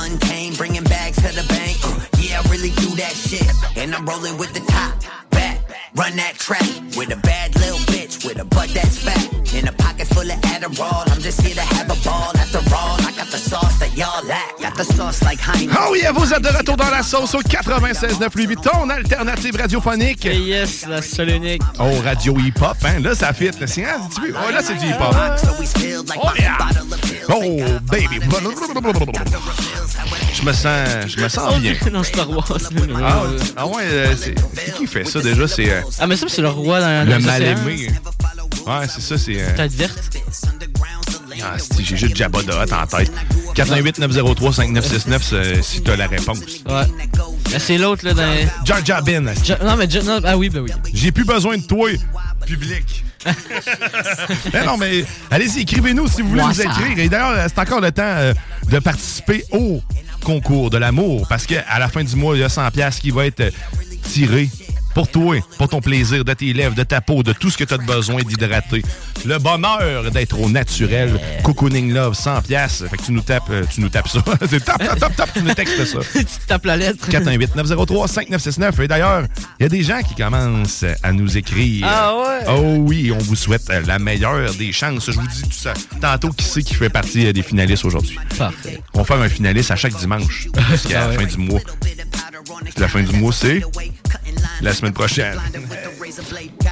that 3.13 3.29
shit. 3.29 3.77
And 3.77 3.95
I'm 3.95 4.07
rolling 4.07 4.39
with 4.39 4.53
the 4.53 4.61
top 4.61 4.95
back, 5.31 5.59
run 5.95 6.17
that 6.17 6.35
track 6.35 6.69
with 6.97 7.13
a 7.13 7.21
bad 7.21 7.55
little 7.57 7.79
bitch 7.93 8.25
with 8.27 8.41
a 8.41 8.45
butt 8.45 8.71
that's 8.71 8.99
fat. 8.99 9.55
In 9.55 9.69
a 9.69 9.73
pocket 9.73 10.07
full 10.09 10.31
of 10.31 10.41
Adderall, 10.53 11.11
I'm 11.11 11.21
just 11.21 11.41
here 11.41 11.55
to 11.55 11.61
have 11.61 11.82
Oh 15.89 15.95
yeah, 15.95 16.13
vous 16.13 16.33
êtes 16.33 16.43
de 16.43 16.49
retour 16.49 16.77
dans 16.77 16.91
la 16.91 17.03
sauce 17.03 17.35
au 17.35 17.41
96.9 17.43 18.29
Louis 18.35 18.47
Vuitton, 18.47 18.89
alternative 18.91 19.57
radiophonique. 19.57 20.25
Et 20.27 20.39
yes, 20.39 20.87
la 20.89 21.03
seule 21.03 21.31
unique. 21.31 21.63
Oh, 21.79 21.91
radio 22.05 22.37
hip-hop, 22.39 22.77
hein? 22.85 23.01
Là, 23.01 23.15
ça 23.15 23.33
fit. 23.33 23.47
là. 23.47 23.67
C'est, 23.67 23.85
hein, 23.85 24.09
tu 24.15 24.21
veux? 24.23 24.35
Oh, 24.37 24.51
là, 24.53 24.61
c'est 24.63 24.75
du 24.75 24.87
hip-hop. 24.87 25.15
Oh, 26.17 26.29
yeah! 26.39 26.59
Oh, 27.29 27.41
baby! 27.91 28.21
Je 30.35 30.43
me 30.45 30.53
sens, 30.53 30.89
je 31.07 31.21
me 31.21 31.29
sens 31.29 31.59
bien. 31.61 31.75
dans 31.93 32.03
Star 32.03 32.29
Wars. 32.31 32.47
Ah, 32.51 32.59
ouais, 32.59 33.37
ah 33.57 33.67
ouais, 33.67 33.83
euh, 33.85 34.15
c'est, 34.17 34.35
c'est 34.55 34.75
qui 34.77 34.87
fait 34.87 35.05
ça 35.05 35.21
déjà? 35.21 35.47
C'est 35.47 35.71
euh, 35.71 35.81
Ah, 36.01 36.07
mais 36.07 36.17
ça, 36.17 36.27
c'est 36.29 36.43
le 36.43 36.49
roi 36.49 36.81
dans 36.81 37.09
le 37.09 37.19
mal-aimé. 37.21 37.89
Ouais, 38.67 38.87
c'est 38.89 39.01
ça, 39.03 39.19
c'est... 39.19 39.41
euh, 39.41 39.49
T'as 39.57 39.67
verte. 39.69 39.99
Ah, 41.45 41.57
j'ai 41.79 41.97
juste 41.97 42.17
Jabba 42.17 42.43
de 42.43 42.53
Hutt 42.53 42.73
en 42.73 42.87
tête. 42.87 43.11
418-903-5969 43.55 45.19
c'est- 45.23 45.63
si 45.63 45.83
t'as 45.83 45.97
la 45.97 46.07
réponse. 46.07 46.39
Ouais. 46.69 47.59
C'est 47.59 47.79
l'autre, 47.79 48.05
là, 48.07 48.15
dans. 48.15 48.65
Jar 48.65 48.85
Jar 48.85 49.03
Bin. 49.03 49.25
Ja- 49.45 49.59
Non, 49.63 49.77
mais. 49.77 49.89
Ja- 49.91 50.03
non, 50.03 50.21
ah 50.25 50.37
oui, 50.37 50.49
ben 50.49 50.61
oui. 50.61 50.71
J'ai 50.95 51.13
plus 51.13 51.25
besoin 51.25 51.57
de 51.59 51.63
toi, 51.63 51.91
public. 52.47 53.05
Mais 54.53 54.65
non, 54.67 54.77
mais 54.77 55.05
allez-y, 55.31 55.61
écrivez-nous 55.61 56.09
si 56.09 56.23
vous 56.23 56.31
voulez 56.31 56.43
nous 56.43 56.61
écrire. 56.61 56.99
Et 56.99 57.09
d'ailleurs, 57.09 57.47
c'est 57.49 57.59
encore 57.61 57.81
le 57.81 57.93
temps 57.93 58.03
euh, 58.05 58.35
de 58.69 58.79
participer 58.79 59.45
au 59.53 59.81
concours 60.25 60.71
de 60.71 60.79
l'amour 60.79 61.27
parce 61.29 61.47
qu'à 61.47 61.79
la 61.79 61.89
fin 61.89 62.03
du 62.05 62.17
mois, 62.17 62.37
il 62.37 62.41
y 62.41 62.45
a 62.45 62.49
100$ 62.49 62.71
piastres 62.73 63.01
qui 63.03 63.11
va 63.11 63.27
être 63.27 63.41
euh, 63.41 63.51
tiré 64.11 64.49
pour 64.95 65.09
toi, 65.09 65.37
pour 65.59 65.69
ton 65.69 65.81
plaisir, 65.81 66.25
de 66.25 66.33
tes 66.33 66.53
lèvres, 66.53 66.75
de 66.75 66.83
ta 66.83 67.01
peau, 67.01 67.23
de 67.23 67.33
tout 67.33 67.51
ce 67.51 67.59
que 67.59 67.65
tu 67.65 67.75
as 67.75 67.79
besoin 67.79 68.23
d'hydrater. 68.23 68.83
Le 69.25 69.39
bonheur 69.39 70.11
d'être 70.11 70.39
au 70.41 70.49
naturel. 70.49 71.19
Cocooning 71.43 71.93
Love, 71.93 72.15
100$. 72.15 72.43
piastres. 72.43 72.89
Fait 72.89 72.97
que 72.97 73.03
tu 73.03 73.13
nous 73.13 73.21
tapes, 73.21 73.45
euh, 73.51 73.65
tu 73.73 73.81
nous 73.81 73.89
tapes 73.89 74.09
ça. 74.09 74.23
C'est 74.49 74.65
tap, 74.65 74.79
tap, 74.79 74.99
tap, 74.99 75.17
tap, 75.17 75.33
tu 75.33 75.43
nous 75.43 75.55
textes 75.55 75.85
ça. 75.85 75.99
tu 76.13 76.25
tapes 76.47 76.65
la 76.65 76.77
lettre. 76.77 77.09
418-903-5969. 77.09 78.83
Et 78.83 78.89
d'ailleurs, 78.89 79.25
il 79.61 79.63
y 79.63 79.67
a 79.67 79.69
des 79.69 79.83
gens 79.83 80.01
qui 80.03 80.15
commencent 80.15 80.85
à 81.03 81.13
nous 81.13 81.37
écrire. 81.37 81.87
Ah 81.89 82.17
ouais? 82.17 82.47
Oh 82.49 82.77
oui, 82.79 83.13
on 83.13 83.19
vous 83.19 83.37
souhaite 83.37 83.71
la 83.87 83.99
meilleure 83.99 84.53
des 84.55 84.73
chances. 84.73 85.11
Je 85.11 85.19
vous 85.19 85.27
dis 85.27 85.43
tout 85.43 85.53
ça. 85.53 85.75
Tantôt, 86.01 86.31
qui 86.31 86.45
c'est 86.45 86.63
qui 86.63 86.75
fait 86.75 86.91
partie 86.91 87.27
euh, 87.27 87.33
des 87.33 87.43
finalistes 87.43 87.85
aujourd'hui? 87.85 88.19
Parfait. 88.37 88.81
On 88.95 88.99
va 88.99 89.05
faire 89.05 89.21
un 89.21 89.29
finaliste 89.29 89.71
à 89.71 89.77
chaque 89.77 89.95
dimanche. 89.95 90.49
Jusqu'à 90.71 91.09
la 91.09 91.13
fin 91.13 91.25
du 91.25 91.37
mois. 91.39 91.61
La 92.77 92.89
fin 92.89 93.03
du 93.03 93.17
mois, 93.17 93.33
c'est 93.33 93.61
la 94.61 94.73
semaine 94.75 94.93
prochaine. 94.93 95.39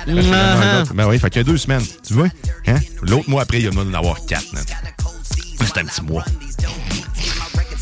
La 0.07 0.23
semaine 0.23 0.35
Ah. 0.35 0.79
l'autre. 0.79 0.95
Ben 0.95 1.07
oui, 1.09 1.19
fait 1.19 1.31
qu'il 1.31 1.41
y 1.41 1.45
a 1.45 1.45
deux 1.45 1.57
semaines. 1.59 1.83
Tu 2.07 2.15
vois? 2.15 2.29
Hein? 2.67 2.77
L'autre 3.03 3.29
mois 3.29 3.43
après, 3.43 3.59
il 3.61 3.65
y 3.65 3.69
en 3.69 3.73
a 3.81 3.85
d'en 3.85 3.95
avoir 3.95 4.25
quatre. 4.27 4.45
C'est 5.59 5.79
un 5.79 5.85
petit 5.85 6.03
mois. 6.03 6.25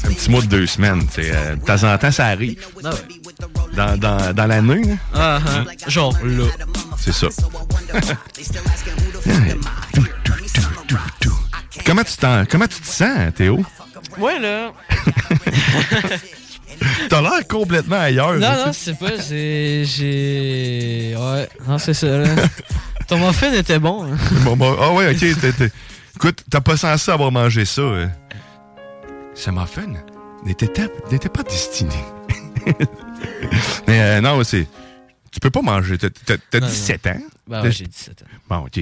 Un 0.04 0.12
petit 0.12 0.30
mois 0.30 0.40
de 0.42 0.46
deux 0.46 0.66
semaines. 0.66 1.06
euh, 1.18 1.56
de 1.56 1.64
temps 1.64 1.82
en 1.84 1.96
temps, 1.98 2.10
ça 2.12 2.26
arrive. 2.26 2.58
Ah 2.84 2.90
ouais. 2.90 2.96
Dans, 3.74 3.96
dans, 3.96 4.32
dans 4.34 4.46
l'année. 4.46 4.96
Ah, 5.14 5.38
ah. 5.46 5.64
Genre 5.88 6.16
là. 6.24 6.44
C'est 6.98 7.12
ça. 7.12 7.28
comment 11.86 12.02
tu, 12.04 12.16
t'en- 12.16 12.44
comment 12.46 12.66
tu 12.66 12.80
te 12.80 12.86
sens, 12.86 13.32
Théo? 13.34 13.64
Ouais, 14.18 14.38
là. 14.38 14.72
T'as 17.09 17.20
l'air 17.22 17.46
complètement 17.48 18.00
ailleurs. 18.00 18.34
Non, 18.38 18.66
non, 18.66 18.72
c'est 18.72 18.98
pas. 18.98 19.10
J'ai. 19.28 21.14
Ouais, 21.16 21.48
non, 21.66 21.78
c'est 21.78 21.94
ça, 21.94 22.18
là. 22.18 22.28
Ton 23.09 23.18
muffin 23.26 23.52
était 23.52 23.78
bon. 23.78 24.05
hein. 24.05 24.16
Bon, 24.44 24.56
bon, 24.56 24.76
ah 24.80 24.92
ouais, 24.92 25.14
ok. 25.14 25.22
Écoute, 26.16 26.44
t'as 26.50 26.60
pas 26.60 26.76
censé 26.76 27.10
avoir 27.10 27.30
mangé 27.32 27.64
ça. 27.64 27.80
euh. 27.82 28.06
Ce 29.34 29.50
muffin 29.50 29.86
n'était 30.44 30.66
pas 31.28 31.42
destiné. 31.44 31.94
Mais 33.86 34.00
euh, 34.00 34.20
non, 34.20 34.42
c'est. 34.44 34.66
Tu 35.30 35.40
peux 35.40 35.50
pas 35.50 35.62
manger. 35.62 35.96
T'as- 35.98 36.10
T'as 36.10 36.36
t'as 36.50 36.60
Non, 36.60 36.66
17 36.66 37.06
ans? 37.06 37.20
Ben 37.46 37.62
ouais, 37.62 37.70
j'ai 37.72 37.86
17 37.86 38.22
ans. 38.22 38.26
Bon, 38.48 38.56
ok. 38.66 38.80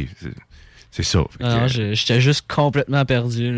c'est- 0.92 1.02
ça. 1.02 1.18
Non, 1.40 1.66
que, 1.68 1.92
j'étais 1.94 2.20
juste 2.20 2.46
complètement 2.48 3.04
perdu. 3.04 3.52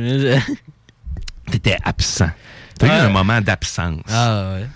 T'étais 1.50 1.76
absent. 1.84 2.30
T'as 2.78 2.86
eu 2.86 2.90
un 3.06 3.08
moment 3.10 3.40
d'absence. 3.40 4.00
Ah 4.08 4.52
ouais. 4.54 4.66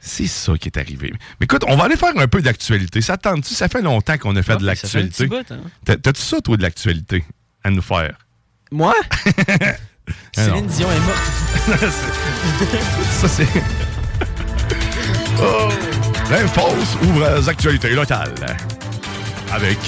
C'est 0.00 0.26
ça 0.26 0.52
qui 0.58 0.68
est 0.68 0.78
arrivé. 0.78 1.12
Mais 1.40 1.44
écoute, 1.44 1.64
on 1.66 1.76
va 1.76 1.84
aller 1.84 1.96
faire 1.96 2.12
un 2.16 2.28
peu 2.28 2.40
d'actualité. 2.40 3.00
Ça 3.02 3.16
te 3.18 3.28
tente-tu? 3.28 3.52
Ça 3.54 3.68
fait 3.68 3.82
longtemps 3.82 4.16
qu'on 4.16 4.34
a 4.36 4.42
fait 4.42 4.56
de 4.56 4.64
Ouais, 4.66 4.74
ça 4.74 4.88
fait 4.88 4.98
un 4.98 5.02
l'actualité. 5.02 5.52
hein. 5.52 5.56
T'as- 5.84 5.96
T'as-tu 5.96 6.22
ça, 6.22 6.40
toi, 6.40 6.56
de 6.56 6.62
l'actualité 6.62 7.24
à 7.64 7.70
nous 7.70 7.82
faire? 7.82 8.16
Moi? 8.70 8.94
Ah. 8.96 9.52
Céline 10.34 10.66
Dion 10.66 10.88
est 10.90 11.00
morte. 11.00 11.82
Ça, 13.10 13.28
c'est. 13.28 13.46
oh! 15.42 15.68
L'Infosse 16.30 16.96
ouvre 17.02 17.36
les 17.38 17.48
actualités 17.48 17.90
locales. 17.90 18.34
Avec 19.52 19.78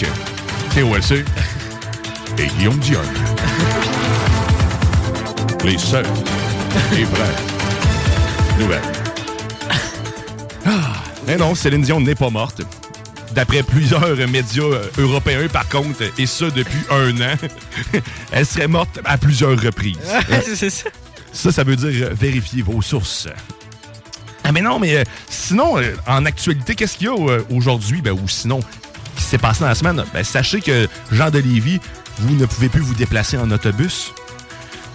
TOLC 0.75 1.25
et 2.39 2.47
Guillaume 2.59 2.79
Dion. 2.81 3.01
Les 5.65 5.79
seuls 5.79 6.05
et 6.97 7.05
vraies 7.05 7.37
Ah! 10.67 11.03
Mais 11.27 11.37
non, 11.37 11.55
Céline 11.55 11.83
Dion 11.83 12.01
n'est 12.01 12.15
pas 12.15 12.31
morte. 12.31 12.63
D'après 13.33 13.63
plusieurs 13.63 14.17
médias 14.29 14.63
euh, 14.65 14.87
européens, 14.99 15.47
par 15.53 15.69
contre, 15.69 16.03
et 16.19 16.27
ça 16.27 16.51
depuis 16.51 16.81
un 16.91 17.15
an, 17.21 17.35
elle 18.33 18.47
serait 18.47 18.67
morte 18.69 18.99
à 19.05 19.17
plusieurs 19.19 19.61
reprises. 19.61 19.99
c'est 20.57 20.71
ça. 20.71 20.91
Ça, 21.33 21.53
ça 21.53 21.63
veut 21.63 21.77
dire 21.77 22.09
euh, 22.09 22.15
vérifier 22.15 22.63
vos 22.63 22.83
sources. 22.83 23.29
Ah, 24.45 24.53
mais 24.53 24.63
non, 24.63 24.81
mais 24.81 24.97
euh, 24.97 25.05
sinon, 25.29 25.79
euh, 25.79 25.95
en 26.09 26.25
actualité, 26.27 26.75
qu'est-ce 26.75 26.97
qu'il 26.99 27.07
y 27.07 27.11
a 27.11 27.15
euh, 27.15 27.43
aujourd'hui? 27.51 28.03
Ben, 28.03 28.13
ou 28.13 28.27
sinon, 28.27 28.59
qui 29.15 29.23
s'est 29.23 29.39
passé 29.39 29.61
dans 29.61 29.69
la 29.69 29.75
semaine? 29.75 30.05
Ben, 30.13 30.25
sachez 30.25 30.61
que 30.61 30.89
Jean 31.13 31.31
de 31.31 31.39
Lévis, 31.39 31.79
vous 32.19 32.35
ne 32.35 32.47
pouvez 32.47 32.69
plus 32.69 32.81
vous 32.81 32.95
déplacer 32.95 33.39
en 33.39 33.49
autobus. 33.53 34.13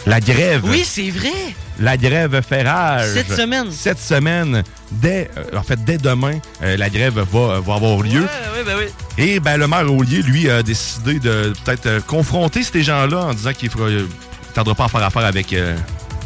La 0.05 0.19
grève. 0.19 0.61
Oui, 0.65 0.83
c'est 0.85 1.09
vrai. 1.09 1.55
La 1.79 1.97
grève 1.97 2.41
fait 2.47 2.61
rage. 2.63 3.09
Cette 3.13 3.33
semaine. 3.33 3.71
Cette 3.71 3.99
semaine, 3.99 4.63
dès, 4.91 5.29
euh, 5.37 5.57
en 5.57 5.63
fait, 5.63 5.83
dès 5.83 5.97
demain, 5.97 6.39
euh, 6.61 6.77
la 6.77 6.89
grève 6.89 7.19
va, 7.19 7.59
va 7.59 7.73
avoir 7.73 8.01
lieu. 8.01 8.21
oui, 8.55 8.63
ben 8.65 8.75
oui. 8.77 8.85
Et 9.17 9.39
ben, 9.39 9.57
le 9.57 9.67
maire 9.67 9.91
Ollier, 9.91 10.21
lui, 10.21 10.49
a 10.49 10.61
décidé 10.61 11.19
de 11.19 11.53
peut-être 11.63 11.85
euh, 11.87 11.99
confronter 12.01 12.63
ces 12.63 12.83
gens-là 12.83 13.25
en 13.25 13.33
disant 13.33 13.53
qu'il 13.53 13.69
ne 13.77 14.05
tardera 14.53 14.75
pas 14.75 14.85
à 14.85 14.89
faire 14.89 15.03
affaire 15.03 15.25
avec 15.25 15.51
euh, 15.53 15.75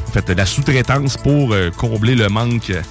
en 0.09 0.11
fait, 0.11 0.29
la 0.29 0.45
sous-traitance 0.45 1.17
pour 1.17 1.53
euh, 1.53 1.69
combler 1.69 2.15
le 2.15 2.29
manque 2.29 2.71
euh, 2.71 2.81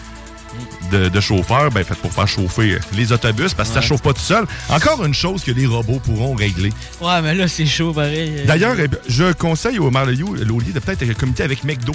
de, 0.90 1.08
de 1.08 1.20
chauffeurs, 1.20 1.70
ben, 1.70 1.84
fait, 1.84 1.94
pour 1.96 2.12
faire 2.12 2.28
chauffer 2.28 2.72
euh, 2.74 2.78
les 2.96 3.12
autobus, 3.12 3.54
parce 3.54 3.68
que 3.68 3.74
ça 3.76 3.80
chauffe 3.80 4.02
pas 4.02 4.12
tout 4.12 4.20
seul. 4.20 4.44
Encore 4.68 5.04
une 5.04 5.14
chose 5.14 5.42
que 5.44 5.50
les 5.50 5.66
robots 5.66 6.00
pourront 6.04 6.34
régler. 6.34 6.72
Ouais, 7.00 7.20
mais 7.22 7.34
là, 7.34 7.48
c'est 7.48 7.66
chaud, 7.66 7.92
pareil. 7.92 8.42
D'ailleurs, 8.46 8.74
eh 8.78 8.88
je 9.08 9.32
conseille 9.32 9.78
au 9.78 9.90
maire 9.90 10.04
Ollier 10.04 10.72
de 10.72 10.80
peut-être 10.80 11.12
communiquer 11.14 11.42
avec 11.44 11.64
McDo. 11.64 11.92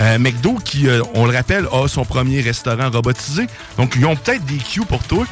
Euh, 0.00 0.18
McDo, 0.18 0.54
qui, 0.64 0.88
euh, 0.88 1.02
on 1.14 1.26
le 1.26 1.36
rappelle, 1.36 1.66
a 1.70 1.86
son 1.86 2.04
premier 2.06 2.40
restaurant 2.40 2.90
robotisé. 2.90 3.46
Donc, 3.76 3.92
ils 3.96 4.06
ont 4.06 4.16
peut-être 4.16 4.42
des 4.46 4.56
queues 4.56 4.86
pour 4.86 5.02
toi. 5.04 5.26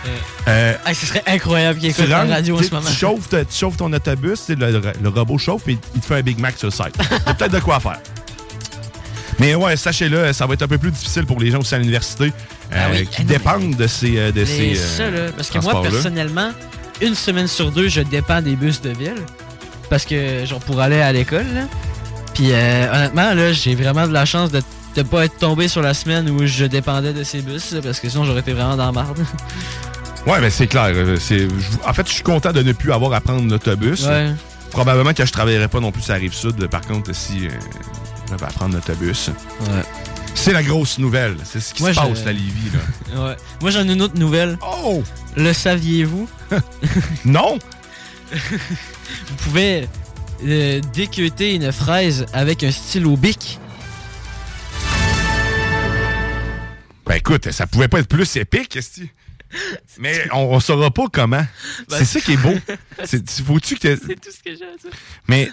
Euh, 0.49 0.75
Hey, 0.87 0.95
ce 0.95 1.07
serait 1.07 1.23
incroyable 1.27 1.79
qu'il 1.79 1.95
tu 1.95 2.01
écoute 2.01 2.11
la 2.11 2.25
radio 2.25 2.59
en 2.59 2.63
ce 2.63 2.71
moment. 2.71 2.87
Tu 2.91 2.95
chauffes, 2.95 3.29
tu 3.31 3.37
chauffes 3.59 3.79
ton 3.79 3.91
autobus, 3.93 4.49
le, 4.51 4.83
le- 5.03 5.09
robot 5.09 5.39
chauffe 5.39 5.67
et 5.69 5.79
il 5.95 6.01
te 6.01 6.07
fait 6.07 6.17
un 6.17 6.23
Big 6.23 6.39
Mac 6.39 6.59
sur 6.59 6.69
le 6.69 6.73
site. 6.73 6.93
Peut-être 7.39 7.53
de 7.53 7.61
quoi 7.61 7.81
faire. 7.81 7.99
Mais 9.41 9.55
ouais, 9.55 9.75
sachez-le, 9.77 10.33
ça 10.35 10.47
va 10.47 10.53
être 10.55 10.63
un 10.63 10.69
peu 10.69 10.77
plus 10.79 10.91
difficile 10.91 11.25
pour 11.25 11.41
les 11.41 11.51
gens 11.51 11.61
aussi 11.61 11.75
à 11.75 11.79
l'université 11.79 12.25
euh, 12.73 12.77
Ah 12.77 12.89
oui, 12.93 13.07
qui 13.07 13.17
ah 13.19 13.23
non, 13.23 13.29
dépendent 13.29 13.75
de 13.77 13.87
ces, 13.87 14.19
euh, 14.19 14.31
de 14.33 14.41
Mais 14.41 14.47
ces 14.47 14.75
ça, 14.75 15.03
euh, 15.05 15.27
là, 15.27 15.33
parce 15.35 15.49
que 15.51 15.59
moi, 15.59 15.81
personnellement, 15.83 16.51
une 17.01 17.15
semaine 17.15 17.49
sur 17.49 17.73
deux, 17.73 17.89
je 17.89 18.03
dépends 18.03 18.43
des 18.43 18.55
bus 18.55 18.83
de 18.83 18.91
ville. 18.91 19.23
Parce 19.89 20.05
que, 20.05 20.45
genre, 20.45 20.61
pour 20.61 20.79
aller 20.81 21.01
à 21.01 21.11
l'école. 21.13 21.47
Puis, 22.35 22.53
euh, 22.53 22.93
honnêtement, 22.95 23.35
là, 23.35 23.53
j'ai 23.53 23.75
vraiment 23.75 24.07
de 24.07 24.13
la 24.13 24.25
chance 24.27 24.53
de 24.53 24.63
ne 24.97 25.03
pas 25.03 25.25
être 25.25 25.39
tombé 25.39 25.69
sur 25.69 25.81
la 25.83 25.95
semaine 25.95 26.29
où 26.31 26.47
je 26.47 26.67
dépendais 26.67 27.13
de 27.15 27.25
ces 27.25 27.41
bus, 27.41 27.75
parce 27.83 27.99
que 27.99 28.09
sinon, 28.11 28.25
j'aurais 28.25 28.41
été 28.41 28.53
vraiment 28.53 28.77
dans 28.77 28.87
la 28.87 28.93
marde. 28.93 29.19
Ouais, 30.27 30.39
ben 30.39 30.51
c'est 30.51 30.67
clair. 30.67 30.91
euh, 30.95 31.17
En 31.87 31.95
fait, 31.95 32.07
je 32.07 32.13
suis 32.13 32.23
content 32.23 32.53
de 32.53 32.63
ne 32.63 32.73
plus 32.73 32.93
avoir 32.93 33.15
à 33.15 33.23
prendre 33.23 33.51
l'autobus. 33.51 34.05
Ouais. 34.05 34.29
Probablement 34.71 35.15
que 35.15 35.25
je 35.25 35.33
travaillerai 35.33 35.67
pas 35.69 35.81
non 35.81 35.93
plus 35.93 36.03
sur 36.03 36.13
la 36.13 36.19
rive 36.19 36.35
sud, 36.35 36.67
par 36.67 36.83
contre, 36.83 37.15
si 37.15 37.49
euh, 38.33 38.37
j'avais 38.39 38.45
à 38.51 38.55
prendre 38.55 38.75
l'autobus. 38.75 39.29
Ouais. 39.29 39.83
C'est 40.35 40.53
la 40.53 40.63
grosse 40.63 40.99
nouvelle. 40.99 41.37
C'est 41.45 41.61
ce 41.61 41.75
qui 41.75 41.83
Moi, 41.83 41.93
se 41.93 42.01
je- 42.01 42.07
passe 42.07 42.27
à 42.27 42.33
Lévis, 42.33 42.71
là. 42.73 43.21
Ouais. 43.29 43.37
Moi, 43.61 43.71
j'en 43.71 43.89
ai 43.89 43.93
une 43.93 44.03
autre 44.03 44.17
nouvelle. 44.19 44.59
Oh! 44.63 45.03
Le 45.37 45.53
saviez-vous? 45.53 46.29
non! 47.25 47.59
Vous 48.33 49.35
pouvez 49.43 49.89
euh, 50.47 50.81
déqueuter 50.93 51.55
une 51.55 51.73
fraise 51.73 52.27
avec 52.33 52.63
un 52.63 52.71
stylo 52.71 53.17
bic. 53.17 53.59
Ben 57.07 57.17
écoute, 57.17 57.51
ça 57.51 57.67
pouvait 57.67 57.89
pas 57.89 57.99
être 58.01 58.09
plus 58.09 58.37
épique. 58.37 58.79
Mais 59.99 60.29
on, 60.33 60.55
on 60.55 60.61
saura 60.61 60.91
pas 60.93 61.07
comment. 61.13 61.45
Ben, 61.89 61.99
c'est 61.99 62.05
ça 62.05 62.21
qui 62.21 62.35
est 62.35 62.37
beau. 62.37 62.55
C'est- 63.05 63.43
Faut-tu 63.43 63.77
que 63.77 63.97
C'est 63.97 64.21
tout 64.21 64.31
ce 64.31 64.39
que 64.49 64.57
j'ai 64.57 64.65
à 64.65 64.77
dire. 64.81 64.91
Mais 65.27 65.51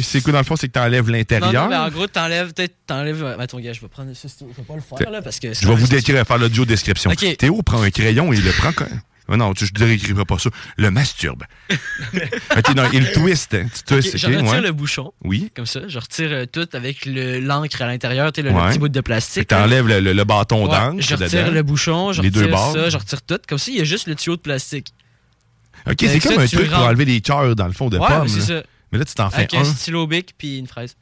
c'est 0.00 0.20
quoi 0.22 0.32
dans 0.32 0.38
le 0.38 0.44
fond, 0.44 0.56
c'est 0.56 0.68
que 0.68 0.72
t'enlèves 0.72 1.06
Non, 1.06 1.12
l'intérieur. 1.12 1.64
non, 1.64 1.68
mais 1.68 1.76
en 1.76 1.88
gros, 1.88 2.06
t'enlèves, 2.06 2.52
peut-être, 2.52 2.74
t'enlèves. 2.86 3.24
euh, 3.24 3.38
Attends, 3.38 3.58
gars, 3.60 3.72
je 3.72 3.80
vais 3.80 3.88
prendre 3.88 4.12
ça. 4.14 4.28
Je 4.40 4.44
vais 4.46 4.62
pas 4.62 4.74
le 4.74 4.80
faire, 4.80 5.10
là, 5.10 5.22
parce 5.22 5.38
que. 5.40 5.52
Je 5.52 5.66
vais 5.66 5.74
vous 5.74 5.86
décrire, 5.88 6.24
faire 6.26 6.38
l'audio 6.38 6.64
description. 6.64 7.10
Ok. 7.10 7.36
Théo 7.36 7.62
prend 7.62 7.82
un 7.82 7.90
crayon 7.90 8.32
et 8.32 8.36
il 8.36 8.44
le 8.44 8.52
prend 8.52 8.72
quand 8.72 8.86
Oh 9.32 9.36
non, 9.36 9.54
tu, 9.54 9.64
je 9.64 9.70
ne 9.84 9.88
décrirai 9.88 10.24
pas 10.24 10.38
ça. 10.40 10.50
Le 10.76 10.90
masturbe. 10.90 11.44
ok, 12.56 12.74
non, 12.74 12.82
il 12.92 13.12
twist. 13.12 13.54
hein. 13.54 13.66
Tu 13.72 13.82
twists, 13.84 14.16
je 14.16 14.26
ok, 14.26 14.32
retire 14.34 14.50
ouais. 14.50 14.60
le 14.60 14.72
bouchon. 14.72 15.12
Oui. 15.22 15.52
Comme 15.54 15.66
ça. 15.66 15.80
Je 15.86 15.98
retire 16.00 16.30
euh, 16.32 16.46
tout 16.46 16.68
avec 16.72 17.06
le- 17.06 17.38
l'encre 17.38 17.80
à 17.82 17.86
l'intérieur, 17.86 18.32
tu 18.32 18.42
le, 18.42 18.50
le 18.50 18.68
petit 18.70 18.78
bout 18.80 18.88
de 18.88 19.00
plastique. 19.00 19.44
que 19.46 19.54
T'enlèves 19.54 19.86
le, 19.86 20.00
le- 20.00 20.14
le 20.14 20.24
bâton 20.24 20.64
Ouais, 20.64 20.70
d'encre. 20.70 20.96
Je 21.00 21.14
retire 21.14 21.44
dedans. 21.44 21.52
le 21.54 21.62
bouchon, 21.62 22.12
je 22.12 22.22
Les 22.22 22.28
retire 22.28 22.42
deux 22.42 22.48
bords. 22.48 22.72
ça, 22.72 22.88
je 22.90 22.96
retire 22.96 23.22
tout. 23.22 23.38
Comme 23.48 23.58
ça, 23.58 23.70
il 23.70 23.78
y 23.78 23.80
a 23.80 23.84
juste 23.84 24.08
le 24.08 24.16
tuyau 24.16 24.34
de 24.36 24.40
plastique. 24.42 24.92
Ok, 25.86 25.94
c'est 26.00 26.08
Avec 26.08 26.22
comme 26.24 26.38
un 26.40 26.46
tu 26.46 26.56
truc 26.56 26.68
pour 26.70 26.80
enlever 26.80 27.04
les 27.04 27.20
cœurs 27.20 27.54
dans 27.54 27.66
le 27.68 27.72
fond 27.72 27.88
de 27.88 27.98
pomme. 27.98 28.26
c'est 28.28 28.40
ça. 28.40 28.62
Mais 28.92 28.98
là, 28.98 29.04
tu 29.04 29.14
t'en 29.14 29.30
fais 29.30 29.36
Avec 29.38 29.54
un 29.54 29.60
un. 29.60 29.64
stylo 29.64 30.06
bic 30.06 30.34
puis 30.36 30.58
une 30.58 30.66
fraise. 30.66 30.96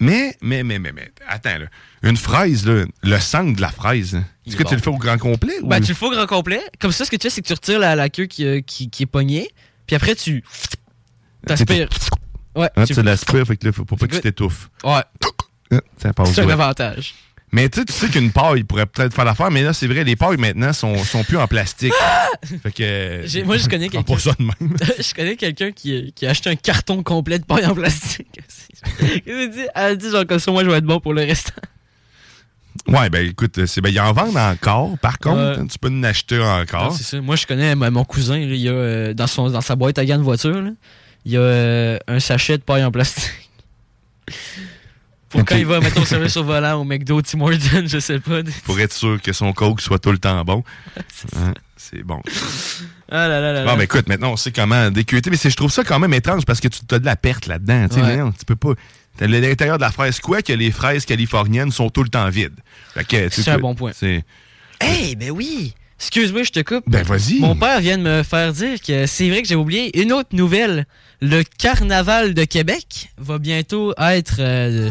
Mais, 0.00 0.36
mais, 0.42 0.64
mais, 0.64 0.78
mais, 0.78 0.92
mais, 0.92 1.12
attends, 1.28 1.56
là. 1.58 1.66
Une 2.02 2.16
fraise, 2.16 2.66
là, 2.66 2.84
le 3.02 3.18
sang 3.20 3.44
de 3.44 3.60
la 3.60 3.70
fraise, 3.70 4.16
est-ce 4.44 4.54
est 4.54 4.58
que 4.58 4.68
tu 4.68 4.74
le 4.74 4.80
fais 4.80 4.88
au 4.90 4.98
grand 4.98 5.16
complet? 5.18 5.54
Ben, 5.62 5.78
ou- 5.80 5.84
tu 5.84 5.92
le 5.92 5.94
fais 5.94 6.06
au 6.06 6.10
grand 6.10 6.26
complet. 6.26 6.60
Comme 6.80 6.90
ça, 6.92 7.04
ce 7.04 7.10
que 7.10 7.16
tu 7.16 7.22
fais, 7.22 7.30
c'est 7.30 7.42
que 7.42 7.46
tu 7.46 7.52
retires 7.52 7.78
la, 7.78 7.94
la 7.94 8.08
queue 8.10 8.26
qui, 8.26 8.44
euh, 8.44 8.60
qui, 8.60 8.90
qui 8.90 9.04
est 9.04 9.06
pognée. 9.06 9.48
Puis 9.86 9.94
après, 9.96 10.14
tu. 10.16 10.42
T'aspires. 11.46 11.88
Ouais. 12.56 12.68
Hein, 12.76 12.84
tu- 12.84 13.00
l'aspires, 13.02 13.46
fait 13.46 13.56
que 13.56 13.66
là, 13.66 13.72
faut 13.72 13.84
pas 13.84 13.96
que 14.06 14.14
tu 14.16 14.20
t'étouffes. 14.20 14.68
Ouais. 14.82 15.02
Ça 15.98 16.12
passe 16.12 16.32
C'est 16.34 16.42
un 16.42 16.48
avantage. 16.50 17.14
Mais 17.54 17.68
tu 17.68 17.78
sais, 17.78 17.84
tu 17.84 17.92
sais 17.92 18.08
qu'une 18.08 18.32
paille 18.32 18.64
pourrait 18.64 18.84
peut-être 18.84 19.14
faire 19.14 19.24
l'affaire, 19.24 19.48
mais 19.48 19.62
là, 19.62 19.72
c'est 19.72 19.86
vrai, 19.86 20.02
les 20.02 20.16
pailles 20.16 20.38
maintenant 20.38 20.72
sont, 20.72 20.98
sont 21.04 21.22
plus 21.22 21.36
en 21.36 21.46
plastique. 21.46 21.92
fait 22.64 22.72
que. 22.72 23.44
Moi, 23.44 23.58
je 23.58 23.68
connais 23.68 23.88
quelqu'un. 23.90 24.16
je 24.98 25.14
connais 25.14 25.36
quelqu'un 25.36 25.70
qui, 25.70 26.12
qui 26.16 26.26
a 26.26 26.30
acheté 26.30 26.50
un 26.50 26.56
carton 26.56 27.04
complet 27.04 27.38
de 27.38 27.44
paille 27.44 27.64
en 27.64 27.74
plastique. 27.76 28.40
Elle 29.26 29.50
dit, 29.50 29.66
elle 29.74 29.96
dit 29.96 30.10
genre 30.10 30.26
comme 30.26 30.40
ça, 30.40 30.50
moi 30.50 30.62
je 30.62 30.68
vais 30.68 30.76
être 30.76 30.84
bon 30.84 31.00
pour 31.00 31.14
le 31.14 31.22
restant. 31.22 31.62
Ouais, 32.86 33.08
ben 33.08 33.26
écoute, 33.26 33.64
c'est 33.64 33.80
ben, 33.80 33.88
ils 33.88 33.98
en 33.98 34.12
vendent 34.12 34.36
encore. 34.36 34.98
Par 34.98 35.18
contre, 35.18 35.38
hein, 35.38 35.66
tu 35.70 35.78
peux 35.78 35.88
en 35.88 36.02
acheter 36.02 36.38
encore. 36.38 36.90
Non, 36.90 36.90
c'est 36.90 37.04
ça. 37.04 37.20
Moi 37.22 37.36
je 37.36 37.46
connais 37.46 37.74
mon 37.74 38.04
cousin, 38.04 38.36
il 38.36 38.56
y 38.56 38.68
a 38.68 38.72
euh, 38.72 39.14
dans, 39.14 39.26
son, 39.26 39.48
dans 39.48 39.62
sa 39.62 39.74
boîte 39.74 39.98
à 39.98 40.04
gants 40.04 40.18
de 40.18 40.22
voiture, 40.22 40.60
là, 40.60 40.70
il 41.24 41.32
y 41.32 41.36
a 41.38 41.40
euh, 41.40 41.98
un 42.08 42.20
sachet 42.20 42.58
de 42.58 42.62
paille 42.62 42.84
en 42.84 42.90
plastique. 42.90 43.30
Pour 45.34 45.44
quand 45.44 45.56
il 45.56 45.66
va 45.66 45.80
mettre 45.80 46.00
au 46.00 46.04
service 46.04 46.36
au 46.36 46.44
volant 46.44 46.80
au 46.80 46.84
McDo, 46.84 47.20
Tim 47.20 47.40
Hortons, 47.40 47.86
je 47.86 47.98
sais 47.98 48.20
pas. 48.20 48.40
Pour 48.64 48.78
être 48.78 48.92
sûr 48.92 49.20
que 49.20 49.32
son 49.32 49.52
coke 49.52 49.80
soit 49.80 49.98
tout 49.98 50.12
le 50.12 50.18
temps 50.18 50.44
bon. 50.44 50.62
Hein, 51.36 51.54
C'est 51.76 52.02
bon. 52.04 52.20
Ah 53.10 53.26
là 53.26 53.40
là 53.40 53.52
là. 53.52 53.64
Bon, 53.64 53.76
ben 53.76 53.82
écoute, 53.82 54.08
maintenant, 54.08 54.32
on 54.32 54.36
sait 54.36 54.52
comment 54.52 54.90
décuter, 54.90 55.30
mais 55.30 55.36
je 55.36 55.56
trouve 55.56 55.72
ça 55.72 55.82
quand 55.82 55.98
même 55.98 56.14
étrange 56.14 56.44
parce 56.44 56.60
que 56.60 56.68
tu 56.68 56.80
as 56.92 56.98
de 56.98 57.04
la 57.04 57.16
perte 57.16 57.46
là-dedans. 57.46 57.88
Tu 58.38 58.44
peux 58.44 58.56
pas. 58.56 58.74
T'as 59.16 59.26
l'intérieur 59.26 59.78
de 59.78 59.82
la 59.82 59.90
fraise. 59.90 60.20
Quoi 60.20 60.42
que 60.42 60.52
les 60.52 60.70
fraises 60.70 61.04
californiennes 61.04 61.72
sont 61.72 61.90
tout 61.90 62.02
le 62.04 62.08
temps 62.08 62.28
vides. 62.28 62.60
C'est 63.10 63.48
un 63.48 63.58
bon 63.58 63.74
point. 63.74 63.92
Hey, 64.80 65.16
ben 65.16 65.30
oui! 65.30 65.74
Excuse-moi, 66.06 66.42
je 66.42 66.50
te 66.50 66.60
coupe. 66.60 66.84
Ben, 66.86 67.02
vas-y. 67.02 67.40
Mon 67.40 67.56
père 67.56 67.80
vient 67.80 67.96
de 67.96 68.02
me 68.02 68.22
faire 68.22 68.52
dire 68.52 68.78
que 68.86 69.06
c'est 69.06 69.28
vrai 69.30 69.40
que 69.40 69.48
j'ai 69.48 69.54
oublié 69.54 69.98
une 70.02 70.12
autre 70.12 70.28
nouvelle. 70.32 70.84
Le 71.22 71.42
carnaval 71.58 72.34
de 72.34 72.44
Québec 72.44 73.08
va 73.16 73.38
bientôt 73.38 73.94
être. 73.98 74.36
euh, 74.38 74.90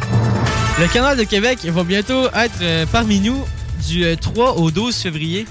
le 0.79 0.87
carnaval 0.87 1.19
de 1.19 1.23
Québec 1.23 1.59
va 1.65 1.83
bientôt 1.83 2.25
être 2.33 2.59
euh, 2.63 2.85
parmi 2.91 3.19
nous 3.19 3.39
du 3.87 4.03
euh, 4.05 4.15
3 4.15 4.57
au 4.57 4.71
12 4.71 4.95
février. 4.95 5.45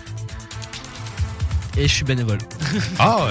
Et 1.79 1.89
je 1.89 1.93
suis 1.95 2.05
bénévole. 2.05 2.39
Ah, 2.99 3.29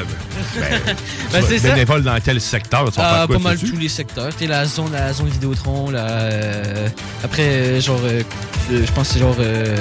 ben, 0.56 0.62
ben, 0.62 0.96
Ben, 1.32 1.42
tu 1.42 1.48
c'est 1.48 1.60
ça. 1.60 1.70
bénévole 1.70 2.02
dans 2.04 2.20
quel 2.20 2.42
secteur? 2.42 2.86
Tu 2.92 3.00
Ah, 3.00 3.26
pas 3.30 3.38
mal 3.38 3.58
tous 3.60 3.78
les 3.78 3.88
secteurs. 3.90 4.34
T'es 4.36 4.48
la 4.48 4.66
zone, 4.66 4.92
la 4.94 5.14
zone 5.14 5.28
Vidéotron, 5.30 5.92
la, 5.92 6.06
euh, 6.08 6.88
après, 7.24 7.44
euh, 7.44 7.82
genre, 7.82 8.00
euh, 8.04 8.24
euh, 8.72 8.84
je 8.86 8.92
pense 8.94 9.10
que 9.10 9.14
c'est 9.14 9.20
genre, 9.20 9.36
euh, 9.40 9.76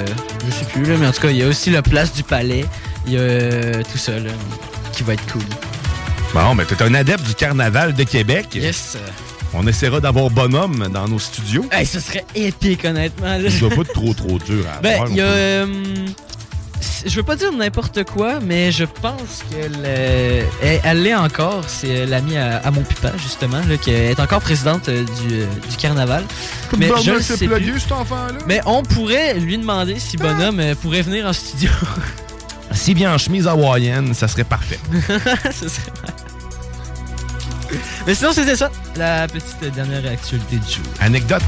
je 0.47 0.51
sais 0.53 0.67
plus, 0.73 0.85
là, 0.85 0.97
mais 0.99 1.07
en 1.07 1.13
tout 1.13 1.23
cas, 1.23 1.31
il 1.31 1.39
y 1.39 1.43
a 1.43 1.47
aussi 1.47 1.71
la 1.71 1.81
place 1.81 2.13
du 2.13 2.23
palais. 2.23 2.67
Il 3.07 3.15
y 3.15 3.17
a 3.17 3.21
euh, 3.21 3.83
tout 3.91 3.97
ça, 3.99 4.13
là, 4.13 4.31
qui 4.93 5.03
va 5.05 5.15
être 5.15 5.33
cool. 5.33 5.43
Bon, 6.35 6.55
ben, 6.55 6.67
t'es 6.67 6.83
un 6.83 6.93
adepte 6.95 7.27
du 7.27 7.35
carnaval 7.35 7.95
de 7.95 8.05
Québec. 8.05 8.49
Yes. 8.55 8.99
On 9.55 9.67
essaiera 9.67 10.01
d'avoir 10.01 10.31
Bonhomme 10.31 10.87
dans 10.93 11.09
nos 11.09 11.19
studios. 11.19 11.65
Hey, 11.73 11.85
ce 11.87 11.99
serait 11.99 12.25
épique, 12.35 12.85
honnêtement. 12.85 13.37
là. 13.39 13.51
Ça 13.51 13.59
doit 13.59 13.71
pas 13.71 13.81
être 13.83 13.93
trop, 13.95 14.13
trop 14.15 14.39
dur 14.39 14.65
à 14.73 14.81
Ben, 14.81 14.93
avoir, 15.03 15.09
il 15.11 15.17
y 15.17 15.21
a. 15.23 15.65
je 17.07 17.15
veux 17.17 17.23
pas 17.23 17.37
dire 17.37 17.53
n'importe 17.53 18.05
quoi, 18.05 18.41
mais 18.41 18.73
je 18.73 18.85
pense 18.85 19.43
qu'elle 19.51 19.79
euh, 19.85 20.43
elle- 20.85 21.03
l'est 21.03 21.15
encore. 21.15 21.63
C'est 21.67 22.01
euh, 22.03 22.07
l'amie 22.07 22.37
à, 22.37 22.59
à 22.59 22.71
mon 22.71 22.83
papa, 22.83 23.13
justement, 23.19 23.61
là, 23.69 23.77
qui 23.77 23.91
est 23.91 24.19
encore 24.21 24.41
présidente 24.41 24.89
euh, 24.89 25.05
du, 25.23 25.69
du 25.69 25.77
carnaval. 25.79 26.25
Mais 26.79 26.89
Bonhomme 26.89 27.05
je 27.05 27.11
le 27.13 27.21
s'est 27.21 27.37
sais 27.37 27.47
plugué, 27.47 27.71
plus. 27.73 27.81
cet 27.81 27.93
enfant-là. 27.93 28.39
Mais 28.47 28.61
on 28.67 28.83
pourrait 28.83 29.35
lui 29.35 29.59
demander 29.59 29.99
si 29.99 30.17
Bonhomme 30.17 30.61
euh, 30.61 30.75
pourrait 30.75 31.03
venir 31.03 31.27
en 31.27 31.33
studio. 31.33 31.71
S'il 32.73 32.97
vient 32.97 33.15
en 33.15 33.19
chemise 33.19 33.49
hawaïenne, 33.49 34.15
ça 34.15 34.29
serait 34.29 34.45
parfait. 34.45 34.79
Serait. 35.53 35.71
Mais 38.07 38.15
sinon, 38.15 38.33
c'était 38.33 38.57
ça, 38.57 38.71
la 38.97 39.27
petite 39.29 39.75
dernière 39.75 40.09
actualité 40.11 40.57
du 40.57 40.73
jour. 40.75 40.85
Anecdote. 41.01 41.43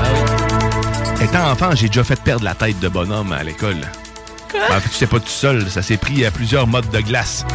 Ah 0.00 0.04
oui. 0.12 1.24
Étant 1.24 1.50
enfant, 1.50 1.70
j'ai 1.74 1.88
déjà 1.88 2.04
fait 2.04 2.20
perdre 2.20 2.44
la 2.44 2.54
tête 2.54 2.78
de 2.80 2.88
bonhomme 2.88 3.32
à 3.32 3.42
l'école. 3.42 3.76
Ben, 4.52 4.76
en 4.76 4.80
fait, 4.80 4.90
j'étais 4.92 5.06
pas 5.06 5.20
tout 5.20 5.28
seul. 5.28 5.70
Ça 5.70 5.82
s'est 5.82 5.96
pris 5.96 6.24
à 6.24 6.30
plusieurs 6.30 6.66
modes 6.66 6.90
de 6.90 7.00
glace. 7.00 7.44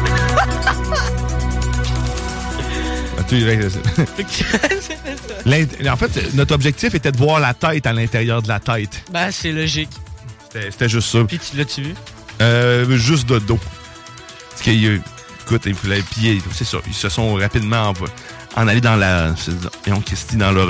Ah, 3.18 3.22
en 5.92 5.96
fait, 5.96 6.34
notre 6.34 6.54
objectif 6.54 6.94
était 6.94 7.12
de 7.12 7.16
voir 7.16 7.40
la 7.40 7.54
tête 7.54 7.86
à 7.86 7.92
l'intérieur 7.92 8.42
de 8.42 8.48
la 8.48 8.60
tête. 8.60 9.02
bah, 9.10 9.32
c'est 9.32 9.52
logique. 9.52 9.90
C'était 10.52 10.88
juste 10.88 11.08
ça. 11.10 11.24
Puis 11.24 11.38
tu 11.38 11.56
l'as-tu 11.56 11.82
vu? 11.82 11.94
Euh, 12.40 12.96
juste 12.96 13.28
de 13.28 13.38
dos. 13.38 13.58
Parce 14.50 14.62
qu'il 14.62 14.82
y 14.82 14.88
a- 14.88 14.98
écoute, 15.44 15.62
il 15.64 15.74
fallait 15.74 16.02
piller. 16.02 16.42
C'est 16.52 16.64
ça. 16.64 16.78
Ils 16.86 16.94
se 16.94 17.08
sont 17.08 17.34
rapidement 17.34 17.92
en, 18.56 18.62
en 18.62 18.68
allés 18.68 18.80
dans 18.82 18.96
la. 18.96 19.34
Ils 19.86 19.92
ont 19.94 20.00
Christy 20.00 20.36
dans 20.36 20.52
leur. 20.52 20.68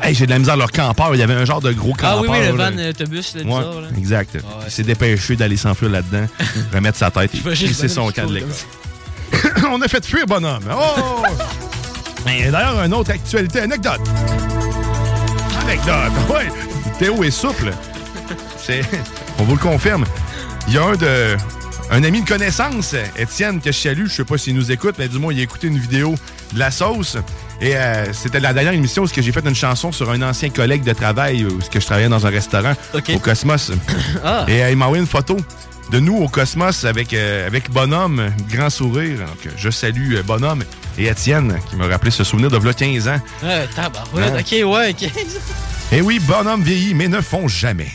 Hey, 0.00 0.14
j'ai 0.14 0.26
de 0.26 0.30
la 0.30 0.38
misère 0.38 0.56
leur 0.56 0.70
campeur. 0.72 1.14
Il 1.14 1.18
y 1.18 1.22
avait 1.22 1.34
un 1.34 1.44
genre 1.44 1.60
de 1.60 1.72
gros 1.72 1.92
Ah 1.98 2.02
campeur. 2.16 2.20
oui, 2.22 2.28
oui, 2.30 2.46
le 2.46 2.52
van 2.52 2.76
euh, 2.78 2.90
autobus, 2.90 3.34
là, 3.34 3.42
Ouais, 3.42 3.46
bizarre, 3.48 3.80
là. 3.80 3.88
exact. 3.98 4.30
Ah 4.42 4.58
ouais, 4.58 4.64
il 4.66 4.70
s'est 4.70 4.82
dépêché 4.82 5.36
d'aller 5.36 5.56
s'enfuir 5.56 5.90
là-dedans, 5.90 6.26
remettre 6.72 6.98
sa 6.98 7.10
tête 7.10 7.34
et 7.34 7.38
Bonhomme 7.74 7.88
son 7.88 8.10
camp 8.10 8.26
de 8.26 8.34
l'école. 8.34 8.50
On 9.70 9.80
a 9.80 9.88
fait 9.88 10.04
fuir 10.04 10.26
bonhomme. 10.26 10.64
Oh! 10.72 11.22
Mais 12.26 12.50
d'ailleurs, 12.50 12.82
une 12.84 12.94
autre 12.94 13.10
actualité, 13.10 13.60
anecdote. 13.60 14.00
Anecdote, 15.62 16.12
ouais. 16.30 16.48
Théo 16.98 17.22
est 17.24 17.30
souple. 17.30 17.70
C'est, 18.58 18.82
on 19.38 19.44
vous 19.44 19.54
le 19.54 19.60
confirme. 19.60 20.04
Il 20.68 20.74
y 20.74 20.78
a 20.78 20.84
un 20.84 20.94
de, 20.96 21.36
un 21.90 22.04
ami 22.04 22.22
de 22.22 22.28
connaissance, 22.28 22.94
Étienne, 23.18 23.60
que 23.60 23.72
je 23.72 23.78
salue. 23.78 24.06
Je 24.06 24.14
sais 24.14 24.24
pas 24.24 24.38
s'il 24.38 24.54
nous 24.54 24.70
écoute, 24.72 24.94
mais 24.98 25.08
du 25.08 25.18
moins, 25.18 25.32
il 25.32 25.40
a 25.40 25.42
écouté 25.42 25.66
une 25.66 25.78
vidéo 25.78 26.14
de 26.52 26.58
la 26.58 26.70
sauce. 26.70 27.16
Et 27.60 27.76
euh, 27.76 28.12
c'était 28.12 28.40
la 28.40 28.52
dernière 28.52 28.72
émission 28.72 29.02
où 29.02 29.06
j'ai 29.06 29.32
fait 29.32 29.46
une 29.46 29.54
chanson 29.54 29.92
sur 29.92 30.10
un 30.10 30.22
ancien 30.22 30.50
collègue 30.50 30.82
de 30.84 30.92
travail 30.92 31.44
où 31.44 31.58
je 31.60 31.78
travaillais 31.78 32.08
dans 32.08 32.26
un 32.26 32.30
restaurant 32.30 32.74
au 32.94 33.18
Cosmos. 33.18 33.72
Ah. 34.24 34.44
Et 34.48 34.62
euh, 34.62 34.70
il 34.70 34.76
m'a 34.76 34.86
envoyé 34.86 35.00
une 35.00 35.08
photo 35.08 35.36
de 35.92 36.00
nous 36.00 36.16
au 36.16 36.28
Cosmos 36.28 36.84
avec, 36.84 37.12
euh, 37.12 37.46
avec 37.46 37.70
Bonhomme, 37.70 38.30
grand 38.50 38.70
sourire. 38.70 39.18
Donc, 39.18 39.46
euh, 39.46 39.50
je 39.56 39.70
salue 39.70 40.16
euh, 40.16 40.22
Bonhomme 40.22 40.64
et 40.98 41.06
Étienne 41.06 41.58
qui 41.68 41.76
m'a 41.76 41.86
rappelé 41.86 42.10
ce 42.10 42.24
souvenir 42.24 42.50
de 42.50 42.56
v'là 42.56 42.72
15 42.72 43.08
ans. 43.08 43.20
Tabarouette. 43.74 44.32
Ouais. 44.32 44.62
Ok, 44.64 44.72
ouais, 44.72 44.90
ok. 44.90 45.10
Et 45.92 46.00
oui, 46.00 46.18
Bonhomme 46.20 46.62
vieillit, 46.62 46.94
mais 46.94 47.08
ne 47.08 47.20
font 47.20 47.46
jamais. 47.46 47.90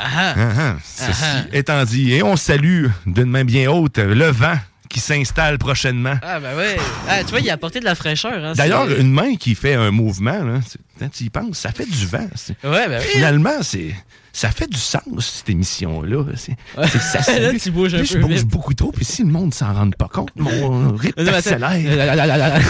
Ah, 0.00 0.34
Ah. 0.36 0.76
Ceci 0.84 1.24
étant 1.52 1.84
dit, 1.84 2.12
et 2.14 2.22
on 2.22 2.36
salue 2.36 2.86
d'une 3.06 3.30
main 3.30 3.44
bien 3.44 3.70
haute 3.70 3.98
le 3.98 4.26
vent 4.30 4.56
qui 4.88 5.00
s'installe 5.00 5.58
prochainement. 5.58 6.14
ah, 6.22 6.40
ben 6.40 6.56
ouais. 6.56 6.76
Ah, 7.08 7.22
tu 7.22 7.30
vois, 7.30 7.40
il 7.40 7.50
a 7.50 7.54
apporté 7.54 7.78
de 7.80 7.84
la 7.84 7.94
fraîcheur. 7.94 8.42
Hein, 8.42 8.52
D'ailleurs, 8.56 8.88
une 8.90 9.12
main 9.12 9.34
qui 9.36 9.54
fait 9.54 9.74
un 9.74 9.90
mouvement, 9.90 10.42
là, 10.44 10.60
c'est- 10.66 10.78
quand 10.98 11.10
tu 11.10 11.24
y 11.24 11.30
penses, 11.30 11.58
ça 11.58 11.72
fait 11.72 11.84
du 11.84 12.06
vent. 12.06 12.26
Ouais, 12.64 12.88
ben 12.88 12.98
oui. 13.00 13.06
Finalement, 13.12 13.62
c'est 13.62 13.94
ça 14.32 14.50
fait 14.50 14.66
du 14.68 14.78
sens, 14.78 15.02
cette 15.18 15.50
émission-là. 15.50 16.24
Que 16.24 16.98
ça 16.98 17.18
Là, 17.40 17.50
tu 17.60 17.70
bouges 17.70 17.94
un 17.94 17.98
Là, 17.98 18.02
peu 18.04 18.08
je 18.08 18.18
bouge 18.18 18.30
vite. 18.32 18.46
beaucoup 18.48 18.72
trop, 18.74 18.90
puis 18.92 19.04
si 19.04 19.22
le 19.24 19.28
monde 19.30 19.52
s'en 19.52 19.74
rend 19.74 19.90
pas 19.90 20.08
compte, 20.08 20.30
mon 20.36 20.94
rythme 20.96 21.22
Non, 21.22 21.32
mais 21.32 21.36
attends. 21.38 21.62
accélère. 21.62 22.60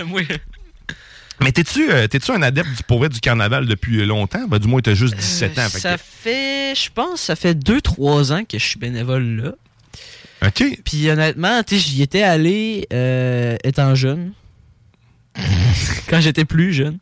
Moi, 0.06 0.22
Mais 1.42 1.52
t'es-tu, 1.52 1.90
euh, 1.90 2.06
t'es-tu 2.06 2.30
un 2.32 2.42
adepte 2.42 2.68
du, 2.76 2.82
pour 2.82 2.98
vrai, 2.98 3.08
du 3.08 3.20
carnaval 3.20 3.66
depuis 3.66 4.04
longtemps? 4.04 4.46
Ben, 4.46 4.58
du 4.58 4.68
moins, 4.68 4.80
t'as 4.80 4.94
juste 4.94 5.16
17 5.16 5.58
ans. 5.58 5.68
fait 5.68 5.78
Euh, 5.78 5.80
ça 5.80 5.96
que- 5.96 6.02
fait, 6.04 6.74
je 6.74 6.90
pense, 6.92 7.20
ça 7.22 7.36
fait 7.36 7.54
2-3 7.54 8.32
ans 8.32 8.44
que 8.44 8.58
je 8.58 8.64
suis 8.64 8.78
bénévole 8.78 9.24
là. 9.42 9.52
OK. 10.46 10.80
Puis 10.84 11.10
honnêtement, 11.10 11.62
tu 11.62 11.76
j'y 11.76 12.02
étais 12.02 12.22
allé 12.22 12.86
euh, 12.92 13.56
étant 13.64 13.94
jeune. 13.94 14.32
Quand 16.08 16.20
j'étais 16.20 16.44
plus 16.44 16.72
jeune. 16.72 16.98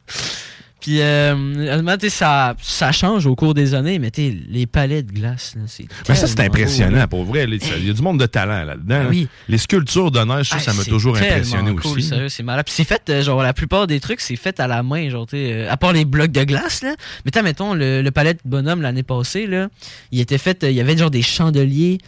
Puis 0.89 1.02
euh, 1.02 1.35
honnêtement, 1.35 1.97
ça, 2.09 2.55
ça 2.62 2.93
change 2.93 3.27
au 3.27 3.36
cours 3.36 3.52
des 3.52 3.74
années, 3.74 3.98
mais 3.98 4.10
tu 4.10 4.43
les 4.48 4.65
palais 4.66 5.02
de 5.02 5.12
glace, 5.12 5.52
là, 5.55 5.60
c'est. 5.66 5.85
Mais 6.09 6.15
ça, 6.15 6.27
c'est 6.27 6.35
beau, 6.36 6.43
impressionnant, 6.44 7.06
pour 7.06 7.27
vrai. 7.27 7.44
Il 7.44 7.86
y 7.86 7.90
a 7.90 7.93
du 7.93 8.01
monde 8.01 8.19
de 8.19 8.24
talent 8.24 8.65
là-dedans. 8.65 9.02
là. 9.02 9.09
Oui. 9.10 9.28
Les 9.51 9.59
sculptures 9.59 10.10
de 10.10 10.20
neige, 10.20 10.48
ça, 10.48 10.56
Ah, 10.56 10.60
ça 10.62 10.73
m'a 10.73 10.85
toujours 10.86 11.15
impressionné 11.19 11.74
cool, 11.74 11.98
aussi. 11.98 12.10
c'est 12.31 12.43
malade. 12.43 12.65
Puis 12.65 12.74
c'est 12.74 12.85
fait, 12.85 13.02
euh, 13.10 13.23
genre, 13.23 13.43
la 13.43 13.52
plupart 13.52 13.86
des 13.86 14.01
trucs, 14.01 14.23
c'est 14.23 14.36
fait 14.36 14.59
à 14.60 14.66
la 14.66 14.82
main, 14.82 15.10
genre, 15.10 15.27
tu 15.27 15.36
euh, 15.36 15.70
à 15.70 15.77
part 15.77 15.93
les 15.93 16.06
blocs 16.06 16.32
de 16.32 16.44
glace, 16.44 16.82
là. 16.82 16.94
Mais 17.27 17.43
mettons, 17.43 17.74
le, 17.74 18.01
le 18.01 18.10
palais 18.10 18.32
de 18.32 18.40
bonhomme 18.47 18.81
l'année 18.81 19.02
passée, 19.02 19.47
là, 19.47 19.69
il 20.10 20.20
était 20.20 20.39
fait, 20.39 20.62
il 20.62 20.73
y 20.73 20.81
avait 20.81 20.97
genre 20.97 21.10
des 21.10 21.20
chandeliers. 21.20 21.98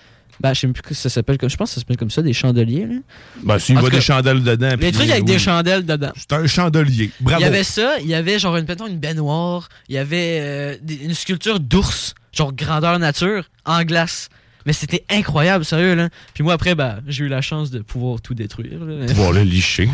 Ben, 0.40 0.54
je 0.54 0.60
sais 0.60 0.66
même 0.66 0.74
plus 0.74 0.82
que 0.82 0.94
ça 0.94 1.10
s'appelle 1.10 1.36
comme, 1.36 1.50
je 1.50 1.56
pense 1.56 1.70
que 1.70 1.74
ça 1.74 1.80
s'appelle 1.80 1.98
comme 1.98 2.10
ça, 2.10 2.22
des 2.22 2.32
chandeliers, 2.32 2.86
là. 2.86 2.96
Ben, 3.42 3.58
s'il 3.58 3.78
voit 3.78 3.90
des 3.90 4.00
chandelles 4.00 4.42
dedans. 4.42 4.70
Les 4.70 4.76
puis 4.76 4.92
trucs 4.92 5.10
avec 5.10 5.24
oui. 5.24 5.32
des 5.32 5.38
chandelles 5.38 5.84
dedans. 5.84 6.12
C'est 6.16 6.32
un 6.32 6.46
chandelier. 6.46 7.10
Bravo. 7.20 7.40
Il 7.40 7.44
y 7.44 7.46
avait 7.46 7.64
ça, 7.64 7.98
il 8.00 8.06
y 8.06 8.14
avait 8.14 8.38
genre 8.38 8.56
une, 8.56 8.66
une 8.88 8.98
baignoire, 8.98 9.68
il 9.88 9.96
y 9.96 9.98
avait 9.98 10.38
euh, 10.40 10.76
une 11.04 11.14
sculpture 11.14 11.60
d'ours, 11.60 12.14
genre 12.32 12.54
grandeur 12.54 12.98
nature, 12.98 13.44
en 13.66 13.82
glace. 13.84 14.30
Mais 14.66 14.72
c'était 14.72 15.04
incroyable, 15.10 15.64
sérieux, 15.64 15.94
là. 15.94 16.08
Puis 16.34 16.44
moi, 16.44 16.52
après, 16.54 16.74
bah, 16.74 17.00
j'ai 17.06 17.24
eu 17.24 17.28
la 17.28 17.40
chance 17.40 17.70
de 17.70 17.80
pouvoir 17.80 18.20
tout 18.20 18.34
détruire. 18.34 18.84
Là. 18.84 19.06
Pouvoir 19.06 19.32
le 19.32 19.42
licher. 19.42 19.88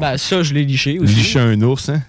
bah, 0.00 0.18
ça, 0.18 0.42
je 0.42 0.54
l'ai 0.54 0.64
liché 0.64 0.98
aussi. 0.98 1.14
Licher 1.14 1.40
un 1.40 1.60
ours, 1.62 1.88
hein? 1.88 2.02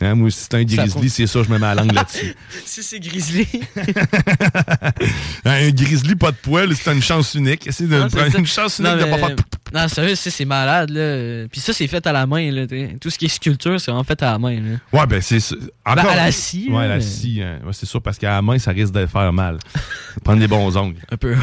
Hein, 0.00 0.14
moi, 0.14 0.30
si 0.30 0.38
c'est 0.42 0.54
un 0.54 0.62
grizzly, 0.64 1.10
c'est 1.10 1.26
ça, 1.26 1.42
je 1.42 1.48
me 1.48 1.58
mets 1.58 1.66
la 1.66 1.74
langue 1.74 1.92
là-dessus. 1.94 2.34
si 2.64 2.82
c'est 2.82 3.00
grizzly. 3.00 3.46
un 5.44 5.70
grizzly, 5.70 6.14
pas 6.14 6.30
de 6.30 6.36
poil, 6.36 6.74
c'est 6.76 6.92
une 6.92 7.02
chance 7.02 7.34
unique. 7.34 7.68
C'est 7.70 7.84
une 7.84 8.46
chance 8.46 8.78
unique 8.78 8.90
Non, 8.92 8.96
de 8.96 9.04
mais- 9.04 9.10
pas 9.10 9.18
faire... 9.18 9.36
Non, 9.74 9.86
sérieux, 9.86 10.14
c'est 10.14 10.30
c'est 10.30 10.46
malade, 10.46 10.88
là. 10.90 11.46
Puis 11.50 11.60
ça, 11.60 11.72
c'est 11.74 11.86
fait 11.88 12.06
à 12.06 12.12
la 12.12 12.26
main, 12.26 12.50
là. 12.50 12.66
Tout 13.00 13.10
ce 13.10 13.18
qui 13.18 13.26
est 13.26 13.28
sculpture, 13.28 13.78
c'est 13.80 13.90
vraiment 13.90 14.02
fait 14.04 14.22
à 14.22 14.32
la 14.32 14.38
main, 14.38 14.54
là. 14.58 14.78
Ouais, 14.98 15.06
ben 15.06 15.20
c'est. 15.20 15.40
Ben, 15.84 15.98
à 15.98 16.16
la 16.16 16.32
scie, 16.32 16.68
Ouais, 16.70 16.84
à 16.84 16.88
la 16.88 17.00
scie. 17.02 17.42
hein. 17.42 17.58
Ouais, 17.66 17.72
c'est 17.72 17.84
sûr, 17.84 18.00
parce 18.00 18.16
qu'à 18.16 18.30
la 18.30 18.40
main, 18.40 18.58
ça 18.58 18.70
risque 18.70 18.94
de 18.94 19.04
faire 19.06 19.30
mal. 19.32 19.58
Prendre 20.24 20.40
des 20.40 20.48
bons 20.48 20.74
ongles. 20.76 20.96
Un 21.10 21.16
peu. 21.18 21.34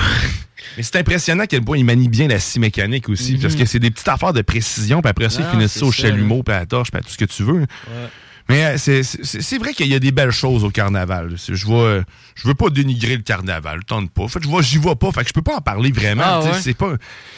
Mais 0.76 0.82
c'est 0.82 0.95
impressionnant 0.95 1.44
à 1.44 1.48
quel 1.48 1.61
point 1.61 1.77
il 1.77 1.86
manie 1.86 2.10
bien 2.10 2.27
la 2.27 2.40
scie 2.40 2.60
mécanique 2.60 3.10
aussi. 3.10 3.34
Mhm. 3.34 3.41
Parce 3.41 3.56
que 3.56 3.65
c'est 3.65 3.77
des 3.80 3.91
petites 3.91 4.07
affaires 4.07 4.34
de 4.34 4.41
précision, 4.41 5.02
puis 5.02 5.10
après 5.11 5.30
ça, 5.30 5.41
ils 5.41 5.52
finissent 5.52 5.73
ça 5.77 5.86
au 5.86 5.91
chalumeau, 5.91 6.41
puis 6.41 6.56
à 6.56 6.60
la 6.61 6.65
torche, 6.65 6.90
puis 6.90 6.99
à 6.99 7.03
tout 7.03 7.10
ce 7.11 7.18
que 7.18 7.26
tu 7.26 7.44
veux. 7.44 7.65
Mais 8.47 8.63
euh, 8.65 8.77
c'est- 8.77 9.57
vrai 9.57 9.73
qu'il 9.73 9.88
y 9.88 9.95
a 9.95 9.99
des 9.99 10.11
belles 10.11 10.31
choses 10.31 10.63
au 10.63 10.69
carnaval. 10.69 11.35
Je 11.47 11.65
vois, 11.65 12.01
je 12.35 12.47
veux 12.47 12.53
pas 12.53 12.69
dénigrer 12.69 13.15
le 13.15 13.23
carnaval, 13.23 13.80
je 13.81 13.85
tente 13.88 14.11
pas. 14.11 14.23
En 14.23 14.27
fait, 14.27 14.43
je 14.43 14.47
vois, 14.47 14.61
j'y 14.61 14.77
vois 14.77 14.95
pas. 14.97 15.11
Fait 15.11 15.22
que 15.23 15.30
je 15.30 15.34
peux 15.34 15.41
pas 15.41 15.55
en 15.57 15.61
parler 15.61 15.91
vraiment. 15.91 16.23
Ah, 16.26 16.43
ouais? 16.43 16.51
C'est 16.61 16.76
pas. 16.76 16.93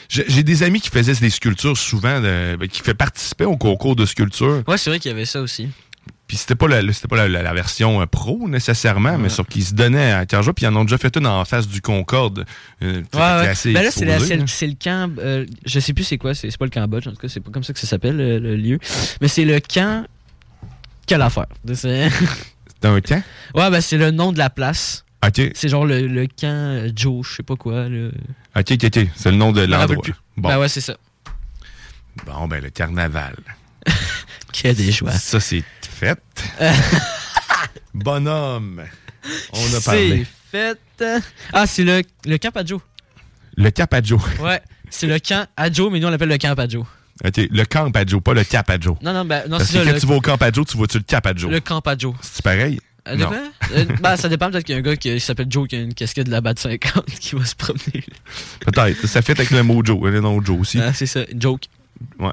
J'ai 0.09 0.43
des 0.43 0.63
amis 0.63 0.81
qui 0.81 0.89
faisaient 0.89 1.13
des 1.15 1.29
sculptures 1.29 1.77
souvent, 1.77 2.19
de- 2.19 2.57
ben, 2.57 2.67
qui 2.67 2.81
fait 2.81 2.93
participer 2.93 3.45
au 3.45 3.55
concours 3.57 3.95
de 3.95 4.05
sculpture. 4.05 4.63
Ouais, 4.67 4.77
c'est 4.77 4.89
vrai 4.89 4.99
qu'il 4.99 5.09
y 5.09 5.13
avait 5.13 5.25
ça 5.25 5.41
aussi. 5.41 5.69
Puis 6.27 6.35
c'était 6.35 6.55
pas 6.55 6.67
la, 6.67 6.81
c'était 6.91 7.07
pas 7.07 7.15
la, 7.15 7.29
la- 7.29 7.41
la 7.41 7.53
version 7.53 8.01
euh, 8.01 8.05
pro 8.05 8.49
nécessairement, 8.49 9.17
mais 9.17 9.29
sauf 9.29 9.47
qu'ils 9.47 9.63
se 9.63 9.73
donnaient 9.73 10.11
à 10.11 10.41
joie. 10.41 10.53
Puis 10.53 10.65
ils 10.65 10.67
en 10.67 10.75
ont 10.75 10.83
déjà 10.83 10.97
fait 10.97 11.15
une 11.15 11.25
en 11.25 11.45
face 11.45 11.69
du 11.69 11.79
Concorde. 11.79 12.43
euh, 12.83 13.01
qui 13.09 13.17
Ouais, 13.17 13.23
ouais. 13.23 13.47
assez 13.47 13.71
Ben 13.71 13.81
là, 13.83 13.91
c'est 13.91 14.03
le, 14.03 14.45
c'est 14.47 14.67
le 14.67 14.73
camp. 14.81 15.09
euh, 15.19 15.45
je 15.65 15.79
sais 15.79 15.93
plus 15.93 16.03
c'est 16.03 16.17
quoi. 16.17 16.33
C'est 16.33 16.51
c'est 16.51 16.57
pas 16.57 16.65
le 16.65 16.71
Cambodge, 16.71 17.07
en 17.07 17.11
tout 17.11 17.17
cas, 17.17 17.29
c'est 17.29 17.39
pas 17.39 17.49
comme 17.51 17.63
ça 17.63 17.71
que 17.71 17.79
ça 17.79 17.87
s'appelle, 17.87 18.17
le, 18.17 18.39
le 18.39 18.57
lieu. 18.57 18.77
Mais 19.21 19.29
c'est 19.29 19.45
le 19.45 19.61
camp. 19.61 20.05
Quelle 21.07 21.21
affaire? 21.23 21.47
C'est 21.73 22.09
C'est 22.81 22.87
un 22.87 23.01
camp? 23.01 23.23
Ouais, 23.55 23.71
ben 23.71 23.81
c'est 23.81 23.97
le 23.97 24.11
nom 24.11 24.31
de 24.31 24.37
la 24.37 24.51
place. 24.51 25.03
OK. 25.25 25.41
C'est 25.55 25.67
genre 25.67 25.85
le, 25.85 26.05
le 26.05 26.27
camp 26.27 26.45
euh, 26.45 26.91
Joe, 26.95 27.27
je 27.27 27.37
sais 27.37 27.43
pas 27.43 27.55
quoi. 27.55 27.87
OK, 27.87 28.71
OK, 28.71 28.83
OK. 28.83 29.07
C'est 29.15 29.31
le 29.31 29.37
nom 29.37 29.51
de 29.51 29.61
l'endroit. 29.61 30.03
Bon. 30.37 30.49
Ben 30.49 30.59
ouais, 30.59 30.69
c'est 30.69 30.81
ça. 30.81 30.95
Bon, 32.25 32.47
ben, 32.47 32.61
le 32.61 32.69
carnaval. 32.69 33.35
Quel 34.53 34.75
des 34.75 34.91
joies. 34.91 35.11
Ça, 35.11 35.39
c'est 35.39 35.63
fait. 35.81 36.19
Bonhomme. 37.93 38.83
On 39.53 39.75
a 39.75 39.81
parlé. 39.81 40.25
C'est 40.51 40.77
fait. 40.99 41.23
Ah, 41.51 41.65
c'est 41.65 41.83
le, 41.83 42.03
le 42.25 42.37
camp 42.37 42.55
à 42.55 42.63
Joe. 42.63 42.79
Le 43.55 43.71
Cap 43.71 43.93
à 43.93 44.03
Joe. 44.03 44.21
Ouais, 44.39 44.61
c'est 44.91 45.07
le 45.07 45.17
camp 45.19 45.47
à 45.57 45.71
Joe, 45.71 45.91
mais 45.91 45.99
nous 45.99 46.07
on 46.07 46.11
l'appelle 46.11 46.29
le 46.29 46.37
camp 46.37 46.53
à 46.57 46.67
Joe. 46.67 46.85
OK, 47.25 47.37
le 47.49 47.63
camp 47.65 47.95
à 47.95 48.05
Joe, 48.05 48.21
pas 48.21 48.33
le 48.33 48.43
Cap 48.43 48.69
à 48.69 48.79
Joe. 48.79 48.95
Non, 49.01 49.13
non, 49.13 49.25
ben, 49.25 49.43
non, 49.49 49.57
Parce 49.57 49.71
que 49.71 49.77
ça, 49.79 49.85
quand 49.85 49.91
le- 49.93 49.99
tu 49.99 50.05
vas 50.05 50.15
au 50.15 50.21
camp 50.21 50.41
à 50.41 50.51
Joe, 50.51 50.65
tu 50.67 50.77
vois-tu 50.77 50.97
le 50.97 51.03
Cap 51.03 51.25
à 51.25 51.33
Joe? 51.35 51.51
Le 51.51 51.59
camp 51.59 51.79
à 51.87 51.97
Joe. 51.97 52.13
C'est 52.21 52.43
pareil? 52.43 52.79
Euh, 53.07 53.15
non. 53.15 53.29
dépend. 53.29 53.43
Euh, 53.73 53.85
ben, 54.01 54.17
ça 54.17 54.27
dépend 54.29 54.51
peut-être 54.51 54.65
qu'il 54.65 54.73
y 54.73 54.75
a 54.75 54.79
un 54.79 54.83
gars 54.83 54.95
qui 54.97 55.19
s'appelle 55.19 55.47
Joe 55.49 55.67
qui 55.67 55.75
a 55.77 55.79
une 55.79 55.93
casquette 55.93 56.27
de 56.27 56.31
la 56.31 56.41
batte 56.41 56.59
50 56.59 57.05
qui 57.19 57.35
va 57.35 57.45
se 57.45 57.55
promener. 57.55 58.03
Peut-être. 58.59 59.07
Ça 59.07 59.21
fait 59.21 59.31
avec 59.31 59.49
le 59.51 59.63
mot 59.63 59.81
Joe, 59.83 59.97
le 60.11 60.19
nom 60.19 60.43
Joe 60.43 60.59
aussi. 60.59 60.79
Ah, 60.79 60.93
c'est 60.93 61.05
ça, 61.05 61.21
joke. 61.35 61.63
Ouais. 62.19 62.31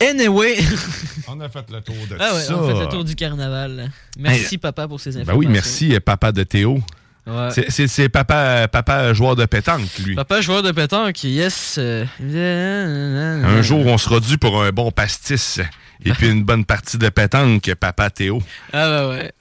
Anyway. 0.00 0.56
On 1.28 1.40
a 1.40 1.48
fait 1.48 1.64
le 1.70 1.80
tour 1.80 1.94
de 2.10 2.16
Ah 2.20 2.34
ouais, 2.34 2.40
ça. 2.42 2.56
on 2.58 2.68
a 2.68 2.74
fait 2.74 2.80
le 2.84 2.88
tour 2.90 3.04
du 3.04 3.14
carnaval. 3.14 3.90
Merci 4.18 4.58
papa 4.58 4.86
pour 4.86 5.00
ces 5.00 5.10
Ben 5.12 5.20
informations. 5.20 5.38
oui, 5.38 5.46
merci, 5.52 5.94
euh, 5.94 6.00
papa 6.00 6.32
de 6.32 6.42
Théo. 6.42 6.80
Ouais. 7.26 7.48
C'est- 7.88 8.08
papa, 8.08 8.68
papa 8.68 9.12
joueur 9.12 9.34
de 9.34 9.44
pétanque, 9.46 9.98
lui. 10.04 10.14
Papa 10.14 10.40
joueur 10.40 10.62
de 10.62 10.70
pétanque, 10.70 11.24
yes. 11.24 11.78
Un 11.78 13.62
jour, 13.62 13.84
on 13.86 13.98
sera 13.98 14.20
dû 14.20 14.38
pour 14.38 14.62
un 14.62 14.70
bon 14.70 14.90
pastis 14.90 15.60
et 16.04 16.12
puis 16.12 16.28
une 16.28 16.44
bonne 16.44 16.64
partie 16.64 16.98
de 16.98 17.08
pétanque, 17.08 17.74
papa 17.74 18.10
Théo. 18.10 18.42
Ah 18.72 18.86
bah 18.88 19.08
ouais. 19.08 19.32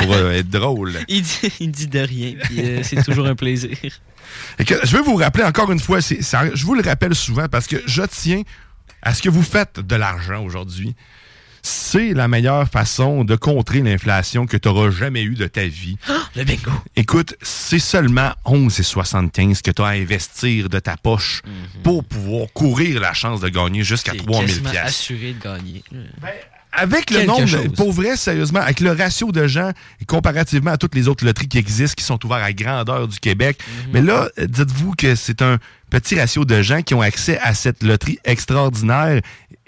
Pour 0.00 0.12
euh, 0.14 0.32
être 0.32 0.50
drôle. 0.50 0.92
Il 1.08 1.22
dit, 1.22 1.52
il 1.60 1.70
dit 1.70 1.86
de 1.86 2.00
rien, 2.00 2.34
puis 2.42 2.60
euh, 2.60 2.80
c'est 2.82 3.02
toujours 3.02 3.26
un 3.26 3.34
plaisir. 3.34 3.70
Et 4.58 4.64
que, 4.64 4.74
je 4.84 4.96
veux 4.96 5.02
vous 5.02 5.16
rappeler 5.16 5.44
encore 5.44 5.70
une 5.72 5.80
fois, 5.80 6.00
c'est- 6.00 6.22
ça- 6.22 6.54
je 6.54 6.64
vous 6.66 6.74
le 6.74 6.82
rappelle 6.82 7.14
souvent 7.14 7.48
parce 7.48 7.66
que 7.66 7.76
je 7.86 8.02
tiens 8.02 8.42
à 9.02 9.14
ce 9.14 9.22
que 9.22 9.28
vous 9.30 9.42
faites 9.42 9.80
de 9.80 9.96
l'argent 9.96 10.44
aujourd'hui. 10.44 10.94
C'est 11.62 12.14
la 12.14 12.28
meilleure 12.28 12.68
façon 12.68 13.24
de 13.24 13.36
contrer 13.36 13.80
l'inflation 13.80 14.46
que 14.46 14.56
tu 14.56 14.68
n'auras 14.68 14.90
jamais 14.90 15.22
eue 15.22 15.34
de 15.34 15.46
ta 15.46 15.66
vie. 15.66 15.96
Le 16.36 16.44
bingo. 16.44 16.70
Écoute, 16.96 17.34
c'est 17.42 17.78
seulement 17.78 18.32
11,75 18.46 19.62
que 19.62 19.70
tu 19.70 19.82
as 19.82 19.86
à 19.86 19.90
investir 19.90 20.68
de 20.68 20.78
ta 20.78 20.96
poche 20.96 21.42
pour 21.82 22.04
pouvoir 22.04 22.46
courir 22.54 23.00
la 23.00 23.12
chance 23.12 23.40
de 23.40 23.48
gagner 23.48 23.82
jusqu'à 23.82 24.14
3000 24.14 24.46
Quasiment 24.46 24.70
pièces. 24.70 24.84
assuré 24.86 25.32
de 25.34 25.42
gagner. 25.42 25.82
Avec 26.72 27.10
le 27.10 27.24
nombre, 27.24 27.46
chose. 27.46 27.66
pour 27.76 27.90
vrai, 27.92 28.16
sérieusement, 28.16 28.60
avec 28.60 28.78
le 28.78 28.92
ratio 28.92 29.32
de 29.32 29.48
gens, 29.48 29.72
comparativement 30.06 30.70
à 30.70 30.76
toutes 30.78 30.94
les 30.94 31.08
autres 31.08 31.24
loteries 31.24 31.48
qui 31.48 31.58
existent, 31.58 31.94
qui 31.96 32.04
sont 32.04 32.24
ouvertes 32.24 32.44
à 32.44 32.52
grandeur 32.52 33.08
du 33.08 33.18
Québec, 33.18 33.58
Mhm. 33.86 33.90
mais 33.92 34.00
là, 34.02 34.28
dites-vous 34.38 34.92
que 34.94 35.16
c'est 35.16 35.42
un 35.42 35.58
petit 35.90 36.14
ratio 36.18 36.44
de 36.44 36.62
gens 36.62 36.82
qui 36.82 36.94
ont 36.94 37.00
accès 37.02 37.40
à 37.40 37.54
cette 37.54 37.82
loterie 37.82 38.20
extraordinaire 38.24 39.20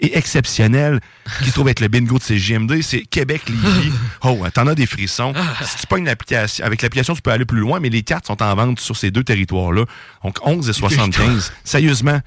et 0.03 0.17
exceptionnelle 0.17 0.99
qui 1.39 1.49
se 1.49 1.53
trouve 1.53 1.69
être 1.69 1.79
le 1.79 1.87
bingo 1.87 2.17
de 2.17 2.23
CGMD. 2.23 2.81
C'est 2.81 3.01
Québec-Lévis. 3.01 3.91
oh, 4.23 4.45
t'en 4.53 4.67
as 4.67 4.75
des 4.75 4.85
frissons. 4.85 5.33
si 5.63 5.77
tu 5.77 5.87
pognes 5.87 6.05
l'application, 6.05 6.65
avec 6.65 6.81
l'application, 6.81 7.15
tu 7.15 7.21
peux 7.21 7.31
aller 7.31 7.45
plus 7.45 7.59
loin, 7.59 7.79
mais 7.79 7.89
les 7.89 8.03
cartes 8.03 8.27
sont 8.27 8.43
en 8.43 8.53
vente 8.55 8.79
sur 8.79 8.95
ces 8.95 9.09
deux 9.09 9.23
territoires-là. 9.23 9.85
Donc, 10.23 10.37
11 10.45 10.69
et 10.69 10.73
75. 10.73 11.53
Sérieusement, 11.63 12.19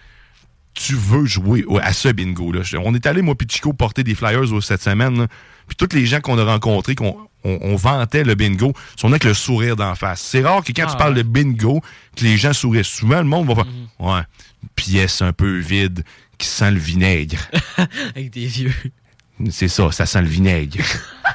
tu 0.74 0.94
veux 0.94 1.26
jouer 1.26 1.64
à 1.82 1.92
ce 1.92 2.08
bingo-là. 2.08 2.60
On 2.84 2.94
est 2.94 3.06
allé, 3.06 3.22
moi 3.22 3.34
puis 3.34 3.46
Chico, 3.50 3.72
porter 3.72 4.02
des 4.04 4.14
flyers 4.14 4.44
cette 4.62 4.82
semaine. 4.82 5.18
là. 5.20 5.26
Puis 5.66 5.76
tous 5.76 5.94
les 5.94 6.06
gens 6.06 6.20
qu'on 6.20 6.38
a 6.38 6.44
rencontrés, 6.44 6.94
qu'on 6.94 7.16
on, 7.44 7.58
on 7.60 7.76
vantait 7.76 8.24
le 8.24 8.34
bingo, 8.34 8.72
sont 8.96 9.08
avec 9.08 9.24
le 9.24 9.34
sourire 9.34 9.76
d'en 9.76 9.94
face. 9.94 10.20
C'est 10.20 10.42
rare 10.42 10.62
que 10.62 10.72
quand 10.72 10.84
Ah 10.86 10.90
tu 10.90 10.96
parles 10.96 11.14
ouais. 11.14 11.22
de 11.22 11.28
bingo, 11.28 11.82
que 12.16 12.24
les 12.24 12.36
gens 12.36 12.52
sourient. 12.52 12.84
Souvent, 12.84 13.18
le 13.18 13.24
monde 13.24 13.46
va 13.48 13.54
faire 13.56 13.66
Ouais, 13.98 14.20
une 14.62 14.68
pièce 14.74 15.22
un 15.22 15.32
peu 15.32 15.58
vide 15.58 16.04
qui 16.38 16.46
sent 16.46 16.70
le 16.70 16.78
vinaigre. 16.78 17.48
Avec 18.14 18.30
des 18.30 18.46
vieux. 18.46 18.74
C'est 19.50 19.68
ça, 19.68 19.90
ça 19.92 20.06
sent 20.06 20.22
le 20.22 20.28
vinaigre. 20.28 20.84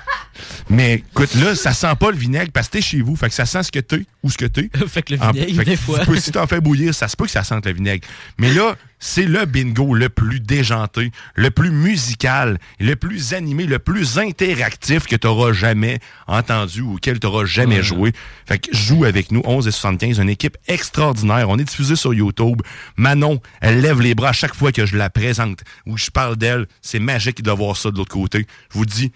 Mais 0.69 0.95
écoute, 0.95 1.33
là, 1.35 1.53
ça 1.55 1.73
sent 1.73 1.93
pas 1.99 2.11
le 2.11 2.17
vinaigre 2.17 2.51
parce 2.53 2.67
que 2.67 2.73
t'es 2.73 2.81
chez 2.81 3.01
vous. 3.01 3.15
Fait 3.17 3.27
que 3.27 3.33
ça 3.35 3.45
sent 3.45 3.63
ce 3.63 3.71
que 3.71 3.79
t'es 3.79 4.05
ou 4.23 4.29
ce 4.29 4.37
que 4.37 4.45
t'es. 4.45 4.69
fait 4.87 5.01
que 5.03 5.13
le 5.15 5.21
En- 5.21 5.31
vinaigre, 5.31 5.55
fait 5.57 5.65
que 5.65 5.69
des 5.71 5.75
fois. 5.75 5.99
peux- 5.99 6.17
si 6.17 6.31
t'en 6.31 6.47
fais 6.47 6.61
bouillir, 6.61 6.93
ça 6.95 7.07
se 7.09 7.17
peut 7.17 7.25
que 7.25 7.31
ça 7.31 7.43
sente 7.43 7.65
le 7.65 7.73
vinaigre. 7.73 8.07
Mais 8.37 8.53
là, 8.53 8.75
c'est 8.97 9.25
le 9.25 9.45
bingo 9.45 9.93
le 9.93 10.07
plus 10.09 10.39
déjanté, 10.39 11.11
le 11.35 11.51
plus 11.51 11.71
musical, 11.71 12.57
le 12.79 12.95
plus 12.95 13.33
animé, 13.33 13.65
le 13.65 13.79
plus 13.79 14.17
interactif 14.17 15.07
que 15.07 15.15
t'auras 15.17 15.51
jamais 15.51 15.99
entendu 16.27 16.81
ou 16.81 16.93
auquel 16.95 17.19
t'auras 17.19 17.45
jamais 17.45 17.83
joué. 17.83 18.13
Fait 18.45 18.59
que 18.59 18.73
joue 18.75 19.03
avec 19.03 19.31
nous, 19.31 19.41
11 19.43 19.67
et 19.67 19.71
75, 19.71 20.19
une 20.19 20.29
équipe 20.29 20.57
extraordinaire. 20.67 21.49
On 21.49 21.57
est 21.59 21.63
diffusé 21.65 21.95
sur 21.97 22.13
YouTube. 22.13 22.61
Manon, 22.95 23.41
elle 23.59 23.81
lève 23.81 23.99
les 24.01 24.15
bras 24.15 24.29
à 24.29 24.33
chaque 24.33 24.55
fois 24.55 24.71
que 24.71 24.85
je 24.85 24.95
la 24.95 25.09
présente 25.09 25.59
ou 25.85 25.95
que 25.95 25.99
je 26.01 26.11
parle 26.11 26.37
d'elle. 26.37 26.65
C'est 26.81 26.99
magique 26.99 27.41
de 27.43 27.51
voir 27.51 27.75
ça 27.75 27.91
de 27.91 27.97
l'autre 27.97 28.13
côté. 28.13 28.47
Je 28.71 28.77
vous 28.77 28.85
dis, 28.85 29.11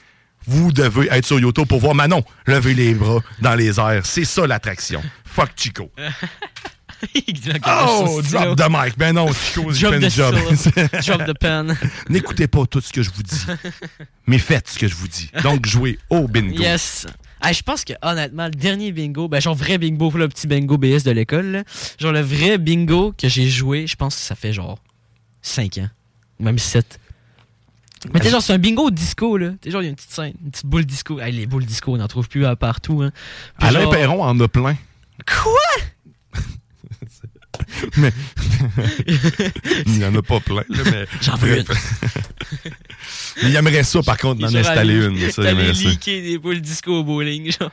vous 0.48 0.72
devez 0.72 1.08
être 1.12 1.26
sur 1.26 1.40
YouTube 1.40 1.68
pour 1.68 1.80
voir 1.80 1.96
Manon 1.96 2.24
lever 2.46 2.74
les 2.74 2.94
bras 2.94 3.20
dans 3.42 3.56
les 3.56 3.80
airs. 3.80 4.06
C'est 4.06 4.26
ça 4.26 4.46
l'attraction. 4.48 5.02
Fuck 5.26 5.52
Chico. 5.56 5.92
Oh, 7.68 8.22
drop 8.24 8.58
the 8.58 8.68
mic. 8.70 8.98
Ben 8.98 9.14
non, 9.14 9.32
Chico, 9.32 9.72
j'ai 9.72 9.88
fait 9.88 9.98
une 9.98 10.10
job. 10.10 10.34
Drop 11.06 11.26
the 11.26 11.38
pen. 11.38 11.78
N'écoutez 12.10 12.48
pas 12.48 12.66
tout 12.66 12.82
ce 12.82 12.92
que 12.92 13.04
je 13.04 13.12
vous 13.12 13.22
dis, 13.22 13.46
mais 14.26 14.40
faites 14.40 14.70
ce 14.70 14.80
que 14.80 14.88
je 14.88 14.96
vous 14.96 15.08
dis. 15.08 15.30
Donc, 15.44 15.66
jouez 15.66 16.00
au 16.10 16.28
bingo. 16.28 16.58
Yes. 16.58 17.06
Je 17.44 17.62
pense 17.62 17.84
que 17.84 17.94
honnêtement, 18.02 18.46
le 18.46 18.52
dernier 18.52 18.92
bingo, 18.92 19.28
ben 19.28 19.40
genre 19.40 19.56
vrai 19.56 19.78
bingo, 19.78 20.10
le 20.16 20.28
petit 20.28 20.48
bingo 20.48 20.78
BS 20.78 21.04
de 21.04 21.12
l'école, 21.12 21.64
genre 22.00 22.12
le 22.12 22.22
vrai 22.22 22.58
bingo 22.58 23.14
que 23.16 23.28
j'ai 23.28 23.48
joué, 23.50 23.86
je 23.86 23.96
pense 23.96 24.16
que 24.16 24.22
ça 24.22 24.34
fait 24.34 24.54
genre 24.54 24.80
5 25.44 25.78
ans, 25.78 25.90
même 26.40 26.58
7. 26.58 27.00
Mais 28.14 28.20
t'es 28.20 28.30
genre, 28.30 28.42
c'est 28.42 28.54
un 28.54 28.58
bingo 28.58 28.90
disco, 28.92 29.38
là. 29.38 29.52
T'es 29.62 29.72
genre, 29.72 29.82
il 29.82 29.86
y 29.86 29.88
a 29.88 29.90
une 29.90 29.96
petite 29.96 30.12
scène, 30.12 30.34
une 30.44 30.52
petite 30.52 30.66
boule 30.66 30.86
disco. 30.86 31.20
Hey, 31.20 31.32
les 31.34 31.46
boules 31.46 31.66
disco, 31.66 31.96
on 31.96 32.00
en 32.00 32.08
trouve 32.08 32.28
plus 32.30 32.46
à 32.46 32.56
partout, 32.56 33.02
hein. 33.02 33.12
Puis 33.60 33.68
Alain 33.68 33.82
genre- 33.82 33.92
Perron 33.92 34.24
en 34.24 34.40
a 34.40 34.48
plein. 34.48 34.76
Quoi? 35.26 35.52
Mais. 37.98 38.12
Il 39.86 39.92
n'y 39.94 40.06
en 40.06 40.14
a 40.16 40.22
pas 40.22 40.40
plein, 40.40 40.64
là, 40.70 40.84
mais. 40.92 41.06
J'en 41.22 41.36
veux 41.36 41.64
Mais 43.42 43.50
il 43.50 43.56
aimerait 43.56 43.84
ça, 43.84 44.02
par 44.04 44.18
contre, 44.18 44.42
d'en 44.42 44.48
installer 44.54 44.96
aller- 44.98 45.06
une. 45.06 45.32
Ça, 45.32 45.42
il 45.44 45.48
aimerait 45.48 45.74
ça. 45.74 45.90
des 46.06 46.38
boules 46.38 46.60
disco 46.62 47.00
au 47.00 47.04
bowling, 47.04 47.52
genre. 47.58 47.72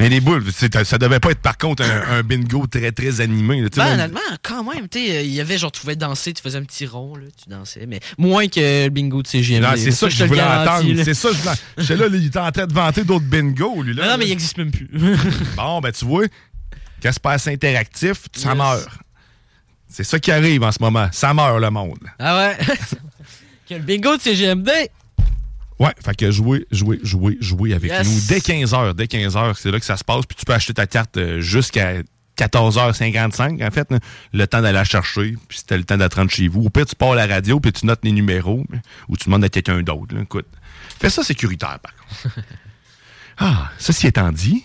Mais 0.00 0.08
les 0.08 0.20
boules, 0.20 0.44
ça 0.52 0.96
devait 0.98 1.18
pas 1.18 1.30
être, 1.32 1.40
par 1.40 1.58
contre, 1.58 1.82
un, 1.82 2.18
un 2.18 2.22
bingo 2.22 2.66
très, 2.68 2.92
très 2.92 3.20
animé. 3.20 3.60
là. 3.62 3.68
Sais, 3.72 3.80
Ben, 3.80 3.94
honnêtement, 3.94 4.20
quand 4.42 4.62
même, 4.62 4.88
tu 4.88 4.98
sais, 5.04 5.26
il 5.26 5.32
y 5.34 5.40
avait 5.40 5.58
genre, 5.58 5.72
tu 5.72 5.80
pouvais 5.80 5.96
danser, 5.96 6.32
tu 6.32 6.40
faisais 6.42 6.58
un 6.58 6.62
petit 6.64 6.86
rond, 6.86 7.16
là, 7.16 7.26
tu 7.42 7.48
dansais, 7.50 7.84
mais 7.86 7.98
moins 8.16 8.46
que 8.46 8.84
le 8.84 8.90
bingo 8.90 9.22
de 9.22 9.26
CGMD. 9.26 9.62
Non, 9.64 9.72
c'est 9.76 9.86
là. 9.86 9.90
ça 9.92 10.06
que 10.06 10.12
je 10.14 10.24
voulais 10.24 10.42
entendre. 10.42 11.02
C'est 11.04 11.14
ça 11.14 11.28
que 11.30 11.34
je 11.34 11.40
voulais. 11.40 11.54
J'étais 11.78 11.96
là, 11.96 12.06
il 12.16 12.26
était 12.26 12.38
en 12.38 12.52
train 12.52 12.66
de 12.66 12.72
vanter 12.72 13.02
d'autres 13.04 13.24
bingos, 13.26 13.82
lui. 13.82 13.94
Là, 13.94 14.04
Non, 14.04 14.10
non, 14.12 14.18
mais 14.18 14.24
il 14.26 14.28
là. 14.28 14.34
existe 14.34 14.56
même 14.58 14.70
plus. 14.70 14.88
Bon, 15.56 15.80
ben, 15.80 15.90
tu 15.90 16.04
vois, 16.04 16.26
quand 17.02 17.10
c'est 17.12 17.22
pas 17.22 17.32
assez 17.32 17.50
interactif, 17.52 18.18
ça 18.34 18.50
Yes. 18.50 18.56
meurt. 18.58 18.88
C'est 19.90 20.04
ça 20.04 20.18
qui 20.20 20.30
arrive 20.30 20.62
en 20.62 20.70
ce 20.70 20.78
moment. 20.80 21.08
Ça 21.12 21.32
meurt, 21.34 21.60
le 21.60 21.70
monde. 21.70 21.98
Ah 22.18 22.36
ouais? 22.36 22.58
que 23.68 23.74
le 23.74 23.80
bingo 23.80 24.16
de 24.16 24.22
CGMD! 24.22 24.70
Ouais, 25.78 25.92
fait 26.04 26.16
que 26.16 26.30
jouer, 26.30 26.66
jouer, 26.72 26.98
jouer, 27.02 27.36
jouer 27.40 27.72
avec 27.74 27.90
Yes. 27.90 28.06
nous 28.06 28.20
dès 28.28 28.38
15h. 28.40 28.94
Dès 28.94 29.04
15h, 29.04 29.54
c'est 29.56 29.70
là 29.70 29.78
que 29.78 29.86
ça 29.86 29.96
se 29.96 30.04
passe. 30.04 30.26
Puis 30.26 30.36
tu 30.36 30.44
peux 30.44 30.52
acheter 30.54 30.74
ta 30.74 30.86
carte 30.86 31.16
euh, 31.18 31.40
jusqu'à 31.40 31.94
14h55, 32.36 33.66
en 33.66 33.70
fait. 33.70 33.88
Le 34.32 34.46
temps 34.46 34.60
d'aller 34.60 34.74
la 34.74 34.84
chercher. 34.84 35.36
Puis 35.48 35.58
c'était 35.58 35.76
le 35.78 35.84
temps 35.84 35.96
d'attendre 35.96 36.30
chez 36.30 36.48
vous. 36.48 36.62
Ou 36.62 36.70
pire, 36.70 36.86
tu 36.86 36.94
pars 36.96 37.12
à 37.12 37.14
la 37.16 37.26
radio, 37.26 37.60
puis 37.60 37.72
tu 37.72 37.86
notes 37.86 38.00
les 38.02 38.12
numéros. 38.12 38.64
Ou 39.08 39.16
tu 39.16 39.24
demandes 39.26 39.44
à 39.44 39.48
quelqu'un 39.48 39.82
d'autre. 39.82 40.16
Écoute, 40.20 40.46
fais 41.00 41.10
ça 41.10 41.22
sécuritaire, 41.22 41.78
par 41.80 41.92
contre. 41.94 42.38
Ah, 43.40 43.70
ceci 43.78 44.08
étant 44.08 44.32
dit, 44.32 44.64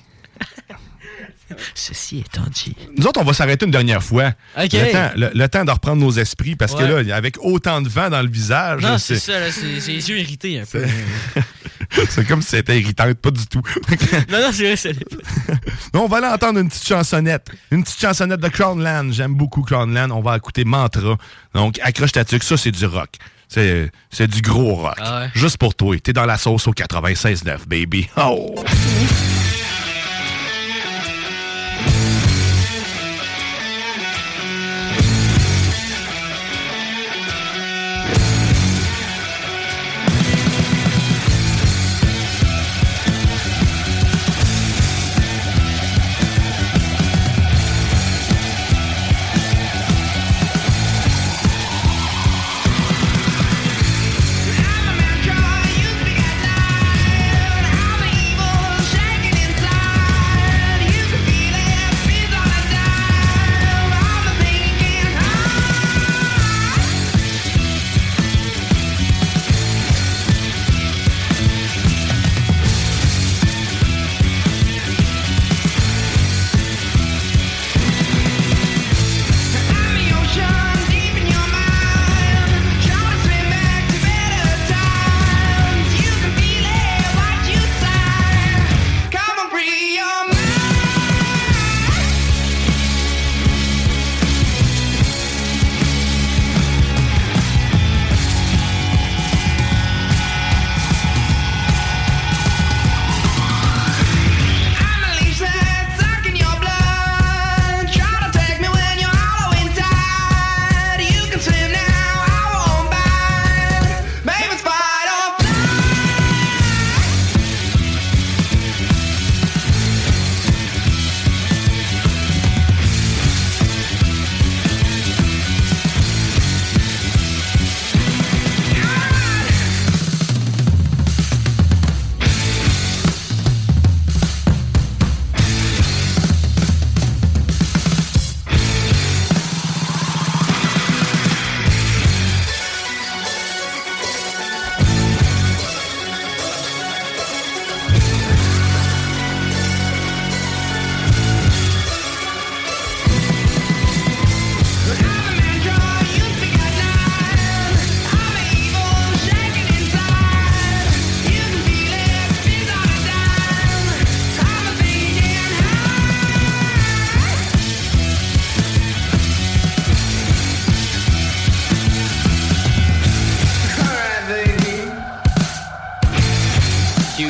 Ceci 1.75 2.19
étant 2.19 2.45
dit. 2.51 2.75
nous 2.97 3.05
autres, 3.07 3.19
on 3.21 3.23
va 3.23 3.33
s'arrêter 3.33 3.65
une 3.65 3.71
dernière 3.71 4.03
fois. 4.03 4.31
Le, 4.57 4.91
temps, 4.91 5.11
le- 5.15 5.31
le 5.33 5.47
temps 5.49 5.65
de 5.65 5.71
reprendre 5.71 6.01
nos 6.01 6.11
esprits, 6.11 6.55
parce 6.55 6.73
que 6.75 6.83
là, 6.83 7.15
avec 7.15 7.37
autant 7.41 7.81
de 7.81 7.89
vent 7.89 8.09
dans 8.09 8.21
le 8.21 8.29
visage, 8.29 8.81
Non, 8.81 8.97
c'est- 8.97 9.19
c'est 9.19 9.31
ça, 9.31 9.51
c'est 9.51 9.79
c'est 9.79 9.91
les 9.91 10.09
yeux 10.09 10.19
irrités 10.19 10.59
un 10.59 10.65
peu. 10.65 10.83
c'est 12.09 12.25
comme 12.27 12.41
si 12.41 12.49
c'était 12.49 12.79
irritant, 12.79 13.11
pas 13.13 13.31
du 13.31 13.45
tout. 13.47 13.61
non, 14.29 14.39
non, 14.41 14.49
c'est 14.51 14.63
vrai, 14.65 14.75
ça 14.75 14.89
l'est 14.89 15.05
pas. 15.09 15.99
On 15.99 16.07
va 16.07 16.17
aller 16.17 16.27
entendre 16.27 16.59
une 16.59 16.69
petite 16.69 16.87
chansonnette. 16.87 17.47
Une 17.71 17.83
petite 17.83 17.99
chansonnette 18.01 18.39
de 18.39 18.47
Crownland. 18.49 19.13
J'aime 19.13 19.35
beaucoup 19.35 19.61
Crownland. 19.61 20.11
On 20.11 20.21
va 20.21 20.37
écouter 20.37 20.63
Mantra. 20.65 21.17
Donc, 21.53 21.79
accroche 21.83 22.11
ta 22.13 22.25
tuque. 22.25 22.43
Ça, 22.43 22.57
c'est 22.57 22.71
du 22.71 22.85
rock. 22.85 23.09
C'est 23.47 23.91
c'est 24.09 24.27
du 24.27 24.41
gros 24.41 24.73
rock. 24.75 24.95
Ah 24.99 25.21
ouais. 25.21 25.29
Juste 25.35 25.57
pour 25.57 25.75
toi. 25.75 25.95
T'es 25.99 26.13
dans 26.13 26.25
la 26.25 26.37
sauce 26.37 26.67
au 26.67 26.71
96.9, 26.73 27.67
baby. 27.67 28.07
Oh! 28.17 28.55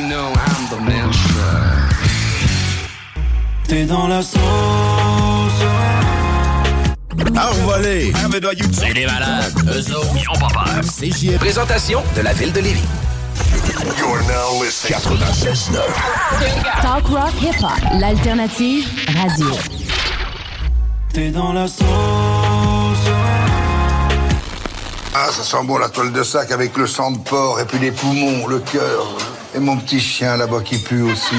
Know 0.00 0.32
I'm 0.32 0.68
the 0.70 0.80
man. 0.80 1.10
T'es 3.66 3.84
dans 3.84 4.08
la 4.08 4.22
sauce. 4.22 4.40
Envolé! 7.36 8.12
C'est 8.72 8.92
des 8.92 9.06
malades. 9.06 9.52
Eux 9.66 9.94
autres, 9.94 10.14
ils 10.16 10.28
ont 10.30 10.38
pas 10.38 10.48
peur. 10.48 10.80
CJM. 10.82 11.38
Présentation 11.38 12.02
de 12.16 12.22
la 12.22 12.32
ville 12.32 12.52
de 12.52 12.60
Lévis. 12.60 12.84
You're 13.98 14.22
now 14.22 14.62
listening. 14.62 14.98
96.9. 15.00 15.80
Talk 16.82 17.06
rock 17.08 17.32
hip 17.40 17.62
hop, 17.62 18.00
l'alternative 18.00 18.86
radio. 19.16 19.50
T'es 21.12 21.30
dans 21.30 21.52
la 21.52 21.66
sauce. 21.66 21.84
Ah, 25.14 25.28
ça 25.30 25.42
sent 25.42 25.64
bon 25.64 25.78
la 25.78 25.88
toile 25.88 26.12
de 26.12 26.22
sac 26.22 26.50
avec 26.50 26.76
le 26.76 26.86
sang 26.86 27.12
de 27.12 27.18
porc 27.18 27.60
et 27.60 27.64
puis 27.64 27.78
les 27.78 27.92
poumons, 27.92 28.46
le 28.46 28.58
cœur. 28.58 29.33
Et 29.54 29.60
mon 29.60 29.76
petit 29.76 30.00
chien 30.00 30.36
là-bas 30.36 30.62
qui 30.64 30.78
pue 30.78 31.02
aussi. 31.02 31.36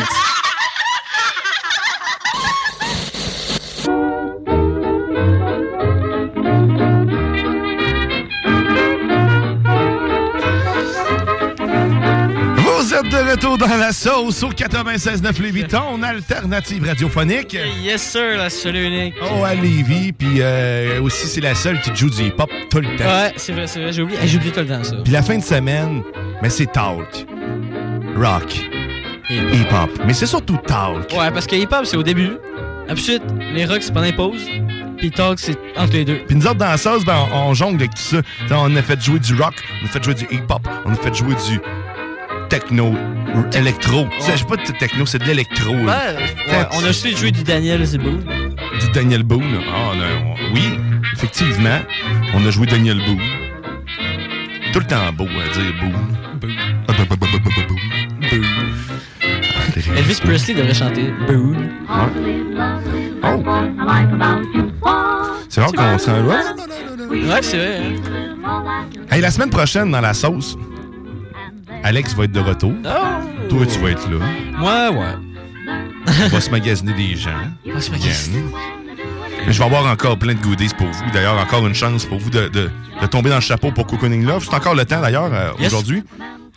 Vous 12.58 12.94
êtes 12.94 13.10
de 13.10 13.32
retour 13.32 13.58
dans 13.58 13.68
la 13.68 13.92
sauce 13.92 14.44
au 14.44 14.50
96.9 14.50 15.42
Lévis, 15.42 15.66
ton 15.66 16.02
alternative 16.02 16.86
radiophonique. 16.86 17.58
Yes, 17.84 18.02
sir, 18.02 18.38
la 18.38 18.50
seule 18.50 18.78
unique. 18.78 19.16
Oh, 19.22 19.44
à 19.44 19.56
Lévis, 19.56 20.14
puis 20.14 20.38
euh, 20.40 21.02
aussi 21.02 21.28
c'est 21.28 21.42
la 21.42 21.56
seule 21.56 21.82
qui 21.82 21.94
joue 21.94 22.10
du 22.10 22.28
hip-hop 22.28 22.50
tout 22.70 22.80
le 22.80 22.96
temps. 22.96 23.04
Ouais, 23.04 23.34
c'est 23.36 23.52
vrai, 23.52 23.68
c'est 23.68 23.82
vrai. 23.82 23.92
J'ai 23.92 24.04
oublié, 24.04 24.20
j'ai 24.24 24.38
oublié 24.38 24.54
tout 24.54 24.62
le 24.62 24.68
temps 24.68 24.84
ça. 24.84 24.96
Puis 25.04 25.12
la 25.12 25.22
fin 25.22 25.38
de 25.38 25.44
semaine, 25.44 26.02
mais 26.42 26.50
c'est 26.50 26.72
talk, 26.72 27.26
rock, 28.16 28.54
hip-hop. 29.30 29.90
Mais 30.06 30.14
c'est 30.14 30.26
surtout 30.26 30.58
talk. 30.66 31.12
Ouais, 31.12 31.32
parce 31.32 31.48
que 31.48 31.56
hip-hop, 31.56 31.86
c'est 31.86 31.98
au 31.98 32.04
début. 32.04 32.32
Ensuite, 32.90 33.24
les 33.54 33.66
rocks, 33.66 33.82
c'est 33.84 33.94
pendant 33.94 34.06
les 34.06 34.14
pauses. 34.14 34.46
Puis 34.98 35.12
talk, 35.12 35.40
c'est 35.40 35.58
entre 35.78 35.94
les 35.94 36.06
deux. 36.06 36.20
Puis 36.28 36.36
nous 36.36 36.46
autres, 36.46 36.56
dans 36.56 36.68
la 36.68 36.78
sauce, 36.78 37.04
ben, 37.04 37.18
on, 37.34 37.50
on 37.50 37.54
jongle 37.54 37.76
avec 37.76 37.92
tout 37.96 38.02
ça. 38.02 38.22
T'sais, 38.22 38.56
on 38.56 38.76
a 38.76 38.82
fait 38.82 39.02
jouer 39.02 39.20
du 39.20 39.36
rock, 39.36 39.56
on 39.82 39.86
a 39.86 39.90
fait 39.90 40.04
jouer 40.04 40.14
du 40.14 40.24
hip-hop, 40.32 40.68
on 40.86 40.92
a 40.92 40.96
fait 40.96 41.14
jouer 41.14 41.36
du 41.50 41.60
techno, 42.50 42.94
électro. 43.54 44.08
Je 44.20 44.38
sais 44.38 44.46
pas 44.46 44.56
de 44.56 44.72
techno, 44.78 45.06
c'est 45.06 45.20
de 45.20 45.26
l'électro. 45.26 45.74
Ouais, 45.74 45.86
là. 45.86 46.14
ouais, 46.14 46.66
on 46.74 46.86
a 46.86 46.90
aussi 46.90 47.16
joué 47.18 47.32
du 47.32 47.44
Daniel, 47.44 47.84
beau. 47.98 48.12
Du 48.80 48.92
Daniel 48.94 49.24
Boone. 49.24 49.60
Ah, 49.68 49.92
on 49.94 50.00
a- 50.00 50.04
on- 50.04 50.54
oui, 50.54 50.80
effectivement, 51.14 51.80
on 52.34 52.46
a 52.46 52.52
joué 52.52 52.68
Daniel 52.68 52.98
Boone. 53.00 53.20
Tout 54.74 54.80
le 54.80 54.86
temps 54.86 55.12
beau 55.14 55.26
à 55.26 55.54
dire 55.54 55.74
Boone. 55.82 56.18
Boone. 56.40 56.75
Elvis 59.98 60.20
Presley 60.24 60.54
devrait 60.56 60.74
chanter 60.74 61.14
Boo. 61.28 61.56
C'est 65.50 65.62
rare 65.62 65.72
qu'on 65.72 65.98
s'en 65.98 66.24
va. 66.24 66.36
Ouais, 67.10 67.42
c'est 67.42 67.58
vrai. 67.58 67.82
hein. 67.82 68.76
Hey, 69.12 69.22
la 69.22 69.32
semaine 69.32 69.50
prochaine, 69.50 69.92
dans 69.92 70.02
la 70.02 70.14
sauce, 70.14 70.58
Alex 71.84 72.14
va 72.16 72.26
être 72.26 72.32
de 72.32 72.40
retour. 72.40 72.74
Oh! 72.86 72.90
Toi, 73.50 73.66
tu 73.66 73.80
vas 73.80 73.92
être 73.92 74.10
là. 74.10 74.90
Ouais, 74.92 74.98
ouais. 74.98 75.14
On 76.26 76.28
va 76.30 76.42
se 76.42 76.50
magasiner 76.50 76.94
des 76.94 77.16
gens. 77.16 77.32
On 77.68 77.74
va 77.74 77.82
se 77.82 77.92
magasiner. 77.92 78.44
Mais 79.46 79.54
je 79.54 79.60
vais 79.60 79.66
avoir 79.66 79.86
encore 79.86 80.18
plein 80.18 80.34
de 80.34 80.40
goodies 80.40 80.72
pour 80.78 80.88
vous. 80.88 81.04
D'ailleurs, 81.14 81.38
encore 81.40 81.66
une 81.68 81.76
chance 81.76 82.06
pour 82.06 82.18
vous 82.20 82.30
de, 82.32 82.48
de- 82.50 82.70
de 83.02 83.06
tomber 83.08 83.30
dans 83.30 83.36
le 83.36 83.42
chapeau 83.42 83.72
pour 83.72 83.86
Cocooning 83.86 84.26
Love. 84.26 84.44
C'est 84.50 84.56
encore 84.56 84.74
le 84.76 84.86
temps, 84.86 85.02
d'ailleurs, 85.02 85.30
euh, 85.32 85.50
Yes. 85.60 85.68
aujourd'hui. 85.68 86.04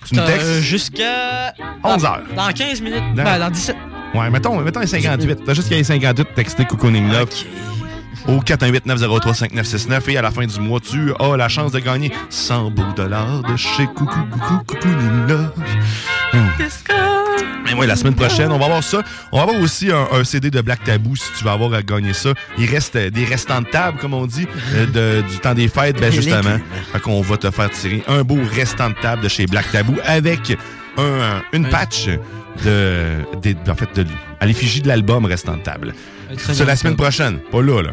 Tu 0.06 0.14
me 0.14 0.20
T'as, 0.20 0.26
textes? 0.26 0.46
euh, 0.46 0.60
Jusqu'à. 0.60 1.54
11 1.84 2.02
dans- 2.02 2.08
heures. 2.08 2.22
Dans 2.34 2.48
15 2.52 2.80
minutes. 2.80 3.02
Dans- 3.14 3.24
Ben, 3.24 3.38
dans 3.38 3.50
17. 3.50 3.76
Ouais, 4.14 4.30
mettons, 4.30 4.58
mettons 4.60 4.80
les 4.80 4.86
58. 4.86 5.40
T'as 5.44 5.54
juste 5.54 5.68
qu'il 5.68 5.76
y 5.76 5.80
ait 5.80 5.84
58, 5.84 6.28
texter 6.34 6.64
Cocooning 6.64 7.10
Love. 7.12 7.28
Au 8.26 8.40
418-903-5969 8.40 10.08
et 10.08 10.18
à 10.18 10.22
la 10.22 10.30
fin 10.30 10.44
du 10.46 10.60
mois, 10.60 10.80
tu 10.80 11.12
as 11.18 11.36
la 11.36 11.48
chance 11.48 11.72
de 11.72 11.78
gagner 11.78 12.12
100 12.30 12.70
beaux 12.70 12.92
dollars 12.96 13.42
de 13.42 13.56
chez 13.56 13.86
Coucou 13.86 14.20
Coucou 14.30 14.58
Cocooning 14.66 15.26
Love. 15.28 15.52
Hum. 16.34 16.48
Mais 17.78 17.86
la 17.86 17.94
semaine 17.96 18.14
prochaine, 18.14 18.50
on 18.50 18.58
va 18.58 18.64
avoir 18.64 18.82
ça. 18.82 19.02
On 19.30 19.36
va 19.36 19.44
avoir 19.44 19.60
aussi 19.60 19.92
un, 19.92 20.08
un 20.12 20.24
CD 20.24 20.50
de 20.50 20.60
Black 20.60 20.82
Tabou 20.82 21.14
si 21.14 21.30
tu 21.38 21.44
vas 21.44 21.52
avoir 21.52 21.72
à 21.74 21.82
gagner 21.82 22.12
ça. 22.12 22.30
Il 22.58 22.68
reste 22.68 22.96
euh, 22.96 23.08
des 23.10 23.24
restants 23.24 23.60
de 23.60 23.66
table, 23.68 23.98
comme 24.00 24.14
on 24.14 24.26
dit, 24.26 24.48
euh, 24.74 24.86
de- 24.86 25.28
du 25.28 25.38
temps 25.38 25.54
des 25.54 25.68
fêtes, 25.68 26.00
ben 26.00 26.10
justement. 26.12 26.58
Fait 26.92 27.00
qu'on 27.00 27.20
va 27.20 27.36
te 27.36 27.50
faire 27.52 27.70
tirer 27.70 28.02
un 28.08 28.22
beau 28.24 28.38
restant 28.52 28.90
de 28.90 28.94
table 29.00 29.22
de 29.22 29.28
chez 29.28 29.46
Black 29.46 29.70
Tabou 29.70 29.94
avec 30.04 30.56
un, 30.96 31.42
une 31.52 31.68
patch 31.68 32.08
de, 32.64 33.18
en 33.70 33.74
fait, 33.76 33.94
de, 33.94 34.06
à 34.40 34.46
l'effigie 34.46 34.80
de 34.82 34.88
l'album 34.88 35.24
restant 35.26 35.56
de 35.56 35.62
table. 35.62 35.94
C'est 36.36 36.64
la 36.64 36.74
semaine 36.74 36.96
prochaine, 36.96 37.38
pas 37.52 37.62
là, 37.62 37.80
là. 37.82 37.90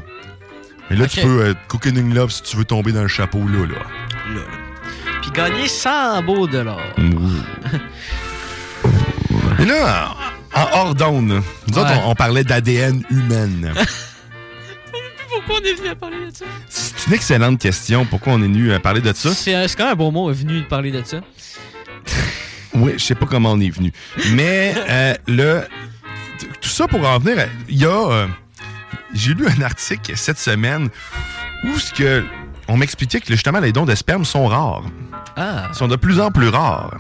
Mais 0.90 0.96
là, 0.96 1.06
tu 1.08 1.22
peux 1.22 1.42
euh, 1.42 1.54
Cooking 1.68 2.14
Love 2.14 2.32
si 2.32 2.42
tu 2.44 2.58
veux 2.58 2.66
tomber 2.66 2.92
dans 2.92 3.02
le 3.04 3.08
chapeau, 3.08 3.40
là, 3.48 3.60
là. 3.60 3.76
Là, 4.34 4.36
là. 4.36 5.12
Puis 5.22 5.32
gagner 5.32 5.68
100 5.68 6.24
beaux 6.24 6.48
dollars. 6.48 6.80
Et 9.60 9.66
là, 9.66 10.16
en 10.54 10.62
en 10.62 10.68
hors 10.74 10.96
d'onde, 10.96 11.42
nous 11.68 11.78
autres, 11.78 11.92
on, 12.06 12.12
on 12.12 12.16
parlait 12.16 12.44
d'ADN 12.44 13.04
humaine. 13.10 13.74
Pourquoi 15.30 15.56
on 15.62 15.66
est 15.66 15.74
venu 15.74 15.90
à 15.90 15.96
parler 15.96 16.26
de 16.28 16.36
ça? 16.36 16.46
C'est 16.70 17.08
une 17.08 17.14
excellente 17.14 17.60
question. 17.60 18.06
Pourquoi 18.06 18.34
on 18.34 18.40
est 18.40 18.48
venu 18.48 18.72
à 18.74 18.80
parler 18.80 19.02
de 19.02 19.12
ça? 19.14 19.34
C'est 19.34 19.54
euh, 19.56 19.68
quand 19.78 19.84
même 19.84 19.94
un 19.94 19.96
bon 19.96 20.12
mot, 20.12 20.32
venu 20.32 20.62
de 20.62 20.66
parler 20.66 20.92
de 20.92 21.04
ça. 21.04 21.18
Oui, 22.78 22.92
je 22.98 23.04
sais 23.06 23.16
pas 23.16 23.26
comment 23.26 23.54
on 23.54 23.60
est 23.62 23.70
venu. 23.70 23.94
Mais 24.32 24.76
euh, 24.90 25.14
le, 25.30 25.62
tout 26.60 26.68
ça 26.68 26.88
pour 26.90 27.08
en 27.08 27.20
venir, 27.20 27.48
il 27.70 27.78
y 27.78 27.86
a... 27.86 27.88
euh, 28.12 28.28
J'ai 29.14 29.34
lu 29.34 29.48
un 29.48 29.62
article 29.62 30.12
cette 30.18 30.38
semaine 30.38 30.90
où 31.64 31.80
ce 31.80 31.94
que 31.94 32.22
on 32.68 32.76
m'expliquait 32.76 33.22
que 33.22 33.28
justement 33.28 33.62
les 33.62 33.72
dons 33.72 33.86
de 33.86 33.96
sperme 33.96 34.26
sont 34.26 34.46
rares. 34.48 34.84
Ah. 35.38 35.68
Ils 35.72 35.76
sont 35.76 35.88
de 35.88 35.96
plus 35.96 36.20
en 36.20 36.32
plus 36.32 36.50
rares. 36.50 36.98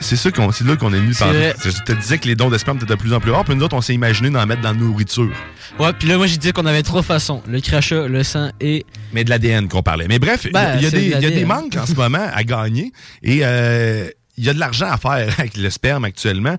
C'est 0.00 0.16
ça 0.16 0.30
qu'on, 0.30 0.50
c'est 0.52 0.64
là 0.66 0.76
qu'on 0.76 0.92
est 0.92 0.98
venu 0.98 1.12
vrai. 1.12 1.54
Je 1.64 1.70
te 1.84 1.92
disais 1.92 2.18
que 2.18 2.26
les 2.26 2.34
dons 2.34 2.48
de 2.50 2.58
sperme 2.58 2.76
étaient 2.78 2.86
de 2.86 2.94
plus 2.94 3.12
en 3.12 3.20
plus 3.20 3.30
rares, 3.30 3.44
puis 3.44 3.54
nous 3.54 3.62
autres, 3.64 3.76
on 3.76 3.80
s'est 3.80 3.94
imaginé 3.94 4.30
d'en 4.30 4.44
mettre 4.46 4.62
dans 4.62 4.72
la 4.72 4.78
nourriture. 4.78 5.30
Ouais, 5.78 5.92
puis 5.98 6.08
là, 6.08 6.16
moi, 6.16 6.26
j'ai 6.26 6.36
dit 6.36 6.52
qu'on 6.52 6.66
avait 6.66 6.82
trois 6.82 7.02
façons 7.02 7.42
le 7.48 7.60
crachat, 7.60 8.08
le 8.08 8.22
sang 8.22 8.50
et. 8.60 8.84
Mais 9.12 9.24
de 9.24 9.30
l'ADN 9.30 9.68
qu'on 9.68 9.82
parlait. 9.82 10.06
Mais 10.08 10.18
bref, 10.18 10.42
il 10.44 10.52
y 10.52 10.56
a- 10.56 10.62
Ben, 10.72 10.76
il 10.78 10.82
y, 10.82 10.86
a 10.86 10.90
c'est 10.90 10.96
des- 11.00 11.08
y 11.08 11.14
a 11.26 11.30
des 11.30 11.44
manques 11.44 11.76
en 11.76 11.86
ce 11.86 11.94
moment 11.94 12.26
à 12.32 12.44
gagner 12.44 12.92
et 13.22 13.40
euh, 13.42 14.08
il 14.36 14.44
y 14.44 14.48
a 14.48 14.54
de 14.54 14.58
l'argent 14.58 14.88
à 14.90 14.96
faire 14.98 15.34
avec 15.38 15.56
le 15.56 15.68
sperme 15.70 16.04
actuellement. 16.04 16.56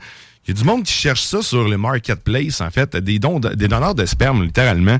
Il 0.47 0.55
y 0.55 0.57
a 0.57 0.59
du 0.59 0.63
monde 0.65 0.83
qui 0.83 0.93
cherche 0.93 1.21
ça 1.21 1.41
sur 1.41 1.67
le 1.67 1.77
marketplace, 1.77 2.61
en 2.61 2.71
fait, 2.71 2.95
des 2.97 3.19
dons, 3.19 3.39
de- 3.39 3.53
des 3.53 3.67
donneurs 3.67 3.95
de 3.95 4.05
sperme, 4.05 4.43
littéralement. 4.43 4.97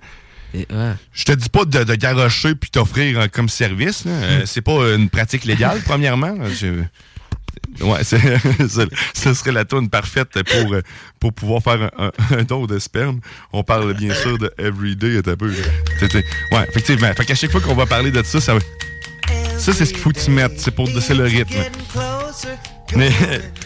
Je 1.14 1.23
te 1.23 1.31
dis 1.31 1.49
pas 1.49 1.64
de, 1.65 1.84
de 1.84 1.95
garrocher 1.95 2.56
puis 2.56 2.69
t'offrir 2.69 3.19
euh, 3.22 3.27
comme 3.31 3.48
service. 3.49 4.03
Euh, 4.06 4.41
c'est 4.45 4.61
pas 4.61 4.93
une 4.95 5.10
pratique 5.10 5.45
légale, 5.45 5.80
premièrement. 5.85 6.35
Je- 6.60 6.84
Ouais, 7.82 8.03
ce 9.14 9.34
serait 9.34 9.52
la 9.52 9.65
tonne 9.65 9.90
parfaite 9.90 10.30
pour, 10.44 10.73
euh, 10.73 10.82
pour 11.19 11.34
pouvoir 11.34 11.64
faire 11.64 11.90
un, 11.98 12.44
don 12.44 12.65
de 12.65 12.80
sperme. 12.80 13.19
On 13.53 13.64
parle 13.64 13.94
bien 13.94 14.14
sûr 14.14 14.38
de 14.38 14.52
Everyday, 14.57 15.18
un 15.18 15.36
peu. 15.36 15.52
Ouais, 16.52 16.68
effectivement. 16.69 17.11
Fait 17.14 17.26
qu'à 17.26 17.36
chaque 17.36 17.52
fois 17.52 17.61
qu'on 17.61 17.76
va 17.76 17.86
parler 17.86 18.11
de 18.11 18.22
ça, 18.23 18.40
ça 18.41 18.53
Ça, 19.57 19.73
c'est 19.73 19.86
ce 19.86 19.94
qu'il 19.94 20.02
faut 20.02 20.11
que 20.11 20.19
tu 20.19 20.32
mettes. 20.32 20.60
C'est 20.60 20.72
pour 20.72 20.88
le 20.88 21.23
rythme. 21.23 21.56
Mais 22.95 23.11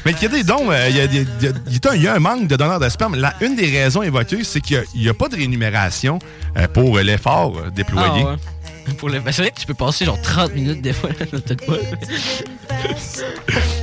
mais 0.06 0.14
qu'il 0.14 0.24
y 0.24 0.26
a 0.26 0.38
des 0.38 0.44
dons, 0.44 0.72
il 0.72 0.96
y, 0.96 1.00
a, 1.00 1.06
il 1.06 2.02
y 2.04 2.08
a- 2.08 2.14
un- 2.14 2.20
manque 2.20 2.48
de 2.48 2.56
donneurs 2.56 2.80
de 2.80 2.90
sperme. 2.90 3.18
Une 3.42 3.56
des 3.56 3.68
raisons 3.68 4.04
évoquées, 4.04 4.44
c'est 4.44 4.62
qu'il 4.62 4.84
n'y 4.96 5.10
a, 5.10 5.14
pas 5.14 5.30
de 5.30 5.36
rémunération 5.36 6.20
euh, 6.58 6.68
pour 6.68 7.00
l'effort 7.00 7.58
euh, 7.58 7.70
déployé. 7.72 8.24
Ah. 8.28 8.36
Pour 8.98 9.10
le... 9.10 9.22
c'est 9.26 9.42
vrai 9.42 9.52
que 9.52 9.60
tu 9.60 9.66
peux 9.66 9.74
passer 9.74 10.06
genre 10.06 10.22
30 10.22 10.54
minutes 10.54 10.82
des 10.82 10.94
fois, 10.94 11.10
là, 11.10 11.26
pas. 11.68 11.78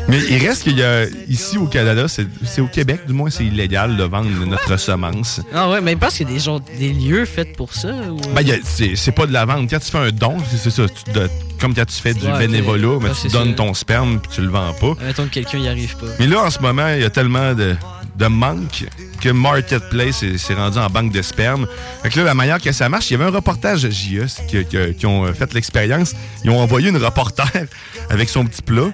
Mais 0.08 0.18
il 0.30 0.46
reste 0.46 0.64
qu'il 0.64 0.78
y 0.78 0.82
a, 0.82 1.04
ici 1.28 1.58
au 1.58 1.66
Canada, 1.66 2.06
c'est 2.08 2.60
au 2.60 2.66
Québec, 2.66 3.00
du 3.06 3.12
moins, 3.12 3.30
c'est 3.30 3.44
illégal 3.44 3.96
de 3.96 4.04
vendre 4.04 4.28
notre 4.46 4.76
semence. 4.76 5.40
Ah 5.54 5.70
ouais, 5.70 5.80
mais 5.80 5.96
parce 5.96 6.16
qu'il 6.16 6.28
y 6.28 6.30
a 6.30 6.34
des, 6.34 6.40
genre, 6.40 6.60
des 6.60 6.92
lieux 6.92 7.24
faits 7.24 7.56
pour 7.56 7.72
ça. 7.72 7.88
Ou... 7.88 8.16
Ben, 8.34 8.44
c'est 8.64 9.12
pas 9.12 9.26
de 9.26 9.32
la 9.32 9.44
vente. 9.44 9.68
Quand 9.70 9.78
tu 9.78 9.90
fais 9.90 9.98
un 9.98 10.10
don, 10.10 10.36
c'est 10.50 10.70
ça. 10.70 10.84
tu 10.88 11.12
comme 11.60 11.74
quand 11.74 11.84
tu 11.86 12.00
fais 12.00 12.12
du 12.12 12.26
Ouais, 12.26 12.38
bénévolat, 12.38 12.98
mais 13.00 13.10
Ah, 13.12 13.16
tu 13.20 13.28
donnes 13.28 13.50
ça. 13.50 13.54
ton 13.54 13.72
sperme 13.74 14.18
puis 14.20 14.32
tu 14.34 14.40
le 14.40 14.48
vends 14.48 14.72
pas. 14.72 14.94
Mettons 15.00 15.26
que 15.26 15.30
quelqu'un 15.30 15.58
y 15.58 15.68
arrive 15.68 15.96
pas. 15.96 16.06
Mais 16.18 16.26
là, 16.26 16.42
en 16.42 16.50
ce 16.50 16.58
moment, 16.58 16.88
il 16.88 17.02
y 17.02 17.04
a 17.04 17.10
tellement 17.10 17.54
de, 17.54 17.76
de 18.16 18.26
manque 18.26 18.84
que 19.20 19.28
Marketplace 19.30 20.22
est- 20.22 20.38
s'est 20.38 20.54
rendu 20.54 20.78
en 20.78 20.88
banque 20.90 21.12
de 21.12 21.22
sperme. 21.22 21.66
Fait 22.02 22.10
que 22.10 22.18
là, 22.18 22.24
la 22.26 22.34
manière 22.34 22.60
que 22.60 22.72
ça 22.72 22.88
marche, 22.88 23.10
il 23.10 23.12
y 23.12 23.16
avait 23.16 23.24
un 23.24 23.30
reportage 23.30 23.82
de 23.84 23.90
JS 23.90 24.42
qui, 24.48 24.64
qui- 24.66 24.94
qui 24.94 25.06
ont 25.06 25.24
euh, 25.26 25.32
fait 25.32 25.52
l'expérience. 25.54 26.14
Ils 26.44 26.50
ont 26.50 26.60
envoyé 26.60 26.88
une 26.90 26.96
reporter 26.98 27.50
avec 28.10 28.28
son 28.28 28.44
petit 28.44 28.62
plat. 28.62 28.90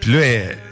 Puis 0.00 0.12
là, 0.14 0.20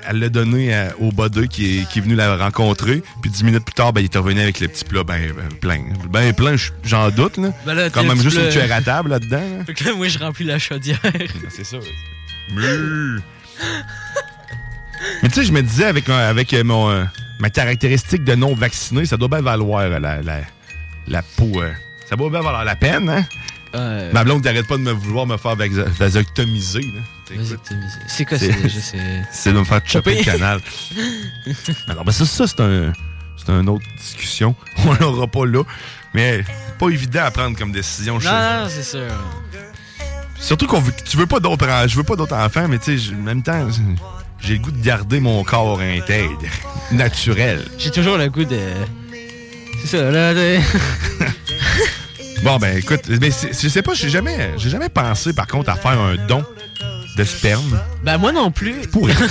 elle 0.09 0.19
l'a 0.19 0.29
donné 0.29 0.75
à- 0.75 0.93
au 0.99 1.13
body 1.13 1.47
qui 1.47 1.79
est, 1.81 1.89
qui 1.89 2.01
est 2.01 2.03
venu 2.03 2.17
la 2.17 2.37
rencontrer. 2.37 3.01
Puis 3.23 3.31
dix 3.31 3.45
minutes 3.45 3.65
plus 3.65 3.75
tard, 3.75 3.93
ben, 3.93 4.01
il 4.01 4.07
est 4.07 4.17
revenu 4.17 4.41
avec 4.41 4.59
le 4.59 4.67
petit 4.67 4.85
plat 4.85 5.05
ben, 5.05 5.21
ben 5.37 5.49
plein. 5.61 5.83
Ben 6.09 6.33
plein, 6.33 6.57
j'en 6.85 7.11
doute. 7.11 7.37
Là. 7.37 7.53
Ben 7.65 7.75
là, 7.75 7.91
Quand 7.91 8.03
même 8.03 8.21
juste 8.21 8.37
petit 8.37 8.47
une 8.47 8.51
cuillère 8.51 8.77
à 8.77 8.81
table 8.83 9.11
là-dedans. 9.11 9.37
là. 9.59 9.65
Fait 9.67 9.75
que 9.75 9.85
là, 9.85 9.95
moi, 9.95 10.09
je 10.09 10.19
remplis 10.19 10.45
la 10.47 10.59
chaudière. 10.59 10.99
C'est 11.51 11.65
ça. 11.65 11.77
Mais 15.23 15.29
tu 15.29 15.35
sais, 15.35 15.45
je 15.45 15.53
me 15.53 15.63
disais, 15.63 15.85
avec, 15.85 16.09
avec 16.09 16.53
euh, 16.55 16.65
mon, 16.65 16.91
euh, 16.91 17.05
ma 17.41 17.51
caractéristique 17.51 18.23
de 18.25 18.35
non 18.35 18.55
vacciné, 18.55 19.05
ça 19.07 19.17
doit 19.17 19.29
bien 19.29 19.41
valoir 19.41 19.81
euh, 19.83 19.99
la, 19.99 20.23
la, 20.23 20.41
la 21.09 21.23
peau. 21.23 21.51
euh, 21.61 21.73
ça 22.09 22.15
doit 22.17 22.31
bien 22.31 22.41
valoir 22.43 22.65
la 22.65 22.77
peine, 22.77 23.09
hein? 23.09 23.25
Euh, 23.75 24.11
Ma 24.13 24.25
blonde 24.25 24.45
n'arrête 24.45 24.67
pas 24.67 24.77
de 24.77 24.83
me 24.83 24.91
vouloir 24.91 25.27
me 25.27 25.37
faire 25.37 25.55
vasectomiser. 25.57 26.85
C'est 28.09 28.25
quoi, 28.25 28.37
c'est 28.37 28.49
déjà, 28.51 28.81
c'est- 28.81 29.23
C'est 29.31 29.53
de 29.53 29.59
me 29.59 29.65
faire 29.65 29.81
chopper 29.85 30.19
le 30.19 30.25
canal. 30.25 30.61
Alors, 31.89 32.05
ben 32.05 32.11
ça, 32.11 32.25
ça 32.27 32.47
c'est 32.49 32.61
un, 32.61 32.93
c'est 33.37 33.53
une 33.53 33.69
autre 33.69 33.85
discussion. 33.97 34.57
On 34.85 34.93
l'aura 34.95 35.29
pas 35.29 35.47
là. 35.47 35.63
Mais 36.15 36.45
pas 36.81 36.89
évident 36.89 37.23
à 37.25 37.31
prendre 37.31 37.57
comme 37.57 37.71
décision. 37.71 38.19
Non, 38.19 38.31
non, 38.33 38.67
c'est 38.69 38.83
sûr. 38.83 39.07
Surtout 40.41 40.67
qu'on 40.67 40.81
veut, 40.81 40.93
tu 41.09 41.17
veux 41.17 41.27
pas 41.27 41.39
d'autres, 41.39 41.69
je 41.87 41.95
veux 41.97 42.03
pas 42.03 42.17
d'autres 42.17 42.35
enfants, 42.35 42.67
mais 42.67 42.79
tu 42.79 42.99
sais, 42.99 43.13
en 43.15 43.19
même 43.23 43.43
temps, 43.45 43.69
j'ai 44.43 44.55
le 44.55 44.61
goût 44.61 44.71
de 44.71 44.83
garder 44.83 45.21
mon 45.21 45.43
corps 45.45 45.81
intègre, 45.81 46.39
naturel. 46.93 47.65
J'ai 47.79 47.91
toujours 47.91 48.17
le 48.17 48.29
goût 48.29 48.45
de. 48.45 48.59
C'est 49.83 49.97
ça, 49.99 50.11
là. 50.11 50.35
de- 50.35 50.59
Bon, 52.43 52.57
ben 52.57 52.79
écoute, 52.79 53.03
mais 53.21 53.31
je 53.31 53.69
sais 53.69 53.83
pas, 53.83 53.93
j'ai 53.93 54.09
jamais, 54.09 54.53
j'ai 54.57 54.71
jamais 54.71 54.89
pensé 54.89 55.35
par 55.35 55.47
contre 55.47 55.69
à 55.71 55.77
faire 55.77 56.01
un 56.01 56.17
don 56.27 56.43
de 57.19 57.25
sperme. 57.25 57.79
Ben, 58.03 58.17
moi 58.17 58.33
non 58.33 58.51
plus. 58.51 58.77
pourrais. 58.91 59.15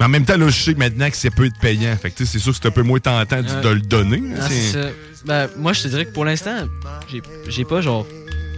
Mais 0.00 0.06
en 0.06 0.08
même 0.08 0.24
temps, 0.24 0.36
là, 0.36 0.48
je 0.48 0.60
sais 0.60 0.74
que 0.74 0.78
maintenant 0.80 1.08
que 1.08 1.16
c'est 1.16 1.30
peut 1.30 1.46
être 1.46 1.58
payant. 1.60 1.96
Fait 1.96 2.10
que 2.10 2.16
tu 2.16 2.26
sais, 2.26 2.32
c'est 2.32 2.38
sûr 2.40 2.52
que 2.52 2.58
c'est 2.60 2.66
un 2.66 2.72
peu 2.72 2.82
moins 2.82 2.98
tentant 2.98 3.40
de, 3.42 3.68
le 3.68 3.80
donner. 3.80 4.18
là, 4.18 4.44
Ah. 4.74 4.88
Ben, 5.24 5.48
moi, 5.56 5.72
je 5.72 5.82
te 5.84 5.88
dirais 5.88 6.04
que 6.04 6.10
pour 6.12 6.24
l'instant, 6.24 6.66
j'ai 7.10 7.22
j'ai 7.48 7.64
pas 7.64 7.80
genre 7.80 8.04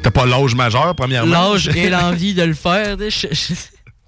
T'as 0.03 0.11
pas 0.11 0.25
l'âge 0.25 0.55
majeur, 0.55 0.95
premièrement. 0.97 1.51
l'âge 1.53 1.69
et 1.69 1.91
l'envie 1.91 2.33
de 2.33 2.43
le 2.43 2.55
faire. 2.55 2.97
Je, 2.99 3.27
je, 3.31 3.53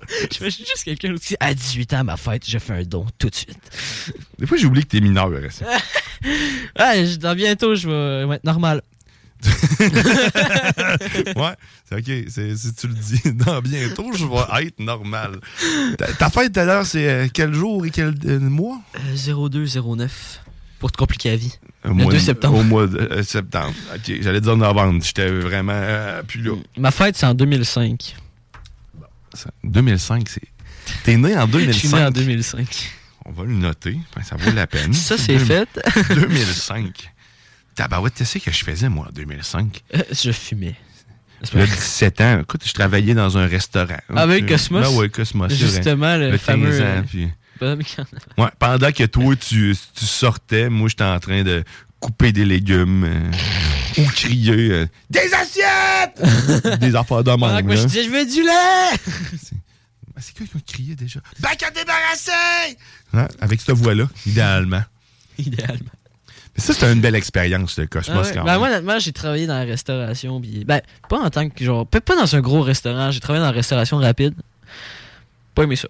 je, 0.30 0.48
suis 0.48 0.64
juste 0.64 0.84
quelqu'un 0.84 1.14
qui, 1.16 1.36
à 1.40 1.52
18 1.54 1.94
ans, 1.94 1.98
à 1.98 2.04
ma 2.04 2.16
fête, 2.16 2.48
je 2.48 2.58
fais 2.58 2.72
un 2.74 2.82
don 2.82 3.06
tout 3.18 3.28
de 3.28 3.34
suite. 3.34 3.58
Des 4.38 4.46
fois, 4.46 4.56
j'ai 4.56 4.66
oublié 4.66 4.84
que 4.84 4.88
t'es 4.90 5.00
mineur. 5.00 5.30
Ah, 6.76 6.94
je- 7.04 7.16
dans 7.16 7.34
bientôt, 7.34 7.74
je 7.74 7.88
vais 8.26 8.34
être 8.36 8.44
normal. 8.44 8.82
ouais, 9.80 11.54
c'est 11.88 11.94
ok. 11.96 12.24
c'est- 12.28 12.56
Si 12.56 12.74
tu 12.74 12.88
le 12.88 12.94
dis 12.94 13.32
dans 13.34 13.60
bientôt, 13.60 14.10
je 14.12 14.24
vais 14.24 14.66
être 14.66 14.80
normal. 14.80 15.38
Ta, 15.96 16.12
ta 16.12 16.30
fête, 16.30 16.52
d'ailleurs, 16.52 16.84
c'est 16.86 17.08
euh, 17.08 17.28
quel 17.32 17.54
jour 17.54 17.86
et 17.86 17.90
quel 17.90 18.14
euh, 18.26 18.40
mois? 18.40 18.80
Euh, 18.96 19.48
0209. 19.48 20.40
Pour 20.80 20.92
te 20.92 20.96
compliquer 20.96 21.30
la 21.30 21.36
vie. 21.36 21.52
Euh, 21.84 21.88
Le 21.88 21.94
mois 21.94 22.12
2 22.12 22.18
de- 22.18 22.22
septembre. 22.22 22.58
Au 22.58 22.62
mois 22.62 22.86
de 22.86 22.98
euh, 22.98 23.22
septembre. 23.24 23.74
Ok, 23.94 24.12
j'allais 24.20 24.40
dire 24.40 24.56
novembre. 24.56 25.02
J'étais 25.04 25.28
vraiment 25.28 25.72
euh, 25.74 26.22
plus 26.22 26.40
là. 26.42 26.52
Ma 26.76 26.90
fête, 26.92 27.16
c'est 27.16 27.26
en 27.26 27.34
2005. 27.34 28.14
Ça- 29.34 29.50
2005, 29.64 30.28
c'est. 30.28 30.42
T'es 31.04 31.16
né 31.16 31.36
en 31.36 31.46
2005. 31.46 31.72
Je 31.72 31.78
suis 31.86 31.88
né 31.96 32.04
en 32.04 32.10
2005. 32.10 32.90
On 33.26 33.32
va 33.32 33.44
le 33.44 33.52
noter. 33.52 33.98
Enfin, 34.10 34.22
ça 34.24 34.36
vaut 34.36 34.50
la 34.52 34.66
peine. 34.66 34.92
Ça, 34.94 35.18
c'est 35.18 35.36
Deux- 35.36 35.44
fait. 35.44 35.68
2005. 36.14 37.10
Tabarouette, 37.74 38.14
tu 38.14 38.24
sais 38.24 38.40
que 38.40 38.50
je 38.50 38.64
faisais, 38.64 38.88
moi, 38.88 39.06
en 39.08 39.12
2005? 39.12 39.82
Euh, 39.94 40.02
je 40.12 40.32
fumais. 40.32 40.74
Là, 41.54 41.66
17 41.66 42.20
ans. 42.20 42.40
Écoute, 42.40 42.62
je 42.66 42.72
travaillais 42.72 43.14
dans 43.14 43.38
un 43.38 43.46
restaurant. 43.46 43.98
Avec 44.16 44.46
Puis, 44.46 44.54
Cosmos? 44.56 44.82
Ben 44.82 44.98
oui, 44.98 45.10
Cosmos. 45.10 45.52
Justement, 45.52 46.16
le 46.16 46.26
De 46.32 46.36
15 46.36 46.40
fameux, 46.40 46.82
ans, 46.82 47.04
puis- 47.06 47.28
Ouais, 48.38 48.48
pendant 48.58 48.90
que 48.92 49.04
toi, 49.04 49.34
tu, 49.36 49.74
tu 49.94 50.04
sortais, 50.04 50.68
moi, 50.68 50.88
j'étais 50.88 51.04
en 51.04 51.18
train 51.20 51.42
de 51.42 51.64
couper 52.00 52.32
des 52.32 52.44
légumes 52.44 53.04
euh, 53.04 54.02
ou 54.02 54.06
crier 54.10 54.70
euh, 54.70 54.86
Des 55.10 55.30
assiettes! 55.34 56.78
des 56.80 56.94
affaires 56.94 57.24
de 57.24 57.30
même. 57.30 57.38
moi, 57.66 57.74
je 57.76 57.80
là. 57.82 57.84
disais, 57.86 58.04
je 58.04 58.10
veux 58.10 58.24
du 58.26 58.42
lait! 58.42 58.98
Ben, 60.14 60.18
c'est 60.20 60.36
quoi 60.36 60.46
qui 60.64 60.72
criait 60.74 60.94
déjà? 60.94 61.20
Bac 61.40 61.62
à 61.62 61.70
débarrasser! 61.70 62.76
Hein, 63.14 63.28
Avec 63.40 63.60
cette 63.60 63.76
voix-là, 63.76 64.08
idéalement. 64.26 64.82
Idéalement. 65.38 65.90
Mais 66.56 66.62
ça, 66.64 66.72
c'était 66.74 66.92
une 66.92 67.00
belle 67.00 67.14
expérience, 67.14 67.78
le 67.78 67.84
Ah 67.84 67.86
Cosmos, 67.86 68.26
ouais. 68.26 68.34
quand 68.34 68.44
Ben, 68.44 68.50
même. 68.52 68.58
moi, 68.58 68.68
honnêtement, 68.68 68.98
j'ai 68.98 69.12
travaillé 69.12 69.46
dans 69.46 69.54
la 69.58 69.64
restauration. 69.64 70.40
Ben, 70.40 70.80
pas 71.08 71.18
en 71.20 71.30
tant 71.30 71.48
que 71.48 71.64
genre. 71.64 71.86
Pas 71.86 72.00
pas 72.00 72.16
dans 72.16 72.34
un 72.34 72.40
gros 72.40 72.62
restaurant. 72.62 73.12
J'ai 73.12 73.20
travaillé 73.20 73.40
dans 73.44 73.50
la 73.50 73.56
restauration 73.56 73.98
rapide. 73.98 74.34
Pas 75.54 75.62
aimé 75.62 75.76
ça. 75.76 75.86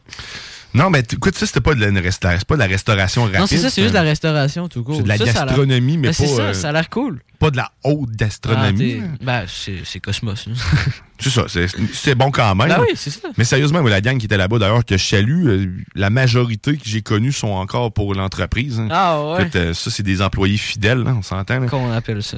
Non, 0.75 0.91
mais 0.91 1.01
écoute, 1.01 1.35
ça, 1.35 1.47
c'était 1.47 1.61
pas 1.63 1.75
de 1.75 1.85
la, 1.85 2.11
c'est 2.13 2.45
pas 2.45 2.55
de 2.55 2.59
la 2.61 2.67
restauration 2.67 3.23
rapide. 3.25 3.41
non, 3.41 3.47
c'est 3.47 3.57
ça, 3.59 3.71
c'est 3.71 3.81
juste 3.83 3.95
de 3.95 3.99
la 3.99 4.05
restauration 4.05 4.69
tout 4.69 4.83
court. 4.85 4.97
C'est 4.97 5.03
de 5.03 5.09
la 5.09 5.17
gastronomie, 5.19 5.97
mais 5.97 6.09
Ben, 6.09 6.13
c'est 6.13 6.27
pas, 6.27 6.37
ça, 6.37 6.43
euh, 6.43 6.53
ça 6.53 6.69
a 6.69 6.73
l'air 6.73 6.91
cool. 6.91 7.21
Pas 7.39 7.51
de 7.51 7.57
la 7.57 7.71
haute 7.85 8.11
gastronomie. 8.17 9.01
Ah, 9.03 9.17
ben, 9.23 9.45
c'est 9.47 9.77
c'est 9.85 10.01
Cosmos. 10.01 10.49
c'est 11.21 11.31
ça, 11.31 11.45
c'est- 11.49 11.69
c'est 11.95 12.15
bon 12.15 12.31
quand 12.31 12.55
même. 12.55 12.69
Ben 12.69 12.81
oui, 12.81 12.89
c'est 12.97 13.11
ça. 13.11 13.29
Mais 13.39 13.45
sérieusement, 13.45 13.81
la 13.81 14.01
gang 14.01 14.19
qui 14.19 14.27
était 14.27 14.37
là-bas, 14.37 14.59
d'ailleurs, 14.59 14.85
que 14.85 14.97
je 14.99 15.05
salue, 15.05 15.47
euh, 15.47 15.67
la 15.95 16.11
majorité 16.11 16.77
que 16.77 16.85
j'ai 16.85 17.01
connue 17.01 17.33
sont 17.33 17.49
encore 17.49 17.93
pour 17.93 18.15
l'entreprise. 18.15 18.79
hein. 18.81 18.89
Ah 18.91 19.23
ouais. 19.39 19.49
Euh, 19.55 19.73
ça, 19.73 19.91
c'est 19.91 20.03
des 20.03 20.21
employés 20.21 20.59
fidèles, 20.59 21.05
hein, 21.07 21.17
on 21.19 21.23
s'entend. 21.23 21.65
Qu'on 21.67 21.93
appelle 21.93 22.23
ça. 22.23 22.37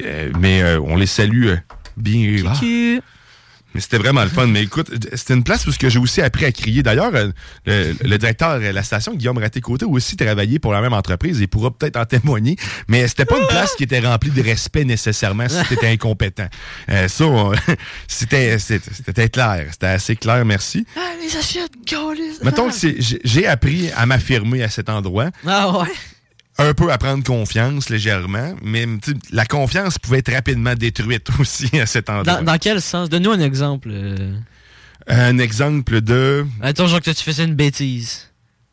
Euh, 0.00 0.30
mais 0.40 0.62
euh, 0.62 0.80
on 0.80 0.96
les 0.96 1.06
salue 1.06 1.46
euh, 1.48 1.56
bien. 1.96 2.42
Mais 3.74 3.80
c'était 3.80 3.98
vraiment 3.98 4.22
le 4.22 4.28
fun. 4.28 4.46
Mais 4.46 4.62
écoute, 4.62 4.90
c'était 5.14 5.34
une 5.34 5.44
place 5.44 5.66
où 5.66 5.72
ce 5.72 5.78
que 5.78 5.88
j'ai 5.88 5.98
aussi 5.98 6.20
appris 6.20 6.44
à 6.44 6.52
crier. 6.52 6.82
D'ailleurs, 6.82 7.14
euh, 7.14 7.30
le, 7.66 7.94
le 8.02 8.18
directeur 8.18 8.58
de 8.58 8.66
la 8.66 8.82
station, 8.82 9.14
Guillaume 9.14 9.38
Raté-Côté, 9.38 9.84
a 9.84 9.88
aussi 9.88 10.16
travaillé 10.16 10.58
pour 10.58 10.72
la 10.72 10.80
même 10.80 10.92
entreprise 10.92 11.40
et 11.40 11.46
pourra 11.46 11.70
peut-être 11.70 11.96
en 11.96 12.04
témoigner. 12.04 12.56
Mais 12.88 13.06
c'était 13.08 13.24
pas 13.24 13.38
une 13.38 13.46
place 13.46 13.74
qui 13.76 13.84
était 13.84 14.00
remplie 14.00 14.30
de 14.30 14.42
respect 14.42 14.84
nécessairement 14.84 15.48
si 15.48 15.62
t'étais 15.68 15.88
incompétent. 15.88 16.48
Euh, 16.88 17.06
ça, 17.08 17.24
c'était 18.08 18.58
c'était- 18.58 19.28
clair. 19.28 19.66
C'était 19.70 19.86
assez 19.86 20.16
clair, 20.16 20.44
merci. 20.44 20.84
Ah, 20.96 21.12
les 21.20 21.28
câlisse. 21.86 22.42
Mettons 22.42 22.68
que 22.70 22.74
j'ai 23.24 23.46
appris 23.46 23.90
à 23.96 24.06
m'affirmer 24.06 24.62
à 24.62 24.68
cet 24.68 24.88
endroit. 24.88 25.30
Ah 25.46 25.80
ouais. 25.80 25.88
Un 26.60 26.74
peu 26.74 26.92
à 26.92 26.98
prendre 26.98 27.24
confiance 27.24 27.88
légèrement, 27.88 28.54
mais 28.62 28.86
tu 29.02 29.14
la 29.32 29.46
confiance 29.46 29.98
pouvait 29.98 30.18
être 30.18 30.32
rapidement 30.32 30.74
détruite 30.74 31.28
aussi 31.40 31.68
à 31.80 31.86
cet 31.86 32.10
endroit. 32.10 32.24
Dans, 32.24 32.42
dans 32.44 32.58
quel 32.58 32.80
sens? 32.82 33.08
Donne-nous 33.08 33.30
un 33.32 33.40
exemple. 33.40 33.88
euh. 33.90 34.34
Un 35.08 35.38
exemple 35.38 36.00
de. 36.02 36.46
Attends, 36.60 36.86
genre 36.86 37.00
que 37.00 37.10
tu 37.10 37.22
faisais 37.24 37.44
une 37.44 37.54
bêtise. 37.54 38.26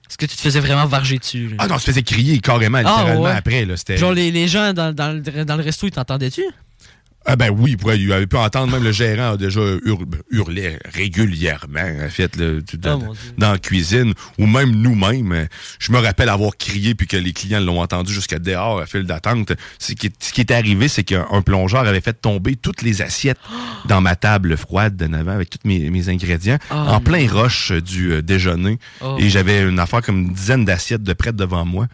Est-ce 0.10 0.18
que 0.18 0.26
tu 0.26 0.36
te 0.36 0.42
faisais 0.42 0.60
vraiment 0.60 0.86
varger 0.86 1.18
dessus? 1.18 1.50
là? 1.50 1.56
Ah 1.60 1.68
non, 1.68 1.76
on 1.76 1.80
se 1.80 1.86
faisait 1.86 2.04
crier 2.04 2.40
carrément, 2.40 2.78
Ah, 2.80 2.82
littéralement 2.84 3.24
ouais. 3.24 3.32
après. 3.32 3.66
Là. 3.66 3.76
Genre, 3.96 4.14
les, 4.14 4.32
les 4.32 4.48
gens 4.48 4.74
dans, 4.74 4.94
dans, 4.94 5.12
le, 5.14 5.44
dans 5.46 5.56
le 5.58 5.64
resto, 5.64 5.88
ils 5.88 5.92
t'entendaient-tu? 5.92 6.44
Ah 7.30 7.36
ben 7.36 7.50
oui, 7.50 7.76
il 7.98 8.14
avait 8.14 8.26
pu 8.26 8.38
entendre, 8.38 8.72
même 8.72 8.84
le 8.86 8.94
gérant 8.94 9.34
a 9.34 9.38
déjà 9.38 9.60
hur- 9.60 10.06
hurlé 10.32 10.78
régulièrement, 10.94 12.06
en 12.06 12.10
fait, 12.10 12.30
tout 12.66 12.78
dans, 12.78 13.02
Oh, 13.10 13.14
la 13.38 13.58
cuisine, 13.58 14.14
ou 14.38 14.46
même 14.46 14.72
nous-mêmes. 14.72 15.48
Je 15.80 15.92
me 15.92 15.98
rappelle 16.00 16.30
avoir 16.30 16.56
crié 16.58 16.96
puis 16.96 17.06
que 17.06 17.18
les 17.18 17.34
clients 17.34 17.60
l'ont 17.60 17.82
entendu 17.82 18.14
jusqu'à 18.14 18.40
dehors, 18.40 18.80
à 18.80 18.86
file 18.86 19.04
d'attente. 19.04 19.52
Ce 19.78 19.94
qui, 19.94 20.08
est- 20.08 20.24
ce 20.24 20.32
qui 20.32 20.40
est 20.42 20.52
arrivé, 20.52 20.88
c'est 20.88 21.04
qu'un 21.04 21.28
un 21.32 21.42
plongeur 21.42 21.82
avait 21.86 22.00
fait 22.02 22.14
tomber 22.14 22.56
toutes 22.56 22.82
les 22.82 23.02
assiettes 23.02 23.40
dans 23.86 24.00
ma 24.00 24.16
table 24.16 24.56
froide 24.56 24.96
de 24.96 25.08
9 25.08 25.28
ans 25.28 25.32
avec 25.32 25.50
tous 25.50 25.60
mes, 25.66 25.90
mes 25.90 26.10
ingrédients 26.10 26.58
Oh, 26.72 26.76
en 26.76 27.02
plein 27.02 27.28
euh, 27.72 27.82
du 27.82 28.14
euh, 28.14 28.22
déjeuner. 28.22 28.80
Oh. 29.02 29.18
Et 29.20 29.30
j'avais 29.30 29.64
une 29.64 29.80
affaire 29.80 30.02
comme 30.02 30.20
une 30.20 30.34
dizaine 30.34 30.64
d'assiettes 30.64 31.04
de 31.04 31.14
près 31.14 31.34
devant 31.34 31.66
moi. 31.66 31.88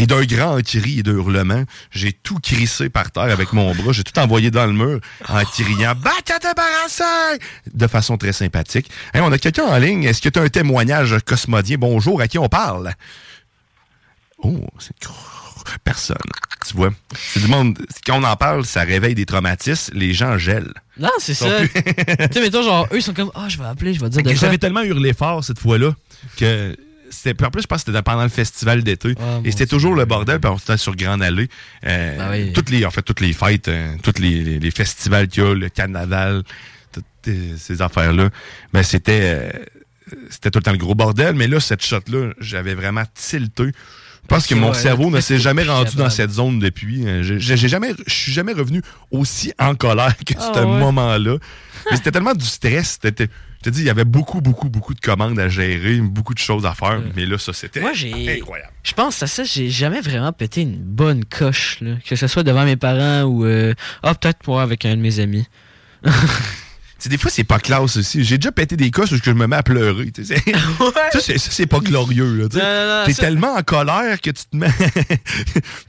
Et 0.00 0.06
d'un 0.06 0.24
grand 0.24 0.62
cri 0.62 1.00
et 1.00 1.02
de 1.02 1.12
hurlement, 1.12 1.64
j'ai 1.90 2.12
tout 2.12 2.38
crissé 2.38 2.88
par 2.88 3.10
terre 3.10 3.24
avec 3.24 3.52
mon 3.52 3.74
bras. 3.74 3.90
J'ai 3.92 4.04
tout 4.04 4.16
envoyé 4.20 4.52
dans 4.52 4.64
le 4.64 4.72
mur 4.72 5.00
en 5.28 5.42
criant 5.44 5.94
«Bac 5.96 6.30
à 6.30 6.38
débarrasser!» 6.38 7.42
de 7.74 7.86
façon 7.88 8.16
très 8.16 8.32
sympathique. 8.32 8.88
Hey, 9.12 9.20
on 9.22 9.32
a 9.32 9.38
quelqu'un 9.38 9.64
en 9.64 9.76
ligne. 9.76 10.04
Est-ce 10.04 10.22
que 10.22 10.28
tu 10.28 10.38
as 10.38 10.42
un 10.42 10.48
témoignage 10.48 11.16
cosmodien? 11.26 11.78
Bonjour, 11.80 12.20
à 12.20 12.28
qui 12.28 12.38
on 12.38 12.48
parle? 12.48 12.92
Oh, 14.38 14.64
c'est... 14.78 14.94
Personne. 15.82 16.16
Tu 16.66 16.76
vois, 16.76 16.90
c'est 17.14 17.40
du 17.40 17.48
monde... 17.48 17.76
Quand 18.06 18.20
on 18.20 18.24
en 18.24 18.36
parle, 18.36 18.64
ça 18.64 18.82
réveille 18.82 19.16
des 19.16 19.26
traumatismes. 19.26 19.92
Les 19.98 20.14
gens 20.14 20.38
gèlent. 20.38 20.72
Non, 20.96 21.10
c'est 21.18 21.34
ça. 21.34 21.58
plus- 21.58 21.68
tu 21.72 21.82
sais, 22.32 22.40
mettons, 22.40 22.62
genre, 22.62 22.86
eux, 22.92 22.98
ils 22.98 23.02
sont 23.02 23.12
comme, 23.14 23.32
ah, 23.34 23.48
je 23.48 23.58
vais 23.58 23.64
appeler, 23.66 23.94
je 23.94 24.00
vais 24.00 24.08
dire. 24.08 24.36
J'avais 24.36 24.58
tellement 24.58 24.82
hurlé 24.82 25.12
fort 25.12 25.42
cette 25.42 25.58
fois-là 25.58 25.94
que 26.36 26.74
c'était 27.10 27.44
en 27.44 27.50
plus 27.50 27.62
je 27.62 27.66
pense 27.66 27.84
que 27.84 27.90
c'était 27.90 28.02
pendant 28.02 28.22
le 28.22 28.28
festival 28.28 28.82
d'été. 28.82 29.14
Et 29.44 29.50
c'était 29.50 29.66
toujours 29.66 29.94
le 29.94 30.04
bordel 30.04 30.40
puis 30.40 30.50
on 30.50 30.56
était 30.56 30.76
sur 30.76 30.94
Grande 30.96 31.22
Allée. 31.22 31.48
Euh, 31.86 32.30
oui. 32.32 32.52
toutes 32.52 32.70
les 32.70 32.84
en 32.84 32.90
fait 32.90 33.02
toutes 33.02 33.20
les 33.20 33.32
fêtes 33.32 33.68
euh, 33.68 33.94
toutes 34.02 34.18
les, 34.18 34.42
les- 34.44 34.58
les 34.58 34.70
festivals 34.70 35.28
qu'il 35.28 35.42
y 35.42 35.46
a 35.46 35.54
le 35.54 35.68
carnaval 35.68 36.42
toutes 36.92 37.04
euh, 37.28 37.54
ces 37.58 37.80
affaires 37.82 38.12
là 38.12 38.30
ben 38.72 38.82
c'était 38.82 39.20
euh, 39.22 39.50
c'était 40.30 40.50
tout 40.50 40.58
le 40.58 40.62
temps 40.62 40.72
le 40.72 40.78
gros 40.78 40.94
bordel. 40.94 41.34
Mais 41.34 41.46
là 41.48 41.60
cette 41.60 41.84
shot 41.84 42.00
là 42.08 42.32
j'avais 42.40 42.74
vraiment 42.74 43.04
tilté 43.14 43.70
je 44.30 44.34
pense 44.34 44.46
que 44.46 44.54
mon 44.54 44.74
cerveau 44.74 45.10
ne 45.10 45.20
s'est 45.20 45.38
jamais 45.38 45.62
rendu 45.68 45.96
dans 45.96 46.10
cette 46.10 46.30
zone 46.30 46.58
depuis. 46.58 47.04
J'ai- 47.22 47.56
jamais, 47.56 47.92
je 48.06 48.12
suis 48.14 48.32
jamais 48.32 48.52
revenu 48.52 48.82
aussi 49.10 49.52
en 49.58 49.74
colère 49.74 50.14
que 50.18 50.34
Ah 50.38 50.52
ce 50.54 50.58
ouais. 50.60 50.66
moment-là. 50.66 51.36
Mais 51.90 51.96
c'était 51.96 52.10
tellement 52.12 52.34
du 52.34 52.44
stress. 52.44 52.98
Je 53.02 53.10
te 53.62 53.70
dis, 53.70 53.80
il 53.80 53.86
y 53.86 53.90
avait 53.90 54.04
beaucoup, 54.04 54.40
beaucoup, 54.40 54.68
beaucoup 54.68 54.94
de 54.94 55.00
commandes 55.00 55.38
à 55.40 55.48
gérer, 55.48 55.98
beaucoup 56.00 56.34
de 56.34 56.38
choses 56.38 56.64
à 56.66 56.74
faire. 56.74 57.00
Mais 57.16 57.24
là, 57.26 57.38
ça, 57.38 57.52
c'était 57.52 57.82
incroyable. 57.82 58.72
Je 58.84 58.92
pense 58.92 59.22
à 59.22 59.26
ça, 59.26 59.42
j'ai 59.44 59.68
jamais 59.70 60.00
vraiment 60.00 60.32
pété 60.32 60.60
une 60.60 60.76
bonne 60.76 61.24
coche, 61.24 61.78
là. 61.80 61.92
Que 62.06 62.14
ce 62.14 62.26
soit 62.26 62.42
devant 62.44 62.64
mes 62.64 62.76
parents 62.76 63.22
ou. 63.22 63.44
euh, 63.46 63.74
Ah, 64.02 64.14
peut-être 64.14 64.46
moi 64.46 64.62
avec 64.62 64.84
un 64.84 64.94
de 64.96 65.00
mes 65.00 65.18
amis. 65.20 65.46
des 67.06 67.18
fois, 67.18 67.30
c'est 67.30 67.44
pas 67.44 67.58
classe 67.58 67.96
aussi. 67.96 68.24
J'ai 68.24 68.38
déjà 68.38 68.50
pété 68.52 68.76
des 68.76 68.90
cosses 68.90 69.12
où 69.12 69.18
je 69.22 69.30
me 69.30 69.46
mets 69.46 69.56
à 69.56 69.62
pleurer. 69.62 70.10
ça, 71.12 71.20
c'est- 71.20 71.66
pas 71.66 71.78
glorieux. 71.80 72.48
T'es 73.06 73.14
tellement 73.14 73.54
en 73.54 73.62
colère 73.62 74.20
que 74.20 74.30
tu 74.30 74.44
te 74.50 74.56
mets. 74.56 74.70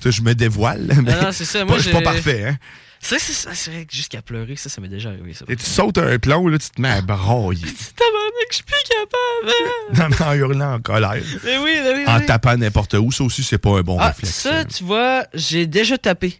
Je 0.05 0.21
me 0.21 0.33
dévoile. 0.35 0.87
Mais 1.03 1.13
non, 1.21 1.31
c'est 1.31 1.45
ça, 1.45 1.65
moi, 1.65 1.77
je 1.77 1.83
suis 1.83 1.91
pas 1.91 2.01
parfait. 2.01 2.45
Hein. 2.49 2.57
C'est 3.01 3.15
vrai 3.15 3.85
que 3.85 3.89
que 3.89 3.95
jusqu'à 3.95 4.21
pleurer, 4.21 4.55
ça, 4.57 4.67
ça 4.69 4.81
m'est 4.81 4.87
déjà 4.89 5.09
arrivé. 5.09 5.33
Ça. 5.33 5.45
Et 5.47 5.55
tu 5.55 5.65
sautes 5.65 5.97
un 5.99 6.19
plomb, 6.19 6.47
là, 6.49 6.57
tu 6.57 6.69
te 6.69 6.81
mets 6.81 6.89
à 6.89 7.01
brailler. 7.01 7.61
Tabarnak, 7.95 8.49
je 8.49 8.55
suis 8.55 8.63
plus 8.63 8.75
capable. 8.89 9.55
hein. 9.55 9.93
Non, 9.97 10.07
mais 10.09 10.25
en 10.25 10.33
hurlant 10.33 10.73
en 10.75 10.79
colère. 10.81 11.13
Mais 11.45 11.57
oui, 11.59 11.77
mais 11.81 11.93
oui, 11.95 12.03
En 12.07 12.19
oui. 12.19 12.25
tapant 12.25 12.57
n'importe 12.57 12.95
où. 12.95 13.11
Ça 13.11 13.23
aussi, 13.23 13.41
c'est 13.43 13.57
pas 13.57 13.77
un 13.77 13.81
bon 13.81 13.97
Ah, 13.99 14.07
réflexe. 14.07 14.35
ça, 14.35 14.65
tu 14.65 14.83
vois, 14.83 15.25
j'ai 15.33 15.65
déjà 15.65 15.97
tapé. 15.97 16.39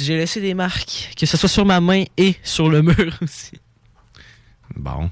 J'ai 0.00 0.16
laissé 0.16 0.40
des 0.40 0.54
marques, 0.54 1.10
que 1.16 1.24
ce 1.24 1.36
soit 1.36 1.48
sur 1.48 1.64
ma 1.64 1.80
main 1.80 2.04
et 2.18 2.36
sur 2.42 2.68
le 2.68 2.82
mur 2.82 3.18
aussi. 3.22 3.52
Bon. 4.76 5.10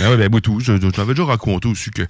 Ah 0.00 0.10
ouais, 0.10 0.16
ben, 0.16 0.30
moi, 0.30 0.40
tout. 0.40 0.60
Je, 0.60 0.80
je 0.80 0.88
t'avais 0.88 1.14
déjà 1.14 1.24
raconté 1.24 1.68
aussi 1.68 1.90
que. 1.90 2.02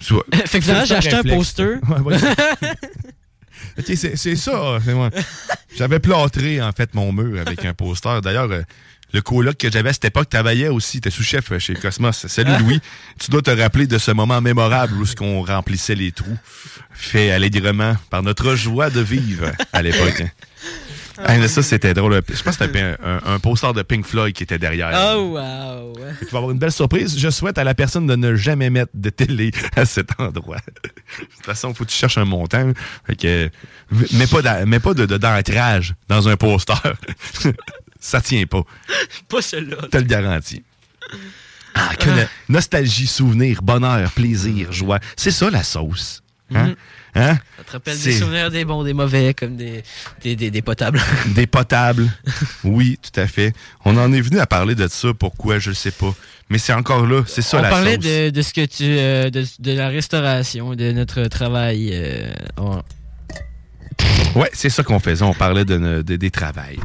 tu 0.00 0.14
vois, 0.14 0.24
Fait 0.46 0.58
que 0.58 0.64
finalement, 0.64 0.84
j'ai 0.84 0.96
acheté 0.96 1.14
un 1.14 1.22
poster. 1.22 1.78
Ouais, 1.88 2.00
ouais. 2.00 2.16
ok, 3.78 3.84
c'est 3.94 4.16
c'est 4.16 4.36
ça. 4.36 4.78
c'est 4.84 4.94
moi. 4.94 5.10
J'avais 5.76 6.00
plâtré, 6.00 6.60
en 6.60 6.72
fait, 6.72 6.94
mon 6.94 7.12
mur 7.12 7.40
avec 7.40 7.64
un 7.64 7.74
poster. 7.74 8.20
D'ailleurs, 8.20 8.50
euh, 8.50 8.62
le 9.12 9.20
coloc 9.20 9.56
que 9.58 9.70
j'avais 9.70 9.90
à 9.90 9.92
cette 9.92 10.06
époque 10.06 10.28
travaillait 10.28 10.68
aussi. 10.68 11.00
T'es 11.00 11.10
sous-chef 11.10 11.52
euh, 11.52 11.58
chez 11.58 11.74
Cosmos. 11.74 12.26
Salut, 12.26 12.56
Louis. 12.64 12.80
Tu 13.20 13.30
dois 13.30 13.42
te 13.42 13.50
rappeler 13.50 13.86
de 13.86 13.98
ce 13.98 14.10
moment 14.10 14.40
mémorable 14.40 14.94
où 14.94 15.06
ce 15.06 15.14
qu'on 15.14 15.44
remplissait 15.44 15.94
les 15.94 16.10
trous, 16.10 16.38
fait 16.92 17.30
allègrement 17.30 17.94
par 18.10 18.22
notre 18.22 18.54
joie 18.56 18.90
de 18.90 19.00
vivre 19.00 19.52
à 19.72 19.82
l'époque. 19.82 20.24
Ah, 21.18 21.48
ça, 21.48 21.62
c'était 21.62 21.94
drôle. 21.94 22.20
Je 22.28 22.42
pense 22.42 22.56
que 22.56 22.64
c'était 22.64 22.80
un, 22.80 22.96
un- 23.04 23.34
un 23.34 23.38
poster 23.38 23.72
de 23.74 23.82
Pink 23.82 24.06
Floyd 24.06 24.34
qui 24.34 24.42
était 24.42 24.58
derrière. 24.58 24.90
Oh, 25.16 25.36
wow. 25.38 25.92
Tu 26.18 26.24
vas 26.26 26.38
avoir 26.38 26.50
une 26.50 26.58
belle 26.58 26.72
surprise. 26.72 27.18
Je 27.18 27.28
souhaite 27.30 27.58
à 27.58 27.64
la 27.64 27.74
personne 27.74 28.06
de 28.06 28.16
ne 28.16 28.34
jamais 28.34 28.70
mettre 28.70 28.92
de 28.94 29.10
télé 29.10 29.50
à 29.76 29.84
cet 29.84 30.18
endroit. 30.18 30.56
de 30.56 31.24
toute 31.24 31.44
façon, 31.46 31.70
il 31.70 31.74
faut 31.76 31.84
que 31.84 31.90
tu 31.90 31.96
cherches 31.96 32.18
un 32.18 32.24
montant. 32.24 32.72
Fait 33.06 33.16
que, 33.16 33.50
mets 34.14 34.26
pas 34.26 34.42
d'a- 34.42 34.64
mets 34.66 34.80
pas 34.80 34.94
de, 34.94 35.04
de- 35.06 35.16
d'ancrage 35.18 35.94
dans 36.08 36.28
un 36.28 36.36
poster. 36.36 36.74
Ça 38.00 38.20
tient 38.20 38.46
pas. 38.46 38.62
Pas 39.28 39.42
celle-là. 39.42 39.76
Je 39.82 39.86
te 39.88 39.96
le 39.98 40.04
garantis. 40.04 40.64
Ah, 41.74 41.94
que 41.98 42.10
no- 42.10 42.26
nostalgie, 42.48 43.06
souvenir, 43.06 43.62
bonheur, 43.62 44.10
plaisir, 44.12 44.72
joie. 44.72 44.98
C'est 45.16 45.30
ça 45.30 45.50
la 45.50 45.62
sauce. 45.62 46.22
Hein? 46.54 46.68
Mhm. 46.68 46.74
Hein? 47.14 47.36
Ça 47.58 47.64
te 47.64 47.72
rappelle 47.72 47.98
des 48.00 48.12
souvenirs 48.12 48.50
des 48.50 48.64
bons, 48.64 48.84
des 48.84 48.94
mauvais, 48.94 49.34
comme 49.34 49.56
des, 49.56 49.82
des, 50.22 50.34
des, 50.34 50.50
des 50.50 50.62
potables. 50.62 51.00
Des 51.34 51.46
potables. 51.46 52.08
Oui, 52.64 52.98
tout 53.02 53.20
à 53.20 53.26
fait. 53.26 53.52
On 53.84 53.96
en 53.98 54.12
est 54.14 54.20
venu 54.22 54.38
à 54.38 54.46
parler 54.46 54.74
de 54.74 54.88
ça. 54.88 55.08
Pourquoi? 55.12 55.58
Je 55.58 55.70
le 55.70 55.74
sais 55.74 55.90
pas. 55.90 56.14
Mais 56.48 56.56
c'est 56.58 56.72
encore 56.72 57.06
là. 57.06 57.22
C'est 57.26 57.42
ça 57.42 57.58
On 57.58 57.62
la 57.62 57.68
parlait 57.68 57.94
sauce. 57.96 58.04
de, 58.04 58.30
de 58.30 58.42
ce 58.42 58.52
que 58.54 58.64
tu. 58.64 58.84
euh, 58.84 59.28
de, 59.30 59.44
de 59.58 59.72
la 59.72 59.88
restauration, 59.88 60.74
de 60.74 60.90
notre 60.92 61.24
travail. 61.24 61.90
euh, 61.92 62.32
Ouais, 64.34 64.50
c'est 64.54 64.70
ça 64.70 64.82
qu'on 64.82 64.98
faisait. 64.98 65.22
On 65.24 65.34
parlait 65.34 65.64
de, 65.66 65.76
ne- 65.76 66.02
de- 66.02 66.16
des 66.16 66.30
travails. 66.30 66.80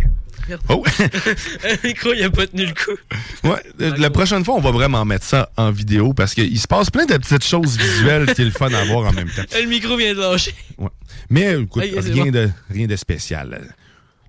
Oh! 0.70 0.84
le 1.00 1.88
micro, 1.88 2.14
il 2.14 2.24
a 2.24 2.30
pas 2.30 2.48
tenu 2.48 2.66
le 2.66 2.74
coup. 2.74 2.98
Ouais, 3.44 3.62
euh, 3.82 3.96
la 3.98 4.10
prochaine 4.10 4.44
fois, 4.46 4.56
on 4.56 4.62
va 4.62 4.72
vraiment 4.72 5.04
mettre 5.06 5.26
ça 5.26 5.50
en 5.58 5.72
vidéo 5.72 6.14
parce 6.14 6.34
qu'il 6.34 6.60
se 6.60 6.68
passe 6.68 6.90
plein 6.90 7.06
de 7.06 7.18
petites 7.18 7.44
choses 7.46 7.78
visuelles 7.78 8.34
qui 8.34 8.42
est 8.42 8.46
le 8.46 8.52
fun 8.52 8.72
à 8.74 8.84
voir 8.86 9.10
en 9.10 9.14
même 9.14 9.30
temps. 9.30 9.44
Le 9.60 9.68
micro 9.68 9.98
vient 9.98 10.14
de 10.14 10.20
lâcher. 10.20 10.54
Ouais. 10.78 10.90
Mais 11.30 11.48
euh, 11.48 11.64
écoute, 11.64 11.84
rien, 11.84 12.26
bon. 12.26 12.32
de, 12.32 12.50
rien 12.70 12.88
de 12.88 12.96
spécial. 12.96 13.74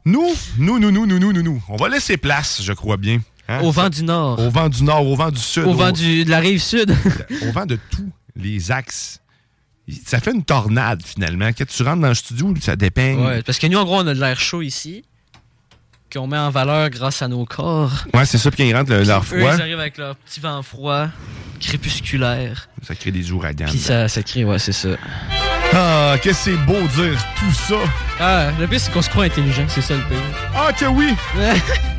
Nous, 0.04 0.26
nous, 0.58 0.78
nous, 0.78 0.90
nous, 0.90 1.06
nous, 1.06 1.18
nous, 1.18 1.32
nous, 1.32 1.42
nous, 1.42 1.62
on 1.68 1.76
va 1.76 1.88
laisser 1.88 2.16
place, 2.16 2.62
je 2.62 2.72
crois 2.72 2.96
bien. 2.96 3.20
hein? 3.48 3.60
Au 3.62 3.70
vent 3.70 3.88
du 3.88 4.02
nord. 4.04 4.38
Au 4.40 4.50
vent 4.50 4.68
du 4.68 4.82
nord, 4.82 5.06
au 5.06 5.16
vent 5.16 5.30
du 5.30 5.40
sud. 5.40 5.64
Au 5.64 5.74
vent 5.74 5.92
du, 5.92 6.24
de 6.24 6.30
la 6.30 6.38
rive 6.40 6.62
sud. 6.62 6.94
au 7.48 7.52
vent 7.52 7.66
de 7.66 7.78
tous 7.90 8.08
les 8.36 8.70
axes. 8.70 9.20
Ça 10.04 10.20
fait 10.20 10.32
une 10.32 10.44
tornade, 10.44 11.02
finalement. 11.02 11.48
Quand 11.56 11.66
tu 11.66 11.82
rentres 11.82 12.02
dans 12.02 12.08
le 12.08 12.14
studio, 12.14 12.52
ça 12.60 12.76
dépeigne. 12.76 13.20
Ouais, 13.24 13.42
parce 13.42 13.58
que 13.58 13.66
nous, 13.66 13.78
en 13.78 13.84
gros, 13.84 13.96
on 13.96 14.06
a 14.06 14.14
de 14.14 14.20
l'air 14.20 14.38
chaud 14.38 14.60
ici, 14.60 15.02
qu'on 16.12 16.26
met 16.26 16.38
en 16.38 16.50
valeur 16.50 16.90
grâce 16.90 17.22
à 17.22 17.28
nos 17.28 17.44
corps. 17.44 17.92
Ouais, 18.14 18.24
c'est 18.24 18.38
ça. 18.38 18.50
Puis 18.50 18.68
ils 18.68 18.74
rentrent, 18.76 18.90
le- 18.92 19.04
leur 19.04 19.20
Eux, 19.20 19.24
froid, 19.24 19.54
ils 19.54 19.60
arrivent 19.60 19.80
avec 19.80 19.98
leur 19.98 20.16
petit 20.16 20.40
vent 20.40 20.62
froid, 20.62 21.06
crépusculaire. 21.60 22.68
ça 22.86 22.94
crée 22.94 23.10
des 23.10 23.30
ouragans. 23.32 23.66
Puis 23.68 23.78
ça, 23.78 24.08
ça 24.08 24.22
crée, 24.22 24.44
ouais, 24.44 24.58
c'est 24.58 24.72
ça. 24.72 24.90
Ah, 25.74 26.14
que 26.22 26.32
c'est 26.32 26.56
beau 26.56 26.80
dire 26.96 27.18
tout 27.38 27.52
ça. 27.52 27.76
Ah, 28.18 28.50
le 28.58 28.66
pire, 28.66 28.80
c'est 28.80 28.90
qu'on 28.92 29.02
se 29.02 29.10
croit 29.10 29.24
intelligent, 29.24 29.64
c'est 29.68 29.82
ça 29.82 29.94
le 29.94 30.02
pire. 30.04 30.18
Ah, 30.56 30.72
que 30.72 30.86
oui! 30.86 31.14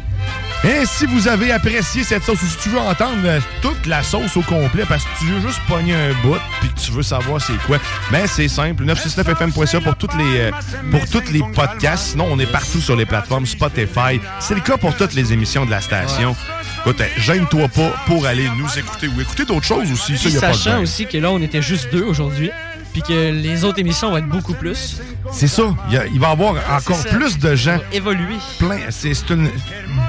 Et 0.65 0.85
si 0.85 1.05
vous 1.05 1.29
avez 1.29 1.53
apprécié 1.53 2.03
cette 2.03 2.23
sauce, 2.23 2.41
ou 2.41 2.45
si 2.45 2.57
tu 2.57 2.69
veux 2.69 2.79
entendre 2.79 3.21
euh, 3.23 3.39
toute 3.61 3.85
la 3.85 4.03
sauce 4.03 4.35
au 4.35 4.41
complet, 4.41 4.83
parce 4.87 5.05
que 5.05 5.09
tu 5.19 5.25
veux 5.27 5.47
juste 5.47 5.61
pogner 5.69 5.93
un 5.93 6.11
bout, 6.21 6.37
puis 6.59 6.69
que 6.69 6.79
tu 6.79 6.91
veux 6.91 7.01
savoir 7.01 7.41
c'est 7.41 7.57
quoi, 7.65 7.77
ben 8.11 8.27
c'est 8.27 8.49
simple, 8.49 8.83
969fm.ca 8.83 9.79
pour 9.79 9.95
toutes 9.95 10.15
les 10.15 10.39
euh, 10.39 10.51
pour 10.91 11.09
tous 11.09 11.31
les 11.31 11.41
podcasts. 11.55 12.11
Sinon, 12.11 12.27
on 12.29 12.39
est 12.39 12.51
partout 12.51 12.81
sur 12.81 12.97
les 12.97 13.05
plateformes 13.05 13.45
Spotify. 13.45 14.19
C'est 14.41 14.55
le 14.55 14.59
cas 14.59 14.75
pour 14.75 14.93
toutes 14.97 15.13
les 15.13 15.31
émissions 15.31 15.65
de 15.65 15.71
la 15.71 15.79
station. 15.79 16.35
Écoute, 16.81 16.99
euh, 16.99 17.07
gêne-toi 17.17 17.69
pas 17.69 17.91
pour 18.05 18.25
aller 18.25 18.49
nous 18.57 18.77
écouter 18.77 19.07
ou 19.07 19.21
écouter 19.21 19.45
d'autres 19.45 19.65
choses 19.65 19.89
aussi. 19.89 20.17
Ça, 20.17 20.23
Puis 20.25 20.33
y 20.33 20.37
a 20.37 20.41
pas 20.41 20.51
de 20.51 20.53
sachant 20.57 20.81
aussi 20.81 21.05
que 21.05 21.17
là, 21.17 21.31
on 21.31 21.41
était 21.41 21.61
juste 21.61 21.89
deux 21.89 22.03
aujourd'hui, 22.03 22.51
puis 22.91 23.01
que 23.01 23.31
les 23.31 23.63
autres 23.63 23.79
émissions 23.79 24.09
vont 24.09 24.17
être 24.17 24.27
beaucoup 24.27 24.53
plus. 24.53 24.99
C'est 25.31 25.47
ça. 25.47 25.63
Il, 25.89 25.97
a- 25.97 26.05
il 26.07 26.19
va 26.19 26.29
y 26.29 26.31
avoir 26.31 26.53
encore 26.71 26.97
ça. 26.97 27.09
plus 27.09 27.37
de 27.37 27.55
gens. 27.55 27.77
Évoluer. 27.91 28.37
Plein. 28.57 28.79
C'est 28.89 29.13
un 29.31 29.45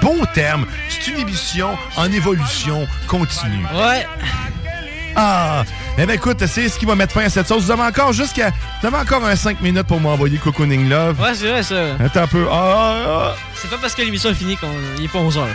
beau 0.00 0.16
terme. 0.34 0.66
C'est 0.88 1.10
une 1.10 1.18
émission 1.20 1.70
en 1.96 2.10
évolution 2.10 2.86
continue. 3.06 3.64
Ouais. 3.74 4.06
Ah! 5.16 5.64
Eh 5.98 6.06
bien, 6.06 6.14
écoute, 6.14 6.44
c'est 6.46 6.68
ce 6.68 6.78
qui 6.78 6.86
va 6.86 6.94
mettre 6.94 7.12
fin 7.12 7.24
à 7.24 7.28
cette 7.28 7.48
sauce. 7.48 7.64
Vous 7.64 7.70
avez 7.70 7.82
encore 7.82 8.12
jusqu'à. 8.12 8.50
Vous 8.80 8.86
avez 8.86 8.96
encore 8.96 9.24
un 9.24 9.36
5 9.36 9.60
minutes 9.60 9.82
pour 9.86 10.00
m'envoyer 10.00 10.38
Cocooning 10.38 10.88
Love. 10.88 11.20
Ouais, 11.20 11.34
c'est 11.34 11.48
vrai, 11.50 11.62
ça. 11.62 11.96
Attends 12.02 12.22
un 12.22 12.26
peu. 12.28 12.46
Ah. 12.50 13.34
C'est 13.56 13.68
pas 13.68 13.76
parce 13.78 13.94
que 13.94 14.02
l'émission 14.02 14.30
est 14.30 14.34
finie 14.34 14.56
qu'il 14.56 15.04
est 15.04 15.08
pas 15.08 15.18
11 15.18 15.36
heures. 15.38 15.46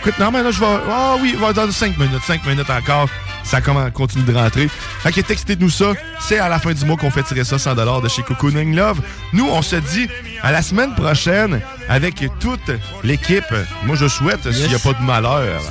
Écoute, 0.00 0.18
non, 0.18 0.30
mais 0.30 0.42
là, 0.42 0.50
je 0.50 0.60
vais. 0.60 0.66
Ah 0.90 1.14
oui, 1.20 1.34
on 1.38 1.40
va 1.46 1.52
dans 1.52 1.70
5 1.70 1.96
minutes. 1.96 2.22
5 2.26 2.44
minutes 2.44 2.68
encore. 2.70 3.08
Ça 3.44 3.60
commence, 3.60 3.90
continue 3.92 4.24
de 4.24 4.34
rentrer. 4.34 4.68
Ok, 5.06 5.24
textez-nous 5.26 5.70
ça. 5.70 5.92
C'est 6.20 6.38
à 6.38 6.48
la 6.48 6.58
fin 6.58 6.72
du 6.72 6.84
mois 6.84 6.96
qu'on 6.96 7.10
fait 7.10 7.22
tirer 7.22 7.44
ça 7.44 7.58
100 7.58 7.74
de 7.74 8.08
chez 8.08 8.22
Cocooning 8.22 8.74
Love. 8.74 9.00
Nous, 9.32 9.48
on 9.48 9.62
se 9.62 9.76
dit 9.76 10.08
à 10.42 10.52
la 10.52 10.62
semaine 10.62 10.94
prochaine 10.94 11.60
avec 11.88 12.22
toute 12.40 12.70
l'équipe. 13.04 13.54
Moi, 13.84 13.96
je 13.96 14.06
souhaite, 14.08 14.50
s'il 14.52 14.68
n'y 14.68 14.74
a 14.74 14.78
pas 14.78 14.92
de 14.92 15.02
malheur. 15.02 15.62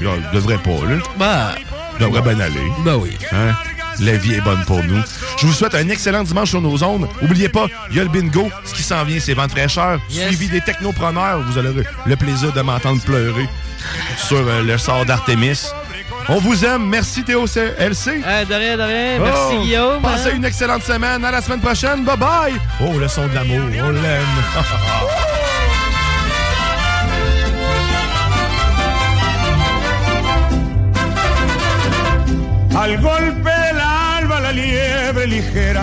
Il 0.00 0.08
devrait 0.32 0.58
pas, 0.58 0.70
là. 0.86 0.96
Bah. 1.18 1.54
Ça 1.98 2.06
devrait 2.06 2.22
bien 2.22 2.40
aller. 2.40 2.72
Bah 2.84 2.96
oui. 2.96 3.10
Hein? 3.32 3.54
La 4.00 4.16
vie 4.16 4.34
est 4.34 4.40
bonne 4.40 4.64
pour 4.64 4.82
nous. 4.82 5.02
Je 5.38 5.46
vous 5.46 5.52
souhaite 5.52 5.74
un 5.74 5.86
excellent 5.88 6.22
dimanche 6.22 6.50
sur 6.50 6.62
nos 6.62 6.82
ondes. 6.82 7.06
Oubliez 7.20 7.50
pas, 7.50 7.66
il 7.90 7.96
y 7.96 8.00
a 8.00 8.04
le 8.04 8.08
bingo. 8.08 8.50
Ce 8.64 8.72
qui 8.72 8.82
s'en 8.82 9.04
vient, 9.04 9.20
c'est 9.20 9.34
vente 9.34 9.50
fraîcheur. 9.50 10.00
Yes. 10.10 10.28
Suivi 10.28 10.48
des 10.48 10.62
technopreneurs. 10.62 11.40
Vous 11.42 11.58
aurez 11.58 11.84
le 12.06 12.16
plaisir 12.16 12.52
de 12.52 12.60
m'entendre 12.62 13.02
pleurer 13.02 13.48
sur 14.16 14.38
euh, 14.38 14.62
le 14.62 14.78
sort 14.78 15.04
d'Artemis. 15.04 15.70
On 16.32 16.38
vous 16.38 16.64
aime. 16.64 16.86
Merci 16.86 17.24
Théo 17.24 17.46
C- 17.46 17.72
LC. 17.78 18.22
Ah, 18.24 18.44
de 18.44 18.54
rien, 18.54 18.76
de 18.76 18.82
rien. 18.82 19.18
Merci, 19.18 19.54
Oh, 19.58 19.62
Guillaume. 19.62 20.02
Passez 20.02 20.30
hein. 20.30 20.36
une 20.36 20.44
excellente 20.44 20.82
semaine. 20.84 21.24
À 21.24 21.30
la 21.32 21.42
semaine 21.42 21.60
prochaine. 21.60 22.04
Bye 22.04 22.16
bye. 22.16 22.60
Oh, 22.80 22.98
le 22.98 23.08
son 23.08 23.26
de 23.26 23.34
l'amour. 23.34 23.60
On 23.84 23.90
l'aime. 23.90 24.00
Al 32.76 32.96
golpe 33.00 33.50
del 33.50 33.80
alba 33.80 34.40
la 34.40 34.52
liebre 34.52 35.26
ligera, 35.26 35.82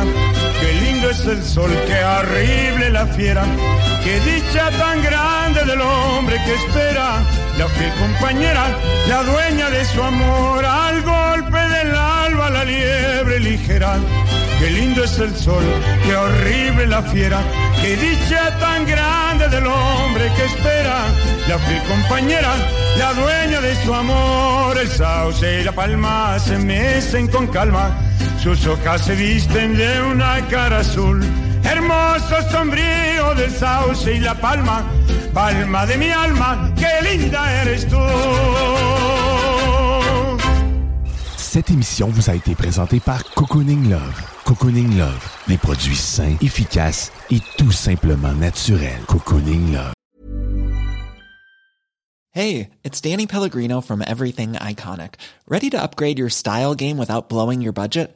qué 0.60 0.74
lindo 0.82 1.10
es 1.10 1.26
el 1.26 1.44
sol, 1.44 1.70
qué 1.86 2.04
horrible 2.04 2.90
la 2.92 3.06
fiera, 3.06 3.44
qué 4.04 4.20
dicha 4.22 4.72
tan 4.72 5.04
grande 5.04 5.64
del 5.66 5.82
hombre 5.82 6.38
que 6.46 6.54
espera, 6.56 7.20
la 7.58 7.68
fiel 7.70 7.92
compañera, 8.00 8.78
la 9.08 9.24
dueña 9.24 9.70
de 9.70 9.84
su 9.86 10.02
amor. 10.02 10.64
Al 10.66 11.02
golpe 11.02 11.58
del 11.58 11.96
alba 11.96 12.50
la 12.50 12.64
liebre 12.64 13.40
ligera, 13.40 13.98
qué 14.60 14.70
lindo 14.70 15.04
es 15.04 15.18
el 15.20 15.36
sol, 15.36 15.64
qué 16.04 16.16
horrible 16.16 16.88
la 16.88 17.02
fiera, 17.02 17.40
qué 17.82 17.96
dicha 17.98 18.58
tan 18.60 18.86
grande 18.86 19.50
del 19.50 19.66
hombre 19.66 20.32
que 20.36 20.46
espera, 20.46 21.06
la 21.48 21.58
fiel 21.60 21.82
compañera, 21.84 22.54
la 22.98 23.14
dueña 23.14 23.62
de 23.62 23.76
su 23.84 23.94
amor. 23.94 24.78
El 24.78 24.90
sauce 24.90 25.62
y 25.62 25.64
la 25.64 25.72
palma 25.72 26.38
se 26.40 26.58
mecen 26.58 27.28
con 27.28 27.48
calma, 27.48 27.98
sus 28.42 28.66
hojas 28.68 29.02
se 29.02 29.16
visten 29.16 29.76
de 29.76 30.02
una 30.02 30.46
cara 30.48 30.80
azul. 30.80 31.26
Hermoso 31.70 32.50
sombrío 32.50 33.36
del 33.36 33.52
sauce 33.52 34.16
y 34.16 34.20
la 34.20 34.36
palma, 34.36 34.86
palma 35.34 35.86
de 35.86 35.98
mi 35.98 36.10
alma, 36.12 36.74
qué 36.76 37.02
linda 37.04 37.42
eres 37.62 37.86
tú. 37.88 37.98
Cette 41.38 41.70
émission 41.72 42.08
vous 42.10 42.30
a 42.30 42.36
été 42.36 42.56
présentée 42.56 43.00
par 43.00 43.24
Cocooning 43.34 43.90
Love. 43.90 44.22
Cocooning 44.46 44.98
Love, 44.98 45.28
des 45.48 45.58
produits 45.58 45.96
sains, 45.96 46.38
efficaces 46.42 47.12
et 47.32 47.40
tout 47.58 47.72
simplement 47.72 48.34
naturels. 48.34 49.02
Cocooning 49.08 49.74
Love. 49.74 49.94
Hey, 52.32 52.70
it's 52.84 53.02
Danny 53.02 53.26
Pellegrino 53.26 53.82
from 53.82 54.04
Everything 54.06 54.54
Iconic. 54.54 55.16
Ready 55.48 55.72
to 55.72 55.82
upgrade 55.82 56.20
your 56.20 56.30
style 56.30 56.76
game 56.76 56.98
without 57.00 57.30
blowing 57.30 57.62
your 57.62 57.74
budget? 57.74 58.16